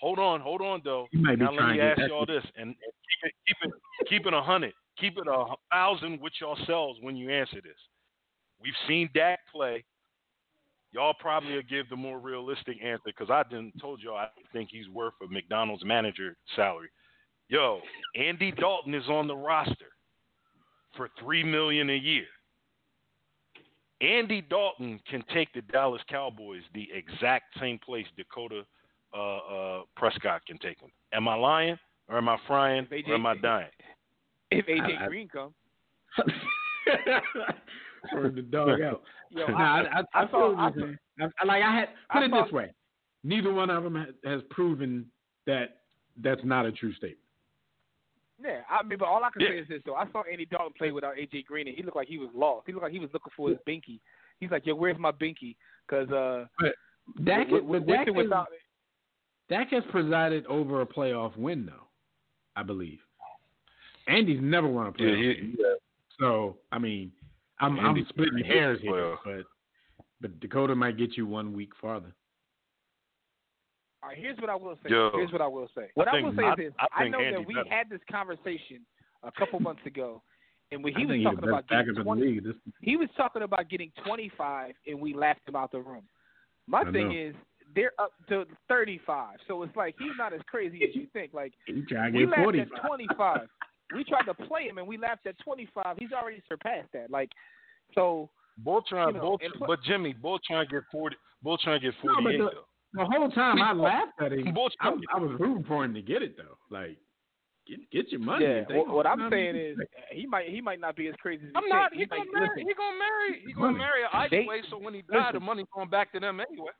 hold 0.00 0.18
on, 0.18 0.40
hold 0.40 0.60
on 0.60 0.80
though. 0.84 1.06
You 1.12 1.20
might 1.20 1.38
be 1.38 1.44
now 1.44 1.52
let 1.52 1.68
me 1.72 1.80
ask 1.80 2.00
y'all 2.08 2.26
this, 2.26 2.44
and, 2.56 2.68
and 2.68 2.74
keep 2.76 3.22
it, 3.22 3.32
keep 3.46 3.56
it, 3.62 4.08
keep 4.08 4.26
it 4.26 4.34
a 4.34 4.42
hundred, 4.42 4.72
keep 4.98 5.16
it 5.16 5.26
a 5.26 5.44
thousand 5.72 6.20
with 6.20 6.32
yourselves 6.40 6.98
when 7.02 7.16
you 7.16 7.30
answer 7.30 7.60
this. 7.62 7.78
We've 8.60 8.74
seen 8.88 9.08
Dak 9.14 9.38
play. 9.52 9.84
Y'all 10.92 11.14
probably 11.20 11.54
will 11.54 11.62
give 11.68 11.88
the 11.90 11.96
more 11.96 12.18
realistic 12.18 12.76
answer 12.82 13.02
because 13.06 13.30
I 13.30 13.42
didn't 13.50 13.78
told 13.80 14.00
y'all 14.00 14.16
I 14.16 14.28
think 14.52 14.70
he's 14.72 14.88
worth 14.88 15.14
a 15.22 15.26
McDonald's 15.30 15.84
manager 15.84 16.36
salary. 16.56 16.88
Yo, 17.48 17.80
Andy 18.16 18.52
Dalton 18.52 18.94
is 18.94 19.06
on 19.08 19.26
the 19.26 19.36
roster 19.36 19.92
for 20.96 21.08
three 21.20 21.44
million 21.44 21.90
a 21.90 21.96
year. 21.96 22.24
Andy 24.00 24.40
Dalton 24.40 25.00
can 25.10 25.24
take 25.34 25.52
the 25.52 25.62
Dallas 25.62 26.02
Cowboys 26.08 26.62
the 26.72 26.88
exact 26.94 27.58
same 27.58 27.78
place 27.84 28.06
Dakota 28.16 28.62
uh, 29.14 29.36
uh, 29.38 29.82
Prescott 29.96 30.42
can 30.46 30.58
take 30.58 30.78
them. 30.80 30.90
Am 31.12 31.26
I 31.28 31.34
lying 31.34 31.78
or 32.08 32.18
am 32.18 32.28
I 32.28 32.38
frying 32.46 32.86
AJ 32.86 33.08
or 33.08 33.14
am 33.14 33.26
I 33.26 33.36
dying? 33.36 33.68
If 34.50 34.66
AJ 34.66 34.98
I- 34.98 35.04
I- 35.04 35.08
Green 35.08 35.28
come, 35.28 35.52
Word 38.14 38.34
the 38.36 38.42
dog 38.42 38.80
out. 38.80 39.02
yo, 39.30 39.46
Nah, 39.46 39.56
I, 39.56 39.62
I, 39.62 39.80
I, 39.80 39.82
I, 40.14 40.22
I 40.22 40.26
feel 40.26 40.30
saw- 40.30 40.48
what 40.50 40.58
I 40.58 40.70
you're. 40.76 40.94
I, 41.20 41.24
I- 41.42 41.44
like 41.46 41.62
I 41.62 41.74
had 41.74 41.88
put 42.12 42.22
I 42.22 42.24
it 42.26 42.30
saw- 42.30 42.44
this 42.44 42.52
way: 42.52 42.72
neither 43.24 43.52
one 43.52 43.70
of 43.70 43.82
them 43.84 44.06
has 44.24 44.40
proven 44.50 45.06
that 45.46 45.78
that's 46.22 46.40
not 46.44 46.66
a 46.66 46.72
true 46.72 46.92
statement. 46.94 47.18
yeah, 48.42 48.60
I 48.70 48.82
mean, 48.84 48.98
but 48.98 49.06
all 49.08 49.22
I 49.24 49.30
can 49.30 49.42
Yeah. 49.42 49.48
say 49.48 49.58
is 49.58 49.68
this 49.68 49.82
though: 49.86 49.94
I 49.94 50.10
saw 50.12 50.22
Andy 50.30 50.46
Dalton 50.46 50.72
play 50.76 50.90
without 50.92 51.14
AJ 51.16 51.44
Green, 51.46 51.66
and 51.68 51.76
he 51.76 51.82
looked 51.82 51.96
like 51.96 52.08
he 52.08 52.18
was 52.18 52.30
lost. 52.34 52.66
He 52.66 52.72
looked 52.72 52.84
like 52.84 52.92
he 52.92 52.98
was 53.00 53.10
looking 53.12 53.32
for 53.36 53.48
his 53.48 53.58
binky. 53.68 54.00
He's 54.40 54.50
like, 54.50 54.64
yo, 54.66 54.74
where's 54.76 54.98
my 54.98 55.10
binky? 55.12 55.56
Because 55.88 56.08
uh, 56.10 56.44
Dak, 57.24 57.48
with, 57.50 57.62
but 57.62 57.64
with, 57.64 57.86
Dak, 57.88 58.06
with, 58.06 58.30
has, 58.30 58.44
Dak 59.48 59.70
has 59.70 59.82
presided 59.90 60.46
over 60.46 60.80
a 60.82 60.86
playoff 60.86 61.36
win, 61.36 61.66
though. 61.66 61.88
I 62.54 62.62
believe. 62.62 62.98
Andy's 64.06 64.40
never 64.42 64.68
won 64.68 64.86
a 64.86 64.90
Yeah, 64.90 65.06
playoff 65.08 65.16
he- 65.18 65.34
game. 65.34 65.56
So 66.20 66.56
I 66.72 66.78
mean, 66.78 67.12
I'm 67.60 67.78
I'm 67.80 68.06
splitting 68.08 68.44
hairs 68.44 68.78
here, 68.80 68.92
Well. 68.92 69.18
but 69.24 69.44
but 70.20 70.40
Dakota 70.40 70.74
might 70.74 70.96
get 70.96 71.16
you 71.16 71.26
one 71.26 71.52
week 71.52 71.70
farther. 71.80 72.12
All 74.02 74.10
right, 74.10 74.18
here's 74.18 74.38
what 74.38 74.48
I 74.48 74.54
will 74.54 74.76
say. 74.84 74.90
Yo, 74.90 75.10
here's 75.14 75.32
what 75.32 75.40
I 75.40 75.46
will 75.48 75.68
say. 75.76 75.90
What 75.94 76.06
I, 76.08 76.12
think- 76.12 76.24
will 76.26 76.36
say 76.36 76.44
I- 76.44 76.52
is 76.52 76.56
this: 76.58 76.72
I 76.78 76.86
I, 76.94 77.02
think 77.02 77.12
know 77.12 77.20
Andy 77.20 77.38
that 77.38 77.46
we 77.48 77.54
better. 77.54 77.68
had 77.68 77.90
this 77.90 78.00
conversation 78.10 78.86
a 79.24 79.32
couple 79.32 79.58
months 79.58 79.82
ago, 79.86 80.22
and 80.70 80.84
when 80.84 80.94
he 80.94 81.04
was 81.04 81.20
talking 81.24 81.48
about 81.48 81.66
getting 81.68 81.94
20. 81.96 82.40
This, 82.40 82.54
he 82.80 82.96
was 82.96 83.08
talking 83.16 83.42
about 83.42 83.68
getting 83.68 83.90
25, 84.06 84.74
and 84.86 85.00
we 85.00 85.14
laughed 85.14 85.40
him 85.48 85.56
out 85.56 85.72
the 85.72 85.80
room. 85.80 86.04
My 86.68 86.82
I 86.82 86.92
thing 86.92 87.08
know. 87.08 87.28
is 87.30 87.34
they're 87.74 87.92
up 87.98 88.12
to 88.28 88.44
35, 88.68 89.38
so 89.48 89.62
it's 89.64 89.74
like 89.76 89.94
he's 89.98 90.12
not 90.16 90.32
as 90.32 90.40
crazy 90.46 90.82
as 90.88 90.94
you 90.94 91.06
think. 91.12 91.34
Like 91.34 91.52
he 91.66 91.82
trying 91.88 92.12
to 92.12 92.18
we 92.20 92.24
get 92.24 92.30
laughed 92.30 92.44
45. 92.44 92.68
at 92.72 92.86
25. 92.86 93.48
We 93.94 94.04
tried 94.04 94.24
to 94.24 94.34
play 94.34 94.64
him, 94.68 94.78
and 94.78 94.86
we 94.86 94.96
laughed 94.98 95.26
at 95.26 95.38
25. 95.40 95.96
He's 95.98 96.12
already 96.12 96.42
surpassed 96.48 96.88
that. 96.92 97.10
Like 97.10 97.30
so. 97.94 98.30
Bull 98.60 98.82
trying, 98.88 99.14
You 99.14 99.14
know, 99.14 99.20
Bull, 99.20 99.38
and 99.40 99.54
pl- 99.54 99.66
but 99.68 99.78
Jimmy, 99.84 100.12
Bull 100.14 100.40
trying 100.44 100.66
to 100.66 100.74
get 100.74 100.82
forty. 100.90 101.14
Bull 101.44 101.56
trying 101.62 101.80
to 101.80 101.86
get 101.86 101.94
No, 102.02 102.12
forty-eight. 102.14 102.38
the- 102.38 102.50
The 102.94 103.04
whole 103.04 103.30
time 103.30 103.62
I 103.62 103.72
laughed 103.72 104.20
at 104.20 104.32
him. 104.32 104.52
Bull 104.52 104.68
I, 104.80 104.88
I 105.14 105.18
was 105.20 105.38
rooting 105.38 105.62
for 105.68 105.84
him 105.84 105.94
to 105.94 106.02
get 106.02 106.22
it 106.22 106.36
though. 106.36 106.58
Like, 106.68 106.96
get 107.68 107.88
get 107.92 108.10
your 108.10 108.20
money. 108.20 108.44
Yeah, 108.46 108.64
what, 108.76 108.88
what 108.88 109.06
I'm 109.06 109.18
come 109.18 109.30
saying 109.30 109.54
is 109.54 109.76
he 110.10 110.26
might 110.26 110.48
he 110.48 110.60
might 110.60 110.80
not 110.80 110.96
be 110.96 111.06
as 111.06 111.14
crazy 111.22 111.44
as 111.46 111.52
I'm 111.54 111.62
you 111.64 111.68
not. 111.68 111.90
think. 111.92 112.00
He 112.02 112.06
gonna 112.06 112.24
might- 112.24 112.32
marry. 112.34 112.48
listen, 112.56 112.66
He 112.66 112.74
gonna 112.74 112.98
marry. 112.98 113.42
He 113.46 113.52
gonna 113.52 113.78
marry 113.78 114.02
an 114.02 114.08
ice 114.12 114.30
They- 114.32 114.44
way. 114.44 114.62
So 114.70 114.78
when 114.78 114.94
he 114.94 115.02
died, 115.02 115.34
the 115.34 115.38
listen. 115.38 115.44
money's 115.46 115.66
going 115.72 115.88
back 115.88 116.10
to 116.14 116.18
them 116.18 116.40
anyway. 116.40 116.72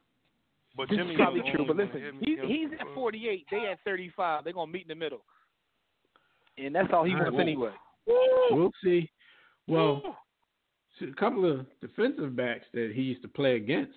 But 0.77 0.89
This 0.89 0.99
Jimmy 0.99 1.13
is 1.15 1.17
probably 1.17 1.43
true, 1.55 1.65
but 1.65 1.77
listen, 1.77 2.01
him- 2.03 2.19
he, 2.23 2.37
he's 2.43 2.71
at 2.81 2.87
48. 2.93 3.47
They 3.53 3.67
at 3.71 3.79
35. 3.85 4.43
They're 4.43 4.53
gonna 4.53 4.71
meet 4.73 4.83
in 4.83 4.89
the 4.89 4.95
middle, 4.97 5.23
and 6.65 6.75
that's 6.75 6.93
all 6.93 7.05
he 7.05 7.13
All 7.13 7.19
right, 7.21 7.33
wants 7.33 7.37
well- 7.37 7.43
anyway. 7.43 7.73
We'll 8.51 8.73
see. 8.83 9.11
Well, 9.67 10.17
a 11.03 11.13
couple 11.21 11.45
of 11.51 11.67
defensive 11.81 12.35
backs 12.35 12.65
that 12.73 12.93
he 12.95 13.03
used 13.03 13.21
to 13.23 13.29
play 13.29 13.57
against, 13.57 13.93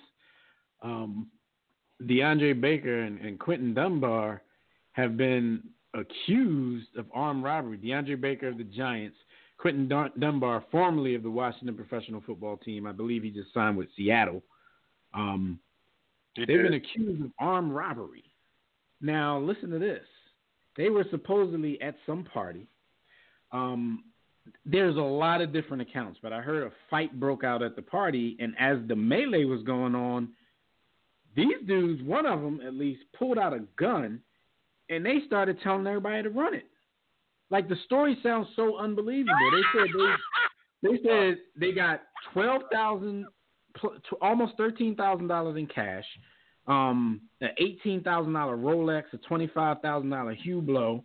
um, 0.81 1.27
DeAndre 2.03 2.59
Baker 2.59 2.99
and, 3.01 3.19
and 3.21 3.39
Quinton 3.39 3.73
Dunbar, 3.73 4.41
have 4.93 5.15
been 5.15 5.63
accused 5.93 6.89
of 6.97 7.05
armed 7.13 7.43
robbery. 7.43 7.77
DeAndre 7.77 8.19
Baker 8.19 8.49
of 8.49 8.57
the 8.57 8.65
Giants, 8.65 9.15
Quinton 9.57 9.87
Dunbar, 10.19 10.65
formerly 10.71 11.15
of 11.15 11.23
the 11.23 11.29
Washington 11.29 11.75
Professional 11.75 12.21
Football 12.25 12.57
Team, 12.57 12.85
I 12.85 12.91
believe 12.91 13.23
he 13.23 13.29
just 13.29 13.53
signed 13.53 13.77
with 13.77 13.87
Seattle. 13.95 14.43
Um, 15.13 15.59
They've 16.35 16.47
did. 16.47 16.63
been 16.63 16.73
accused 16.73 17.23
of 17.23 17.31
armed 17.39 17.71
robbery. 17.71 18.23
Now, 18.99 19.39
listen 19.39 19.69
to 19.69 19.79
this. 19.79 20.03
They 20.77 20.89
were 20.89 21.05
supposedly 21.11 21.81
at 21.81 21.95
some 22.05 22.23
party. 22.23 22.67
Um, 23.51 24.05
there's 24.65 24.95
a 24.95 25.01
lot 25.01 25.41
of 25.41 25.53
different 25.53 25.81
accounts, 25.81 26.19
but 26.21 26.33
I 26.33 26.41
heard 26.41 26.65
a 26.65 26.71
fight 26.89 27.19
broke 27.19 27.43
out 27.43 27.61
at 27.61 27.75
the 27.75 27.81
party, 27.81 28.37
and 28.39 28.55
as 28.57 28.77
the 28.87 28.95
melee 28.95 29.45
was 29.45 29.61
going 29.63 29.95
on, 29.95 30.29
these 31.35 31.65
dudes, 31.67 32.01
one 32.03 32.25
of 32.25 32.41
them 32.41 32.59
at 32.65 32.73
least, 32.73 33.01
pulled 33.17 33.37
out 33.37 33.53
a 33.53 33.61
gun, 33.77 34.21
and 34.89 35.05
they 35.05 35.19
started 35.25 35.57
telling 35.61 35.87
everybody 35.87 36.23
to 36.23 36.29
run 36.29 36.53
it. 36.53 36.65
Like 37.49 37.69
the 37.69 37.77
story 37.85 38.17
sounds 38.23 38.47
so 38.55 38.77
unbelievable. 38.77 39.33
They 39.51 39.79
said 39.79 39.87
they 39.93 40.89
they 40.89 40.99
said 41.05 41.37
they 41.57 41.71
got 41.73 42.01
twelve 42.33 42.63
thousand, 42.71 43.25
almost 44.21 44.53
thirteen 44.57 44.95
thousand 44.95 45.27
dollars 45.27 45.57
in 45.57 45.67
cash, 45.67 46.05
um, 46.67 47.21
an 47.41 47.49
eighteen 47.57 48.01
thousand 48.03 48.33
dollar 48.33 48.57
Rolex, 48.57 49.03
a 49.13 49.17
twenty 49.17 49.47
five 49.47 49.81
thousand 49.81 50.09
dollar 50.09 50.35
Hublot, 50.35 51.03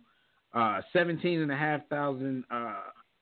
uh, 0.53 0.81
seventeen 0.93 1.41
and 1.41 1.51
a 1.51 1.57
half 1.57 1.87
thousand 1.89 2.43
uh, 2.51 2.75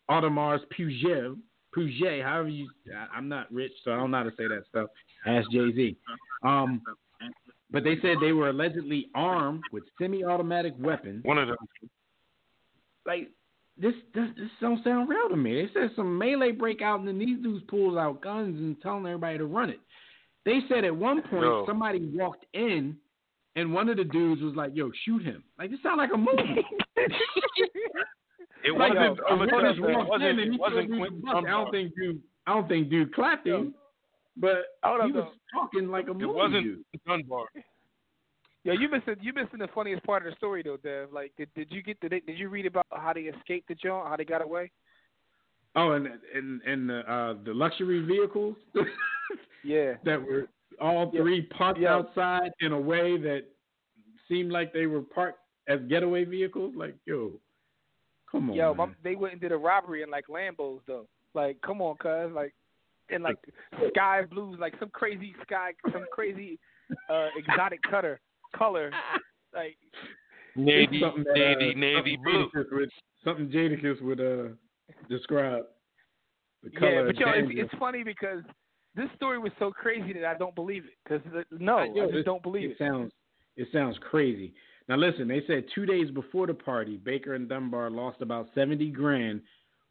Audemars 0.09 0.59
Peugeot, 0.77 1.37
Peugeot, 1.75 2.23
however 2.23 2.49
you. 2.49 2.69
I, 2.95 3.17
I'm 3.17 3.27
not 3.27 3.51
rich, 3.51 3.71
so 3.83 3.91
I 3.91 3.97
don't 3.97 4.11
know 4.11 4.17
how 4.17 4.23
to 4.23 4.31
say 4.31 4.47
that 4.47 4.63
stuff. 4.69 4.89
Ask 5.25 5.49
Jay 5.51 5.71
Z. 5.73 5.97
Um, 6.43 6.81
but 7.71 7.83
they 7.83 7.95
said 8.01 8.17
they 8.21 8.31
were 8.31 8.49
allegedly 8.49 9.09
armed 9.15 9.63
with 9.71 9.83
semi-automatic 9.99 10.75
weapons 10.77 11.23
One 11.25 11.37
of 11.37 11.47
them. 11.47 11.57
like 13.05 13.29
this, 13.77 13.93
this 14.13 14.29
this 14.37 14.49
don't 14.61 14.83
sound 14.83 15.09
real 15.09 15.27
to 15.29 15.35
me. 15.35 15.55
They 15.55 15.73
said 15.73 15.89
some 15.95 16.17
melee 16.17 16.51
break 16.51 16.81
out 16.81 16.99
and 16.99 17.07
then 17.07 17.19
these 17.19 17.41
dudes 17.41 17.65
pulls 17.67 17.97
out 17.97 18.21
guns 18.21 18.55
and 18.57 18.79
telling 18.81 19.05
everybody 19.05 19.39
to 19.39 19.45
run 19.45 19.69
it. 19.69 19.79
They 20.45 20.59
said 20.69 20.85
at 20.85 20.95
one 20.95 21.21
point 21.23 21.43
Yo. 21.43 21.65
somebody 21.65 21.99
walked 22.13 22.45
in 22.53 22.95
and 23.55 23.73
one 23.73 23.89
of 23.89 23.97
the 23.97 24.03
dudes 24.03 24.41
was 24.41 24.53
like, 24.55 24.71
"Yo, 24.75 24.91
shoot 25.05 25.23
him!" 25.23 25.43
Like 25.57 25.71
this 25.71 25.79
sound 25.81 25.97
like 25.97 26.11
a 26.13 26.17
movie. 26.17 26.65
It 28.63 28.71
like 28.71 28.93
wasn't. 28.95 29.17
the- 29.17 29.23
I'm 29.25 29.41
a 29.41 29.45
gonna 29.47 29.51
tell 29.51 29.57
witness 29.61 29.77
you, 29.77 29.87
it 29.89 29.93
walked 29.95 30.09
wasn't. 30.09 30.29
in 30.29 30.39
and 30.39 30.47
It 30.47 30.51
he 30.53 30.57
wasn't 30.57 30.87
Quinton. 30.89 31.23
I 31.27 31.41
don't 31.51 31.71
think 31.71 31.93
dude. 31.95 32.21
I 32.47 32.53
don't 32.55 32.67
think 32.67 32.89
dude 32.89 33.13
clapped 33.13 33.45
him, 33.45 33.75
but 34.37 34.55
Hold 34.83 35.03
he 35.03 35.09
up, 35.09 35.15
was 35.15 35.33
though. 35.53 35.59
talking 35.59 35.87
like 35.89 36.07
a 36.07 36.13
movie. 36.13 36.23
It 36.25 36.33
wasn't 36.33 36.63
dude. 36.63 36.83
Dunbar. 37.05 37.45
Yo, 38.63 38.73
you 38.73 38.89
missing 38.89 39.17
you 39.21 39.33
missing 39.33 39.59
the 39.59 39.67
funniest 39.75 40.03
part 40.03 40.25
of 40.25 40.31
the 40.31 40.35
story 40.37 40.63
though, 40.63 40.77
Dev. 40.77 41.09
Like, 41.13 41.31
did 41.37 41.49
did 41.53 41.67
you 41.69 41.83
get 41.83 41.99
the 42.01 42.09
did 42.09 42.23
you 42.39 42.49
read 42.49 42.65
about 42.65 42.87
how 42.91 43.13
they 43.13 43.21
escaped 43.21 43.67
the 43.67 43.75
joint, 43.75 44.07
how 44.07 44.15
they 44.17 44.25
got 44.25 44.41
away? 44.41 44.71
Oh, 45.75 45.91
and 45.91 46.07
and 46.33 46.61
and 46.63 46.89
the 46.89 46.99
uh, 47.11 47.35
the 47.45 47.53
luxury 47.53 48.01
vehicles 48.03 48.55
Yeah. 49.63 49.93
that 50.05 50.21
were 50.21 50.47
all 50.79 51.11
Yeah. 51.13 51.21
three 51.21 51.41
parked 51.43 51.79
Yeah. 51.79 51.95
outside 51.95 52.51
in 52.59 52.71
a 52.71 52.79
way 52.79 53.17
that 53.17 53.45
seemed 54.27 54.51
like 54.51 54.73
they 54.73 54.87
were 54.87 55.01
parked 55.01 55.39
as 55.67 55.79
getaway 55.87 56.25
vehicles. 56.25 56.75
Like, 56.75 56.95
yo, 57.05 57.39
come 58.31 58.49
on, 58.49 58.55
Yo, 58.55 58.73
man. 58.73 58.89
my, 58.89 58.95
they 59.03 59.15
went 59.15 59.33
and 59.33 59.41
did 59.41 59.51
a 59.51 59.57
robbery 59.57 60.01
in 60.03 60.09
like 60.09 60.27
Lambos 60.27 60.81
though. 60.85 61.07
Like, 61.33 61.59
come 61.61 61.81
on, 61.81 61.97
cuz 61.97 62.31
like, 62.33 62.53
in 63.09 63.21
like 63.21 63.37
sky 63.89 64.23
blues, 64.23 64.57
like 64.59 64.73
some 64.79 64.89
crazy 64.89 65.35
sky, 65.43 65.73
some 65.91 66.05
crazy 66.11 66.59
uh 67.09 67.29
exotic 67.37 67.81
cutter 67.83 68.19
color. 68.55 68.91
Like, 69.53 69.77
Navy, 70.55 71.01
Something 71.01 71.23
that, 71.25 71.33
navy, 71.35 71.71
uh, 71.71 71.77
navy 71.77 72.17
something 72.17 72.23
blue. 72.23 72.49
Jadakiss 72.55 72.71
Would, 72.71 72.89
something 73.23 73.49
Jadakiss 73.49 74.01
would 74.01 74.21
uh, 74.21 74.53
describe. 75.09 75.65
The 76.63 76.69
color 76.71 76.91
yeah, 76.91 76.99
color 76.99 77.05
but 77.07 77.19
yo, 77.19 77.27
it's, 77.31 77.71
it's 77.71 77.79
funny 77.79 78.03
because 78.03 78.41
this 78.95 79.09
story 79.15 79.37
was 79.39 79.51
so 79.59 79.71
crazy 79.71 80.13
that 80.13 80.25
I 80.25 80.37
don't 80.37 80.55
believe 80.55 80.85
it. 80.85 80.93
Because 81.03 81.45
no, 81.51 81.77
I, 81.79 81.85
Yo, 81.85 82.03
just 82.05 82.13
this- 82.13 82.25
don't 82.25 82.43
believe 82.43 82.69
it 82.69 82.73
it. 82.73 82.77
sounds 82.77 83.11
it 83.57 83.67
sounds 83.71 83.97
crazy. 84.09 84.53
Now 84.87 84.97
listen, 84.97 85.27
they 85.27 85.41
said 85.47 85.65
two 85.73 85.85
days 85.85 86.11
before 86.11 86.45
the 86.47 86.53
party, 86.53 86.97
Baker 86.97 87.33
and 87.33 87.49
Dunbar 87.49 87.89
lost 87.89 88.21
about 88.21 88.47
seventy 88.53 88.89
grand 88.91 89.41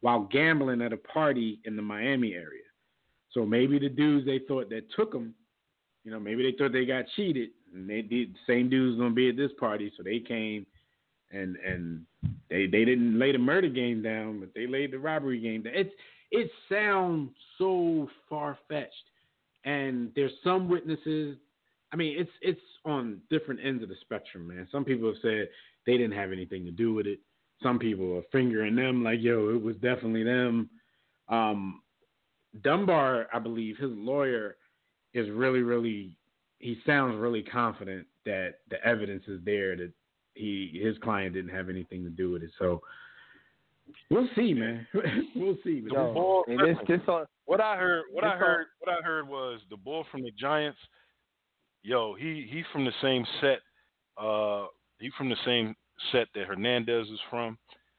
while 0.01 0.21
gambling 0.31 0.81
at 0.81 0.93
a 0.93 0.97
party 0.97 1.59
in 1.65 1.75
the 1.75 1.81
Miami 1.81 2.33
area. 2.33 2.63
So 3.31 3.45
maybe 3.45 3.79
the 3.79 3.89
dudes 3.89 4.25
they 4.25 4.39
thought 4.47 4.69
that 4.69 4.83
took 4.95 5.11
them, 5.11 5.33
you 6.03 6.11
know, 6.11 6.19
maybe 6.19 6.43
they 6.43 6.55
thought 6.57 6.71
they 6.71 6.85
got 6.85 7.05
cheated, 7.15 7.49
and 7.73 7.89
they 7.89 8.01
did 8.01 8.33
the 8.33 8.39
same 8.47 8.69
dudes 8.69 8.97
gonna 8.97 9.13
be 9.13 9.29
at 9.29 9.35
this 9.35 9.51
party, 9.59 9.91
so 9.97 10.03
they 10.03 10.19
came 10.19 10.65
and 11.31 11.57
and 11.57 12.05
they 12.49 12.67
they 12.67 12.85
didn't 12.85 13.17
lay 13.19 13.31
the 13.31 13.37
murder 13.37 13.67
game 13.69 14.01
down, 14.01 14.39
but 14.39 14.49
they 14.55 14.67
laid 14.67 14.91
the 14.91 14.99
robbery 14.99 15.39
game 15.39 15.63
down. 15.63 15.73
It's 15.75 15.93
it 16.39 16.51
sounds 16.69 17.31
so 17.57 18.09
far 18.29 18.57
fetched, 18.67 18.93
and 19.63 20.11
there's 20.15 20.31
some 20.43 20.69
witnesses 20.69 21.37
I 21.95 21.97
mean, 21.97 22.19
it's 22.19 22.31
it's 22.41 22.59
on 22.83 23.21
different 23.29 23.61
ends 23.63 23.81
of 23.81 23.87
the 23.87 23.95
spectrum, 24.01 24.47
man. 24.47 24.67
Some 24.69 24.83
people 24.83 25.07
have 25.07 25.21
said 25.21 25.47
they 25.85 25.93
didn't 25.93 26.17
have 26.17 26.33
anything 26.33 26.65
to 26.65 26.71
do 26.71 26.93
with 26.93 27.07
it. 27.07 27.19
Some 27.63 27.79
people 27.79 28.17
are 28.17 28.23
fingering 28.33 28.75
them 28.75 29.01
like, 29.01 29.21
yo, 29.21 29.49
it 29.49 29.61
was 29.61 29.75
definitely 29.77 30.23
them. 30.23 30.69
Um, 31.29 31.81
Dunbar, 32.61 33.27
I 33.33 33.39
believe, 33.39 33.77
his 33.77 33.91
lawyer 33.91 34.57
is 35.13 35.29
really, 35.29 35.61
really. 35.61 36.17
He 36.59 36.77
sounds 36.85 37.17
really 37.17 37.43
confident 37.43 38.07
that 38.25 38.55
the 38.69 38.83
evidence 38.85 39.23
is 39.29 39.39
there 39.45 39.77
that 39.77 39.93
he 40.33 40.81
his 40.83 40.97
client 40.97 41.33
didn't 41.33 41.55
have 41.55 41.69
anything 41.69 42.03
to 42.03 42.09
do 42.09 42.31
with 42.31 42.43
it. 42.43 42.51
So 42.59 42.81
we'll 44.09 44.29
see, 44.35 44.53
man. 44.53 44.87
we'll 45.35 45.57
see. 45.63 45.81
The 45.81 45.89
Yo, 45.93 46.13
bull, 46.13 46.43
and 46.47 46.59
this 46.59 46.77
this 46.87 47.01
on 47.07 47.25
what 47.45 47.61
I 47.61 47.75
heard, 47.77 48.03
what 48.11 48.23
this 48.23 48.31
I 48.33 48.37
heard, 48.37 48.65
what 48.79 48.97
I 48.97 49.01
heard 49.01 49.27
was 49.27 49.59
the 49.69 49.77
bull 49.77 50.05
from 50.11 50.23
the 50.23 50.31
Giants. 50.31 50.79
Yo, 51.83 52.15
he 52.15 52.47
he 52.49 52.63
from 52.71 52.85
the 52.85 52.93
same 53.01 53.25
set. 53.41 53.59
Uh, 54.17 54.65
he 54.99 55.11
from 55.17 55.29
the 55.29 55.35
same 55.45 55.75
set 56.11 56.27
that 56.35 56.47
Hernandez 56.47 57.07
is 57.07 57.19
from. 57.29 57.57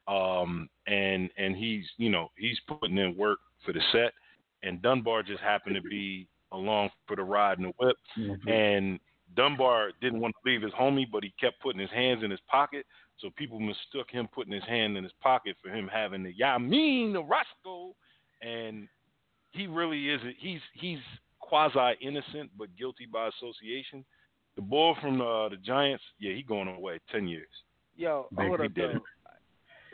Um, 0.08 0.68
and 0.86 1.30
and 1.36 1.56
he's 1.56 1.84
you 1.96 2.10
know 2.10 2.30
he's 2.36 2.58
putting 2.68 2.98
in 2.98 3.16
work 3.16 3.38
for 3.64 3.72
the 3.72 3.80
set, 3.92 4.12
and 4.62 4.80
Dunbar 4.82 5.22
just 5.22 5.40
happened 5.40 5.74
to 5.76 5.82
be 5.82 6.28
along 6.52 6.90
for 7.06 7.16
the 7.16 7.24
ride 7.24 7.58
in 7.58 7.64
the 7.64 7.72
whip. 7.78 7.96
Mhm. 8.16 8.50
And 8.50 9.00
Dunbar 9.34 9.90
didn't 10.00 10.20
want 10.20 10.34
to 10.34 10.50
leave 10.50 10.62
his 10.62 10.72
homie, 10.72 11.10
but 11.10 11.24
he 11.24 11.34
kept 11.40 11.60
putting 11.60 11.80
his 11.80 11.90
hands 11.90 12.22
in 12.22 12.30
his 12.30 12.40
pocket. 12.48 12.86
So 13.18 13.30
people 13.36 13.58
mistook 13.60 14.10
him 14.10 14.28
putting 14.34 14.52
his 14.52 14.64
hand 14.64 14.96
in 14.96 15.02
his 15.04 15.12
pocket 15.22 15.56
for 15.62 15.70
him 15.70 15.88
having 15.92 16.22
the 16.22 16.34
Yamin 16.34 17.12
the 17.14 17.22
Roscoe, 17.22 17.94
and 18.42 18.86
he 19.52 19.66
really 19.66 20.10
is. 20.10 20.20
He's 20.38 20.60
he's 20.74 20.98
quasi 21.40 21.94
innocent 22.02 22.50
but 22.58 22.68
guilty 22.76 23.06
by 23.10 23.28
association. 23.28 24.04
The 24.56 24.62
boy 24.62 24.94
from 25.00 25.20
uh, 25.20 25.48
the 25.50 25.56
Giants, 25.56 26.02
yeah, 26.18 26.32
he 26.34 26.42
going 26.42 26.68
away 26.68 26.98
ten 27.10 27.26
years. 27.26 27.48
yo, 27.96 28.26
They- 28.36 28.46
hold 28.46 28.60
he 28.60 28.66
up 28.66 28.74
did 28.74 28.90
it. 28.96 29.02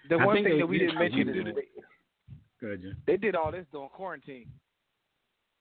The 0.08 0.16
I 0.16 0.26
one 0.26 0.42
thing 0.42 0.58
that 0.58 0.66
we 0.66 0.78
did- 0.78 0.86
didn't 0.86 0.98
mention 0.98 1.18
he 1.18 1.24
did 1.32 1.48
is 1.48 1.54
they, 1.54 1.62
Good, 2.60 2.82
Jim. 2.82 2.96
they 3.06 3.16
did 3.16 3.36
all 3.36 3.52
this 3.52 3.66
during 3.70 3.88
quarantine. 3.90 4.46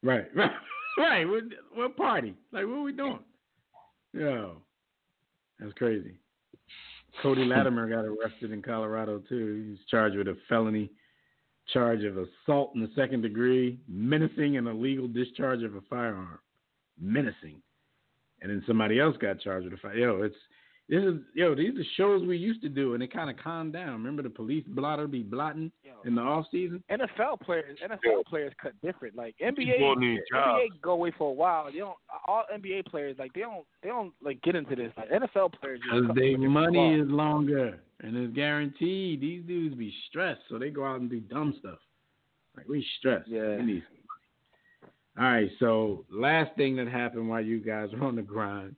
Right, 0.02 0.26
right, 0.36 0.52
right. 0.98 1.26
What, 1.26 1.44
what 1.76 1.96
party? 1.98 2.34
Like, 2.52 2.66
what 2.66 2.74
are 2.78 2.82
we 2.82 2.92
doing? 2.92 3.20
Yo, 4.14 4.62
that's 5.60 5.74
crazy. 5.74 6.16
Cody 7.22 7.44
Latimer 7.44 7.88
got 7.90 8.06
arrested 8.06 8.52
in 8.52 8.62
Colorado 8.62 9.22
too. 9.30 9.66
He's 9.70 9.86
charged 9.88 10.18
with 10.18 10.28
a 10.28 10.38
felony 10.48 10.92
charge 11.72 12.04
of 12.04 12.18
assault 12.18 12.72
in 12.76 12.82
the 12.82 12.92
second 12.96 13.22
degree, 13.22 13.80
menacing 13.88 14.58
and 14.58 14.68
illegal 14.68 15.08
discharge 15.08 15.64
of 15.64 15.76
a 15.76 15.82
firearm. 15.82 16.40
Menacing, 17.00 17.62
and 18.42 18.52
then 18.52 18.64
somebody 18.68 19.00
else 19.00 19.16
got 19.18 19.40
charged 19.40 19.66
with 19.66 19.74
a 19.74 19.78
fire. 19.78 19.98
Yo, 19.98 20.22
it's 20.22 20.36
this 20.92 21.04
is 21.04 21.22
yo. 21.34 21.56
These 21.56 21.80
are 21.80 21.84
shows 21.96 22.28
we 22.28 22.38
used 22.38 22.62
to 22.64 22.70
do, 22.70 22.94
and 22.96 23.02
it 23.02 23.14
kind 23.14 23.30
of 23.30 23.38
calmed 23.38 23.72
down. 23.72 23.94
Remember 23.94 24.22
the 24.22 24.30
police 24.30 24.66
blotter 24.68 25.08
be 25.08 25.24
blotting 25.24 25.72
Yo, 25.86 25.94
in 26.04 26.16
the 26.16 26.22
off 26.22 26.48
season? 26.52 26.84
NFL 26.92 27.40
players, 27.40 27.80
NFL 27.82 28.00
Yo. 28.04 28.24
players 28.28 28.52
cut 28.62 28.74
different. 28.84 29.16
Like 29.16 29.34
NBA, 29.42 29.80
boys 29.80 29.98
need 30.00 30.20
jobs. 30.30 30.60
NBA 30.60 30.82
go 30.82 30.92
away 30.92 31.14
for 31.18 31.30
a 31.30 31.34
while. 31.34 31.72
They 31.72 31.80
don't. 31.80 31.96
All 32.28 32.44
NBA 32.54 32.88
players 32.88 33.16
like 33.18 33.32
they 33.32 33.40
don't. 33.40 33.66
They 33.82 33.88
don't 33.88 34.12
like 34.22 34.42
get 34.42 34.58
into 34.58 34.76
this. 34.76 34.92
Like 34.98 35.10
NFL 35.10 35.54
players, 35.62 35.80
just 35.80 35.94
Because 35.94 36.08
cut 36.08 36.16
their 36.18 36.38
money 36.50 37.00
is 37.00 37.08
longer 37.08 37.80
and 38.02 38.18
it's 38.18 38.36
guaranteed. 38.36 39.22
These 39.22 39.46
dudes 39.46 39.76
be 39.76 39.94
stressed, 40.10 40.42
so 40.50 40.60
they 40.60 40.72
go 40.72 40.86
out 40.86 41.00
and 41.00 41.10
do 41.10 41.22
dumb 41.22 41.56
stuff. 41.58 41.80
Like 42.58 42.68
we 42.68 42.86
stressed. 43.00 43.30
Yeah. 43.30 43.56
We 43.56 43.64
need. 43.64 43.84
All 45.18 45.26
right, 45.26 45.50
so 45.60 46.06
last 46.10 46.56
thing 46.56 46.78
that 46.78 46.88
happened 46.88 47.28
while 47.28 47.42
you 47.42 47.60
guys 47.60 47.90
were 47.94 48.08
on 48.08 48.16
the 48.16 48.22
grind, 48.22 48.76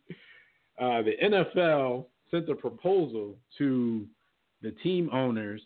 uh, 0.79 1.01
the 1.01 1.13
NFL 1.23 2.05
sent 2.31 2.49
a 2.49 2.55
proposal 2.55 3.35
to 3.57 4.07
the 4.61 4.71
team 4.83 5.09
owners 5.13 5.61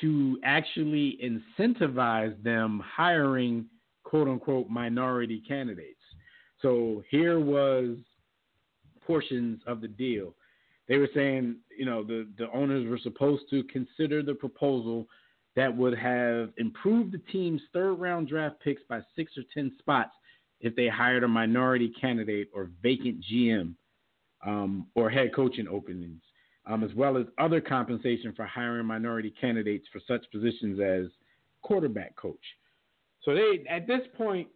to 0.00 0.38
actually 0.44 1.18
incentivize 1.22 2.40
them 2.42 2.82
hiring 2.84 3.66
quote 4.02 4.28
unquote 4.28 4.68
minority 4.68 5.42
candidates. 5.46 6.00
So 6.60 7.02
here 7.10 7.40
was 7.40 7.96
portions 9.06 9.60
of 9.66 9.80
the 9.80 9.88
deal. 9.88 10.34
They 10.88 10.98
were 10.98 11.08
saying, 11.14 11.56
you 11.76 11.86
know, 11.86 12.02
the, 12.02 12.28
the 12.36 12.50
owners 12.52 12.88
were 12.88 12.98
supposed 12.98 13.44
to 13.50 13.62
consider 13.64 14.22
the 14.22 14.34
proposal 14.34 15.06
that 15.56 15.74
would 15.74 15.96
have 15.96 16.50
improved 16.58 17.12
the 17.12 17.20
team's 17.30 17.62
third 17.72 17.94
round 17.94 18.28
draft 18.28 18.56
picks 18.62 18.82
by 18.88 19.00
six 19.16 19.32
or 19.38 19.44
10 19.54 19.72
spots 19.78 20.12
if 20.60 20.74
they 20.74 20.88
hired 20.88 21.22
a 21.22 21.28
minority 21.28 21.92
candidate 22.00 22.48
or 22.54 22.70
vacant 22.82 23.22
GM 23.30 23.74
um, 24.44 24.86
or 24.94 25.10
head 25.10 25.34
coaching 25.34 25.68
openings, 25.68 26.20
um, 26.66 26.84
as 26.84 26.94
well 26.94 27.16
as 27.16 27.26
other 27.38 27.60
compensation 27.60 28.32
for 28.34 28.44
hiring 28.44 28.86
minority 28.86 29.32
candidates 29.40 29.86
for 29.92 30.00
such 30.06 30.24
positions 30.30 30.80
as 30.80 31.06
quarterback 31.62 32.16
coach. 32.16 32.44
So 33.22 33.34
they, 33.34 33.64
at 33.68 33.86
this 33.86 34.02
point, 34.16 34.48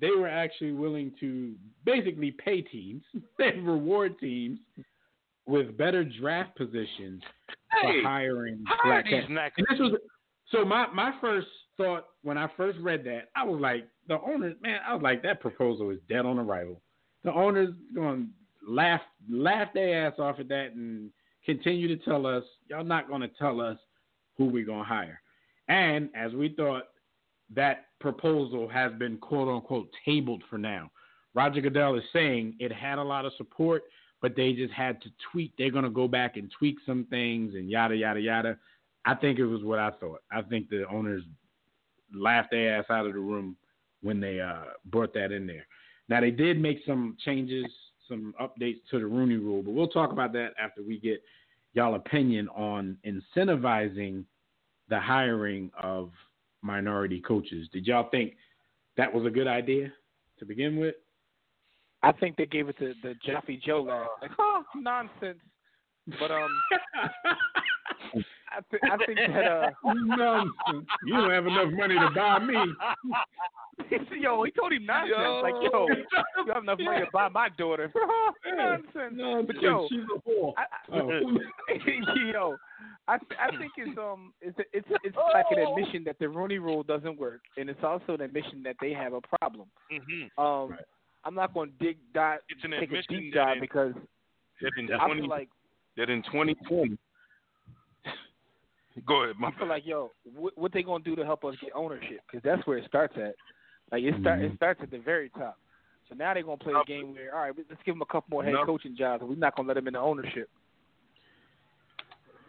they 0.00 0.10
were 0.10 0.28
actually 0.28 0.72
willing 0.72 1.12
to 1.20 1.54
basically 1.84 2.30
pay 2.32 2.62
teams, 2.62 3.02
they 3.38 3.50
reward 3.58 4.18
teams 4.18 4.58
with 5.46 5.76
better 5.76 6.04
draft 6.04 6.56
positions 6.56 7.22
Hey, 7.72 8.02
for 8.02 8.08
hiring 8.08 8.64
black 8.84 9.06
knackers. 9.06 9.54
And 9.58 9.66
this 9.70 9.78
was 9.78 10.00
so 10.50 10.64
my 10.64 10.86
my 10.92 11.12
first 11.20 11.46
thought 11.76 12.06
when 12.22 12.38
I 12.38 12.48
first 12.56 12.78
read 12.80 13.04
that, 13.04 13.30
I 13.36 13.44
was 13.44 13.60
like, 13.60 13.86
the 14.08 14.20
owners, 14.20 14.56
man, 14.62 14.80
I 14.86 14.94
was 14.94 15.02
like, 15.02 15.22
that 15.22 15.40
proposal 15.40 15.90
is 15.90 15.98
dead 16.08 16.26
on 16.26 16.38
arrival. 16.38 16.80
The 17.24 17.32
owners 17.32 17.70
going 17.94 18.30
laugh 18.66 19.00
laugh 19.28 19.68
their 19.74 20.06
ass 20.06 20.14
off 20.18 20.38
at 20.38 20.48
that 20.48 20.72
and 20.74 21.10
continue 21.44 21.88
to 21.88 21.96
tell 22.04 22.26
us, 22.26 22.44
y'all 22.68 22.84
not 22.84 23.08
going 23.08 23.22
to 23.22 23.30
tell 23.38 23.60
us 23.60 23.78
who 24.36 24.46
we're 24.46 24.66
going 24.66 24.80
to 24.80 24.84
hire. 24.84 25.20
And 25.68 26.10
as 26.14 26.32
we 26.32 26.50
thought, 26.50 26.84
that 27.54 27.86
proposal 28.00 28.68
has 28.68 28.92
been 28.98 29.18
quote 29.18 29.48
unquote 29.48 29.88
tabled 30.04 30.42
for 30.48 30.58
now. 30.58 30.90
Roger 31.34 31.60
Goodell 31.60 31.96
is 31.96 32.04
saying 32.12 32.56
it 32.58 32.72
had 32.72 32.98
a 32.98 33.02
lot 33.02 33.24
of 33.24 33.32
support, 33.36 33.84
but 34.20 34.34
they 34.36 34.52
just 34.52 34.72
had 34.72 35.00
to 35.02 35.08
tweak. 35.30 35.52
They're 35.56 35.70
going 35.70 35.84
to 35.84 35.90
go 35.90 36.08
back 36.08 36.36
and 36.36 36.50
tweak 36.58 36.76
some 36.84 37.06
things 37.08 37.54
and 37.54 37.70
yada, 37.70 37.96
yada, 37.96 38.20
yada. 38.20 38.58
I 39.04 39.14
think 39.14 39.38
it 39.38 39.46
was 39.46 39.62
what 39.62 39.78
I 39.78 39.90
thought. 39.92 40.22
I 40.30 40.42
think 40.42 40.68
the 40.68 40.86
owners 40.88 41.22
laughed 42.12 42.50
their 42.50 42.78
ass 42.78 42.86
out 42.90 43.06
of 43.06 43.14
the 43.14 43.20
room 43.20 43.56
when 44.02 44.20
they 44.20 44.40
uh, 44.40 44.62
brought 44.86 45.14
that 45.14 45.32
in 45.32 45.46
there. 45.46 45.66
Now, 46.08 46.20
they 46.20 46.30
did 46.30 46.60
make 46.60 46.80
some 46.86 47.16
changes, 47.24 47.66
some 48.10 48.34
updates 48.38 48.80
to 48.90 48.98
the 48.98 49.06
Rooney 49.06 49.36
rule, 49.36 49.62
but 49.62 49.72
we'll 49.72 49.88
talk 49.88 50.12
about 50.12 50.32
that 50.34 50.50
after 50.62 50.82
we 50.82 50.98
get 50.98 51.22
y'all 51.72 51.94
opinion 51.94 52.48
on 52.50 52.98
incentivizing 53.06 54.24
the 54.90 55.00
hiring 55.00 55.70
of 55.82 56.10
minority 56.62 57.20
coaches. 57.20 57.68
Did 57.72 57.86
y'all 57.86 58.10
think 58.10 58.34
that 58.96 59.12
was 59.12 59.24
a 59.24 59.30
good 59.30 59.46
idea 59.46 59.90
to 60.38 60.44
begin 60.44 60.76
with? 60.76 60.96
I 62.02 62.12
think 62.12 62.36
they 62.36 62.46
gave 62.46 62.68
it 62.68 62.78
to 62.78 62.94
the 63.02 63.14
Jeffy 63.24 63.60
Joe. 63.64 64.06
Like, 64.20 64.30
oh, 64.38 64.62
nonsense. 64.74 65.38
But 66.18 66.30
um, 66.30 66.48
I, 68.52 68.60
th- 68.70 68.82
I 68.82 68.96
think 69.06 69.18
that 69.18 69.44
uh, 69.46 69.70
Nonsense. 69.94 70.86
You 71.04 71.14
don't 71.14 71.30
have 71.30 71.46
enough 71.46 71.72
money 71.72 71.94
to 71.94 72.10
buy 72.14 72.38
me. 72.40 72.54
yo, 74.20 74.42
he 74.44 74.50
told 74.52 74.72
him 74.72 74.86
nonsense. 74.86 75.42
Like, 75.42 75.54
yo, 75.72 75.86
you 76.46 76.52
have 76.52 76.62
enough 76.62 76.78
money 76.80 77.00
to 77.04 77.10
buy 77.12 77.28
my 77.28 77.48
daughter. 77.56 77.92
nonsense. 78.56 79.14
Nonsense. 79.14 79.46
But 79.46 79.62
yo, 79.62 79.86
She's 79.88 80.00
a 80.00 80.28
whore. 80.28 80.52
I, 80.56 80.64
Oh. 80.92 81.10
yo, 82.32 82.56
I 83.08 83.14
I 83.38 83.56
think 83.58 83.72
it's 83.76 83.96
um 83.98 84.32
it's 84.40 84.58
it's 84.72 84.88
it's 85.04 85.16
like 85.32 85.46
an 85.50 85.58
admission 85.60 86.02
that 86.04 86.18
the 86.18 86.28
Rooney 86.28 86.58
Rule 86.58 86.82
doesn't 86.82 87.18
work, 87.18 87.40
and 87.56 87.70
it's 87.70 87.82
also 87.84 88.14
an 88.14 88.20
admission 88.20 88.62
that 88.64 88.76
they 88.80 88.92
have 88.92 89.12
a 89.12 89.20
problem. 89.38 89.68
hmm 89.90 90.42
Um, 90.42 90.70
Right. 90.70 90.80
I'm 91.24 91.34
not 91.34 91.52
going 91.52 91.70
to 91.78 91.84
dig 91.84 91.98
dive 92.14 92.40
It's 92.48 92.64
an 92.64 92.70
take 92.70 92.80
a 92.80 92.84
admission 92.84 93.20
deep 93.20 93.34
dive 93.34 93.58
because 93.60 93.92
That 94.62 94.72
in, 94.78 94.90
I 94.92 95.14
feel 95.14 95.28
like 95.28 95.48
that 95.96 96.08
in 96.08 96.22
2020. 96.22 96.96
Go 99.06 99.24
ahead, 99.24 99.36
my 99.38 99.48
I 99.48 99.58
feel 99.58 99.68
like 99.68 99.86
yo, 99.86 100.12
what, 100.34 100.56
what 100.56 100.72
they 100.72 100.82
gonna 100.82 101.04
do 101.04 101.16
to 101.16 101.24
help 101.24 101.44
us 101.44 101.54
get 101.60 101.70
ownership? 101.74 102.20
Because 102.26 102.42
that's 102.44 102.66
where 102.66 102.78
it 102.78 102.86
starts 102.86 103.14
at. 103.16 103.34
Like 103.92 104.02
it 104.02 104.14
start 104.20 104.40
Mhm. 104.40 104.50
it 104.50 104.56
starts 104.56 104.80
at 104.82 104.90
the 104.90 104.98
very 104.98 105.30
top. 105.30 105.58
So 106.08 106.14
now 106.14 106.34
they're 106.34 106.42
gonna 106.42 106.56
play 106.56 106.74
a 106.74 106.84
game 106.84 107.14
where 107.14 107.34
all 107.34 107.42
right, 107.42 107.54
let's 107.56 107.82
give 107.84 107.94
them 107.94 108.02
a 108.02 108.06
couple 108.06 108.30
more 108.30 108.44
head 108.44 108.54
No. 108.54 108.64
coaching 108.64 108.96
jobs, 108.96 109.20
and 109.22 109.30
we're 109.30 109.36
not 109.36 109.56
gonna 109.56 109.68
let 109.68 109.74
them 109.74 109.86
in 109.86 109.94
the 109.94 110.00
ownership. 110.00 110.48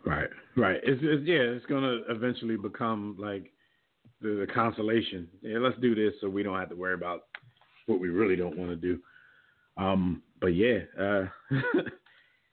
Right, 0.03 0.29
right. 0.55 0.79
It's, 0.83 0.99
it's 1.03 1.27
yeah, 1.27 1.41
it's 1.41 1.65
gonna 1.67 2.01
eventually 2.09 2.57
become 2.57 3.15
like 3.19 3.51
the, 4.21 4.45
the 4.45 4.47
consolation. 4.51 5.27
Yeah, 5.41 5.59
let's 5.59 5.79
do 5.79 5.93
this 5.93 6.13
so 6.21 6.29
we 6.29 6.43
don't 6.43 6.57
have 6.57 6.69
to 6.69 6.75
worry 6.75 6.95
about 6.95 7.25
what 7.85 7.99
we 7.99 8.09
really 8.09 8.35
don't 8.35 8.57
want 8.57 8.71
to 8.71 8.75
do. 8.75 8.99
Um, 9.77 10.21
but 10.39 10.55
yeah, 10.55 10.79
uh, 10.99 11.25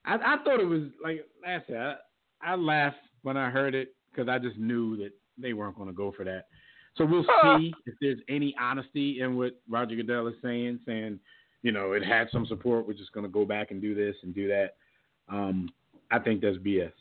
I, 0.05 0.15
I 0.15 0.37
thought 0.45 0.61
it 0.61 0.69
was 0.69 0.83
like 1.03 1.27
I 1.47 1.62
said, 1.66 1.77
I, 1.77 1.97
I 2.43 2.55
laughed 2.55 2.97
when 3.23 3.36
I 3.36 3.51
heard 3.51 3.74
it 3.74 3.95
because 4.11 4.28
I 4.28 4.39
just 4.39 4.57
knew 4.59 4.97
that 4.99 5.11
they 5.36 5.53
weren't 5.53 5.77
going 5.77 5.89
to 5.89 5.95
go 5.95 6.12
for 6.16 6.24
that. 6.24 6.47
So 6.97 7.05
we'll 7.05 7.24
see 7.59 7.73
if 7.86 7.95
there's 8.01 8.19
any 8.28 8.55
honesty 8.61 9.20
in 9.20 9.36
what 9.36 9.61
Roger 9.69 9.95
Goodell 9.97 10.27
is 10.28 10.35
saying, 10.43 10.81
saying, 10.86 11.20
you 11.62 11.73
know, 11.73 11.93
it 11.93 12.05
had 12.05 12.28
some 12.32 12.47
support. 12.47 12.86
We're 12.86 12.95
just 12.95 13.12
going 13.12 13.24
to 13.27 13.32
go 13.32 13.45
back 13.45 13.70
and 13.70 13.81
do 13.81 13.95
this 13.95 14.16
and 14.23 14.35
do 14.35 14.49
that. 14.49 14.74
Um, 15.28 15.69
I 16.11 16.19
think 16.19 16.40
that's 16.40 16.57
BS. 16.59 16.93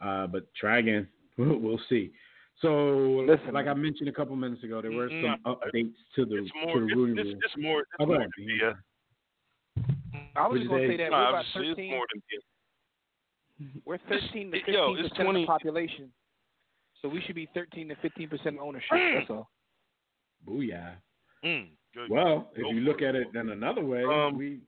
Uh, 0.00 0.26
but 0.26 0.52
try 0.54 0.78
again. 0.78 1.08
We'll, 1.38 1.56
we'll 1.58 1.80
see. 1.88 2.10
So, 2.60 3.24
Listen, 3.28 3.54
like 3.54 3.68
I 3.68 3.74
mentioned 3.74 4.08
a 4.08 4.12
couple 4.12 4.34
minutes 4.34 4.64
ago, 4.64 4.82
there 4.82 4.90
were 4.90 5.08
some 5.08 5.36
updates 5.46 5.92
to 6.16 6.24
the 6.24 6.38
It's 6.38 6.50
to 6.50 6.80
the 6.80 6.84
It's, 6.86 6.94
ruling 6.96 7.16
it's, 7.16 7.26
rule. 7.28 7.38
it's 7.44 7.56
more. 7.56 7.80
It's 7.82 7.90
Oh, 8.00 8.06
more 8.06 8.18
than 8.18 8.30
Dean. 8.36 8.58
BS. 8.60 8.74
I 10.34 10.48
was 10.48 10.58
just 10.58 10.68
gonna 10.70 10.82
say? 10.82 10.88
say 10.88 10.96
that 10.96 11.10
No, 11.12 11.16
we're 11.16 11.28
about 11.28 11.44
obviously, 11.54 11.68
it's 11.68 11.76
13. 11.78 11.90
More 13.58 13.68
than 13.68 13.80
BS. 13.80 13.82
We're 13.84 13.98
13 14.20 14.50
to 14.52 14.58
15 14.58 14.74
Yo, 14.74 14.94
percent 14.96 15.28
of 15.28 15.34
the 15.34 15.46
population, 15.46 16.10
so 17.02 17.08
we 17.08 17.20
should 17.22 17.34
be 17.34 17.48
13 17.54 17.88
to 17.88 17.96
15 17.96 18.28
percent 18.28 18.56
ownership. 18.60 18.90
Mm. 18.92 19.18
That's 19.18 19.30
all. 19.30 19.48
Booyah. 20.48 20.92
Mm, 21.44 21.68
good. 21.94 22.10
Well, 22.10 22.50
if 22.54 22.62
Go 22.62 22.70
you 22.70 22.80
look 22.80 23.00
it. 23.02 23.06
at 23.08 23.14
it 23.14 23.28
in 23.34 23.50
another 23.50 23.84
way, 23.84 24.04
Um, 24.04 24.36
we 24.36 24.60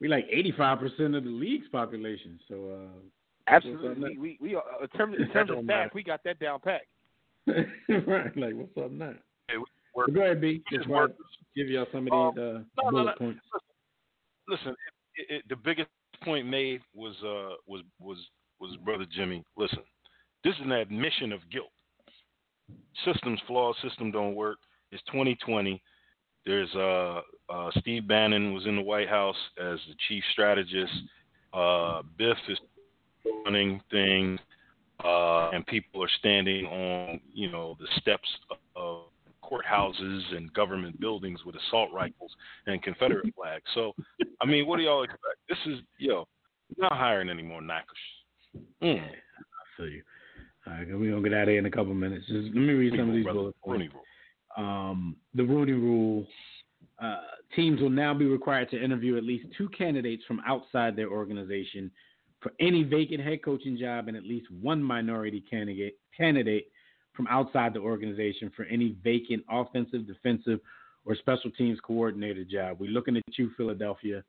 we 0.00 0.08
like 0.08 0.26
eighty 0.30 0.52
five 0.52 0.78
percent 0.78 1.14
of 1.14 1.24
the 1.24 1.30
league's 1.30 1.68
population. 1.68 2.38
So 2.48 2.54
uh, 2.88 3.00
Absolutely, 3.46 4.16
we 4.18 4.38
we, 4.40 4.50
we 4.50 4.56
uh, 4.56 4.60
in 4.82 4.88
terms 4.88 5.16
in 5.18 5.28
terms 5.30 5.50
of 5.50 5.56
don't 5.56 5.64
stats, 5.64 5.66
matter. 5.68 5.90
we 5.94 6.02
got 6.02 6.20
that 6.24 6.38
down 6.38 6.60
pat. 6.60 6.82
right, 7.46 8.36
like 8.36 8.54
what's 8.54 8.76
up 8.76 8.90
now? 8.90 9.14
Hey, 9.48 9.56
we 9.58 10.12
go 10.12 10.22
ahead, 10.22 10.40
B. 10.40 10.62
Just 10.70 10.82
just 10.82 10.88
want 10.88 11.10
work- 11.12 11.16
to 11.18 11.24
give 11.62 11.68
y'all 11.70 11.86
some 11.92 12.06
of 12.06 12.12
Um, 12.12 12.32
these 12.34 12.42
uh, 12.44 12.52
no, 12.52 12.84
no, 12.84 12.90
bullet 12.90 13.04
no. 13.06 13.12
points. 13.26 13.40
listen, 14.48 14.74
it, 15.16 15.26
it, 15.36 15.48
the 15.48 15.56
biggest 15.56 15.88
point 16.22 16.46
made 16.46 16.80
was 16.94 17.14
uh 17.24 17.54
was 17.66 17.82
was 18.00 18.18
was 18.60 18.76
brother 18.84 19.06
Jimmy. 19.10 19.44
Listen, 19.56 19.80
this 20.44 20.54
is 20.54 20.60
an 20.62 20.72
admission 20.72 21.32
of 21.32 21.40
guilt. 21.50 21.70
Systems 23.04 23.40
flawed. 23.46 23.76
System 23.82 24.10
don't 24.10 24.34
work. 24.34 24.58
It's 24.90 25.02
2020. 25.10 25.82
There's 26.46 26.74
uh, 26.74 27.20
uh 27.48 27.70
Steve 27.78 28.08
Bannon 28.08 28.54
was 28.54 28.66
in 28.66 28.76
the 28.76 28.82
White 28.82 29.08
House 29.08 29.36
as 29.58 29.78
the 29.88 29.94
chief 30.08 30.22
strategist. 30.32 30.92
Uh, 31.52 32.02
Biff 32.16 32.36
is 32.48 32.58
running 33.44 33.80
things, 33.90 34.38
uh, 35.04 35.50
and 35.50 35.66
people 35.66 36.02
are 36.02 36.10
standing 36.18 36.66
on 36.66 37.20
you 37.32 37.50
know 37.50 37.76
the 37.80 37.86
steps 38.00 38.28
of 38.76 39.04
courthouses 39.48 40.36
and 40.36 40.52
government 40.52 41.00
buildings 41.00 41.44
with 41.44 41.56
assault 41.56 41.90
rifles 41.92 42.30
and 42.66 42.82
Confederate 42.82 43.34
flags. 43.34 43.64
So, 43.74 43.94
I 44.40 44.46
mean, 44.46 44.66
what 44.66 44.76
do 44.76 44.82
y'all 44.82 45.02
expect? 45.02 45.22
This 45.48 45.58
is, 45.66 45.78
yo, 45.98 46.26
not 46.76 46.92
hiring 46.92 47.30
any 47.30 47.42
more 47.42 47.62
knackers. 47.62 47.96
Mm. 48.82 49.02
I 49.02 49.76
feel 49.76 49.88
you. 49.88 50.02
All 50.66 50.72
right, 50.72 50.86
we're 50.88 51.10
gonna 51.10 51.22
get 51.22 51.34
out 51.36 51.42
of 51.42 51.48
here 51.48 51.58
in 51.58 51.66
a 51.66 51.70
couple 51.70 51.94
minutes. 51.94 52.26
Just 52.26 52.46
let 52.46 52.54
me 52.54 52.72
read 52.74 52.92
some 52.96 53.08
of 53.08 53.14
these 53.14 53.24
bullet 53.24 53.54
points. 53.64 53.94
Um, 54.56 55.16
the 55.34 55.44
Rooney 55.44 55.72
Rule, 55.72 56.26
uh, 57.00 57.18
teams 57.54 57.80
will 57.80 57.90
now 57.90 58.12
be 58.12 58.26
required 58.26 58.70
to 58.70 58.82
interview 58.82 59.16
at 59.16 59.24
least 59.24 59.46
two 59.56 59.68
candidates 59.70 60.24
from 60.26 60.40
outside 60.46 60.96
their 60.96 61.10
organization 61.10 61.90
for 62.40 62.52
any 62.60 62.82
vacant 62.82 63.22
head 63.22 63.42
coaching 63.42 63.76
job 63.78 64.08
and 64.08 64.16
at 64.16 64.24
least 64.24 64.46
one 64.60 64.82
minority 64.82 65.42
candidate 65.48 65.96
candidate 66.16 66.70
from 67.14 67.26
outside 67.28 67.74
the 67.74 67.80
organization 67.80 68.50
for 68.54 68.64
any 68.66 68.96
vacant 69.02 69.44
offensive, 69.50 70.06
defensive, 70.06 70.60
or 71.04 71.16
special 71.16 71.50
teams 71.50 71.78
coordinator 71.80 72.44
job. 72.44 72.78
We're 72.78 72.90
looking 72.90 73.16
at 73.16 73.22
you, 73.36 73.50
Philadelphia, 73.56 74.22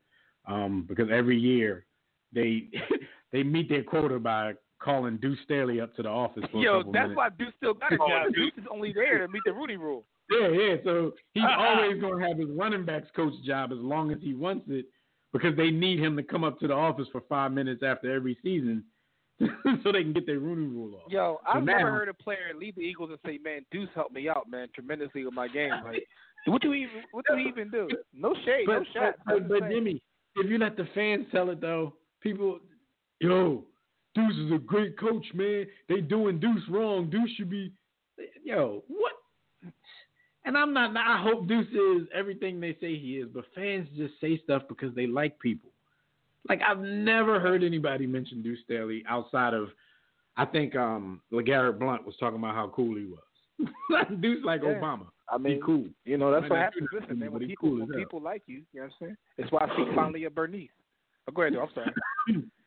um, 0.46 0.86
because 0.88 1.08
every 1.12 1.38
year 1.38 1.84
they 2.32 2.68
they 3.32 3.42
meet 3.42 3.68
their 3.68 3.82
quota 3.82 4.18
by 4.18 4.52
calling 4.82 5.18
Deuce 5.18 5.38
Staley 5.44 5.80
up 5.80 5.94
to 5.96 6.02
the 6.02 6.08
office 6.08 6.42
for 6.50 6.62
Yo, 6.62 6.82
that's 6.84 6.92
minutes. 6.92 7.16
why 7.16 7.28
Deuce 7.38 7.52
still 7.58 7.74
got 7.74 7.92
a 7.92 7.96
job. 7.98 8.32
Deuce. 8.34 8.52
Is 8.56 8.64
only 8.70 8.92
there 8.92 9.18
to 9.18 9.28
meet 9.28 9.42
the 9.44 9.52
Rooney 9.52 9.76
Rule. 9.76 10.04
Yeah, 10.30 10.48
yeah. 10.48 10.76
So 10.84 11.12
he's 11.34 11.42
always 11.58 12.00
going 12.00 12.18
to 12.20 12.26
have 12.28 12.38
his 12.38 12.48
running 12.56 12.84
backs 12.84 13.08
coach 13.14 13.34
job 13.44 13.72
as 13.72 13.78
long 13.78 14.10
as 14.10 14.18
he 14.22 14.32
wants 14.34 14.64
it 14.68 14.86
because 15.32 15.56
they 15.56 15.70
need 15.70 16.00
him 16.00 16.16
to 16.16 16.22
come 16.22 16.44
up 16.44 16.58
to 16.60 16.66
the 16.68 16.74
office 16.74 17.06
for 17.12 17.20
five 17.28 17.52
minutes 17.52 17.82
after 17.84 18.14
every 18.14 18.36
season 18.42 18.82
so 19.40 19.92
they 19.92 20.02
can 20.02 20.12
get 20.12 20.26
their 20.26 20.38
Rooney 20.38 20.66
rule 20.66 20.94
off. 20.96 21.10
Yo, 21.10 21.40
I've 21.46 21.62
never 21.64 21.80
now- 21.84 21.90
heard 21.92 22.08
a 22.08 22.14
player 22.14 22.38
leave 22.58 22.74
the 22.74 22.82
Eagles 22.82 23.10
and 23.10 23.18
say, 23.24 23.38
"Man, 23.42 23.64
Deuce 23.70 23.88
helped 23.94 24.12
me 24.14 24.28
out, 24.28 24.50
man, 24.50 24.68
tremendously 24.74 25.24
with 25.24 25.32
my 25.34 25.48
game." 25.48 25.72
Like, 25.84 26.04
what 26.46 26.60
do 26.62 26.72
he 26.72 26.80
even? 26.82 27.02
What 27.12 27.24
do 27.28 27.36
even 27.36 27.70
do? 27.70 27.88
No 28.14 28.34
shade, 28.44 28.64
But, 28.66 28.80
no 28.80 28.84
shot. 28.94 29.14
but, 29.26 29.48
but, 29.48 29.60
but 29.60 29.70
Jimmy, 29.70 30.02
if 30.36 30.50
you 30.50 30.58
let 30.58 30.76
the 30.76 30.86
fans 30.94 31.26
tell 31.32 31.48
it 31.50 31.60
though, 31.60 31.94
people, 32.22 32.60
yo, 33.20 33.64
Deuce 34.14 34.36
is 34.36 34.52
a 34.52 34.58
great 34.58 34.98
coach, 34.98 35.24
man. 35.34 35.66
They 35.88 36.00
doing 36.00 36.40
Deuce 36.40 36.62
wrong. 36.68 37.08
Deuce 37.10 37.30
should 37.36 37.50
be, 37.50 37.72
yo, 38.42 38.82
what? 38.88 39.12
And 40.44 40.56
I'm 40.56 40.72
not. 40.72 40.96
I 40.96 41.22
hope 41.22 41.46
Deuce 41.46 41.68
is 41.68 42.08
everything 42.14 42.60
they 42.60 42.72
say 42.80 42.96
he 42.98 43.18
is, 43.18 43.28
but 43.32 43.44
fans 43.54 43.88
just 43.96 44.14
say 44.20 44.40
stuff 44.42 44.62
because 44.68 44.94
they 44.94 45.06
like 45.06 45.38
people. 45.38 45.70
Like 46.48 46.60
I've 46.66 46.80
never 46.80 47.38
heard 47.38 47.62
anybody 47.62 48.06
mention 48.06 48.42
Deuce 48.42 48.58
Staley 48.64 49.04
outside 49.06 49.52
of, 49.52 49.68
I 50.38 50.46
think 50.46 50.74
um 50.74 51.20
LeGarrette 51.30 51.78
Blount 51.78 52.06
was 52.06 52.16
talking 52.18 52.38
about 52.38 52.54
how 52.54 52.68
cool 52.74 52.96
he 52.96 53.04
was. 53.04 54.08
Deuce 54.20 54.42
like 54.44 54.62
Yeah. 54.64 54.80
Obama. 54.80 55.06
I 55.28 55.36
He 55.36 55.42
mean, 55.42 55.60
cool. 55.64 55.84
you 56.06 56.16
know, 56.16 56.32
that's 56.32 56.42
Might 56.44 56.50
what 56.50 56.56
not 56.56 56.64
happens. 56.64 56.88
Listen, 56.98 57.18
man, 57.20 57.32
when 57.32 57.46
people 57.46 57.68
cool 57.68 57.78
when 57.86 57.92
people 57.98 58.22
like 58.22 58.42
you, 58.46 58.62
you 58.72 58.80
know 58.80 58.86
what 58.86 58.92
I'm 58.92 59.06
saying? 59.06 59.16
That's 59.36 59.52
why 59.52 59.66
I 59.66 59.74
speak 59.74 59.94
fondly 59.94 60.24
of 60.24 60.34
Bernice. 60.34 60.70
Oh, 61.28 61.32
go 61.32 61.42
ahead. 61.42 61.54
I'm 61.56 61.68
sorry. 61.74 61.92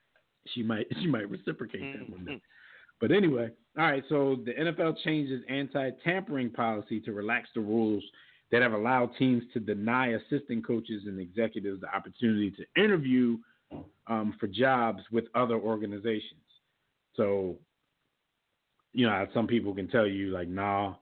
she 0.48 0.64
might 0.64 0.88
she 1.02 1.08
might 1.08 1.30
reciprocate 1.30 1.98
that 1.98 2.10
one. 2.10 2.26
Day. 2.26 2.42
But 3.00 3.12
anyway, 3.12 3.50
all 3.78 3.86
right. 3.86 4.04
So 4.10 4.38
the 4.46 4.54
NFL 4.54 4.96
changed 5.04 5.32
its 5.32 5.44
anti-tampering 5.50 6.52
policy 6.52 7.02
to 7.02 7.12
relax 7.12 7.50
the 7.54 7.62
rules 7.62 8.04
that 8.52 8.62
have 8.62 8.74
allowed 8.74 9.10
teams 9.18 9.44
to 9.54 9.60
deny 9.60 10.10
assistant 10.10 10.66
coaches 10.66 11.04
and 11.06 11.20
executives 11.20 11.82
the 11.82 11.94
opportunity 11.94 12.52
to 12.52 12.82
interview 12.82 13.38
um, 14.08 14.36
for 14.40 14.48
jobs 14.48 15.02
with 15.12 15.26
other 15.34 15.56
organizations. 15.56 16.40
So, 17.16 17.58
you 18.94 19.08
know, 19.08 19.28
some 19.34 19.48
people 19.48 19.74
can 19.74 19.88
tell 19.88 20.08
you 20.08 20.30
like, 20.30 20.48
nah, 20.48 20.94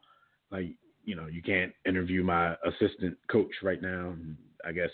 like 0.51 0.69
you 1.03 1.15
know, 1.15 1.27
you 1.27 1.41
can't 1.41 1.73
interview 1.85 2.23
my 2.23 2.55
assistant 2.65 3.17
coach 3.29 3.51
right 3.63 3.81
now. 3.81 4.15
I 4.65 4.71
guess 4.71 4.89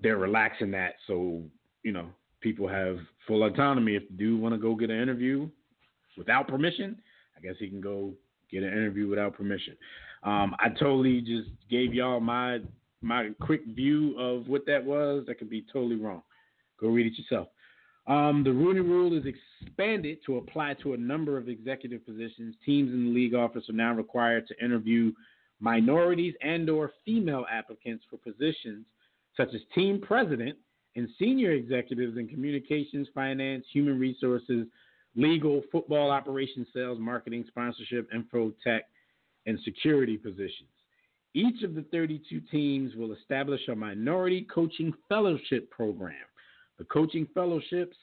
they're 0.00 0.16
relaxing 0.16 0.70
that, 0.72 0.94
so 1.06 1.42
you 1.82 1.92
know, 1.92 2.06
people 2.44 2.68
have 2.68 2.98
full 3.26 3.42
autonomy. 3.42 3.96
If 3.96 4.06
the 4.08 4.14
dude 4.14 4.40
want 4.40 4.54
to 4.54 4.60
go 4.60 4.76
get 4.76 4.90
an 4.90 5.00
interview 5.00 5.48
without 6.16 6.46
permission, 6.46 6.96
I 7.36 7.40
guess 7.40 7.56
he 7.58 7.68
can 7.68 7.80
go 7.80 8.12
get 8.52 8.62
an 8.62 8.68
interview 8.68 9.08
without 9.08 9.34
permission. 9.34 9.76
Um, 10.22 10.54
I 10.60 10.68
totally 10.68 11.22
just 11.22 11.48
gave 11.70 11.92
y'all 11.92 12.20
my 12.20 12.60
my 13.00 13.30
quick 13.40 13.62
view 13.74 14.16
of 14.18 14.46
what 14.46 14.66
that 14.66 14.84
was. 14.84 15.24
That 15.26 15.38
could 15.38 15.50
be 15.50 15.64
totally 15.72 15.96
wrong. 15.96 16.22
Go 16.80 16.88
read 16.88 17.06
it 17.06 17.18
yourself. 17.18 17.48
Um, 18.06 18.44
the 18.44 18.52
Rooney 18.52 18.80
Rule 18.80 19.16
is 19.18 19.24
expanded 19.24 20.18
to 20.26 20.36
apply 20.36 20.74
to 20.82 20.92
a 20.92 20.96
number 20.96 21.38
of 21.38 21.48
executive 21.48 22.04
positions. 22.04 22.54
Teams 22.64 22.92
in 22.92 23.06
the 23.06 23.10
league 23.10 23.34
office 23.34 23.64
are 23.70 23.74
now 23.74 23.94
required 23.94 24.46
to 24.48 24.64
interview 24.64 25.12
minorities 25.60 26.34
and/or 26.42 26.92
female 27.06 27.46
applicants 27.50 28.04
for 28.10 28.18
positions 28.18 28.84
such 29.36 29.48
as 29.54 29.60
team 29.74 30.00
president 30.00 30.56
and 30.96 31.08
senior 31.18 31.52
executives 31.52 32.16
in 32.16 32.28
communications, 32.28 33.08
finance, 33.14 33.64
human 33.72 33.98
resources, 33.98 34.66
legal, 35.16 35.62
football 35.70 36.10
operations, 36.10 36.66
sales, 36.74 36.98
marketing, 37.00 37.44
sponsorship, 37.48 38.08
info 38.14 38.52
tech, 38.62 38.84
and 39.46 39.58
security 39.64 40.16
positions. 40.16 40.68
Each 41.34 41.62
of 41.64 41.74
the 41.74 41.82
32 41.90 42.40
teams 42.50 42.94
will 42.94 43.12
establish 43.12 43.60
a 43.68 43.74
minority 43.74 44.46
coaching 44.52 44.92
fellowship 45.08 45.68
program. 45.70 46.14
The 46.78 46.84
coaching 46.84 47.26
fellowships 47.34 47.96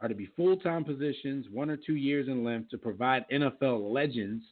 are 0.00 0.08
to 0.08 0.14
be 0.14 0.30
full 0.36 0.56
time 0.56 0.84
positions, 0.84 1.46
one 1.52 1.70
or 1.70 1.76
two 1.76 1.96
years 1.96 2.28
in 2.28 2.44
length, 2.44 2.70
to 2.70 2.78
provide 2.78 3.24
NFL 3.30 3.92
legends, 3.92 4.42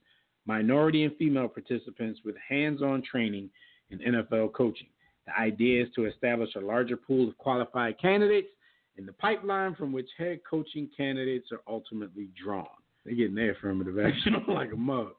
minority 0.46 1.04
and 1.04 1.16
female 1.16 1.48
participants 1.48 2.20
with 2.24 2.34
hands 2.48 2.82
on 2.82 3.02
training 3.02 3.48
in 3.90 3.98
NFL 3.98 4.52
coaching. 4.52 4.88
The 5.26 5.38
idea 5.38 5.84
is 5.84 5.88
to 5.94 6.06
establish 6.06 6.50
a 6.54 6.60
larger 6.60 6.96
pool 6.96 7.28
of 7.28 7.38
qualified 7.38 7.98
candidates 8.00 8.48
in 8.96 9.06
the 9.06 9.12
pipeline 9.12 9.74
from 9.74 9.92
which 9.92 10.08
head 10.16 10.40
coaching 10.48 10.88
candidates 10.96 11.48
are 11.52 11.60
ultimately 11.68 12.28
drawn. 12.42 12.66
They're 13.04 13.14
getting 13.14 13.34
their 13.34 13.52
affirmative 13.52 13.98
action 13.98 14.34
on 14.34 14.46
like 14.54 14.72
a 14.72 14.76
mug. 14.76 15.12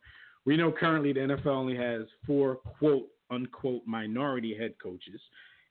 We 0.45 0.57
know 0.57 0.71
currently 0.71 1.13
the 1.13 1.19
NFL 1.21 1.47
only 1.47 1.75
has 1.75 2.03
four 2.25 2.55
quote 2.55 3.07
unquote 3.29 3.85
minority 3.85 4.57
head 4.57 4.75
coaches 4.81 5.19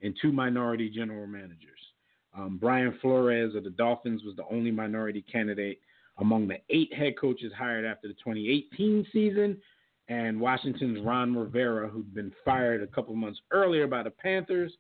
and 0.03 0.15
two 0.21 0.33
minority 0.33 0.91
general 0.91 1.27
managers. 1.27 1.81
Um, 2.37 2.59
Brian 2.61 2.99
Flores 3.01 3.55
of 3.55 3.65
the 3.65 3.71
Dolphins 3.71 4.23
was 4.23 4.37
the 4.37 4.45
only 4.51 4.71
minority 4.71 5.23
candidate 5.23 5.81
among 6.19 6.49
the 6.49 6.59
eight 6.71 6.93
head 6.93 7.15
coaches 7.19 7.53
hired 7.57 7.85
after 7.85 8.09
the 8.09 8.15
2018 8.15 9.07
season. 9.13 9.57
And 10.09 10.41
Washington's 10.41 11.05
Ron 11.05 11.35
Rivera, 11.35 11.89
who'd 11.89 12.15
been 12.15 12.33
fired 12.45 12.83
a 12.83 12.87
couple 12.87 13.15
months 13.17 13.41
earlier 13.51 13.87
by 13.87 14.03
the 14.03 14.11
Panthers, 14.11 14.73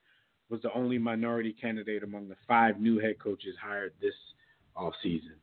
was 0.48 0.62
the 0.62 0.72
only 0.72 0.98
minority 0.98 1.52
candidate 1.52 2.04
among 2.04 2.28
the 2.28 2.36
five 2.46 2.80
new 2.80 3.00
head 3.00 3.18
coaches 3.18 3.56
hired 3.60 3.92
this 4.00 4.14
offseason. 4.76 5.34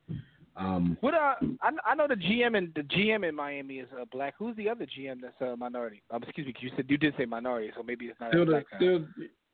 Um, 0.56 0.98
What 1.02 1.14
uh, 1.16 1.36
I, 1.62 1.72
I 1.86 1.96
know 1.96 2.08
the 2.08 2.16
GM 2.16 2.58
and 2.58 2.72
the 2.76 2.82
GM 2.82 3.28
in 3.28 3.36
Miami 3.36 3.76
is 3.76 3.90
uh, 4.00 4.06
black. 4.12 4.36
Who's 4.38 4.56
the 4.56 4.70
other 4.70 4.86
GM 4.86 5.18
that's 5.22 5.34
a 5.42 5.54
uh, 5.54 5.56
minority? 5.56 6.04
Um, 6.12 6.22
excuse 6.24 6.48
me, 6.48 6.54
you 6.60 6.70
said 6.76 6.86
you 6.88 6.98
did 6.98 7.16
say 7.18 7.26
minority, 7.26 7.72
so 7.76 7.84
maybe 7.84 8.06
it's 8.06 8.20
not 8.20 8.30
a 8.30 8.32
still, 8.32 8.46
the, 8.46 8.52
black 8.52 8.66
guy. 8.72 8.78
still, 8.78 9.06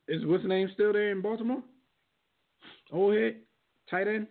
is 0.08 0.26
what's 0.26 0.44
the 0.44 0.50
name 0.50 0.70
still 0.74 0.94
there 0.94 1.12
in 1.12 1.22
Baltimore? 1.22 1.64
Old 2.92 3.16
head, 3.16 3.38
tight 3.90 4.08
end. 4.08 4.28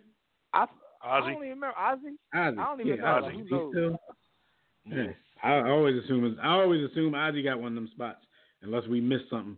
I, 0.53 0.67
I 1.03 1.19
don't 1.21 1.29
even 1.31 1.41
remember 1.41 1.73
Ozzie. 1.77 2.01
Ozzie. 2.07 2.17
I 2.33 2.51
don't 2.51 2.81
even 2.81 2.95
yeah, 2.95 3.01
know. 3.01 3.07
Ozzie. 3.07 3.25
Like, 3.25 3.33
who 3.33 3.49
knows? 3.49 3.71
still- 3.73 3.99
yeah. 4.85 5.03
I, 5.43 5.53
I 5.53 5.69
always 5.69 6.03
assume 6.03 6.37
I 6.41 6.53
always 6.53 6.89
assume 6.89 7.15
Ozzie 7.15 7.43
got 7.43 7.59
one 7.59 7.69
of 7.69 7.75
them 7.75 7.89
spots 7.93 8.25
unless 8.61 8.85
we 8.87 9.01
missed 9.01 9.29
something. 9.29 9.57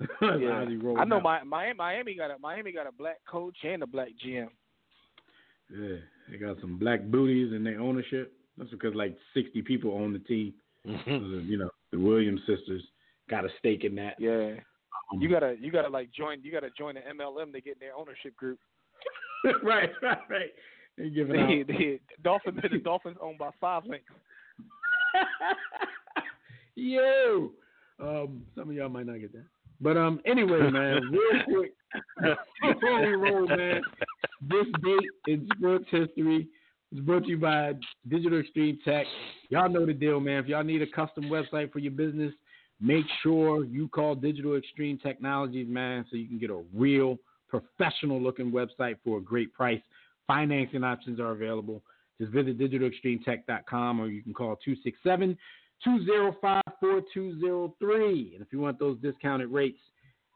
Yeah. 0.22 0.64
I 0.98 1.04
know 1.04 1.16
out. 1.16 1.22
my, 1.22 1.42
Miami, 1.42 1.74
Miami 1.76 2.14
got 2.14 2.30
a 2.30 2.38
Miami 2.38 2.72
got 2.72 2.86
a 2.86 2.92
black 2.92 3.18
coach 3.30 3.56
and 3.64 3.82
a 3.82 3.86
black 3.86 4.08
GM. 4.24 4.48
Yeah, 5.70 5.96
they 6.30 6.36
got 6.38 6.58
some 6.60 6.78
black 6.78 7.02
booties 7.04 7.52
in 7.52 7.62
their 7.62 7.78
ownership. 7.80 8.32
That's 8.56 8.70
because 8.70 8.94
like 8.94 9.16
sixty 9.34 9.60
people 9.62 9.92
own 9.92 10.12
the 10.12 10.18
team. 10.20 10.54
You 11.06 11.58
know, 11.58 11.70
the 11.92 11.98
Williams 11.98 12.40
sisters 12.46 12.82
got 13.28 13.44
a 13.44 13.48
stake 13.58 13.84
in 13.84 13.94
that. 13.96 14.14
Yeah, 14.18 14.54
Um, 15.12 15.20
you 15.20 15.28
gotta 15.28 15.56
you 15.60 15.70
gotta 15.70 15.88
like 15.90 16.10
join 16.12 16.40
you 16.42 16.50
gotta 16.50 16.70
join 16.78 16.94
the 16.94 17.00
MLM 17.02 17.52
to 17.52 17.60
get 17.60 17.74
in 17.74 17.80
their 17.80 17.94
ownership 17.94 18.34
group. 18.36 18.58
right, 19.62 19.90
right, 20.02 20.18
right. 20.30 20.50
They 20.96 21.10
giving 21.10 21.34
The, 21.34 21.60
out. 21.60 21.66
the 21.66 22.00
Dolphins 22.22 22.58
the 22.62 22.78
Dolphins 22.78 23.18
owned 23.20 23.38
by 23.38 23.50
five 23.60 23.84
links. 23.84 24.10
Yo, 26.74 27.50
um, 28.00 28.42
some 28.54 28.70
of 28.70 28.74
y'all 28.74 28.88
might 28.88 29.06
not 29.06 29.20
get 29.20 29.32
that, 29.32 29.44
but 29.80 29.96
um, 29.96 30.20
anyway, 30.24 30.70
man, 30.70 31.00
real 31.10 31.42
quick 31.44 31.72
before 32.62 33.00
we 33.00 33.12
roll, 33.12 33.46
man, 33.46 33.82
this 34.42 34.66
date 34.82 35.10
in 35.26 35.48
sports 35.56 35.86
history 35.90 36.48
is 36.92 37.00
brought 37.00 37.24
to 37.24 37.30
you 37.30 37.38
by 37.38 37.72
Digital 38.08 38.40
Extreme 38.40 38.78
Tech. 38.84 39.06
Y'all 39.48 39.68
know 39.68 39.86
the 39.86 39.92
deal, 39.92 40.20
man. 40.20 40.42
If 40.42 40.46
y'all 40.46 40.64
need 40.64 40.82
a 40.82 40.86
custom 40.86 41.24
website 41.24 41.72
for 41.72 41.78
your 41.78 41.92
business, 41.92 42.32
make 42.80 43.04
sure 43.22 43.64
you 43.64 43.88
call 43.88 44.14
Digital 44.14 44.56
Extreme 44.56 44.98
Technologies, 44.98 45.66
man, 45.68 46.04
so 46.10 46.16
you 46.16 46.26
can 46.26 46.38
get 46.38 46.50
a 46.50 46.62
real 46.74 47.18
professional 47.48 48.20
looking 48.20 48.50
website 48.50 48.96
for 49.04 49.18
a 49.18 49.20
great 49.20 49.52
price. 49.52 49.80
Financing 50.26 50.84
options 50.84 51.18
are 51.18 51.32
available. 51.32 51.82
Just 52.20 52.32
visit 52.32 52.58
digitalextremetech.com 52.58 54.00
or 54.00 54.06
you 54.08 54.22
can 54.22 54.34
call 54.34 54.56
267 54.64 55.36
205 55.82 56.62
4203. 56.80 58.32
And 58.34 58.42
if 58.42 58.52
you 58.52 58.60
want 58.60 58.78
those 58.78 58.98
discounted 58.98 59.48
rates, 59.50 59.78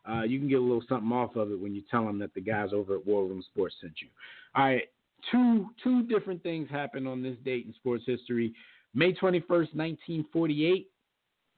uh, 0.08 0.22
you 0.22 0.38
can 0.38 0.48
get 0.48 0.58
a 0.58 0.60
little 0.62 0.82
something 0.88 1.10
off 1.12 1.36
of 1.36 1.50
it 1.50 1.58
when 1.60 1.74
you 1.74 1.82
tell 1.90 2.04
them 2.06 2.18
that 2.18 2.34
the 2.34 2.40
guys 2.40 2.70
over 2.72 2.94
at 2.96 3.06
War 3.06 3.24
Room 3.26 3.42
Sports 3.42 3.74
sent 3.80 3.94
you. 4.00 4.08
All 4.54 4.64
right, 4.64 4.82
two 5.30 5.68
two 5.82 6.02
different 6.04 6.42
things 6.42 6.68
happened 6.70 7.06
on 7.08 7.22
this 7.22 7.36
date 7.44 7.66
in 7.66 7.74
sports 7.74 8.04
history. 8.06 8.54
May 8.94 9.12
21st, 9.12 9.74
1948, 9.74 10.88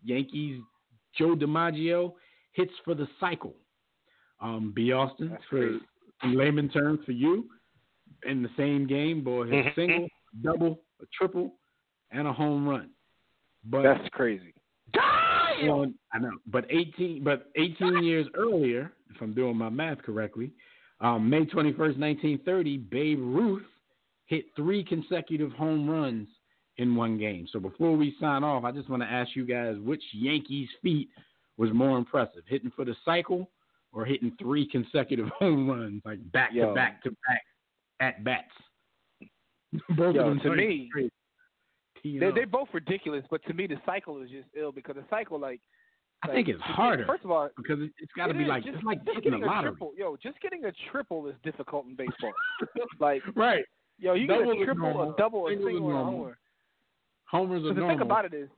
Yankees 0.04 0.60
Joe 1.18 1.34
DiMaggio 1.36 2.12
hits 2.52 2.72
for 2.84 2.94
the 2.94 3.06
cycle. 3.20 3.54
Um, 4.40 4.72
B. 4.74 4.92
Austin, 4.92 5.30
That's 5.30 5.42
for 5.50 5.66
in 5.66 5.80
layman 6.36 6.68
terms 6.68 7.00
for 7.04 7.12
you, 7.12 7.48
in 8.26 8.42
the 8.42 8.48
same 8.56 8.86
game, 8.86 9.22
boy, 9.22 9.46
Mhm. 9.46 9.74
single, 9.74 10.08
double, 10.42 10.80
a 11.00 11.06
triple, 11.16 11.54
and 12.10 12.26
a 12.26 12.32
home 12.32 12.68
run. 12.68 12.90
But 13.64 13.82
That's 13.82 14.08
crazy. 14.12 14.54
on, 15.68 15.94
I 16.12 16.18
know, 16.18 16.32
but 16.46 16.66
18, 16.70 17.24
but 17.24 17.50
18 17.56 18.04
years 18.04 18.26
earlier, 18.34 18.92
if 19.14 19.20
I'm 19.20 19.34
doing 19.34 19.56
my 19.56 19.68
math 19.68 20.02
correctly, 20.02 20.52
um, 21.00 21.28
May 21.28 21.44
21st, 21.44 21.98
1930, 21.98 22.78
Babe 22.78 23.18
Ruth 23.20 23.62
hit 24.26 24.46
three 24.54 24.84
consecutive 24.84 25.52
home 25.52 25.88
runs 25.88 26.28
in 26.78 26.94
one 26.94 27.18
game. 27.18 27.46
So 27.52 27.58
before 27.58 27.96
we 27.96 28.14
sign 28.20 28.44
off, 28.44 28.64
I 28.64 28.72
just 28.72 28.88
want 28.88 29.02
to 29.02 29.08
ask 29.08 29.30
you 29.34 29.46
guys 29.46 29.76
which 29.82 30.02
Yankees 30.12 30.68
feat 30.82 31.08
was 31.56 31.70
more 31.72 31.96
impressive, 31.96 32.42
hitting 32.46 32.72
for 32.74 32.84
the 32.84 32.94
cycle 33.04 33.50
or 33.92 34.04
hitting 34.04 34.32
three 34.38 34.68
consecutive 34.68 35.28
home 35.38 35.68
runs, 35.68 36.02
like 36.04 36.18
back 36.32 36.52
to 36.68 36.74
back 36.74 37.02
to 37.02 37.10
back 37.10 37.42
at 38.00 38.22
bats. 38.24 38.50
Both 39.96 40.14
Yo, 40.14 40.22
of 40.22 40.26
them 40.28 40.40
to 40.40 40.50
me, 40.56 40.90
they, 42.04 42.18
they're, 42.30 42.46
both 42.46 42.68
ridiculous, 42.72 43.24
but 43.30 43.42
to 43.46 43.54
me 43.54 43.66
the 43.66 43.76
cycle 43.84 44.22
is 44.22 44.30
just 44.30 44.46
ill 44.58 44.70
because 44.72 44.94
the 44.96 45.04
cycle 45.10 45.38
like 45.40 45.60
I 46.22 46.28
like, 46.28 46.36
think 46.36 46.48
it's 46.48 46.62
harder 46.62 47.04
First 47.06 47.24
of 47.24 47.30
all, 47.30 47.48
because 47.56 47.80
it, 47.80 47.90
it's 47.98 48.12
got 48.16 48.26
to 48.26 48.30
it 48.30 48.38
be 48.38 48.44
is. 48.44 48.48
like 48.48 48.64
just, 48.64 48.76
it's 48.76 48.84
like 48.84 49.04
just 49.04 49.22
getting 49.22 49.42
a 49.42 49.46
lottery. 49.46 49.70
triple. 49.72 49.92
Yo, 49.96 50.16
just 50.22 50.40
getting 50.40 50.64
a 50.64 50.72
triple 50.90 51.26
is 51.26 51.34
difficult 51.44 51.86
in 51.86 51.94
baseball. 51.96 52.32
like 53.00 53.22
Right. 53.34 53.64
yo, 53.98 54.14
you 54.14 54.26
Double 54.26 54.52
get 54.54 54.62
a 54.62 54.64
triple, 54.64 55.12
a 55.12 55.14
double, 55.18 55.48
a 55.48 55.50
Single 55.50 55.90
and 55.90 55.98
a 55.98 56.04
homer. 56.04 56.38
Homers 57.30 57.64
are 57.64 57.68
So 57.68 57.74
the 57.74 57.80
normal. 57.80 57.96
thing 57.96 58.02
about 58.02 58.24
it 58.24 58.34
is, 58.34 58.48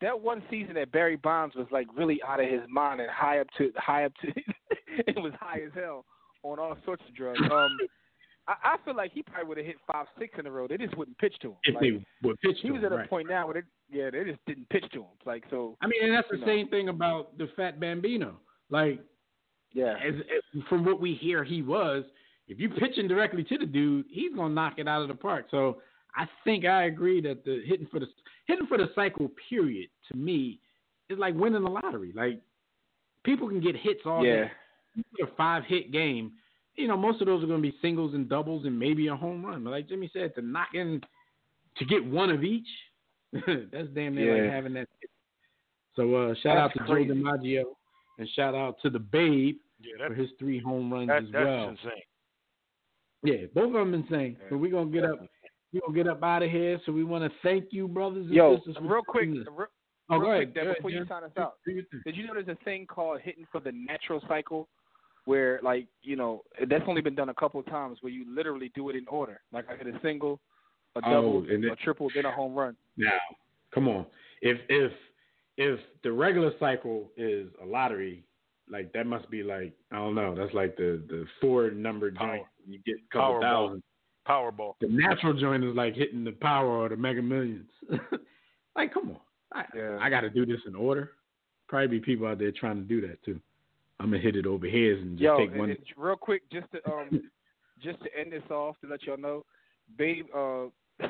that 0.00 0.20
one 0.20 0.42
season 0.50 0.74
that 0.74 0.90
Barry 0.90 1.14
Bonds 1.16 1.54
was 1.54 1.66
like 1.70 1.86
really 1.96 2.20
out 2.26 2.40
of 2.40 2.50
his 2.50 2.60
mind 2.68 3.00
and 3.00 3.08
high 3.08 3.38
up 3.38 3.46
to 3.58 3.70
high 3.76 4.04
up 4.04 4.12
to 4.22 4.28
it 5.06 5.16
was 5.16 5.32
high 5.40 5.60
as 5.64 5.70
hell 5.74 6.04
on 6.42 6.58
all 6.58 6.76
sorts 6.84 7.04
of 7.08 7.14
drugs. 7.14 7.38
Um, 7.40 7.78
I, 8.48 8.74
I 8.74 8.76
feel 8.84 8.96
like 8.96 9.12
he 9.12 9.22
probably 9.22 9.48
would 9.48 9.56
have 9.58 9.66
hit 9.66 9.76
five, 9.90 10.06
six 10.18 10.38
in 10.38 10.46
a 10.46 10.50
row. 10.50 10.66
They 10.66 10.76
just 10.76 10.96
wouldn't 10.96 11.18
pitch 11.18 11.34
to 11.42 11.48
him. 11.50 11.56
if 11.64 11.74
Like, 11.74 11.82
they 11.82 12.04
would 12.22 12.40
pitch 12.40 12.58
he 12.60 12.70
was 12.70 12.80
him, 12.80 12.86
at 12.86 12.92
a 12.92 12.96
right. 12.96 13.10
point 13.10 13.28
now 13.28 13.46
where 13.46 13.54
they, 13.54 13.98
yeah, 13.98 14.10
they 14.10 14.24
just 14.24 14.44
didn't 14.46 14.68
pitch 14.68 14.84
to 14.92 15.00
him. 15.00 15.06
Like 15.24 15.44
so, 15.50 15.76
I 15.80 15.86
mean, 15.86 16.04
and 16.04 16.14
that's 16.14 16.28
the 16.30 16.38
know. 16.38 16.46
same 16.46 16.68
thing 16.68 16.88
about 16.88 17.36
the 17.38 17.48
Fat 17.56 17.78
Bambino. 17.78 18.36
Like, 18.70 19.00
yeah, 19.72 19.94
as, 20.06 20.14
as 20.14 20.62
from 20.68 20.84
what 20.84 21.00
we 21.00 21.14
hear, 21.14 21.44
he 21.44 21.62
was. 21.62 22.04
If 22.48 22.58
you 22.58 22.68
pitching 22.68 23.08
directly 23.08 23.44
to 23.44 23.58
the 23.58 23.66
dude, 23.66 24.06
he's 24.10 24.34
gonna 24.34 24.52
knock 24.52 24.74
it 24.78 24.88
out 24.88 25.02
of 25.02 25.08
the 25.08 25.14
park. 25.14 25.46
So 25.50 25.78
I 26.16 26.26
think 26.44 26.64
I 26.64 26.84
agree 26.84 27.20
that 27.22 27.44
the 27.44 27.62
hitting 27.64 27.86
for 27.90 28.00
the 28.00 28.06
hitting 28.46 28.66
for 28.66 28.76
the 28.76 28.90
cycle 28.94 29.30
period 29.48 29.88
to 30.10 30.16
me 30.16 30.58
is 31.08 31.18
like 31.18 31.34
winning 31.34 31.62
the 31.62 31.70
lottery. 31.70 32.12
Like 32.14 32.40
people 33.24 33.48
can 33.48 33.60
get 33.60 33.76
hits 33.76 34.00
all 34.04 34.24
yeah. 34.24 34.44
day. 34.44 34.50
You 34.94 35.04
get 35.16 35.28
a 35.28 35.36
five 35.36 35.64
hit 35.66 35.92
game, 35.92 36.32
you 36.76 36.88
know, 36.88 36.96
most 36.96 37.20
of 37.20 37.26
those 37.26 37.42
are 37.44 37.46
going 37.46 37.62
to 37.62 37.68
be 37.70 37.76
singles 37.82 38.14
and 38.14 38.28
doubles 38.28 38.64
and 38.66 38.78
maybe 38.78 39.08
a 39.08 39.16
home 39.16 39.44
run. 39.44 39.62
But 39.64 39.70
like 39.70 39.88
Jimmy 39.88 40.10
said, 40.12 40.34
to 40.36 40.42
knock 40.42 40.68
in, 40.74 41.00
to 41.78 41.84
get 41.84 42.04
one 42.04 42.30
of 42.30 42.42
each, 42.44 42.66
that's 43.32 43.88
damn 43.94 44.14
near 44.14 44.36
Yeah. 44.36 44.42
like 44.44 44.52
having 44.52 44.72
that. 44.74 44.88
So 45.96 46.14
uh, 46.14 46.34
shout 46.42 46.56
out 46.56 46.72
to 46.74 46.78
crazy. 46.84 47.08
Joe 47.08 47.14
DiMaggio 47.14 47.62
and 48.18 48.28
shout 48.34 48.54
out 48.54 48.76
to 48.82 48.90
the 48.90 48.98
Babe 48.98 49.56
Yeah, 49.80 50.08
for 50.08 50.14
his 50.14 50.28
three 50.38 50.58
home 50.60 50.92
runs 50.92 51.08
that, 51.08 51.22
as 51.24 51.28
that's 51.32 51.44
well. 51.44 51.68
insane. 51.70 51.90
Yeah, 53.24 53.36
both 53.54 53.66
of 53.66 53.72
them 53.74 53.94
insane. 53.94 54.36
Yeah. 54.40 54.46
But 54.50 54.58
we're 54.58 54.70
gonna 54.72 54.90
get 54.90 55.04
up. 55.04 55.20
We're 55.72 55.80
gonna 55.80 55.94
get 55.94 56.08
up 56.08 56.22
out 56.22 56.42
of 56.42 56.50
here. 56.50 56.80
So 56.84 56.92
we 56.92 57.04
want 57.04 57.24
to 57.24 57.30
thank 57.42 57.66
you, 57.70 57.86
brothers 57.88 58.26
and 58.26 58.34
Yo, 58.34 58.56
sisters. 58.56 58.76
for 58.76 58.82
real 58.82 59.02
quick, 59.06 59.24
tuning 59.26 59.44
real, 59.56 59.66
Oh, 60.10 60.18
real 60.18 60.30
quick, 60.30 60.42
ahead. 60.48 60.54
Dan, 60.54 60.64
Go 60.64 60.70
ahead, 60.70 60.76
before 60.78 60.90
you 60.90 61.06
sign 61.08 61.24
us 61.24 61.30
out. 61.38 61.54
Do 61.64 61.72
your 61.72 61.84
thing. 61.84 62.00
Did 62.04 62.16
you 62.16 62.26
know 62.26 62.34
there's 62.34 62.48
a 62.48 62.64
thing 62.64 62.86
called 62.86 63.20
hitting 63.20 63.46
for 63.52 63.60
the 63.60 63.72
natural 63.72 64.20
cycle, 64.28 64.68
where 65.24 65.60
like 65.62 65.86
you 66.02 66.16
know 66.16 66.42
that's 66.68 66.84
only 66.86 67.00
been 67.00 67.14
done 67.14 67.28
a 67.28 67.34
couple 67.34 67.60
of 67.60 67.66
times, 67.66 67.98
where 68.00 68.12
you 68.12 68.24
literally 68.34 68.70
do 68.74 68.88
it 68.90 68.96
in 68.96 69.06
order. 69.08 69.40
Like 69.52 69.66
I 69.70 69.76
hit 69.76 69.86
a 69.94 69.98
single, 70.02 70.40
a 70.96 71.00
Oh, 71.04 71.10
double, 71.12 71.38
and 71.50 71.64
a 71.64 71.76
triple, 71.76 72.08
then 72.14 72.24
a 72.24 72.32
home 72.32 72.54
run. 72.54 72.76
Now, 72.96 73.18
come 73.74 73.88
on. 73.88 74.06
If 74.40 74.58
if 74.68 74.92
if 75.56 75.78
the 76.02 76.12
regular 76.12 76.52
cycle 76.58 77.10
is 77.16 77.48
a 77.62 77.66
lottery, 77.66 78.24
like 78.70 78.92
that 78.92 79.06
must 79.06 79.30
be 79.30 79.42
like 79.42 79.72
I 79.92 79.96
don't 79.96 80.14
know. 80.14 80.34
That's 80.34 80.52
like 80.54 80.76
the 80.76 81.02
the 81.08 81.24
four 81.40 81.70
number 81.70 82.10
Power. 82.12 82.36
joint. 82.38 82.46
You 82.66 82.78
get 82.86 82.96
a 82.96 83.12
couple 83.12 83.34
Powerball. 83.34 83.40
thousand. 83.42 83.82
Powerball. 84.28 84.74
The 84.80 84.88
natural 84.88 85.32
joint 85.34 85.64
is 85.64 85.74
like 85.74 85.94
hitting 85.96 86.22
the 86.24 86.30
power 86.32 86.68
or 86.68 86.88
the 86.88 86.96
Mega 86.96 87.20
Millions. 87.22 87.68
like, 88.76 88.94
come 88.94 89.10
on. 89.10 89.16
I, 89.52 89.64
Yeah. 89.76 89.98
I 90.00 90.08
got 90.10 90.20
to 90.22 90.30
do 90.30 90.46
this 90.46 90.60
in 90.66 90.74
order. 90.76 91.12
Probably 91.68 91.88
be 91.88 92.00
people 92.00 92.26
out 92.28 92.38
there 92.38 92.52
trying 92.52 92.76
to 92.76 92.82
do 92.82 93.00
that 93.06 93.22
too. 93.24 93.40
I'm 94.02 94.10
gonna 94.10 94.18
hit 94.18 94.34
it 94.36 94.46
over 94.46 94.66
here 94.66 94.96
and 94.96 95.12
just 95.16 95.22
Yo, 95.22 95.38
take 95.38 95.50
and- 95.50 95.58
one. 95.60 95.70
and 95.70 95.78
real 95.96 96.16
quick, 96.16 96.42
just 96.50 96.66
to 96.72 96.90
um, 96.90 97.30
just 97.82 98.02
to 98.02 98.08
end 98.18 98.32
this 98.32 98.42
off, 98.50 98.76
to 98.80 98.88
let 98.88 99.02
y'all 99.04 99.16
know, 99.16 99.44
Babe, 99.96 100.26
uh, 100.34 100.64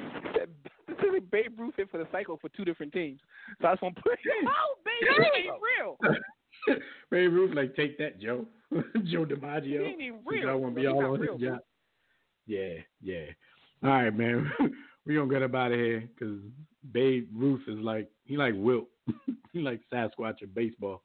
specifically 0.82 1.20
Babe 1.20 1.58
Ruth 1.58 1.74
hit 1.76 1.90
for 1.90 1.98
the 1.98 2.06
cycle 2.12 2.38
for 2.40 2.48
two 2.50 2.64
different 2.64 2.92
teams. 2.92 3.20
So 3.60 3.68
I 3.68 3.72
just 3.72 3.82
want 3.82 3.96
to 3.96 4.02
put, 4.02 4.12
it. 4.12 4.18
oh, 4.46 4.74
Babe, 4.84 5.08
that 5.18 5.38
ain't 5.38 5.54
real. 5.78 6.78
Babe 7.10 7.32
Ruth, 7.32 7.54
like 7.54 7.74
take 7.74 7.98
that, 7.98 8.20
Joe. 8.20 8.46
Joe 8.72 9.24
He 9.26 9.34
DiMaggio. 9.34 9.86
ain't 9.86 10.00
even 10.00 10.20
real. 10.24 10.48
I 10.48 10.54
want 10.54 10.74
to 10.74 10.80
be 10.80 10.86
all 10.86 11.00
not 11.02 11.10
on 11.10 11.20
his 11.20 11.28
real, 11.28 11.38
job. 11.38 11.58
Yeah, 12.46 12.74
yeah. 13.02 13.24
All 13.82 13.90
right, 13.90 14.16
man. 14.16 14.50
we 15.06 15.14
gonna 15.14 15.30
get 15.30 15.42
up 15.42 15.54
out 15.54 15.72
of 15.72 15.78
here 15.78 16.08
because 16.14 16.38
Babe 16.92 17.28
Ruth 17.34 17.62
is 17.68 17.78
like 17.78 18.08
he 18.24 18.36
like 18.36 18.54
Wilt. 18.56 18.86
he 19.52 19.60
like 19.60 19.80
Sasquatch 19.92 20.42
of 20.42 20.54
baseball. 20.54 21.02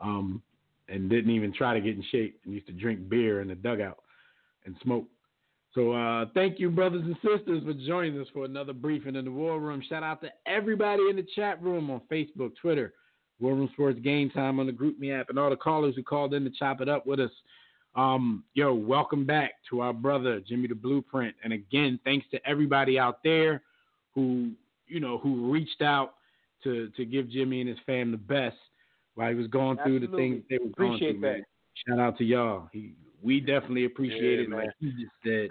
Um, 0.00 0.42
and 0.88 1.10
didn't 1.10 1.30
even 1.30 1.52
try 1.52 1.74
to 1.74 1.80
get 1.80 1.96
in 1.96 2.04
shape 2.10 2.40
and 2.44 2.54
used 2.54 2.66
to 2.66 2.72
drink 2.72 3.08
beer 3.08 3.40
in 3.40 3.48
the 3.48 3.54
dugout 3.54 3.98
and 4.64 4.76
smoke. 4.82 5.06
So 5.74 5.92
uh, 5.92 6.26
thank 6.32 6.58
you, 6.58 6.70
brothers 6.70 7.02
and 7.04 7.16
sisters, 7.16 7.62
for 7.64 7.74
joining 7.74 8.18
us 8.18 8.26
for 8.32 8.46
another 8.46 8.72
briefing 8.72 9.16
in 9.16 9.26
the 9.26 9.30
War 9.30 9.60
Room. 9.60 9.82
Shout 9.86 10.02
out 10.02 10.22
to 10.22 10.30
everybody 10.46 11.02
in 11.10 11.16
the 11.16 11.26
chat 11.34 11.62
room 11.62 11.90
on 11.90 12.00
Facebook, 12.10 12.52
Twitter, 12.60 12.94
War 13.40 13.54
Room 13.54 13.68
Sports 13.74 14.00
Game 14.02 14.30
Time 14.30 14.58
on 14.58 14.66
the 14.66 14.72
GroupMe 14.72 15.18
app, 15.18 15.28
and 15.28 15.38
all 15.38 15.50
the 15.50 15.56
callers 15.56 15.94
who 15.94 16.02
called 16.02 16.32
in 16.32 16.44
to 16.44 16.50
chop 16.50 16.80
it 16.80 16.88
up 16.88 17.06
with 17.06 17.20
us. 17.20 17.30
Um, 17.94 18.44
yo, 18.54 18.72
welcome 18.72 19.26
back 19.26 19.52
to 19.70 19.80
our 19.80 19.92
brother 19.92 20.40
Jimmy 20.40 20.68
the 20.68 20.74
Blueprint, 20.74 21.34
and 21.44 21.52
again, 21.52 22.00
thanks 22.04 22.26
to 22.30 22.48
everybody 22.48 22.98
out 22.98 23.22
there 23.22 23.62
who 24.14 24.52
you 24.86 25.00
know 25.00 25.18
who 25.18 25.50
reached 25.52 25.82
out 25.82 26.14
to 26.64 26.88
to 26.96 27.04
give 27.04 27.28
Jimmy 27.28 27.60
and 27.60 27.68
his 27.68 27.78
fam 27.84 28.10
the 28.10 28.16
best. 28.16 28.56
While 29.16 29.28
he 29.30 29.34
was 29.34 29.48
going 29.48 29.76
through 29.84 30.00
the 30.00 30.06
things 30.16 30.42
they 30.48 30.58
were 30.58 30.66
Appreciate 30.70 31.20
going 31.20 31.20
through. 31.20 31.20
that. 31.22 31.36
Man. 31.38 31.44
Shout 31.88 31.98
out 31.98 32.18
to 32.18 32.24
y'all. 32.24 32.68
He, 32.72 32.94
we 33.22 33.40
definitely 33.40 33.84
appreciate 33.86 34.36
Yeah, 34.38 34.44
it. 34.44 34.48
man. 34.48 34.58
Like 34.60 34.70
he 34.78 34.90
just 34.92 35.12
said, 35.24 35.48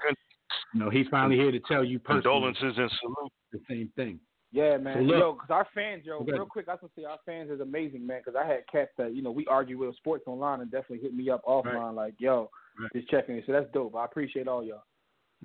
you 0.74 0.80
know, 0.80 0.90
he's 0.90 1.08
finally 1.12 1.36
here 1.36 1.52
to 1.52 1.60
tell 1.62 1.84
you 1.84 2.00
Condolences 2.00 2.74
and 2.78 2.92
salute. 3.02 3.32
the 3.52 3.60
same 3.70 3.92
thing. 3.96 4.20
Yeah, 4.52 4.78
man. 4.78 4.96
So 4.98 5.02
look- 5.02 5.18
yo, 5.20 5.34
because 5.34 5.50
our 5.50 5.68
fans, 5.76 6.04
yo, 6.06 6.20
Okay. 6.20 6.32
real 6.32 6.46
quick, 6.46 6.70
I 6.70 6.74
was 6.74 6.80
gonna 6.82 6.92
say 6.96 7.04
our 7.04 7.20
fans 7.26 7.50
is 7.52 7.60
amazing, 7.60 8.06
man. 8.08 8.22
Because 8.24 8.40
I 8.42 8.48
had 8.48 8.66
cats 8.72 8.92
that 8.98 9.14
you 9.14 9.22
know 9.22 9.32
we 9.32 9.46
argue 9.48 9.78
with 9.78 9.96
sports 9.98 10.24
online 10.28 10.62
and 10.62 10.72
definitely 10.72 11.00
hit 11.00 11.14
me 11.14 11.30
up 11.30 11.44
offline, 11.46 11.94
like, 11.96 12.14
yo, 12.20 12.50
Right. 12.80 12.90
just 12.94 13.10
checking 13.10 13.36
it. 13.36 13.44
So 13.46 13.52
that's 13.52 13.70
dope. 13.74 13.96
I 13.96 14.06
appreciate 14.06 14.48
all 14.48 14.64
y'all. 14.64 14.84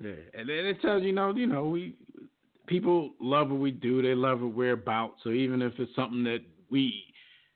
Yeah, 0.01 0.11
and 0.33 0.47
then 0.47 0.65
it 0.65 0.81
tells 0.81 1.01
you, 1.01 1.09
you 1.09 1.13
know, 1.13 1.35
you 1.35 1.47
know, 1.47 1.67
we 1.67 1.95
people 2.67 3.13
love 3.19 3.49
what 3.51 3.59
we 3.59 3.71
do. 3.71 4.01
They 4.01 4.15
love 4.15 4.41
what 4.41 4.53
we're 4.53 4.73
about. 4.73 5.15
So 5.23 5.31
even 5.31 5.61
if 5.61 5.77
it's 5.79 5.93
something 5.95 6.23
that 6.23 6.39
we 6.69 7.03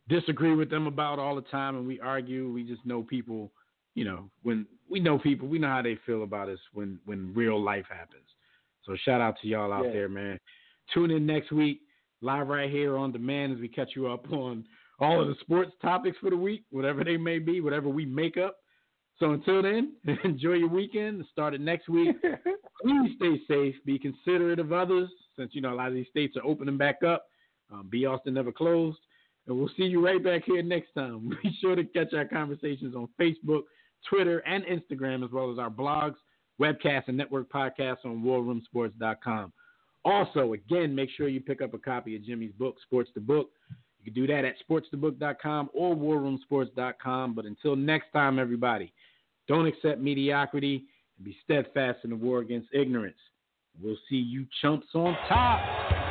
disagree 0.07 0.55
with 0.55 0.69
them 0.69 0.87
about 0.87 1.19
all 1.19 1.35
the 1.35 1.41
time 1.43 1.75
and 1.75 1.87
we 1.87 1.99
argue, 1.99 2.51
we 2.51 2.63
just 2.63 2.85
know 2.85 3.03
people. 3.03 3.51
You 3.95 4.03
know, 4.03 4.29
when 4.43 4.65
we 4.89 4.99
know 4.99 5.17
people, 5.17 5.47
we 5.47 5.57
know 5.57 5.69
how 5.69 5.81
they 5.81 5.97
feel 6.05 6.23
about 6.23 6.49
us 6.49 6.59
when 6.73 6.99
when 7.05 7.33
real 7.33 7.61
life 7.61 7.85
happens. 7.89 8.27
So 8.83 8.95
shout 9.03 9.21
out 9.21 9.35
to 9.41 9.47
y'all 9.47 9.71
out 9.71 9.85
Yeah. 9.85 9.91
there, 9.93 10.09
man. 10.09 10.37
Tune 10.93 11.11
in 11.11 11.25
next 11.25 11.51
week, 11.51 11.81
live 12.21 12.47
right 12.49 12.69
here 12.69 12.97
on 12.97 13.11
demand 13.11 13.53
as 13.53 13.59
we 13.59 13.67
catch 13.67 13.95
you 13.95 14.07
up 14.07 14.31
on 14.31 14.65
all 14.99 15.21
of 15.21 15.27
the 15.27 15.35
sports 15.41 15.71
topics 15.81 16.17
for 16.19 16.29
the 16.29 16.37
week, 16.37 16.63
whatever 16.71 17.03
they 17.03 17.17
may 17.17 17.39
be, 17.39 17.61
whatever 17.61 17.89
we 17.89 18.05
make 18.05 18.37
up. 18.37 18.57
So 19.17 19.31
until 19.31 19.61
then, 19.61 19.93
enjoy 20.25 20.53
your 20.53 20.67
weekend. 20.69 21.23
Start 21.31 21.53
it 21.53 21.61
next 21.61 21.87
week. 21.89 22.15
Please 22.81 23.11
stay 23.15 23.41
safe. 23.47 23.75
Be 23.85 23.97
considerate 23.97 24.59
of 24.59 24.73
others, 24.73 25.09
since 25.37 25.55
you 25.55 25.61
know 25.61 25.73
a 25.73 25.75
lot 25.75 25.87
of 25.87 25.93
these 25.93 26.07
states 26.09 26.35
are 26.37 26.45
opening 26.45 26.77
back 26.77 27.01
up. 27.01 27.25
Um, 27.71 27.87
B. 27.89 28.05
Austin 28.05 28.33
never 28.33 28.51
closed, 28.51 28.99
and 29.47 29.57
we'll 29.57 29.69
see 29.77 29.83
you 29.83 30.03
right 30.03 30.23
back 30.23 30.43
here 30.45 30.61
next 30.63 30.93
time. 30.93 31.29
Be 31.43 31.57
sure 31.61 31.75
to 31.75 31.83
catch 31.83 32.13
our 32.13 32.25
conversations 32.25 32.95
on 32.95 33.07
Facebook, 33.19 33.63
Twitter, 34.09 34.39
and 34.39 34.63
Instagram, 34.65 35.23
as 35.23 35.31
well 35.31 35.51
as 35.51 35.59
our 35.59 35.69
blogs, 35.69 36.15
webcasts, 36.59 37.07
and 37.07 37.17
network 37.17 37.51
podcasts 37.51 38.05
on 38.05 38.23
WarRoomSports.com. 38.23 39.53
Also, 40.03 40.53
again, 40.53 40.93
make 40.93 41.09
sure 41.17 41.27
you 41.27 41.41
pick 41.41 41.61
up 41.61 41.73
a 41.73 41.79
copy 41.79 42.15
of 42.15 42.23
Jimmy's 42.23 42.53
book, 42.53 42.75
Sports 42.83 43.09
the 43.15 43.21
Book. 43.21 43.49
You 44.03 44.11
can 44.11 44.21
do 44.21 44.27
that 44.27 44.45
at 44.45 44.55
sportsthebook.com 44.69 45.71
or 45.73 45.95
warroomsports.com. 45.95 47.33
But 47.33 47.45
until 47.45 47.75
next 47.75 48.11
time, 48.13 48.37
everybody, 48.37 48.93
don't 49.47 49.65
accept 49.65 49.99
mediocrity 49.99 50.83
and 51.17 51.25
be 51.25 51.35
steadfast 51.43 51.99
in 52.03 52.11
the 52.11 52.15
war 52.15 52.39
against 52.39 52.67
ignorance. 52.71 53.17
We'll 53.81 53.97
see 54.07 54.17
you 54.17 54.45
chumps 54.61 54.87
on 54.93 55.17
top. 55.27 56.04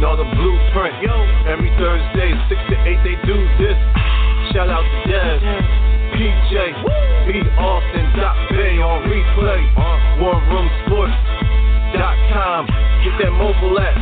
Know 0.00 0.16
the 0.16 0.24
blueprint. 0.24 0.96
Yo. 1.04 1.12
Every 1.44 1.68
Thursday, 1.76 2.32
six 2.48 2.56
to 2.72 2.76
eight, 2.88 3.04
they 3.04 3.20
do 3.28 3.36
this. 3.60 3.76
Shout 4.48 4.72
out 4.72 4.80
to 4.80 4.98
Dev. 5.04 5.44
PJ. 6.16 6.56
B. 7.28 7.44
Austin. 7.60 8.08
Dot 8.16 8.32
Bay 8.48 8.80
on 8.80 9.04
replay. 9.04 9.60
WarRoomSports.com. 10.24 12.62
Get 13.04 13.12
that 13.20 13.28
mobile 13.36 13.76
app. 13.76 14.00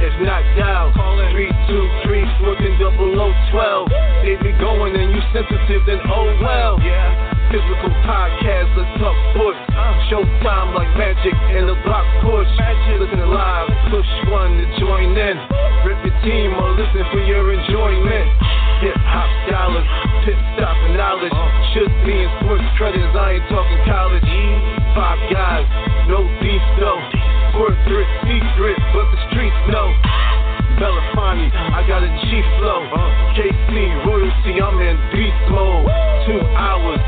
If 0.00 0.16
not 0.24 0.40
dial, 0.56 0.88
call 0.96 1.20
in 1.20 1.28
323 1.32 2.24
working 2.40 2.78
double 2.80 3.20
O 3.20 3.28
twelve. 3.52 3.92
They 4.24 4.40
be 4.40 4.56
going 4.56 4.96
and 4.96 5.12
you 5.12 5.20
sensitive, 5.36 5.84
then 5.84 6.00
oh 6.08 6.32
well. 6.40 6.80
Yeah. 6.80 7.35
Physical 7.46 7.94
podcast, 8.02 8.74
let's 8.74 8.90
talk 8.98 9.14
sports. 9.30 9.60
Showtime 10.10 10.74
like 10.74 10.90
magic 10.98 11.34
in 11.54 11.70
the 11.70 11.78
block 11.86 12.02
push. 12.26 12.50
Listen 12.98 13.22
live, 13.30 13.70
push 13.86 14.10
one 14.34 14.58
to 14.58 14.66
join 14.82 15.14
in. 15.14 15.36
Rip 15.86 15.98
your 16.02 16.16
team 16.26 16.50
or 16.58 16.74
listen 16.74 17.06
for 17.14 17.22
your 17.22 17.54
enjoyment. 17.54 18.26
Hip 18.82 18.98
hop 18.98 19.30
dollars, 19.46 19.86
pit 20.26 20.34
stop 20.58 20.74
and 20.90 20.98
knowledge. 20.98 21.32
Should 21.70 21.94
be 22.02 22.18
in 22.18 22.30
sports 22.42 22.66
credits, 22.76 23.14
I 23.14 23.38
ain't 23.38 23.46
talking 23.46 23.80
college. 23.86 24.26
Five 24.98 25.20
guys, 25.30 25.66
no 26.10 26.26
beef 26.42 26.64
though. 26.82 26.98
Corporate 27.54 28.10
secret, 28.26 28.78
but 28.90 29.06
the 29.14 29.18
streets 29.30 29.60
know. 29.70 29.88
Belafonte, 30.76 31.48
I 31.52 31.80
got 31.88 32.04
a 32.04 32.10
G 32.20 32.42
flow. 32.60 32.84
KC 33.32 33.72
royalty, 34.04 34.60
I'm 34.60 34.76
in 34.80 34.96
beast 35.12 35.44
mode. 35.48 35.88
Two 36.28 36.40
hours, 36.52 37.00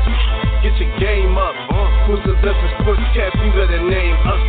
get 0.65 0.73
your 0.81 0.89
game 0.97 1.37
up. 1.37 1.53
Who's 2.09 2.21
the 2.25 2.33
best 2.41 2.57
in 2.57 2.71
sportscast? 2.81 3.37
You 3.45 3.51
better 3.53 3.81
name 3.85 4.17
us. 4.25 4.48